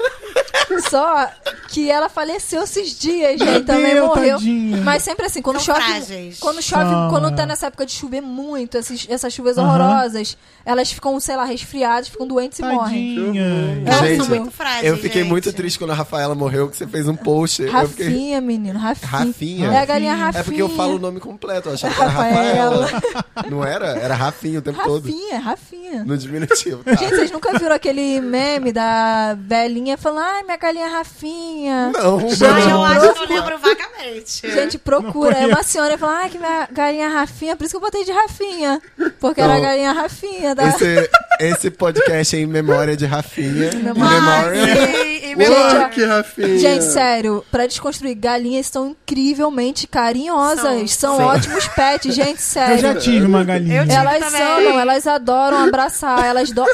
Só 0.88 1.28
que 1.68 1.90
ela 1.90 2.08
faleceu 2.08 2.62
esses 2.62 2.98
dias, 2.98 3.38
gente. 3.38 3.64
Também 3.64 3.94
Meu, 3.94 4.06
morreu. 4.06 4.36
tadinha. 4.38 4.78
Mas 4.82 5.02
sempre 5.02 5.26
assim, 5.26 5.40
quando 5.42 5.60
São 5.60 5.74
chove. 5.74 5.86
frágeis. 5.86 6.38
Quando 6.38 6.62
chove, 6.62 6.90
São, 6.90 7.08
quando 7.10 7.34
tá 7.34 7.46
nessa 7.46 7.66
época 7.66 7.86
de 7.86 7.92
chover 7.92 8.20
muito, 8.20 8.76
essas, 8.76 9.06
essas 9.08 9.32
chuvas 9.32 9.56
Aham. 9.58 9.68
horrorosas, 9.68 10.36
elas 10.64 10.92
ficam, 10.92 11.18
sei 11.20 11.36
lá, 11.36 11.44
resfriadas, 11.44 12.08
ficam 12.08 12.26
doentes 12.26 12.58
e 12.58 12.62
morrem. 12.62 13.16
Tadinha. 13.16 13.82
Elas 13.86 14.00
Gente, 14.00 14.16
são 14.18 14.28
muito 14.28 14.50
frágeis, 14.50 14.84
Eu 14.84 14.96
fiquei 14.96 15.22
gente. 15.22 15.30
muito 15.30 15.52
triste 15.52 15.78
quando 15.78 15.90
a 15.90 15.94
Rafaela 15.94 16.34
morreu, 16.34 16.68
que 16.68 16.76
você 16.76 16.86
fez 16.86 17.08
um 17.08 17.16
post. 17.16 17.62
Eu 17.62 17.88
fiquei... 17.88 18.06
Rafinha, 18.06 18.40
menino, 18.40 18.78
Rafinha. 18.78 19.10
Rafinha? 19.10 19.66
É 19.72 19.78
a 19.78 19.84
galinha 19.84 20.14
Rafinha. 20.14 20.40
É 20.40 20.44
porque 20.44 20.62
eu 20.62 20.68
falo 20.68 20.96
o 20.96 20.98
nome 20.98 21.20
completo, 21.20 21.68
eu 21.68 21.74
achava 21.74 21.94
que 21.94 22.00
era 22.00 22.10
Rafaela. 22.10 22.86
Rafaela. 22.86 23.24
Não 23.50 23.64
era? 23.64 23.86
Era 23.98 24.14
Rafinha 24.14 24.58
o 24.58 24.62
tempo 24.62 24.82
todo. 24.82 25.04
Rafinha, 25.04 25.38
Rafinha. 25.40 26.04
No 26.04 26.16
diminutivo. 26.16 26.82
Tá. 26.84 26.94
Gente, 26.94 27.14
vocês 27.16 27.30
nunca 27.30 27.58
viram 27.58 27.74
aquele 27.74 28.20
meme 28.20 28.72
da 28.72 29.34
velhinha 29.38 29.96
falando, 29.96 30.41
ai, 30.42 30.44
minha 30.44 30.56
galinha 30.56 30.88
Rafinha? 30.88 31.90
Não, 31.92 32.20
eu 32.20 32.68
não. 32.68 32.84
acho 32.84 33.12
que 33.14 33.22
eu 33.22 33.28
lembro 33.28 33.58
vagamente. 33.58 34.50
Gente, 34.50 34.78
procura. 34.78 35.36
É 35.38 35.46
uma 35.46 35.62
senhora 35.62 35.96
falando, 35.96 36.16
ai, 36.16 36.30
que 36.30 36.38
minha 36.38 36.68
galinha 36.70 37.08
Rafinha, 37.08 37.56
por 37.56 37.64
isso 37.64 37.72
que 37.72 37.76
eu 37.76 37.80
botei 37.80 38.04
de 38.04 38.12
Rafinha. 38.12 38.80
Porque 39.20 39.40
era 39.40 39.54
a 39.54 39.56
Não. 39.56 39.62
galinha 39.62 39.92
Rafinha 39.92 40.54
da. 40.54 40.68
Esse, 40.68 41.10
esse 41.40 41.70
podcast 41.70 42.36
é 42.36 42.40
em 42.40 42.46
memória 42.46 42.96
de 42.96 43.06
Rafinha. 43.06 43.70
Em 43.72 43.82
memória. 43.82 44.20
memória. 44.20 45.22
E 45.32 45.36
Ué, 45.36 45.84
ó, 45.84 45.88
que 45.88 46.04
Rafinha. 46.04 46.58
Gente, 46.58 46.84
sério, 46.84 47.44
pra 47.50 47.66
desconstruir, 47.66 48.14
galinhas 48.14 48.66
são 48.66 48.88
incrivelmente 48.90 49.86
carinhosas. 49.86 50.92
São, 50.92 51.16
São. 51.16 51.26
Ótimos 51.26 51.66
pets, 51.68 52.14
gente, 52.14 52.32
Eu 52.32 52.36
sério. 52.38 52.78
já 52.78 52.94
tive 52.96 53.26
uma 53.26 53.44
galinha. 53.44 53.78
Eu 53.78 53.82
tive. 53.84 53.94
Elas 53.94 54.24
também. 54.24 54.42
amam, 54.42 54.80
elas 54.80 55.06
adoram 55.06 55.58
abraçar, 55.58 56.24
elas, 56.24 56.50
do... 56.50 56.64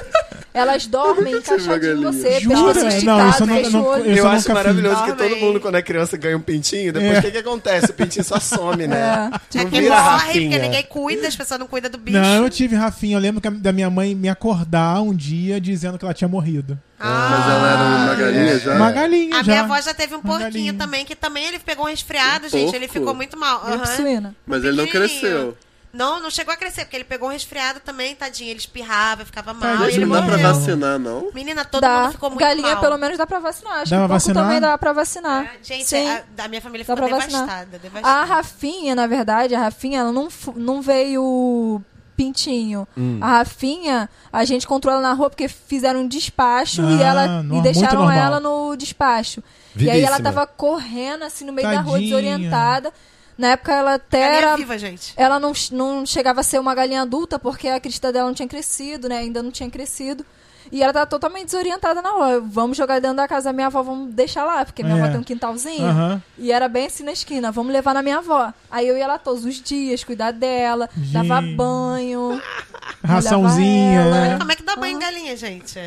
elas 0.59 0.87
dormem 0.87 1.35
encaixadinho 1.37 1.99
em 1.99 2.03
você, 2.03 2.41
Jura? 2.41 2.57
pescoço 2.57 2.81
Não, 2.81 2.89
esticado, 2.89 3.47
fecha 3.47 3.71
não- 3.71 3.81
o 3.83 3.87
olho. 3.87 4.05
eu 4.17 4.29
acho 4.29 4.53
maravilhoso 4.53 5.05
que 5.05 5.13
todo 5.13 5.37
mundo, 5.37 5.61
quando 5.61 5.75
é 5.77 5.83
criança, 5.83 6.17
ganha 6.17 6.37
um 6.37 6.41
pintinho. 6.41 6.93
Depois, 6.93 7.13
o 7.13 7.17
É. 7.17 7.23
que, 7.23 7.31
que 7.31 7.39
acontece? 7.39 7.91
O 7.91 7.95
pintinho 7.95 8.25
só 8.25 8.39
some, 8.41 8.87
né? 8.87 9.31
É. 9.55 9.59
É 9.59 9.63
Não 9.65 9.71
que 9.71 9.81
morre, 9.83 9.89
Rafinha. 9.89 10.51
porque 10.51 10.59
ninguém 10.67 10.83
cuida, 10.85 11.29
as 11.29 11.37
pessoas 11.37 11.61
não 11.61 11.67
cuidam 11.67 11.91
do 11.91 11.99
bicho. 11.99 12.19
Não, 12.19 12.43
eu 12.45 12.51
tive 12.51 12.77
Rafinha. 12.77 13.17
Eu 13.17 13.21
lembro 13.21 13.41
que 13.41 13.49
a- 13.49 13.51
da 13.53 13.73
minha 13.73 13.89
mãe 13.91 14.15
me 14.15 14.29
acordar 14.29 15.01
um 15.03 15.15
dia 15.15 15.61
dizendo 15.61 15.99
que 15.99 16.05
ela 16.05 16.15
tinha 16.15 16.29
morrido. 16.29 16.79
Ah. 17.01 17.29
Mas 17.31 17.49
ela 17.55 17.71
era 17.73 17.83
uma 18.05 18.15
galinha 18.17 18.53
é. 18.55 18.59
já? 18.59 18.75
Uma 18.75 18.91
galinha 18.91 19.37
A 19.37 19.43
já. 19.43 19.53
minha 19.53 19.65
avó 19.65 19.81
já 19.81 19.95
teve 19.95 20.15
um 20.15 20.19
Uma 20.19 20.25
porquinho 20.25 20.51
galinha. 20.51 20.75
também, 20.75 21.05
que 21.05 21.15
também 21.15 21.47
ele 21.47 21.59
pegou 21.61 21.87
um 21.87 21.89
resfriado, 21.89 22.47
Um 22.47 22.49
gente. 22.49 22.75
Ele 22.75 22.87
porco? 22.89 22.93
ficou 23.01 23.15
muito 23.15 23.39
mal. 23.39 23.63
Suína. 23.97 24.35
Mas 24.47 24.65
ele 24.65 24.77
não 24.77 24.87
cresceu. 24.87 25.57
Não, 25.93 26.21
não 26.21 26.31
chegou 26.31 26.53
a 26.53 26.57
crescer, 26.57 26.83
porque 26.85 26.97
ele 26.97 27.05
pegou 27.05 27.29
um 27.29 27.33
resfriado 27.33 27.81
também, 27.81 28.15
tadinho. 28.15 28.51
Ele 28.51 28.59
espirrava, 28.59 29.25
ficava 29.25 29.55
mal. 29.55 29.63
Tadinho. 29.63 29.91
e 29.91 29.95
ele 29.95 30.05
Não 30.07 30.13
dá 30.17 30.23
pra 30.23 30.37
morreu. 30.37 30.55
vacinar, 30.55 30.99
não? 30.99 31.31
Menina, 31.35 31.65
todo 31.65 31.81
Dá. 31.81 32.03
mundo 32.03 32.13
ficou 32.13 32.31
muito 32.31 32.41
Galinha, 32.41 32.73
mal. 32.73 32.81
pelo 32.81 32.99
menos, 32.99 33.17
dá 33.19 33.27
pra 33.27 33.39
vacinar. 33.39 33.79
Acho 33.81 33.91
Dá 33.91 34.03
que 34.03 34.09
vacinar? 34.09 34.45
também 34.45 34.61
dá 34.61 34.77
pra 34.77 34.93
vacinar. 34.93 35.45
É, 35.47 35.51
Gente, 35.63 35.87
Sim. 35.87 36.09
a, 36.11 36.23
da 36.37 36.47
minha 36.49 36.61
família 36.61 36.85
Dá 36.87 36.95
ficou 36.95 37.09
devastada, 37.09 37.79
devastada. 37.79 38.07
A 38.21 38.25
Rafinha, 38.25 38.95
na 38.95 39.07
verdade, 39.07 39.55
a 39.55 39.61
Rafinha, 39.61 40.01
ela 40.01 40.13
não, 40.13 40.29
não 40.57 40.83
veio 40.83 41.81
pintinho. 42.17 42.87
Hum. 42.97 43.19
A 43.23 43.39
Rafinha, 43.39 44.11
a 44.33 44.45
gente 44.45 44.65
encontrou 44.65 44.93
ela 44.93 45.03
na 45.03 45.13
rua 45.13 45.31
porque 45.31 45.49
fizeram 45.49 46.01
um 46.01 46.09
despacho 46.09 46.83
e, 46.83 47.03
Ah, 47.03 47.07
ela, 47.07 47.43
no- 47.43 47.59
e 47.59 47.63
deixaram 47.63 48.11
ela 48.11 48.41
no 48.41 48.77
despacho. 48.77 49.43
E 49.77 49.89
aí 49.89 50.01
ela 50.01 50.17
Vivíssima. 50.17 50.23
tava 50.33 50.47
correndo 50.47 51.23
assim 51.25 51.45
no 51.45 51.53
meio 51.53 51.69
da 51.71 51.81
rua, 51.81 51.93
Tadinha. 51.95 52.11
desorientada. 52.17 52.93
Na 53.39 53.53
época 53.53 53.73
ela 53.73 53.95
até 53.95 54.21
Galinha 54.21 54.39
era. 54.39 54.57
viva, 54.57 54.77
gente. 54.77 55.15
Ela 55.17 55.39
não, 55.39 55.53
não 55.71 56.05
chegava 56.05 56.41
a 56.41 56.43
ser 56.43 56.59
uma 56.59 56.75
galinha 56.75 57.03
adulta 57.03 57.39
porque 57.39 57.69
a 57.69 57.79
crista 57.79 58.13
dela 58.13 58.27
não 58.27 58.35
tinha 58.35 58.49
crescido, 58.49 59.09
né? 59.09 59.19
Ainda 59.19 59.41
não 59.43 59.53
tinha 59.53 59.71
crescido. 59.71 60.27
E 60.71 60.83
ela 60.83 60.93
tava 60.93 61.07
totalmente 61.07 61.47
desorientada 61.47 62.01
na 62.03 62.11
rua. 62.11 62.41
Vamos 62.41 62.77
jogar 62.77 63.01
dentro 63.01 63.17
da 63.17 63.27
casa 63.29 63.47
da 63.51 63.53
minha 63.53 63.67
avó, 63.69 63.83
vamos 63.83 64.13
deixar 64.15 64.45
lá, 64.45 64.65
porque 64.65 64.83
minha 64.83 64.97
É. 64.97 65.01
avó 65.03 65.11
tem 65.11 65.21
um 65.21 65.25
quintalzinho. 65.25 65.87
Aham. 65.87 66.23
E 66.37 66.53
era 66.53 66.69
bem 66.69 66.87
assim 66.87 67.03
na 67.05 67.13
esquina, 67.13 67.51
vamos 67.51 67.73
levar 67.73 67.95
na 67.95 68.03
minha 68.03 68.19
avó. 68.19 68.53
Aí 68.71 68.87
eu 68.87 68.97
ia 68.97 69.07
lá 69.07 69.19
todos 69.19 69.45
os 69.45 69.57
dias, 69.63 70.05
cuidar 70.05 70.33
dela, 70.33 70.89
dava 71.13 71.41
Gente. 71.41 71.55
banho, 71.57 72.41
Raçãozinha, 73.05 74.11
né? 74.11 74.39
Como 74.39 74.51
é 74.53 74.57
que 74.57 74.63
dá 74.63 74.77
banho 74.77 74.97
em 74.97 74.99
galinha, 74.99 75.37
gente? 75.37 75.79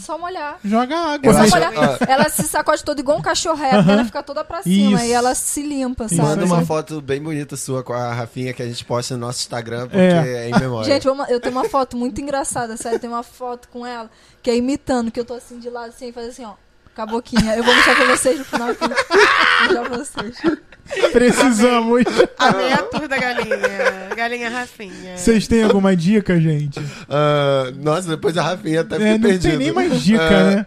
só 0.00 0.18
molhar. 0.18 0.58
Joga 0.64 0.96
água. 1.14 1.32
Só 1.32 1.48
molhar. 1.48 1.72
Ela 2.08 2.28
se 2.28 2.42
sacode 2.44 2.84
toda 2.84 3.00
igual 3.00 3.18
um 3.18 3.22
cachorro 3.22 3.56
reto, 3.56 3.90
ela 3.90 4.04
fica 4.04 4.22
toda 4.22 4.44
pra 4.44 4.62
cima 4.62 4.98
Isso. 5.00 5.06
e 5.10 5.12
ela 5.12 5.34
se 5.34 5.62
limpa, 5.62 6.08
sabe? 6.08 6.22
Manda 6.22 6.44
uma 6.44 6.64
foto 6.64 7.00
bem 7.00 7.20
bonita 7.22 7.56
sua 7.56 7.82
com 7.82 7.92
a 7.92 8.12
Rafinha 8.12 8.52
que 8.52 8.62
a 8.62 8.66
gente 8.66 8.84
posta 8.84 9.14
no 9.14 9.20
nosso 9.26 9.40
Instagram, 9.40 9.82
porque 9.88 9.96
É. 9.98 10.46
é, 10.46 10.50
em 10.50 10.58
memória. 10.58 10.84
Gente, 10.92 11.06
eu 11.06 11.40
tenho 11.40 11.54
uma 11.54 11.68
foto 11.68 11.96
muito 11.96 12.20
engraçada, 12.20 12.76
sério. 12.76 12.98
Tem 12.98 13.08
uma 13.08 13.22
foto 13.22 13.68
com 13.68 13.86
ela 13.86 14.10
que 14.42 14.50
é 14.50 14.56
imitando, 14.56 15.10
que 15.10 15.18
eu 15.20 15.24
tô 15.24 15.34
assim 15.34 15.58
de 15.58 15.68
lado, 15.70 15.88
assim, 15.88 16.08
e 16.08 16.12
faz 16.12 16.28
assim, 16.28 16.44
ó. 16.44 16.52
Com 16.94 17.02
a 17.02 17.06
boquinha. 17.06 17.56
Eu 17.56 17.64
vou 17.64 17.74
mostrar 17.74 17.96
pra 17.96 18.16
vocês 18.16 18.38
no 18.38 18.44
final. 18.44 18.68
Aqui. 18.70 18.78
Vou 18.78 18.88
mostrar 18.88 19.84
pra 19.84 19.98
vocês. 19.98 20.36
Precisamos. 21.12 22.04
Amei 22.38 22.72
a 22.72 22.82
tour 22.84 23.08
da 23.08 23.16
galinha. 23.18 23.56
Galinha 24.16 24.48
Rafinha. 24.48 25.16
Vocês 25.16 25.48
têm 25.48 25.64
alguma 25.64 25.96
dica, 25.96 26.40
gente? 26.40 26.80
Ah, 27.08 27.72
nossa, 27.82 28.10
depois 28.10 28.36
a 28.38 28.42
Rafinha 28.42 28.82
até 28.82 28.94
fiquei 28.96 29.08
É, 29.08 29.12
não 29.14 29.20
perdido. 29.28 29.50
tem 29.50 29.58
nem 29.58 29.72
mais 29.72 30.00
dica, 30.04 30.22
É. 30.22 30.54
né? 30.56 30.66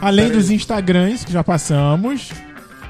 Além 0.00 0.30
dos 0.30 0.50
Instagrams, 0.50 1.24
que 1.24 1.32
já 1.32 1.44
passamos. 1.44 2.30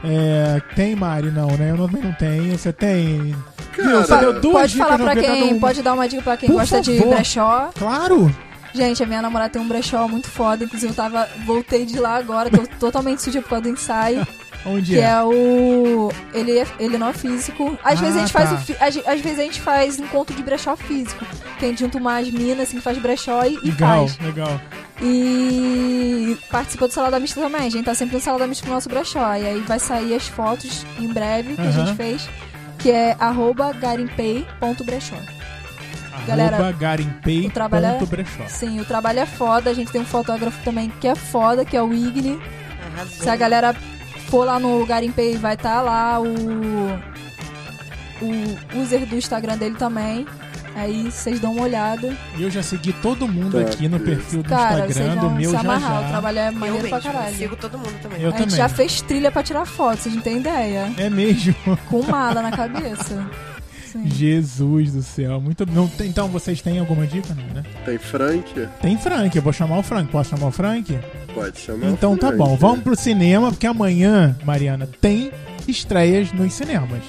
É, 0.05 0.61
tem, 0.75 0.95
Mari? 0.95 1.31
Não, 1.31 1.49
né? 1.57 1.73
Eu 1.73 1.77
também 1.87 2.03
não 2.03 2.13
tenho. 2.15 2.57
Você 2.57 2.73
tem 2.73 3.35
Viu? 3.77 4.01
Você 4.03 4.17
deu 4.17 4.41
duas 4.41 4.53
Pode 4.55 4.73
dicas 4.73 4.89
falar 4.89 4.99
pra 4.99 5.21
quem, 5.23 5.55
um. 5.55 5.61
pode 5.61 5.83
dar 5.83 5.95
uma 5.95 6.09
dica 6.09 6.23
pra 6.23 6.37
quem 6.37 6.49
Por 6.49 6.57
gosta 6.59 6.81
de 6.81 6.99
favor. 6.99 7.15
brechó. 7.15 7.71
Claro! 7.79 8.35
Gente, 8.73 9.03
a 9.03 9.07
minha 9.07 9.21
namorada 9.23 9.51
tem 9.51 9.61
um 9.61 9.67
brechó 9.67 10.07
muito 10.07 10.29
foda, 10.29 10.65
inclusive 10.65 10.93
eu 10.93 10.97
tava, 10.97 11.29
voltei 11.45 11.85
de 11.85 11.99
lá 11.99 12.17
agora, 12.17 12.49
tô 12.51 12.65
totalmente 12.79 13.21
suja 13.21 13.43
por 13.43 13.49
causa 13.49 13.63
do 13.65 13.69
ensaio, 13.71 14.25
Onde 14.65 14.93
que 14.93 14.99
é? 15.01 15.05
é 15.11 15.23
o... 15.25 16.13
Ele, 16.33 16.59
é- 16.59 16.67
ele 16.79 16.97
não 16.99 17.09
é 17.09 17.13
físico. 17.13 17.77
Às 17.83 17.99
Ah, 17.99 18.03
vezes 18.03 18.17
a 18.17 18.21
gente 18.21 18.33
tá. 18.33 18.39
faz 18.47 18.53
o 18.53 18.57
fi- 18.65 18.77
às, 18.79 18.97
às 19.09 19.21
vezes 19.21 19.39
a 19.41 19.43
gente 19.43 19.61
faz 19.61 19.99
encontro 19.99 20.37
de 20.37 20.43
brechó 20.43 20.77
físico, 20.77 21.25
que 21.59 21.65
a 21.65 21.69
gente 21.69 21.81
junta 21.81 21.99
umas 21.99 22.31
minas 22.31 22.61
assim, 22.69 22.77
que 22.77 22.83
faz 22.83 22.97
brechó 22.99 23.43
e, 23.45 23.55
e 23.63 23.71
Legal, 23.71 24.07
faz. 24.07 24.19
legal. 24.21 24.61
E 25.03 26.37
participa 26.51 26.87
do 26.87 26.93
Salada 26.95 27.19
Mista 27.19 27.41
também. 27.41 27.67
A 27.67 27.71
gente 27.71 27.85
tá 27.85 27.95
sempre 27.95 28.17
no 28.17 28.21
Salada 28.23 28.47
Mista 28.47 28.65
com 28.65 28.71
o 28.71 28.75
nosso 28.75 28.89
brechó. 28.89 29.35
E 29.35 29.47
aí 29.47 29.61
vai 29.67 29.79
sair 29.79 30.15
as 30.15 30.29
fotos 30.29 30.85
em 30.99 31.09
breve 31.09 31.55
que 31.55 31.61
a 31.63 31.71
gente 31.71 31.95
fez, 31.95 32.29
que 32.81 32.91
é 32.91 33.17
arroba 33.19 33.73
garimpei.brechó. 33.73 35.17
Galera, 36.27 36.57
Arroba 36.57 36.73
garimpei 36.73 37.47
é-. 37.47 38.49
Sim, 38.49 38.81
o 38.81 38.85
trabalho 38.85 39.21
é 39.21 39.27
foda. 39.27 39.71
A 39.71 39.75
gente 39.75 39.91
tem 39.91 40.01
um 40.01 40.05
fotógrafo 40.05 40.63
também 40.65 40.91
que 41.01 41.09
é 41.09 41.15
foda, 41.15 41.65
que 41.65 41.77
é 41.77 41.83
o 41.83 41.93
Igni. 41.93 42.41
Arrasou. 42.95 43.23
Se 43.23 43.29
a 43.29 43.37
galera 43.37 43.75
for 44.29 44.45
lá 44.45 44.59
no 44.59 44.85
Garimpei, 44.87 45.37
vai 45.37 45.55
estar 45.55 45.81
lá 45.83 46.21
o, 46.21 46.27
o 48.23 48.81
user 48.81 49.07
do 49.07 49.17
Instagram 49.17 49.57
dele 49.57 49.77
também. 49.77 50.27
Aí 50.75 51.11
vocês 51.11 51.41
dão 51.41 51.53
uma 51.53 51.63
olhada. 51.63 52.17
Eu 52.39 52.51
já 52.51 52.63
segui 52.63 52.93
todo 52.95 53.27
mundo 53.29 53.61
Tá, 53.61 53.69
aqui 53.71 53.89
no 53.89 53.99
perfil 54.01 54.43
do 54.43 54.49
Cara, 54.49 54.87
Instagram, 54.87 55.17
do 55.17 55.31
meu 55.31 55.51
se 55.51 55.57
já 55.57 55.61
amarrar. 55.61 55.99
O 55.99 56.03
já. 56.03 56.09
trabalho 56.09 56.39
é 56.39 56.49
Eu 56.49 56.53
maneiro 56.53 56.89
pra 56.89 56.99
mesmo, 56.99 57.13
caralho. 57.13 57.37
sigo 57.37 57.57
todo 57.57 57.77
mundo 57.79 57.95
também. 58.03 58.21
Eu 58.23 58.29
a 58.29 58.33
gente 58.33 58.41
também. 58.43 58.57
já 58.57 58.69
fez 58.69 59.01
trilha 59.03 59.31
pra 59.33 59.43
tirar 59.43 59.67
foto, 59.67 59.99
vocês 60.01 60.15
não 60.15 60.23
têm 60.23 60.39
ideia. 60.39 60.93
É 60.97 61.11
mesmo. 61.11 61.55
Com 61.89 62.03
mala 62.05 62.41
na 62.41 62.51
cabeça. 62.53 63.27
Sim. 63.91 64.07
Jesus 64.09 64.93
do 64.93 65.03
céu. 65.03 65.41
Muito 65.41 65.67
não 65.67 65.91
Então 66.01 66.29
vocês 66.29 66.63
têm 66.63 66.79
alguma 66.79 67.05
dica, 67.07 67.35
não, 67.35 67.55
né? 67.55 67.65
Tem 67.85 67.99
Frank? 67.99 68.69
Tem 68.81 68.97
Frank, 68.97 69.35
eu 69.37 69.43
vou 69.43 69.53
chamar 69.53 69.79
o 69.79 69.83
Frank. 69.83 70.09
Posso 70.13 70.31
chamar 70.31 70.47
o 70.47 70.53
Frank? 70.53 70.97
Pode 71.35 71.59
chamar. 71.59 71.89
Então 71.89 72.13
o 72.13 72.17
tá 72.17 72.31
bom. 72.31 72.57
Vamos 72.57 72.85
pro 72.85 72.95
cinema, 72.95 73.51
porque 73.51 73.67
amanhã, 73.67 74.37
Mariana, 74.45 74.89
tem 75.01 75.33
estreias 75.67 76.33
nos 76.33 76.53
cinemas. 76.53 77.03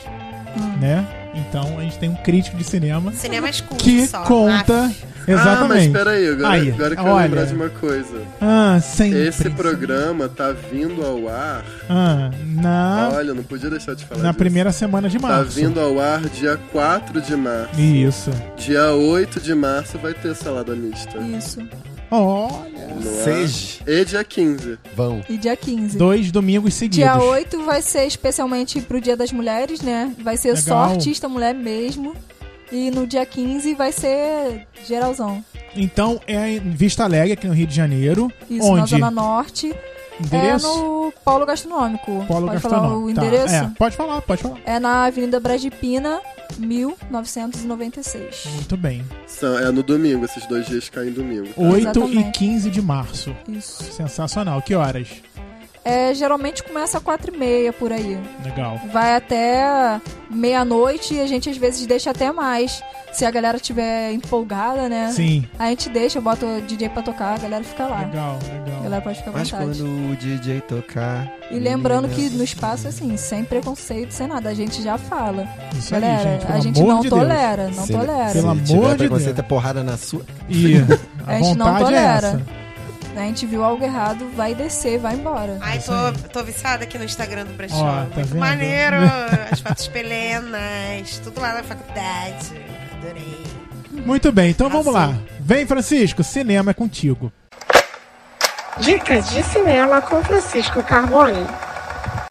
Hum. 0.57 0.77
Né? 0.79 1.07
Então 1.33 1.79
a 1.79 1.81
gente 1.83 1.97
tem 1.97 2.09
um 2.09 2.15
crítico 2.15 2.57
de 2.57 2.63
cinema 2.63 3.11
Cinema 3.13 3.49
escuro 3.49 3.77
que 3.81 4.05
só. 4.07 4.23
conta. 4.23 4.85
Aff. 4.85 5.11
Ah, 5.21 5.23
mas 5.27 5.39
Exatamente. 5.39 5.91
peraí, 5.93 6.27
agora, 6.29 6.49
Aí, 6.49 6.71
agora 6.71 6.95
que 6.95 7.01
eu 7.01 7.05
olha. 7.05 7.23
lembrar 7.25 7.45
de 7.45 7.53
uma 7.53 7.69
coisa. 7.69 8.21
Ah, 8.41 8.79
sempre. 8.81 9.27
Esse 9.27 9.49
programa 9.51 10.27
tá 10.27 10.51
vindo 10.51 11.05
ao 11.05 11.29
ar. 11.29 11.63
Ah, 11.87 12.31
na, 12.55 13.11
Olha, 13.13 13.33
não 13.33 13.43
podia 13.43 13.69
deixar 13.69 13.93
de 13.95 14.03
falar 14.03 14.23
na 14.23 14.29
disso. 14.29 14.39
primeira 14.39 14.71
semana 14.71 15.07
de 15.07 15.19
Tá 15.19 15.27
março. 15.27 15.51
vindo 15.51 15.79
ao 15.79 15.99
ar 15.99 16.21
dia 16.21 16.57
4 16.71 17.21
de 17.21 17.35
março. 17.35 17.79
Isso. 17.79 18.31
Dia 18.57 18.91
8 18.93 19.39
de 19.39 19.53
março 19.53 19.99
vai 19.99 20.13
ter 20.15 20.35
salada 20.35 20.75
mista. 20.75 21.15
Isso. 21.19 21.59
Olha. 22.11 23.01
Seja. 23.23 23.79
E 23.87 24.05
dia 24.05 24.23
15. 24.23 24.77
Vão. 24.93 25.23
E 25.29 25.37
dia 25.37 25.55
15. 25.55 25.97
Dois 25.97 26.31
domingos 26.31 26.73
seguidos. 26.73 26.97
Dia 26.97 27.17
8 27.17 27.63
vai 27.63 27.81
ser 27.81 28.05
especialmente 28.05 28.81
pro 28.81 28.99
Dia 28.99 29.15
das 29.15 29.31
Mulheres, 29.31 29.81
né? 29.81 30.13
Vai 30.19 30.35
ser 30.37 30.57
só 30.57 30.81
Legal. 30.81 30.91
artista 30.91 31.29
mulher 31.29 31.55
mesmo. 31.55 32.13
E 32.71 32.91
no 32.91 33.05
dia 33.07 33.25
15 33.25 33.73
vai 33.75 33.91
ser 33.91 34.67
geralzão. 34.85 35.43
Então 35.75 36.21
é 36.27 36.51
em 36.51 36.71
Vista 36.71 37.03
Alegre, 37.03 37.33
aqui 37.33 37.47
no 37.47 37.53
Rio 37.53 37.67
de 37.67 37.75
Janeiro. 37.75 38.31
Isso, 38.49 38.73
na 38.73 38.81
onde? 38.81 38.89
Zona 38.91 39.11
Norte. 39.11 39.73
Endereço? 40.19 40.67
É 40.67 40.69
no 40.71 41.13
Polo 41.23 41.45
Gastronômico. 41.45 42.25
Polo 42.27 42.47
pode 42.47 42.59
falar 42.59 42.75
Gastronômico. 42.79 43.11
o 43.11 43.13
Tá. 43.15 43.21
endereço? 43.25 43.55
É, 43.55 43.71
pode 43.77 43.95
falar, 43.95 44.21
pode 44.21 44.41
falar. 44.43 44.57
É 44.65 44.79
na 44.79 45.05
Avenida 45.05 45.39
Brasipina, 45.39 46.21
1996. 46.59 48.45
Muito 48.53 48.77
bem. 48.77 49.03
São, 49.27 49.57
é 49.57 49.71
no 49.71 49.83
domingo, 49.83 50.25
esses 50.25 50.45
dois 50.45 50.65
dias 50.67 50.89
caem 50.89 51.11
domingo. 51.11 51.47
8 51.57 51.77
e 51.77 51.81
Exatamente. 51.81 52.39
15 52.39 52.69
de 52.69 52.81
março. 52.81 53.35
Isso. 53.47 53.83
Sensacional. 53.83 54.61
Que 54.61 54.75
horas? 54.75 55.07
É, 55.83 56.13
geralmente 56.13 56.61
começa 56.63 56.99
às 56.99 57.03
4 57.03 57.33
e 57.33 57.37
meia 57.37 57.73
por 57.73 57.91
aí. 57.91 58.19
Legal. 58.45 58.79
Vai 58.93 59.15
até 59.15 59.99
meia-noite 60.29 61.15
e 61.15 61.19
a 61.21 61.25
gente 61.27 61.49
às 61.49 61.57
vezes 61.57 61.85
deixa 61.87 62.11
até 62.11 62.31
mais. 62.31 62.83
Se 63.11 63.25
a 63.25 63.31
galera 63.31 63.59
tiver 63.59 64.13
empolgada, 64.13 64.87
né? 64.87 65.11
Sim. 65.11 65.45
A 65.59 65.65
gente 65.67 65.89
deixa, 65.89 66.21
bota 66.21 66.45
o 66.45 66.61
DJ 66.61 66.87
pra 66.89 67.01
tocar, 67.01 67.33
a 67.33 67.37
galera 67.39 67.63
fica 67.63 67.85
lá. 67.85 67.99
Legal, 67.99 68.39
A 68.49 68.53
legal. 68.63 68.83
galera 68.83 69.01
pode 69.01 69.17
ficar 69.17 69.31
à 69.31 69.33
Mas 69.33 69.49
vontade. 69.51 69.79
quando 69.79 70.11
o 70.11 70.15
DJ 70.15 70.61
tocar. 70.61 71.29
E 71.49 71.59
lembrando 71.59 72.07
que 72.07 72.29
no 72.29 72.43
espaço, 72.43 72.87
assim, 72.87 73.17
sem 73.17 73.43
preconceito, 73.43 74.11
sem 74.11 74.27
nada, 74.27 74.49
a 74.49 74.53
gente 74.53 74.81
já 74.81 74.97
fala. 74.97 75.45
Isso 75.77 75.93
aí, 75.93 75.99
Galera, 76.01 76.23
gente. 76.31 76.45
Pelo 76.45 76.57
a 76.57 76.61
gente 76.61 76.81
não 76.83 77.01
de 77.01 77.09
Deus. 77.09 77.21
tolera, 77.21 77.67
não 77.75 77.85
Se- 77.85 77.91
tolera. 77.91 78.31
Pelo 78.31 78.31
se 78.31 78.39
amor 78.39 78.63
tiver 78.95 78.95
de 78.95 79.09
Deus. 79.25 79.39
é 79.39 79.41
porrada 79.41 79.83
na 79.83 79.97
sua. 79.97 80.21
E 80.47 80.75
a, 81.27 81.31
A 81.33 81.41
gente 81.41 81.57
não 81.57 81.65
vontade 81.73 81.95
é 81.95 82.39
essa. 83.11 83.21
A 83.21 83.25
gente 83.25 83.45
viu 83.45 83.63
algo 83.63 83.83
errado, 83.83 84.29
vai 84.35 84.53
descer, 84.55 84.99
vai 84.99 85.15
embora. 85.15 85.57
Ai, 85.61 85.79
tô, 85.79 86.29
tô 86.29 86.43
viciada 86.43 86.83
aqui 86.83 86.97
no 86.97 87.03
Instagram 87.03 87.45
do 87.45 87.53
Brechó. 87.53 87.75
Ó, 87.75 88.05
tá 88.05 88.15
Muito 88.15 88.27
vendo? 88.29 88.39
maneiro. 88.39 88.97
As 89.51 89.59
fotos 89.59 89.87
pelenas, 89.87 91.19
tudo 91.23 91.39
lá 91.39 91.53
na 91.55 91.63
faculdade. 91.63 92.51
Adorei. 93.01 93.41
Muito 94.05 94.31
bem, 94.31 94.51
então 94.51 94.69
vamos 94.69 94.87
Assim. 94.87 94.95
lá. 94.95 95.19
Vem, 95.39 95.65
Francisco, 95.65 96.23
cinema 96.23 96.71
é 96.71 96.73
contigo. 96.73 97.31
Dicas 98.79 99.29
de 99.29 99.43
cinema 99.43 100.01
com 100.01 100.23
Francisco 100.23 100.81
Carbone. 100.81 101.45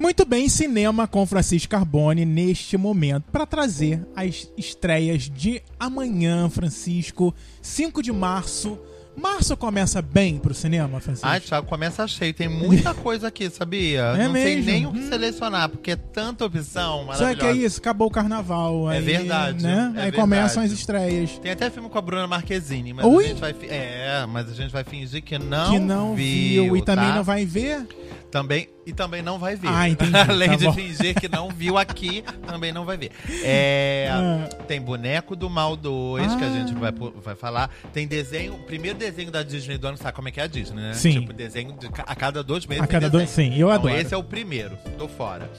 Muito 0.01 0.25
bem, 0.25 0.49
cinema 0.49 1.07
com 1.07 1.27
Francisco 1.27 1.69
Carbone 1.71 2.25
neste 2.25 2.79
momento 2.79 3.25
para 3.31 3.45
trazer 3.45 4.01
as 4.17 4.51
estreias 4.57 5.25
de 5.25 5.63
amanhã, 5.79 6.49
Francisco, 6.49 7.35
5 7.61 8.03
de 8.03 8.11
março. 8.11 8.79
Março 9.17 9.57
começa 9.57 10.01
bem 10.01 10.39
pro 10.39 10.55
cinema, 10.55 10.99
Francisco? 11.01 11.27
Ai, 11.29 11.41
Thiago, 11.41 11.67
começa 11.67 12.07
cheio. 12.09 12.33
Tem 12.33 12.49
muita 12.49 12.95
coisa 12.95 13.29
aqui, 13.29 13.51
sabia? 13.51 14.01
É 14.17 14.27
não 14.27 14.33
sei 14.35 14.57
mesmo? 14.57 14.71
nem 14.71 14.87
o 14.87 14.93
que 14.93 15.03
selecionar, 15.09 15.69
porque 15.69 15.91
é 15.91 15.97
tanta 15.97 16.45
opção 16.47 17.07
Sabe 17.15 17.37
que 17.37 17.45
é 17.45 17.53
isso? 17.53 17.81
Acabou 17.81 18.09
o 18.09 18.11
carnaval. 18.11 18.91
É 18.91 18.97
aí, 18.99 19.03
verdade, 19.05 19.63
Né? 19.63 19.73
é 19.73 19.75
aí 19.83 19.93
verdade. 19.95 20.17
começam 20.17 20.63
as 20.63 20.71
estreias. 20.71 21.39
Tem 21.39 21.53
até 21.53 21.69
filme 21.69 21.89
com 21.91 21.99
a 21.99 22.01
Bruna 22.01 22.27
Marquezine, 22.27 22.93
mas 22.95 23.05
Ui? 23.05 23.25
a 23.25 23.29
gente 23.29 23.41
vai. 23.41 23.55
É, 23.69 24.25
mas 24.29 24.49
a 24.51 24.55
gente 24.55 24.71
vai 24.71 24.85
fingir 24.85 25.23
que 25.23 25.39
não, 25.39 25.71
que 25.73 25.79
não 25.79 26.15
viu. 26.15 26.65
viu, 26.65 26.77
e 26.77 26.83
também 26.83 27.09
tá? 27.09 27.17
não 27.17 27.25
vai 27.25 27.45
ver. 27.45 27.87
Também, 28.31 28.69
e 28.87 28.93
também 28.93 29.23
não 29.23 29.39
vai 29.41 29.57
ver. 29.57 29.67
Ah, 29.69 29.89
entendi, 29.89 30.13
Além 30.17 30.51
tá 30.51 30.55
de 30.57 30.65
bom. 30.67 30.73
fingir 30.73 31.15
que 31.19 31.29
não 31.29 31.49
viu 31.49 31.77
aqui, 31.77 32.23
também 32.47 32.73
não 32.73 32.85
vai 32.85 32.97
ver. 32.97 33.11
É, 33.43 34.09
Ah. 34.13 34.49
Tem 34.69 34.81
Boneco 34.81 35.35
do 35.35 35.51
Mal 35.51 35.75
2, 35.77 36.37
que 36.37 36.45
a 36.45 36.47
Ah. 36.47 36.51
gente 36.51 36.73
vai, 36.75 36.93
pu- 36.93 37.13
vai 37.21 37.35
falar. 37.35 37.69
Tem 37.93 38.07
desenho, 38.07 38.55
o 38.55 38.59
primeiro 38.61 38.97
desenho 38.97 39.33
da 39.33 39.43
Disney 39.43 39.79
do 39.79 39.89
ano, 39.89 39.97
sabe 39.97 40.15
como 40.15 40.29
é 40.29 40.31
que 40.31 40.39
é 40.41 40.45
a 40.45 40.47
Disney, 40.47 40.81
né? 40.81 40.95
Sim. 40.95 41.21
Tipo, 41.21 41.33
desenho 41.33 41.73
de 41.73 41.89
a 41.89 42.15
cada 42.15 42.43
dois 42.45 42.65
meses. 42.67 42.85
A 42.85 42.87
cada 42.87 43.11
dois, 43.11 43.29
sim, 43.31 43.49
eu 43.55 43.67
Então, 43.69 43.71
adoro. 43.73 43.97
esse 43.97 44.15
é 44.15 44.17
o 44.17 44.23
primeiro, 44.23 44.79
tô 44.97 45.09
fora. 45.09 45.51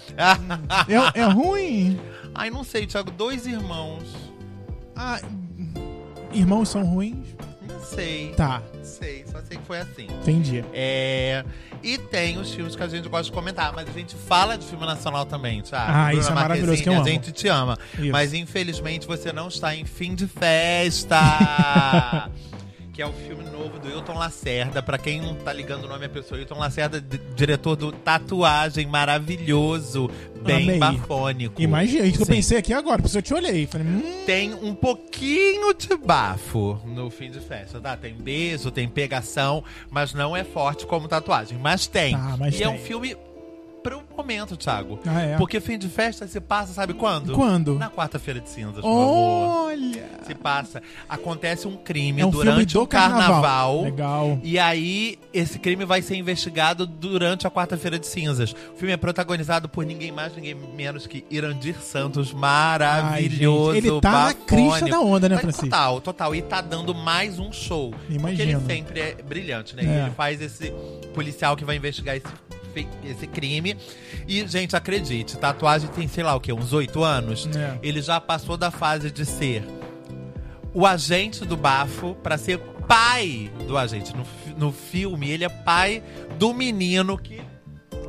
É, 1.13 1.19
é 1.19 1.23
ruim? 1.25 1.99
Ai, 2.33 2.49
não 2.49 2.63
sei, 2.63 2.87
Thiago, 2.87 3.11
dois 3.11 3.45
irmãos. 3.45 4.03
Ah, 4.95 5.19
irmãos 6.33 6.69
são 6.69 6.83
ruins? 6.85 7.17
Sei. 7.83 8.33
Tá, 8.35 8.61
sei, 8.83 9.25
só 9.29 9.39
sei 9.41 9.57
que 9.57 9.65
foi 9.65 9.79
assim. 9.79 10.05
entendi. 10.21 10.63
É, 10.73 11.43
e 11.83 11.97
tem 11.97 12.37
os 12.37 12.53
filmes 12.53 12.75
que 12.75 12.83
a 12.83 12.87
gente 12.87 13.09
gosta 13.09 13.25
de 13.25 13.31
comentar, 13.31 13.73
mas 13.73 13.87
a 13.89 13.91
gente 13.91 14.15
fala 14.15 14.57
de 14.57 14.65
filme 14.65 14.85
nacional 14.85 15.25
também, 15.25 15.61
Thiago. 15.61 15.91
Ah, 15.91 16.05
Bruna 16.07 16.19
isso 16.21 16.31
é 16.31 16.33
maravilhoso, 16.35 16.83
que 16.83 16.89
eu 16.89 16.93
A 16.93 16.97
amo. 16.97 17.05
gente 17.07 17.31
te 17.31 17.47
ama. 17.47 17.77
Isso. 17.97 18.11
Mas 18.11 18.33
infelizmente 18.33 19.07
você 19.07 19.33
não 19.33 19.47
está 19.47 19.75
em 19.75 19.83
fim 19.85 20.13
de 20.15 20.27
festa. 20.27 21.19
que 22.93 23.01
é 23.01 23.05
o 23.05 23.13
filme 23.13 23.43
novo 23.45 23.79
do 23.79 23.89
Hilton 23.89 24.13
Lacerda. 24.17 24.81
Pra 24.83 24.97
quem 24.97 25.21
não 25.21 25.35
tá 25.35 25.51
ligando 25.53 25.85
o 25.85 25.87
nome 25.87 26.05
à 26.05 26.09
pessoa, 26.09 26.39
Hilton 26.39 26.59
Lacerda, 26.59 27.01
diretor 27.35 27.75
do 27.75 27.91
Tatuagem, 27.91 28.85
maravilhoso, 28.85 30.09
bem 30.41 30.63
Amei. 30.63 30.77
bafônico. 30.79 31.61
Imagina, 31.61 32.05
isso 32.05 32.17
que 32.17 32.21
eu 32.23 32.25
Sim. 32.25 32.31
pensei 32.33 32.57
aqui 32.57 32.73
agora, 32.73 33.01
por 33.01 33.07
isso 33.07 33.17
eu 33.17 33.21
te 33.21 33.33
olhei. 33.33 33.65
Falei, 33.67 33.87
hum, 33.87 34.23
Tem 34.25 34.53
um 34.53 34.73
pouquinho 34.73 35.73
de 35.73 35.95
bafo 35.97 36.79
no 36.85 37.09
fim 37.09 37.29
de 37.31 37.39
festa, 37.39 37.79
tá? 37.79 37.95
Tem 37.95 38.13
beijo, 38.13 38.71
tem 38.71 38.87
pegação, 38.87 39.63
mas 39.89 40.13
não 40.13 40.35
é 40.35 40.43
forte 40.43 40.85
como 40.85 41.07
tatuagem. 41.07 41.57
Mas 41.57 41.87
tem. 41.87 42.13
Tá, 42.13 42.35
mas 42.37 42.59
e 42.59 42.63
é 42.63 42.67
tem. 42.67 42.75
um 42.75 42.79
filme 42.79 43.15
pro 43.83 44.03
momento, 44.15 44.55
Thiago. 44.55 44.99
ah, 45.05 45.21
é. 45.21 45.37
Porque 45.37 45.59
fim 45.59 45.77
de 45.77 45.87
festa 45.89 46.27
se 46.27 46.39
passa, 46.39 46.73
sabe 46.73 46.93
quando? 46.93 47.33
Quando? 47.33 47.77
Na 47.79 47.89
quarta-feira 47.89 48.39
de 48.39 48.49
cinzas. 48.49 48.83
Olha! 48.83 50.09
Se 50.25 50.35
passa. 50.35 50.81
Acontece 51.09 51.67
um 51.67 51.75
crime 51.75 52.21
É 52.21 52.25
um 52.25 52.29
durante 52.29 52.77
o 52.77 52.85
carnaval. 52.85 53.83
Legal. 53.83 54.39
E 54.43 54.59
aí, 54.59 55.17
esse 55.33 55.57
crime 55.59 55.83
vai 55.85 56.01
ser 56.01 56.15
investigado 56.15 56.85
durante 56.85 57.47
a 57.47 57.51
quarta-feira 57.51 57.97
de 57.97 58.05
cinzas. 58.07 58.51
O 58.73 58.77
filme 58.77 58.93
é 58.93 58.97
protagonizado 58.97 59.67
por 59.67 59.85
ninguém 59.85 60.11
mais, 60.11 60.35
ninguém 60.35 60.55
menos 60.55 61.07
que 61.07 61.25
Irandir 61.29 61.75
Santos, 61.81 62.31
maravilhoso. 62.33 63.71
Ai, 63.71 63.77
ele 63.77 64.01
tá 64.01 64.11
na 64.11 64.33
crista 64.33 64.69
bafônico. 64.71 64.89
da 64.89 64.99
onda, 65.01 65.29
né, 65.29 65.35
Tá 65.35 65.41
Francisco? 65.41 65.65
Total, 65.69 66.01
total. 66.01 66.35
E 66.35 66.41
tá 66.41 66.61
dando 66.61 66.93
mais 66.93 67.39
um 67.39 67.51
show. 67.51 67.91
Porque 67.91 68.13
Imagino. 68.13 68.59
ele 68.59 68.65
sempre 68.65 68.99
é 68.99 69.15
brilhante, 69.15 69.75
né? 69.75 69.83
É. 69.83 70.01
Ele 70.05 70.11
faz 70.11 70.41
esse 70.41 70.71
policial 71.13 71.55
que 71.55 71.65
vai 71.65 71.75
investigar 71.75 72.15
esse 72.15 72.27
esse 73.03 73.27
crime. 73.27 73.77
E, 74.27 74.45
gente, 74.47 74.75
acredite, 74.75 75.37
tatuagem 75.37 75.89
tem, 75.89 76.07
sei 76.07 76.23
lá 76.23 76.35
o 76.35 76.39
quê, 76.39 76.53
uns 76.53 76.73
oito 76.73 77.03
anos. 77.03 77.47
É. 77.55 77.77
Ele 77.81 78.01
já 78.01 78.19
passou 78.19 78.57
da 78.57 78.71
fase 78.71 79.11
de 79.11 79.25
ser 79.25 79.63
o 80.73 80.85
agente 80.85 81.45
do 81.45 81.57
bafo 81.57 82.15
pra 82.15 82.37
ser 82.37 82.57
pai 82.87 83.51
do 83.67 83.77
agente. 83.77 84.13
No, 84.15 84.25
no 84.57 84.71
filme, 84.71 85.29
ele 85.29 85.43
é 85.43 85.49
pai 85.49 86.03
do 86.37 86.53
menino 86.53 87.17
que 87.17 87.41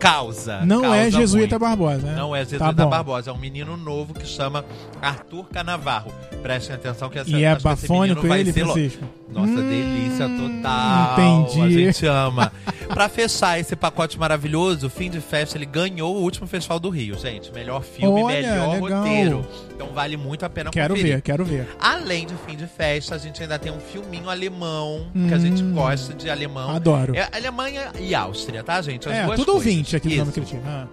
causa. 0.03 0.61
Não 0.65 0.93
é 0.95 1.03
causa 1.03 1.11
Jesuíta 1.19 1.59
muito. 1.59 1.69
Barbosa, 1.79 2.07
né? 2.07 2.15
Não 2.17 2.35
é 2.35 2.41
Tá 2.45 2.51
Jesuíta 2.51 2.73
bom. 2.85 2.91
Barbosa, 2.91 3.31
é 3.31 3.33
um 3.33 3.39
menino 3.39 3.77
novo 3.77 4.13
que 4.15 4.27
chama 4.27 4.65
Arthur 5.01 5.45
Canavarro. 5.53 6.13
Prestem 6.43 6.75
atenção 6.75 7.09
que 7.09 7.19
essa 7.21 7.31
E 7.31 7.45
é 7.45 7.57
bafônico 7.57 8.27
ele, 8.27 8.51
lo- 8.51 8.53
Francisco? 8.73 9.05
Nossa, 9.29 9.51
Hum, 9.53 9.69
delícia 9.69 10.29
total. 10.29 11.13
entendi. 11.47 11.61
A 11.63 11.71
gente 11.71 12.07
ama. 12.07 12.53
pra 12.89 13.09
fechar 13.09 13.59
esse 13.59 13.75
pacote 13.75 14.19
maravilhoso, 14.19 14.89
o 14.89 14.91
Fim 14.91 15.09
de 15.09 15.21
Festa, 15.21 15.57
ele 15.57 15.65
ganhou 15.65 16.15
o 16.17 16.21
último 16.21 16.47
Festival 16.47 16.79
do 16.79 16.91
Rio, 16.91 17.17
gente. 17.19 17.51
Melhor 17.53 17.83
filme, 17.83 18.23
Olha, 18.25 18.43
melhor 18.43 18.83
legal. 18.83 18.99
roteiro. 19.05 19.47
Então 19.75 19.87
vale 19.95 20.19
muito 20.19 20.45
a 20.45 20.51
pena 20.51 20.71
Quero 20.71 20.95
conferir. 20.95 21.15
ver, 21.17 21.23
quero 21.23 21.45
ver. 21.47 21.67
Além 21.81 22.27
de 22.27 22.35
Fim 22.47 22.57
de 22.57 22.67
Festa, 22.67 23.15
a 23.15 23.19
gente 23.19 23.43
ainda 23.43 23.59
tem 23.59 23.73
um 23.73 23.81
filminho 23.81 24.29
alemão, 24.29 25.07
que 25.29 25.33
a 25.33 25.39
gente 25.39 25.63
Hum. 25.63 25.73
gosta 25.73 26.13
de 26.13 26.29
alemão. 26.29 26.69
Adoro. 26.71 27.15
É 27.17 27.29
Alemanha 27.35 27.91
e 27.99 28.15
Áustria, 28.15 28.63
tá, 28.63 28.83
gente? 28.83 29.09
As 29.09 29.15
É, 29.15 29.35
tudo 29.35 29.55
ouvinte 29.55 29.92
aqui 29.97 30.07
no 30.09 30.13
Isso. 30.15 30.21
Nome 30.21 30.33
Cristiano. 30.33 30.65
Ah. 30.67 30.87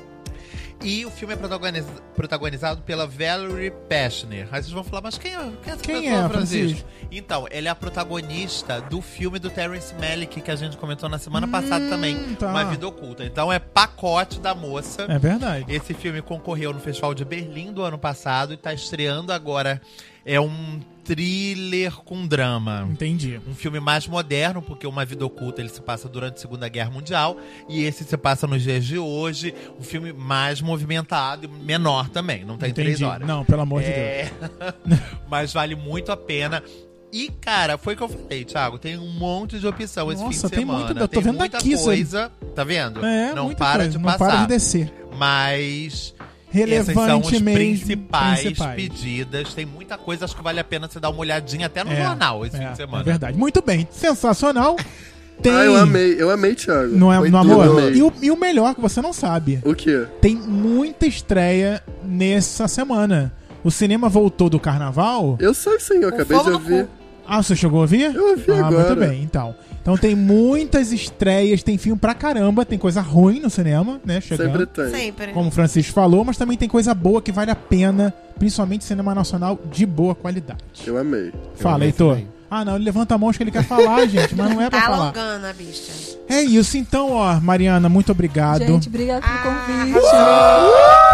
E 0.82 1.06
o 1.06 1.12
filme 1.12 1.34
é 1.34 1.38
protagoniz- 1.38 1.86
protagonizado 2.16 2.82
pela 2.84 3.06
Valerie 3.06 3.70
Pechner. 3.90 4.48
Aí 4.50 4.62
vocês 4.64 4.72
vão 4.72 4.82
falar, 4.82 5.02
mas 5.02 5.18
quem 5.18 5.36
é, 5.36 5.38
quem 5.38 5.44
é 5.44 5.74
essa 5.74 5.84
Quem 5.84 6.02
pessoa, 6.04 6.26
é, 6.26 6.30
Francisco? 6.30 6.88
Então, 7.12 7.46
ela 7.52 7.68
é 7.68 7.70
a 7.70 7.76
protagonista 7.76 8.80
do 8.80 9.02
filme 9.02 9.40
do 9.40 9.50
Terence 9.50 9.94
Malick 9.96 10.40
que 10.40 10.50
a 10.50 10.56
gente 10.56 10.78
comentou 10.78 11.10
na 11.10 11.18
semana 11.20 11.46
passada 11.50 11.90
também. 11.90 12.18
tá. 12.36 12.48
Uma 12.50 12.64
Vida 12.64 12.88
Oculta. 12.88 13.26
Então 13.26 13.52
é 13.52 13.60
pacote 13.60 14.40
da 14.40 14.56
moça. 14.56 15.06
É 15.10 15.20
verdade. 15.20 15.66
Esse 15.68 15.94
filme 15.94 16.22
concorreu 16.22 16.72
no 16.72 16.80
Festival 16.80 17.14
de 17.14 17.26
Berlim 17.26 17.74
do 17.74 17.84
ano 17.84 17.98
passado 17.98 18.54
e 18.54 18.58
tá 18.58 18.74
estreando 18.74 19.34
agora. 19.34 19.82
É 20.26 20.40
um 20.40 20.80
thriller 21.14 21.92
com 22.06 22.28
drama. 22.28 22.88
Entendi. 22.92 23.40
Um 23.48 23.56
filme 23.56 23.80
mais 23.80 24.08
moderno, 24.08 24.62
porque 24.62 24.86
Uma 24.86 25.04
Vida 25.06 25.26
Oculta 25.26 25.60
ele 25.62 25.70
se 25.70 25.82
passa 25.82 26.08
durante 26.08 26.36
a 26.36 26.38
Segunda 26.40 26.68
Guerra 26.70 26.92
Mundial 26.92 27.36
e 27.68 27.84
esse 27.84 28.04
se 28.04 28.16
passa 28.18 28.46
nos 28.46 28.62
dias 28.62 28.86
de 28.86 28.98
hoje. 28.98 29.54
Um 29.80 29.84
filme 29.84 30.14
mais 30.14 30.62
movimentado 30.62 31.46
e 31.46 31.48
menor 31.66 32.10
também, 32.10 32.46
não 32.46 32.58
tem 32.58 32.72
três 32.72 33.02
horas. 33.02 33.28
Não, 33.28 33.44
pelo 33.44 33.62
amor 33.62 33.82
de 33.82 33.88
Deus. 33.88 33.98
É, 33.98 34.32
mas 35.30 35.52
vale 35.52 35.76
muito 35.76 36.12
a 36.12 36.18
pena. 36.18 36.64
E, 37.12 37.30
cara, 37.42 37.76
foi 37.76 37.96
o 37.96 37.98
que 37.98 38.04
eu 38.04 38.10
falei, 38.10 38.46
Thiago. 38.46 38.78
Tem 38.78 38.96
um 38.96 39.12
monte 39.12 39.60
de 39.60 39.66
opção 39.66 40.12
esse 40.12 40.22
Nossa, 40.22 40.32
fim 40.42 40.44
de 40.46 40.50
tem 40.52 40.60
semana. 40.60 40.86
muito- 40.86 41.00
eu 41.00 41.08
tô 41.08 41.22
vendo 41.22 41.38
muita 41.40 41.58
aqui, 41.58 41.76
coisa. 41.76 42.32
Tá 42.54 42.64
vendo? 42.64 43.04
É, 43.04 43.34
não 43.34 43.52
para 43.56 43.78
coisa, 43.80 43.90
de 43.92 43.98
não 43.98 44.04
passar. 44.04 44.18
para 44.28 44.36
de 44.42 44.48
descer. 44.48 44.94
Mas. 45.18 46.14
Esses 46.54 46.94
são 46.94 47.04
Relevante 47.06 47.36
os 47.36 47.42
mesmo. 47.42 47.60
principais, 47.60 48.40
principais. 48.42 48.76
pedidas. 48.76 49.54
Tem 49.54 49.66
muita 49.66 49.98
coisa, 49.98 50.26
acho 50.26 50.36
que 50.36 50.42
vale 50.44 50.60
a 50.60 50.64
pena 50.64 50.88
você 50.88 51.00
dar 51.00 51.10
uma 51.10 51.20
olhadinha 51.20 51.68
até 51.68 51.84
no 51.84 51.92
É, 51.92 52.04
jornal 52.04 52.46
esse 52.46 52.56
é, 52.56 52.60
fim 52.60 52.72
de 52.72 52.78
semana. 52.78 53.02
É 53.02 53.06
verdade. 53.06 53.38
Muito 53.38 53.62
bem. 53.62 53.88
Sensacional. 53.92 54.76
Tem... 55.42 55.54
Ah, 55.54 55.64
eu 55.64 55.78
amei, 55.78 56.16
eu 56.22 56.30
amei, 56.30 56.54
Thiago. 56.54 56.94
Não 56.98 57.14
é, 57.14 57.18
Foi 57.18 57.30
no 57.30 57.38
amor? 57.38 57.66
Eu 57.66 57.96
E 57.96 58.02
o, 58.04 58.14
e 58.24 58.32
o 58.32 58.36
melhor 58.38 58.76
que 58.76 58.82
você 58.82 59.02
não 59.02 59.14
sabe. 59.14 59.62
O 59.64 59.74
quê? 59.74 60.06
Tem 60.20 60.36
muita 60.36 61.06
estreia 61.06 61.82
nessa 62.04 62.68
semana. 62.68 63.32
O 63.64 63.72
cinema 63.72 64.10
voltou 64.10 64.50
do 64.50 64.60
carnaval. 64.60 65.38
Eu 65.40 65.54
sei 65.54 65.80
sim, 65.80 66.00
eu 66.02 66.10
acabei 66.10 66.38
de 66.44 66.50
ouvir. 66.50 66.88
Ah, 67.32 67.44
você 67.44 67.56
chegou 67.56 67.78
a 67.80 67.82
ouvir? 67.84 68.14
Eu 68.16 68.30
ouvi 68.32 68.52
ah, 68.52 68.66
agora. 68.66 68.96
muito 68.96 68.96
bem, 68.96 69.22
então. 69.24 69.54
Então 69.82 69.96
tem 69.98 70.16
muitas 70.16 70.92
estreias, 70.92 71.62
tem 71.64 71.78
filme 71.78 72.00
pra 72.00 72.14
caramba, 72.16 72.66
tem 72.66 72.78
coisa 72.78 73.02
ruim 73.02 73.40
no 73.40 73.50
cinema, 73.50 74.02
né? 74.04 74.20
Chegando. 74.20 74.52
Sempre 74.52 74.66
tem. 74.66 74.90
Sempre. 74.90 75.28
Como 75.34 75.50
o 75.50 75.52
Francisco 75.52 75.94
falou, 75.94 76.26
mas 76.26 76.38
também 76.38 76.58
tem 76.58 76.68
coisa 76.68 76.94
boa 76.94 77.22
que 77.22 77.32
vale 77.32 77.52
a 77.52 77.56
pena, 77.56 78.14
principalmente 78.38 78.84
cinema 78.84 79.14
nacional 79.14 79.60
de 79.72 79.86
boa 79.86 80.16
qualidade. 80.16 80.60
Eu 80.86 80.98
amei. 80.98 81.32
Fala, 81.56 81.76
amei 81.76 81.90
Heitor. 81.90 82.14
também. 82.16 82.28
Ah, 82.52 82.66
não, 82.66 82.76
ele 82.76 82.86
levanta 82.86 83.14
a 83.14 83.18
mão, 83.18 83.30
acho 83.30 83.38
que 83.38 83.44
ele 83.44 83.52
quer 83.52 83.64
falar, 83.64 84.06
gente, 84.10 84.34
mas 84.36 84.50
não 84.50 84.60
é 84.60 84.70
pra 84.72 84.80
Tá 84.82 84.86
falar. 84.88 84.98
alongando 85.04 85.46
a 85.46 85.54
bicha. 85.54 85.92
É 86.28 86.42
isso, 86.42 86.78
então, 86.78 87.12
ó, 87.12 87.40
Mariana, 87.40 87.88
muito 87.90 88.12
obrigado. 88.12 88.66
Gente, 88.66 88.88
obrigado 88.90 89.22
pelo 89.22 89.34
Ah, 89.34 89.66
convite. 89.68 89.92
Muito 89.92 91.09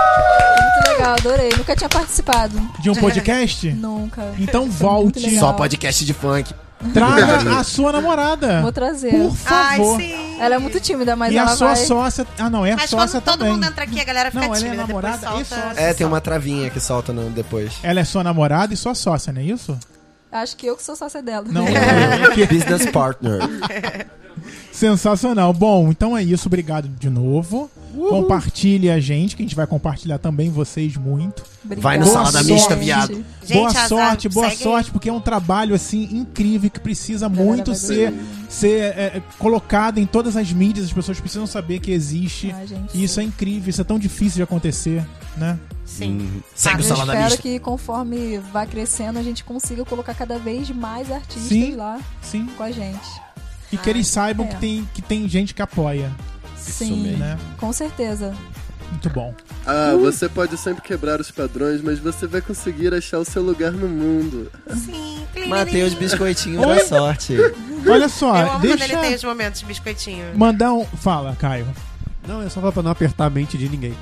legal, 1.05 1.15
adorei. 1.17 1.49
Nunca 1.57 1.75
tinha 1.75 1.89
participado. 1.89 2.59
De 2.79 2.89
um 2.89 2.95
podcast? 2.99 3.71
Nunca. 3.71 4.33
Então 4.39 4.69
volte. 4.69 5.39
Só 5.39 5.53
podcast 5.53 6.03
de 6.03 6.13
funk. 6.13 6.53
traga 6.93 7.57
a 7.59 7.63
sua 7.63 7.91
namorada. 7.91 8.61
Vou 8.61 8.71
trazer. 8.71 9.11
Por 9.11 9.35
Ai, 9.45 9.77
favor. 9.77 9.99
sim. 9.99 10.37
Ela 10.39 10.55
é 10.55 10.57
muito 10.57 10.79
tímida, 10.79 11.15
mas 11.15 11.33
e 11.33 11.37
a 11.37 11.43
ela 11.43 11.55
sua 11.55 11.67
vai... 11.67 11.75
sócia. 11.77 12.27
Ah, 12.37 12.49
não, 12.49 12.65
é 12.65 12.73
a 12.73 12.75
Mas 12.75 12.89
sócia 12.89 13.21
quando 13.21 13.23
todo 13.23 13.37
também. 13.39 13.53
mundo 13.53 13.65
entra 13.65 13.83
aqui, 13.85 13.99
a 14.01 14.03
galera 14.03 14.31
fica 14.31 14.45
Não, 14.45 14.53
ela 14.53 14.57
é 14.57 14.69
tímida. 14.69 14.87
namorada 14.87 15.25
e 15.39 15.45
sócia. 15.45 15.73
É, 15.81 15.93
tem 15.93 16.05
uma 16.05 16.19
travinha 16.19 16.69
que 16.69 16.79
solta 16.79 17.13
no, 17.13 17.29
depois. 17.29 17.73
Ela 17.81 18.01
é 18.01 18.03
sua 18.03 18.23
namorada 18.23 18.73
e 18.73 18.77
sua 18.77 18.93
sócia, 18.95 19.31
não 19.31 19.41
é 19.41 19.45
isso? 19.45 19.77
Acho 20.31 20.57
que 20.57 20.65
eu 20.67 20.75
que 20.75 20.83
sou 20.83 20.97
sócia 20.97 21.21
dela. 21.21 21.45
Não, 21.49 21.63
Business 22.51 22.85
partner. 22.87 23.39
Sensacional. 24.75 25.53
Bom, 25.53 25.89
então 25.89 26.17
é 26.17 26.21
isso. 26.23 26.47
Obrigado 26.47 26.87
de 26.87 27.09
novo. 27.09 27.69
Compartilhe 27.95 28.89
a 28.89 28.99
gente, 28.99 29.35
que 29.35 29.41
a 29.41 29.45
gente 29.45 29.55
vai 29.55 29.65
compartilhar 29.65 30.17
também 30.17 30.49
vocês 30.51 30.97
muito. 30.97 31.43
Vai 31.63 31.97
no 31.97 32.03
Boa 32.03 32.13
Salada 32.13 32.39
sorte. 32.39 32.51
Mista, 32.51 32.75
viado. 32.75 33.23
Gente, 33.43 33.53
boa 33.53 33.67
azar, 33.69 33.87
sorte, 33.87 34.29
boa 34.29 34.49
segue 34.49 34.63
sorte, 34.63 34.87
aí. 34.87 34.91
porque 34.91 35.09
é 35.09 35.13
um 35.13 35.21
trabalho 35.21 35.73
assim 35.73 36.09
incrível 36.11 36.69
que 36.69 36.79
precisa 36.79 37.29
muito 37.29 37.73
ser, 37.73 38.13
ser 38.49 38.81
é, 38.97 39.23
colocado 39.39 39.97
em 39.97 40.05
todas 40.05 40.35
as 40.35 40.51
mídias. 40.51 40.87
As 40.87 40.93
pessoas 40.93 41.19
precisam 41.21 41.47
saber 41.47 41.79
que 41.79 41.91
existe. 41.91 42.51
Ai, 42.51 42.67
gente, 42.67 42.97
E 42.97 43.03
isso 43.03 43.19
é 43.21 43.23
incrível, 43.23 43.69
isso 43.69 43.79
é 43.79 43.85
tão 43.85 43.97
difícil 43.97 44.35
de 44.35 44.43
acontecer, 44.43 45.05
né? 45.37 45.57
Sim. 45.85 46.19
Uhum. 46.19 46.41
Segue 46.53 46.77
o 46.77 46.79
Eu 46.79 46.83
Salada 46.83 47.13
espero 47.13 47.25
Mista. 47.25 47.41
que 47.41 47.59
conforme 47.59 48.39
vai 48.51 48.67
crescendo, 48.67 49.17
a 49.19 49.23
gente 49.23 49.43
consiga 49.43 49.85
colocar 49.85 50.13
cada 50.13 50.37
vez 50.37 50.69
mais 50.69 51.09
artistas 51.09 51.47
Sim. 51.47 51.75
lá 51.75 51.99
Sim. 52.21 52.47
com 52.57 52.63
a 52.63 52.71
gente. 52.71 53.24
E 53.75 53.77
que 53.77 53.89
eles 53.89 54.07
saibam 54.07 54.45
é. 54.45 54.49
que, 54.49 54.55
tem, 54.55 54.89
que 54.93 55.01
tem 55.01 55.27
gente 55.27 55.53
que 55.53 55.61
apoia, 55.61 56.11
Sim, 56.57 57.03
mesmo. 57.03 57.17
né? 57.17 57.37
com 57.57 57.71
certeza. 57.73 58.33
Muito 58.89 59.09
bom. 59.09 59.33
Ah, 59.65 59.93
você 59.99 60.29
pode 60.29 60.55
sempre 60.57 60.81
quebrar 60.81 61.19
os 61.19 61.29
padrões, 61.31 61.81
mas 61.81 61.99
você 61.99 62.27
vai 62.27 62.39
conseguir 62.41 62.93
achar 62.93 63.19
o 63.19 63.25
seu 63.25 63.41
lugar 63.41 63.71
no 63.71 63.87
mundo. 63.89 64.49
Sim. 64.75 65.25
Matei 65.47 65.83
os 65.83 65.93
biscoitinhos 65.93 66.63
Oi? 66.63 66.75
da 66.77 66.85
sorte. 66.85 67.35
Olha 67.87 68.07
só, 68.07 68.27
Eu 68.37 68.41
amo 68.41 68.49
quando 68.51 68.61
deixa 68.61 68.83
ele 68.85 68.97
tem 68.97 69.15
os 69.15 69.23
momentos 69.23 69.59
de 69.59 69.65
biscoitinho. 69.65 70.25
mandar 70.37 70.71
um. 70.73 70.85
Fala, 70.85 71.35
Caio. 71.35 71.67
Não, 72.27 72.41
é 72.41 72.49
só 72.49 72.71
pra 72.71 72.81
não 72.81 72.91
apertar 72.91 73.25
a 73.25 73.29
mente 73.29 73.57
de 73.57 73.67
ninguém. 73.67 73.93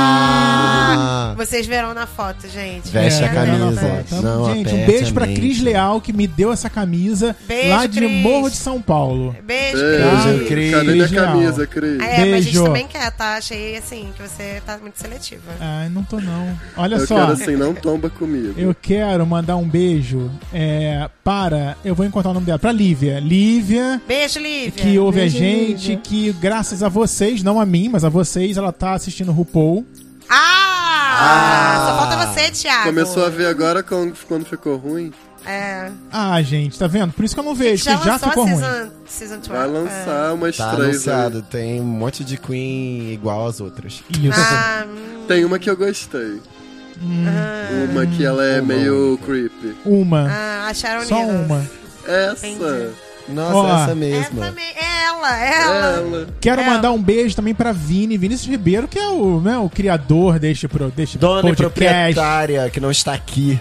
Ah! 0.00 1.34
Vocês 1.36 1.66
verão 1.66 1.94
na 1.94 2.06
foto, 2.06 2.46
gente. 2.48 2.90
Veste 2.90 3.24
a 3.24 3.26
É, 3.26 3.28
camisa. 3.30 3.80
tá, 3.80 4.04
tá. 4.16 4.22
Não 4.22 4.54
Gente, 4.54 4.74
um 4.74 4.86
beijo 4.86 5.10
a 5.10 5.14
pra. 5.14 5.26
Cris 5.26 5.60
Leal, 5.62 5.98
que 6.00 6.12
me 6.12 6.26
deu 6.26 6.52
essa 6.52 6.68
camisa 6.68 7.34
Beijo, 7.48 7.68
lá 7.70 7.86
de 7.86 7.98
Cris. 7.98 8.22
Morro 8.22 8.50
de 8.50 8.56
São 8.56 8.82
Paulo. 8.82 9.34
Beijo, 9.42 9.78
Beijo, 9.78 10.44
Cris. 10.46 10.70
Cadê 10.70 10.92
minha 10.92 11.08
camisa, 11.08 11.66
Cris? 11.66 11.98
É, 11.98 12.00
mas 12.00 12.10
a 12.10 12.24
gente 12.40 12.44
Beijo. 12.44 12.64
também 12.64 12.86
quer, 12.86 13.10
tá? 13.12 13.36
Achei, 13.36 13.78
assim, 13.78 14.08
que 14.14 14.22
você 14.22 14.60
tá 14.66 14.76
muito 14.76 14.96
seletiva. 14.96 15.40
Ai, 15.58 15.88
não 15.88 16.02
tô 16.02 16.20
não. 16.20 16.58
Olha 16.76 16.96
Eu 16.96 17.06
só. 17.06 17.14
quero 17.14 17.32
assim, 17.32 17.56
não 17.56 17.72
tomba 17.74 18.10
comigo. 18.10 18.52
Eu 18.58 18.74
quero 18.74 19.24
mandar 19.26 19.56
um 19.56 19.66
beijo 19.66 20.30
é, 20.52 21.08
para. 21.24 21.74
Eu 21.82 21.94
vou 21.94 22.04
encontrar 22.04 22.32
o 22.32 22.34
nome 22.34 22.44
dela. 22.44 22.58
Pra 22.58 22.70
Lívia. 22.72 23.18
Lívia, 23.18 24.00
Beijo, 24.06 24.38
Lívia. 24.38 24.72
que 24.72 24.98
ouve 24.98 25.20
Beijo, 25.20 25.36
a 25.36 25.40
gente, 25.40 25.88
Lívia. 25.92 25.96
que 26.02 26.32
graças 26.34 26.82
a 26.82 26.88
vocês, 26.90 27.42
não 27.42 27.58
a 27.58 27.64
mim, 27.64 27.88
mas 27.88 28.04
a 28.04 28.09
vocês, 28.10 28.56
ela 28.56 28.72
tá 28.72 28.92
assistindo 28.92 29.30
o 29.30 29.32
RuPaul. 29.32 29.86
Ah! 30.28 31.86
Só 31.86 31.96
falta 31.98 32.26
você, 32.32 32.50
Thiago. 32.50 32.84
Começou 32.84 33.24
a 33.24 33.28
ver 33.28 33.46
agora 33.46 33.82
quando, 33.82 34.14
quando 34.26 34.44
ficou 34.44 34.76
ruim. 34.76 35.12
É. 35.46 35.90
Ah, 36.12 36.40
gente, 36.42 36.78
tá 36.78 36.86
vendo? 36.86 37.12
Por 37.14 37.24
isso 37.24 37.34
que 37.34 37.40
eu 37.40 37.44
não 37.44 37.54
vejo, 37.54 37.82
Já 37.82 37.96
já 37.96 38.18
ficou 38.18 38.44
ruim. 38.44 38.56
season, 38.58 38.90
season 39.06 39.36
12. 39.36 39.48
Vai 39.48 39.66
lançar 39.66 40.34
umas 40.34 40.56
Tá 40.56 40.74
três 40.74 40.88
anunciado. 41.08 41.36
aí. 41.38 41.42
Tem 41.44 41.80
um 41.80 41.84
monte 41.84 42.22
de 42.24 42.36
Queen 42.36 43.12
igual 43.12 43.46
às 43.46 43.58
outras. 43.60 44.02
Isso. 44.10 44.38
Ah, 44.38 44.84
hum, 44.86 45.24
Tem 45.28 45.44
uma 45.44 45.58
que 45.58 45.70
eu 45.70 45.76
gostei. 45.76 46.40
Hum, 47.02 47.24
Uma 47.90 48.04
que 48.06 48.22
ela 48.26 48.44
é 48.44 48.60
Uma 48.60 48.74
meio 48.74 49.18
creepy. 49.24 49.74
uma. 49.86 50.28
ah, 50.30 50.66
a 50.68 50.74
Sharon 50.74 51.04
Só 51.06 51.22
uma. 51.22 51.66
Essa. 52.06 52.46
Entendi. 52.46 52.90
Nossa, 53.30 53.56
Ó, 53.56 53.66
essa 53.66 53.82
Essa 53.84 53.94
mesma. 53.94 54.50
me- 54.50 54.60
é 54.62 55.04
ela, 55.06 55.40
é 55.44 55.62
ela. 55.62 55.86
Ela. 55.96 56.26
Quero 56.40 56.60
É. 56.60 56.66
mandar 56.66 56.92
um 56.92 57.02
beijo 57.02 57.34
também 57.36 57.54
pra 57.54 57.72
Vini, 57.72 58.16
Vinícius 58.16 58.48
Ribeiro, 58.48 58.88
que 58.88 58.98
é 58.98 59.08
o, 59.08 59.40
né, 59.40 59.56
o 59.58 59.68
criador 59.68 60.38
deste, 60.38 60.66
pro, 60.68 60.90
deste 60.90 61.18
Dona 61.18 61.40
e 61.40 61.54
podcast. 61.54 61.62
proprietária 62.14 62.70
que 62.70 62.80
não 62.80 62.90
está 62.90 63.12
aqui. 63.12 63.58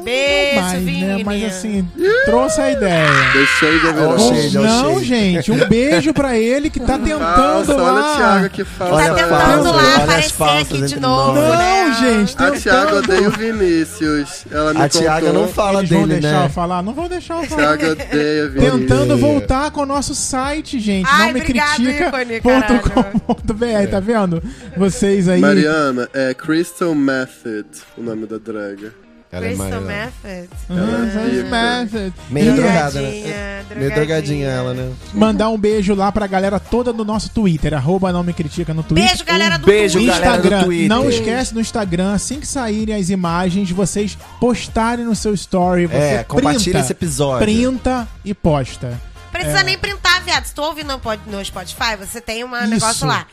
Beijo, 0.00 0.54
não 0.56 0.62
mais, 0.62 0.72
né? 0.72 0.80
Vini. 0.92 1.24
Mas 1.24 1.44
assim, 1.44 1.88
trouxe 2.24 2.60
a 2.60 2.70
ideia. 2.70 3.08
Deixei 3.32 3.78
de. 3.78 3.82
Shade, 3.82 4.58
ô, 4.58 4.62
não, 4.62 5.02
gente, 5.02 5.50
um 5.52 5.68
beijo 5.68 6.12
pra 6.14 6.38
ele 6.38 6.70
que 6.70 6.78
tá 6.80 6.98
tentando 7.02 7.20
Falsa, 7.34 7.74
olha 7.74 7.82
o 7.82 7.94
lá. 7.94 8.16
Thiago 8.16 8.48
que. 8.50 8.66
Olha 8.80 9.08
Tá 9.08 9.14
tentando 9.14 9.64
falsa, 9.64 9.70
lá 9.72 9.96
aparecer 9.96 10.42
aqui 10.44 10.82
de 10.82 11.00
novo, 11.00 11.34
nós. 11.40 11.58
né? 11.58 11.84
Não, 11.86 11.94
gente, 12.00 12.34
A 12.38 12.50
Thiago 12.52 12.86
tentando. 12.86 12.96
odeia 12.98 13.28
o 13.28 13.30
Vinícius. 13.32 14.44
Ela 14.50 14.74
me 14.74 14.80
A 14.82 14.88
Thiaga 14.88 15.26
contou. 15.26 15.42
não 15.42 15.48
fala 15.48 15.78
Eles 15.80 15.90
vão 15.90 16.06
dele, 16.08 16.20
deixar 16.20 16.36
eu 16.36 16.42
né? 16.42 16.48
falar? 16.48 16.82
Não 16.82 16.94
vão 16.94 17.08
deixar 17.08 17.42
eu 17.42 17.48
falar. 17.48 17.76
Thiago 17.78 17.92
odeia 17.92 18.48
Vinícius. 18.48 18.80
Tentando 18.80 19.16
voltar 19.18 19.70
com 19.70 19.80
o 19.82 19.86
nosso 19.86 20.14
site, 20.14 20.78
gente. 20.80 21.08
Ai, 21.10 21.26
não 21.28 21.34
me 21.34 21.40
critica.com.br, 21.40 23.90
tá 23.90 24.00
vendo? 24.00 24.42
Vocês 24.76 25.28
aí. 25.28 25.40
Mariana, 25.40 26.08
é 26.12 26.34
Crystal 26.34 26.94
Method 26.94 27.66
o 27.96 28.02
nome 28.02 28.26
da 28.26 28.38
draga. 28.38 28.92
Ela 29.32 29.46
é 29.46 29.48
Crystal 29.48 29.80
Mariana. 29.80 30.12
Method. 30.22 30.48
Ah, 30.68 31.30
pica. 31.30 31.44
Method. 31.50 32.12
Meio 32.28 32.54
drogada, 32.54 33.00
né? 33.00 33.10
Drogadinha, 33.10 33.64
Meio 33.76 33.94
drogadinha 33.94 34.46
ela, 34.48 34.74
né? 34.74 34.92
Mandar 35.14 35.48
um 35.48 35.56
beijo 35.58 35.94
lá 35.94 36.12
pra 36.12 36.26
galera 36.26 36.60
toda 36.60 36.92
do 36.92 37.02
nosso 37.02 37.30
Twitter, 37.30 37.72
arroba 37.72 38.12
não 38.12 38.22
me 38.22 38.34
critica 38.34 38.74
no 38.74 38.82
Twitter. 38.82 39.08
Beijo, 39.08 39.24
galera 39.24 39.56
do 39.56 39.64
beijo, 39.66 39.98
Twitter. 39.98 40.14
galera 40.20 40.32
do 40.36 40.44
Instagram, 40.44 40.64
Twitter. 40.64 40.88
não 40.88 41.08
esquece 41.08 41.54
no 41.54 41.60
Instagram, 41.62 42.12
assim 42.12 42.40
que 42.40 42.46
saírem 42.46 42.94
as 42.94 43.08
imagens, 43.08 43.70
vocês 43.70 44.18
postarem 44.38 45.06
no 45.06 45.16
seu 45.16 45.32
story. 45.32 45.86
Você 45.86 45.96
É, 45.96 46.24
compartilha 46.24 46.80
esse 46.80 46.92
episódio. 46.92 47.38
Printa 47.46 48.06
e 48.22 48.34
posta. 48.34 49.00
Precisa 49.32 49.60
É. 49.60 49.64
nem 49.64 49.78
printar, 49.78 50.22
viado. 50.24 50.44
Se 50.44 50.54
tu 50.54 50.60
ouve 50.60 50.84
no, 50.84 51.00
Spotify, 51.42 51.96
você 51.98 52.20
tem 52.20 52.44
um 52.44 52.50
negócio 52.66 53.06
lá. 53.06 53.26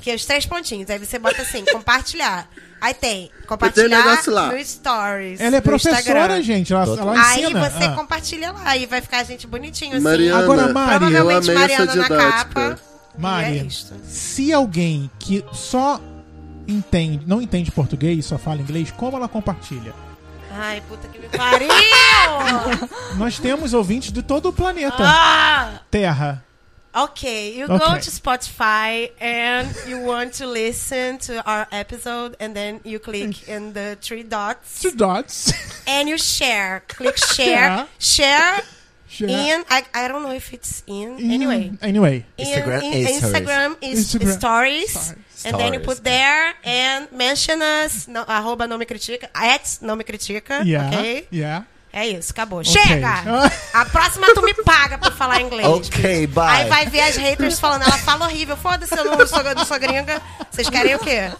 Que 0.00 0.10
é 0.10 0.14
os 0.14 0.24
três 0.24 0.46
pontinhos. 0.46 0.88
Aí 0.90 0.98
você 0.98 1.18
bota 1.18 1.42
assim, 1.42 1.64
compartilhar. 1.72 2.48
Aí 2.80 2.92
tem, 2.94 3.28
Tem 3.28 3.30
um 3.42 3.46
compartilhar 3.46 4.04
negócio 4.04 4.32
lá. 4.32 4.52
no 4.52 4.64
Stories. 4.64 5.40
Ela 5.40 5.56
é 5.56 5.60
professora, 5.60 5.98
Instagram. 5.98 6.42
gente. 6.42 6.72
Ela, 6.72 6.84
ela 6.84 7.12
Aí 7.26 7.42
você 7.52 7.84
Ah. 7.84 7.92
compartilha 7.94 8.52
lá 8.52 8.76
e 8.76 8.86
vai 8.86 9.00
ficar 9.00 9.18
a 9.18 9.24
gente 9.24 9.46
bonitinho 9.46 9.94
assim. 9.94 10.04
Mariana, 10.04 10.44
Agora, 10.44 10.72
Mari, 10.72 10.92
eu 10.92 10.98
Provavelmente 11.00 11.52
Mariana 11.52 11.94
na 11.94 12.08
capa. 12.08 12.78
Mari, 13.18 13.58
é 13.60 13.66
se 14.06 14.52
alguém 14.52 15.10
que 15.18 15.42
só 15.52 15.98
entende, 16.68 17.24
não 17.26 17.40
entende 17.40 17.70
português, 17.70 18.26
só 18.26 18.36
fala 18.36 18.60
inglês, 18.60 18.90
como 18.90 19.16
ela 19.16 19.28
compartilha? 19.28 19.94
Ai, 20.52 20.82
puta 20.88 21.08
que 21.08 21.18
me 21.18 21.28
pariu! 21.28 21.68
Nós 23.16 23.38
temos 23.38 23.74
ouvintes 23.74 24.12
de 24.12 24.22
todo 24.22 24.48
o 24.50 24.52
planeta 24.52 24.96
ah! 25.00 25.80
Terra. 25.90 26.44
Okay, 26.96 27.52
you 27.52 27.64
Okay. 27.66 27.76
go 27.78 27.98
to 27.98 28.10
Spotify 28.10 29.10
and 29.20 29.68
you 29.86 29.98
want 30.00 30.32
to 30.40 30.46
listen 30.46 31.18
to 31.28 31.44
our 31.44 31.66
episode, 31.70 32.36
and 32.40 32.56
then 32.56 32.80
you 32.84 32.98
click 32.98 33.48
in 33.54 33.74
the 33.74 33.98
three 34.00 34.22
dots 34.22 34.80
Two 34.80 34.92
dots. 34.92 35.52
and 35.86 36.08
you 36.08 36.16
share. 36.16 36.82
Click 36.88 37.16
share, 37.34 37.50
Yeah. 37.50 37.86
share 37.98 38.62
Share. 39.08 39.28
in. 39.28 39.64
I, 39.68 39.84
I 39.94 40.08
don't 40.08 40.22
know 40.22 40.32
if 40.32 40.52
it's 40.54 40.82
in. 40.86 41.18
In- 41.18 41.30
Anyway, 41.30 41.72
Anyway. 41.82 42.24
in, 42.38 42.46
Instagram 42.46 42.82
in 42.82 42.92
eh, 42.92 42.98
is 43.10 43.22
Instagram 43.22 43.76
is 43.82 43.98
Instagram. 44.14 44.32
stories, 44.38 44.90
Stories. 44.90 45.44
and 45.44 45.54
then 45.60 45.74
you 45.74 45.80
put 45.80 46.02
there 46.02 46.54
and 46.64 47.12
mention 47.12 47.60
us. 47.62 48.08
No, 48.08 48.24
arroba 48.26 48.66
não 48.66 48.78
me 48.78 48.86
critica, 48.86 49.28
at 49.34 49.78
não 49.82 49.96
me 49.96 50.02
critica, 50.04 50.62
Yeah. 50.64 50.88
ok? 50.88 51.28
Yeah. 51.30 51.64
É 51.92 52.06
isso, 52.06 52.30
acabou. 52.32 52.60
Ok. 52.60 52.70
Chega! 52.72 53.22
A 53.72 53.84
próxima 53.86 54.26
tu 54.34 54.42
me 54.42 54.52
paga 54.52 54.98
por 54.98 55.12
falar 55.12 55.40
inglês. 55.40 55.66
Ok, 55.66 56.26
bicho. 56.26 56.34
bye. 56.34 56.46
Aí 56.46 56.68
vai 56.68 56.86
ver 56.86 57.00
as 57.00 57.16
haters 57.16 57.58
falando, 57.58 57.82
ela 57.82 57.96
fala 57.98 58.26
horrível. 58.26 58.56
Foda-se, 58.56 58.94
eu 58.94 59.04
não 59.04 59.26
sou, 59.26 59.42
não 59.42 59.64
sou 59.64 59.78
gringa. 59.78 60.20
Vocês 60.50 60.68
querem 60.68 60.94
o 60.94 60.98
quê? 60.98 61.30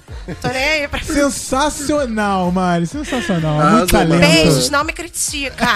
Tô 0.41 0.49
nem 0.49 0.65
aí 0.65 0.89
pra... 0.89 1.03
Sensacional, 1.03 2.51
Mari. 2.51 2.87
Sensacional. 2.87 3.61
Arrasou, 3.61 3.79
Muito 3.79 3.93
talento. 3.93 4.21
Beijos, 4.21 4.71
não 4.71 4.83
me 4.83 4.93
critica. 4.93 5.67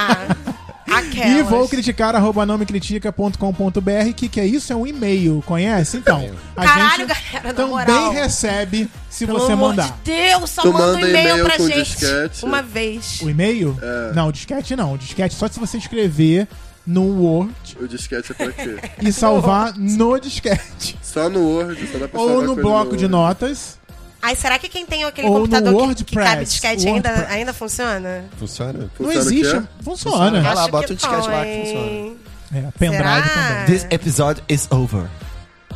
Aquelas. 0.91 1.39
E 1.39 1.43
vou 1.43 1.69
criticar 1.69 2.15
arroba 2.17 2.45
não 2.45 2.59
me 2.59 2.67
critica.com.br 2.67 4.13
que 4.17 4.29
que 4.29 4.41
é 4.41 4.47
isso? 4.47 4.73
É 4.73 4.77
um 4.77 4.87
e-mail, 4.87 5.43
conhece? 5.47 5.97
Então, 5.99 6.31
a 6.57 6.65
Caralho, 6.65 7.07
gente 7.09 7.33
galera, 7.33 7.55
também 7.55 7.71
moral. 7.71 8.13
recebe 8.13 8.89
se 9.09 9.27
Pelo 9.27 9.39
você 9.41 9.55
mandar. 9.55 9.99
de 10.05 10.13
Deus, 10.13 10.51
só 10.51 10.63
Tu 10.63 10.73
manda 10.73 10.97
um 10.97 11.01
e-mail 11.01 11.29
e-mail 11.31 11.45
pra 11.45 11.57
com 11.57 11.67
gente. 11.69 11.85
disquete? 11.97 12.45
Uma 12.45 12.63
vez. 12.63 13.21
O 13.23 13.31
e-mail? 13.31 13.79
É. 13.81 14.13
Não, 14.15 14.29
o 14.29 14.33
disquete 14.33 14.75
não. 14.77 14.95
O 14.95 14.99
disquete 14.99 15.35
só 15.35 15.49
se 15.49 15.59
você 15.61 15.79
escrever 15.79 16.47
no 16.87 17.03
Word 17.23 17.53
O 17.81 17.87
disquete 17.87 18.33
é 18.33 18.35
pra 18.35 18.53
quê? 18.53 18.77
e 19.03 19.13
salvar 19.13 19.75
no 19.79 20.19
disquete. 20.19 20.97
Só 21.03 21.29
no 21.29 21.41
Word, 21.41 21.87
só 21.93 21.99
dá 21.99 22.09
pra 22.09 22.21
Ou 22.21 22.43
no 22.43 22.55
bloco 22.57 22.97
de 22.97 23.05
Word. 23.05 23.09
notas. 23.09 23.79
Ai, 24.23 24.37
será 24.37 24.59
que 24.59 24.69
quem 24.69 24.85
tem 24.85 25.05
aquele 25.05 25.29
Ou 25.29 25.35
computador 25.37 25.95
que, 25.95 26.05
que 26.05 26.15
cabe 26.15 26.27
WordPress. 26.27 26.51
disquete 26.53 26.87
ainda, 26.89 27.09
WordPress. 27.09 27.33
ainda 27.35 27.53
funciona? 27.55 28.25
Funciona? 28.39 28.73
Não 28.79 28.91
Funciona 29.07 29.21
existe. 29.21 29.53
quê? 29.61 29.63
Funciona. 29.83 30.41
Vai 30.43 30.55
lá, 30.55 30.63
Acho 30.63 30.71
bota 30.71 30.87
que 30.89 30.93
o 30.93 30.97
disquete 30.97 31.29
lá 31.29 31.43
que 31.45 31.49
hein? 31.51 32.17
É, 32.53 32.63
pendrive 32.79 33.03
Será? 33.03 33.23
também. 33.23 33.65
This 33.67 33.87
episode 33.91 34.43
is 34.49 34.69
over. 34.71 35.05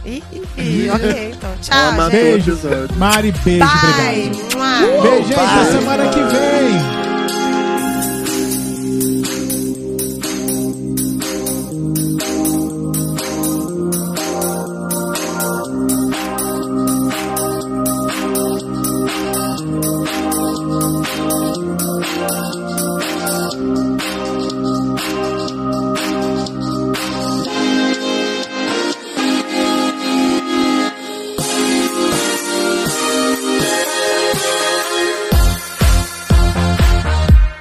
Ih, 0.05 0.23
ih, 0.59 0.91
ok, 0.91 1.33
então. 1.35 1.51
Tchau. 1.63 2.11
Beijo. 2.11 2.59
Mari, 2.99 3.33
beijo, 3.43 3.65
Bye. 3.65 4.31
obrigado. 4.31 4.57
Mua. 4.59 5.03
Beijo, 5.03 5.29
gente. 5.29 5.41
Até 5.41 5.65
semana 5.73 6.09
que 6.11 6.21
vem. 6.25 7.04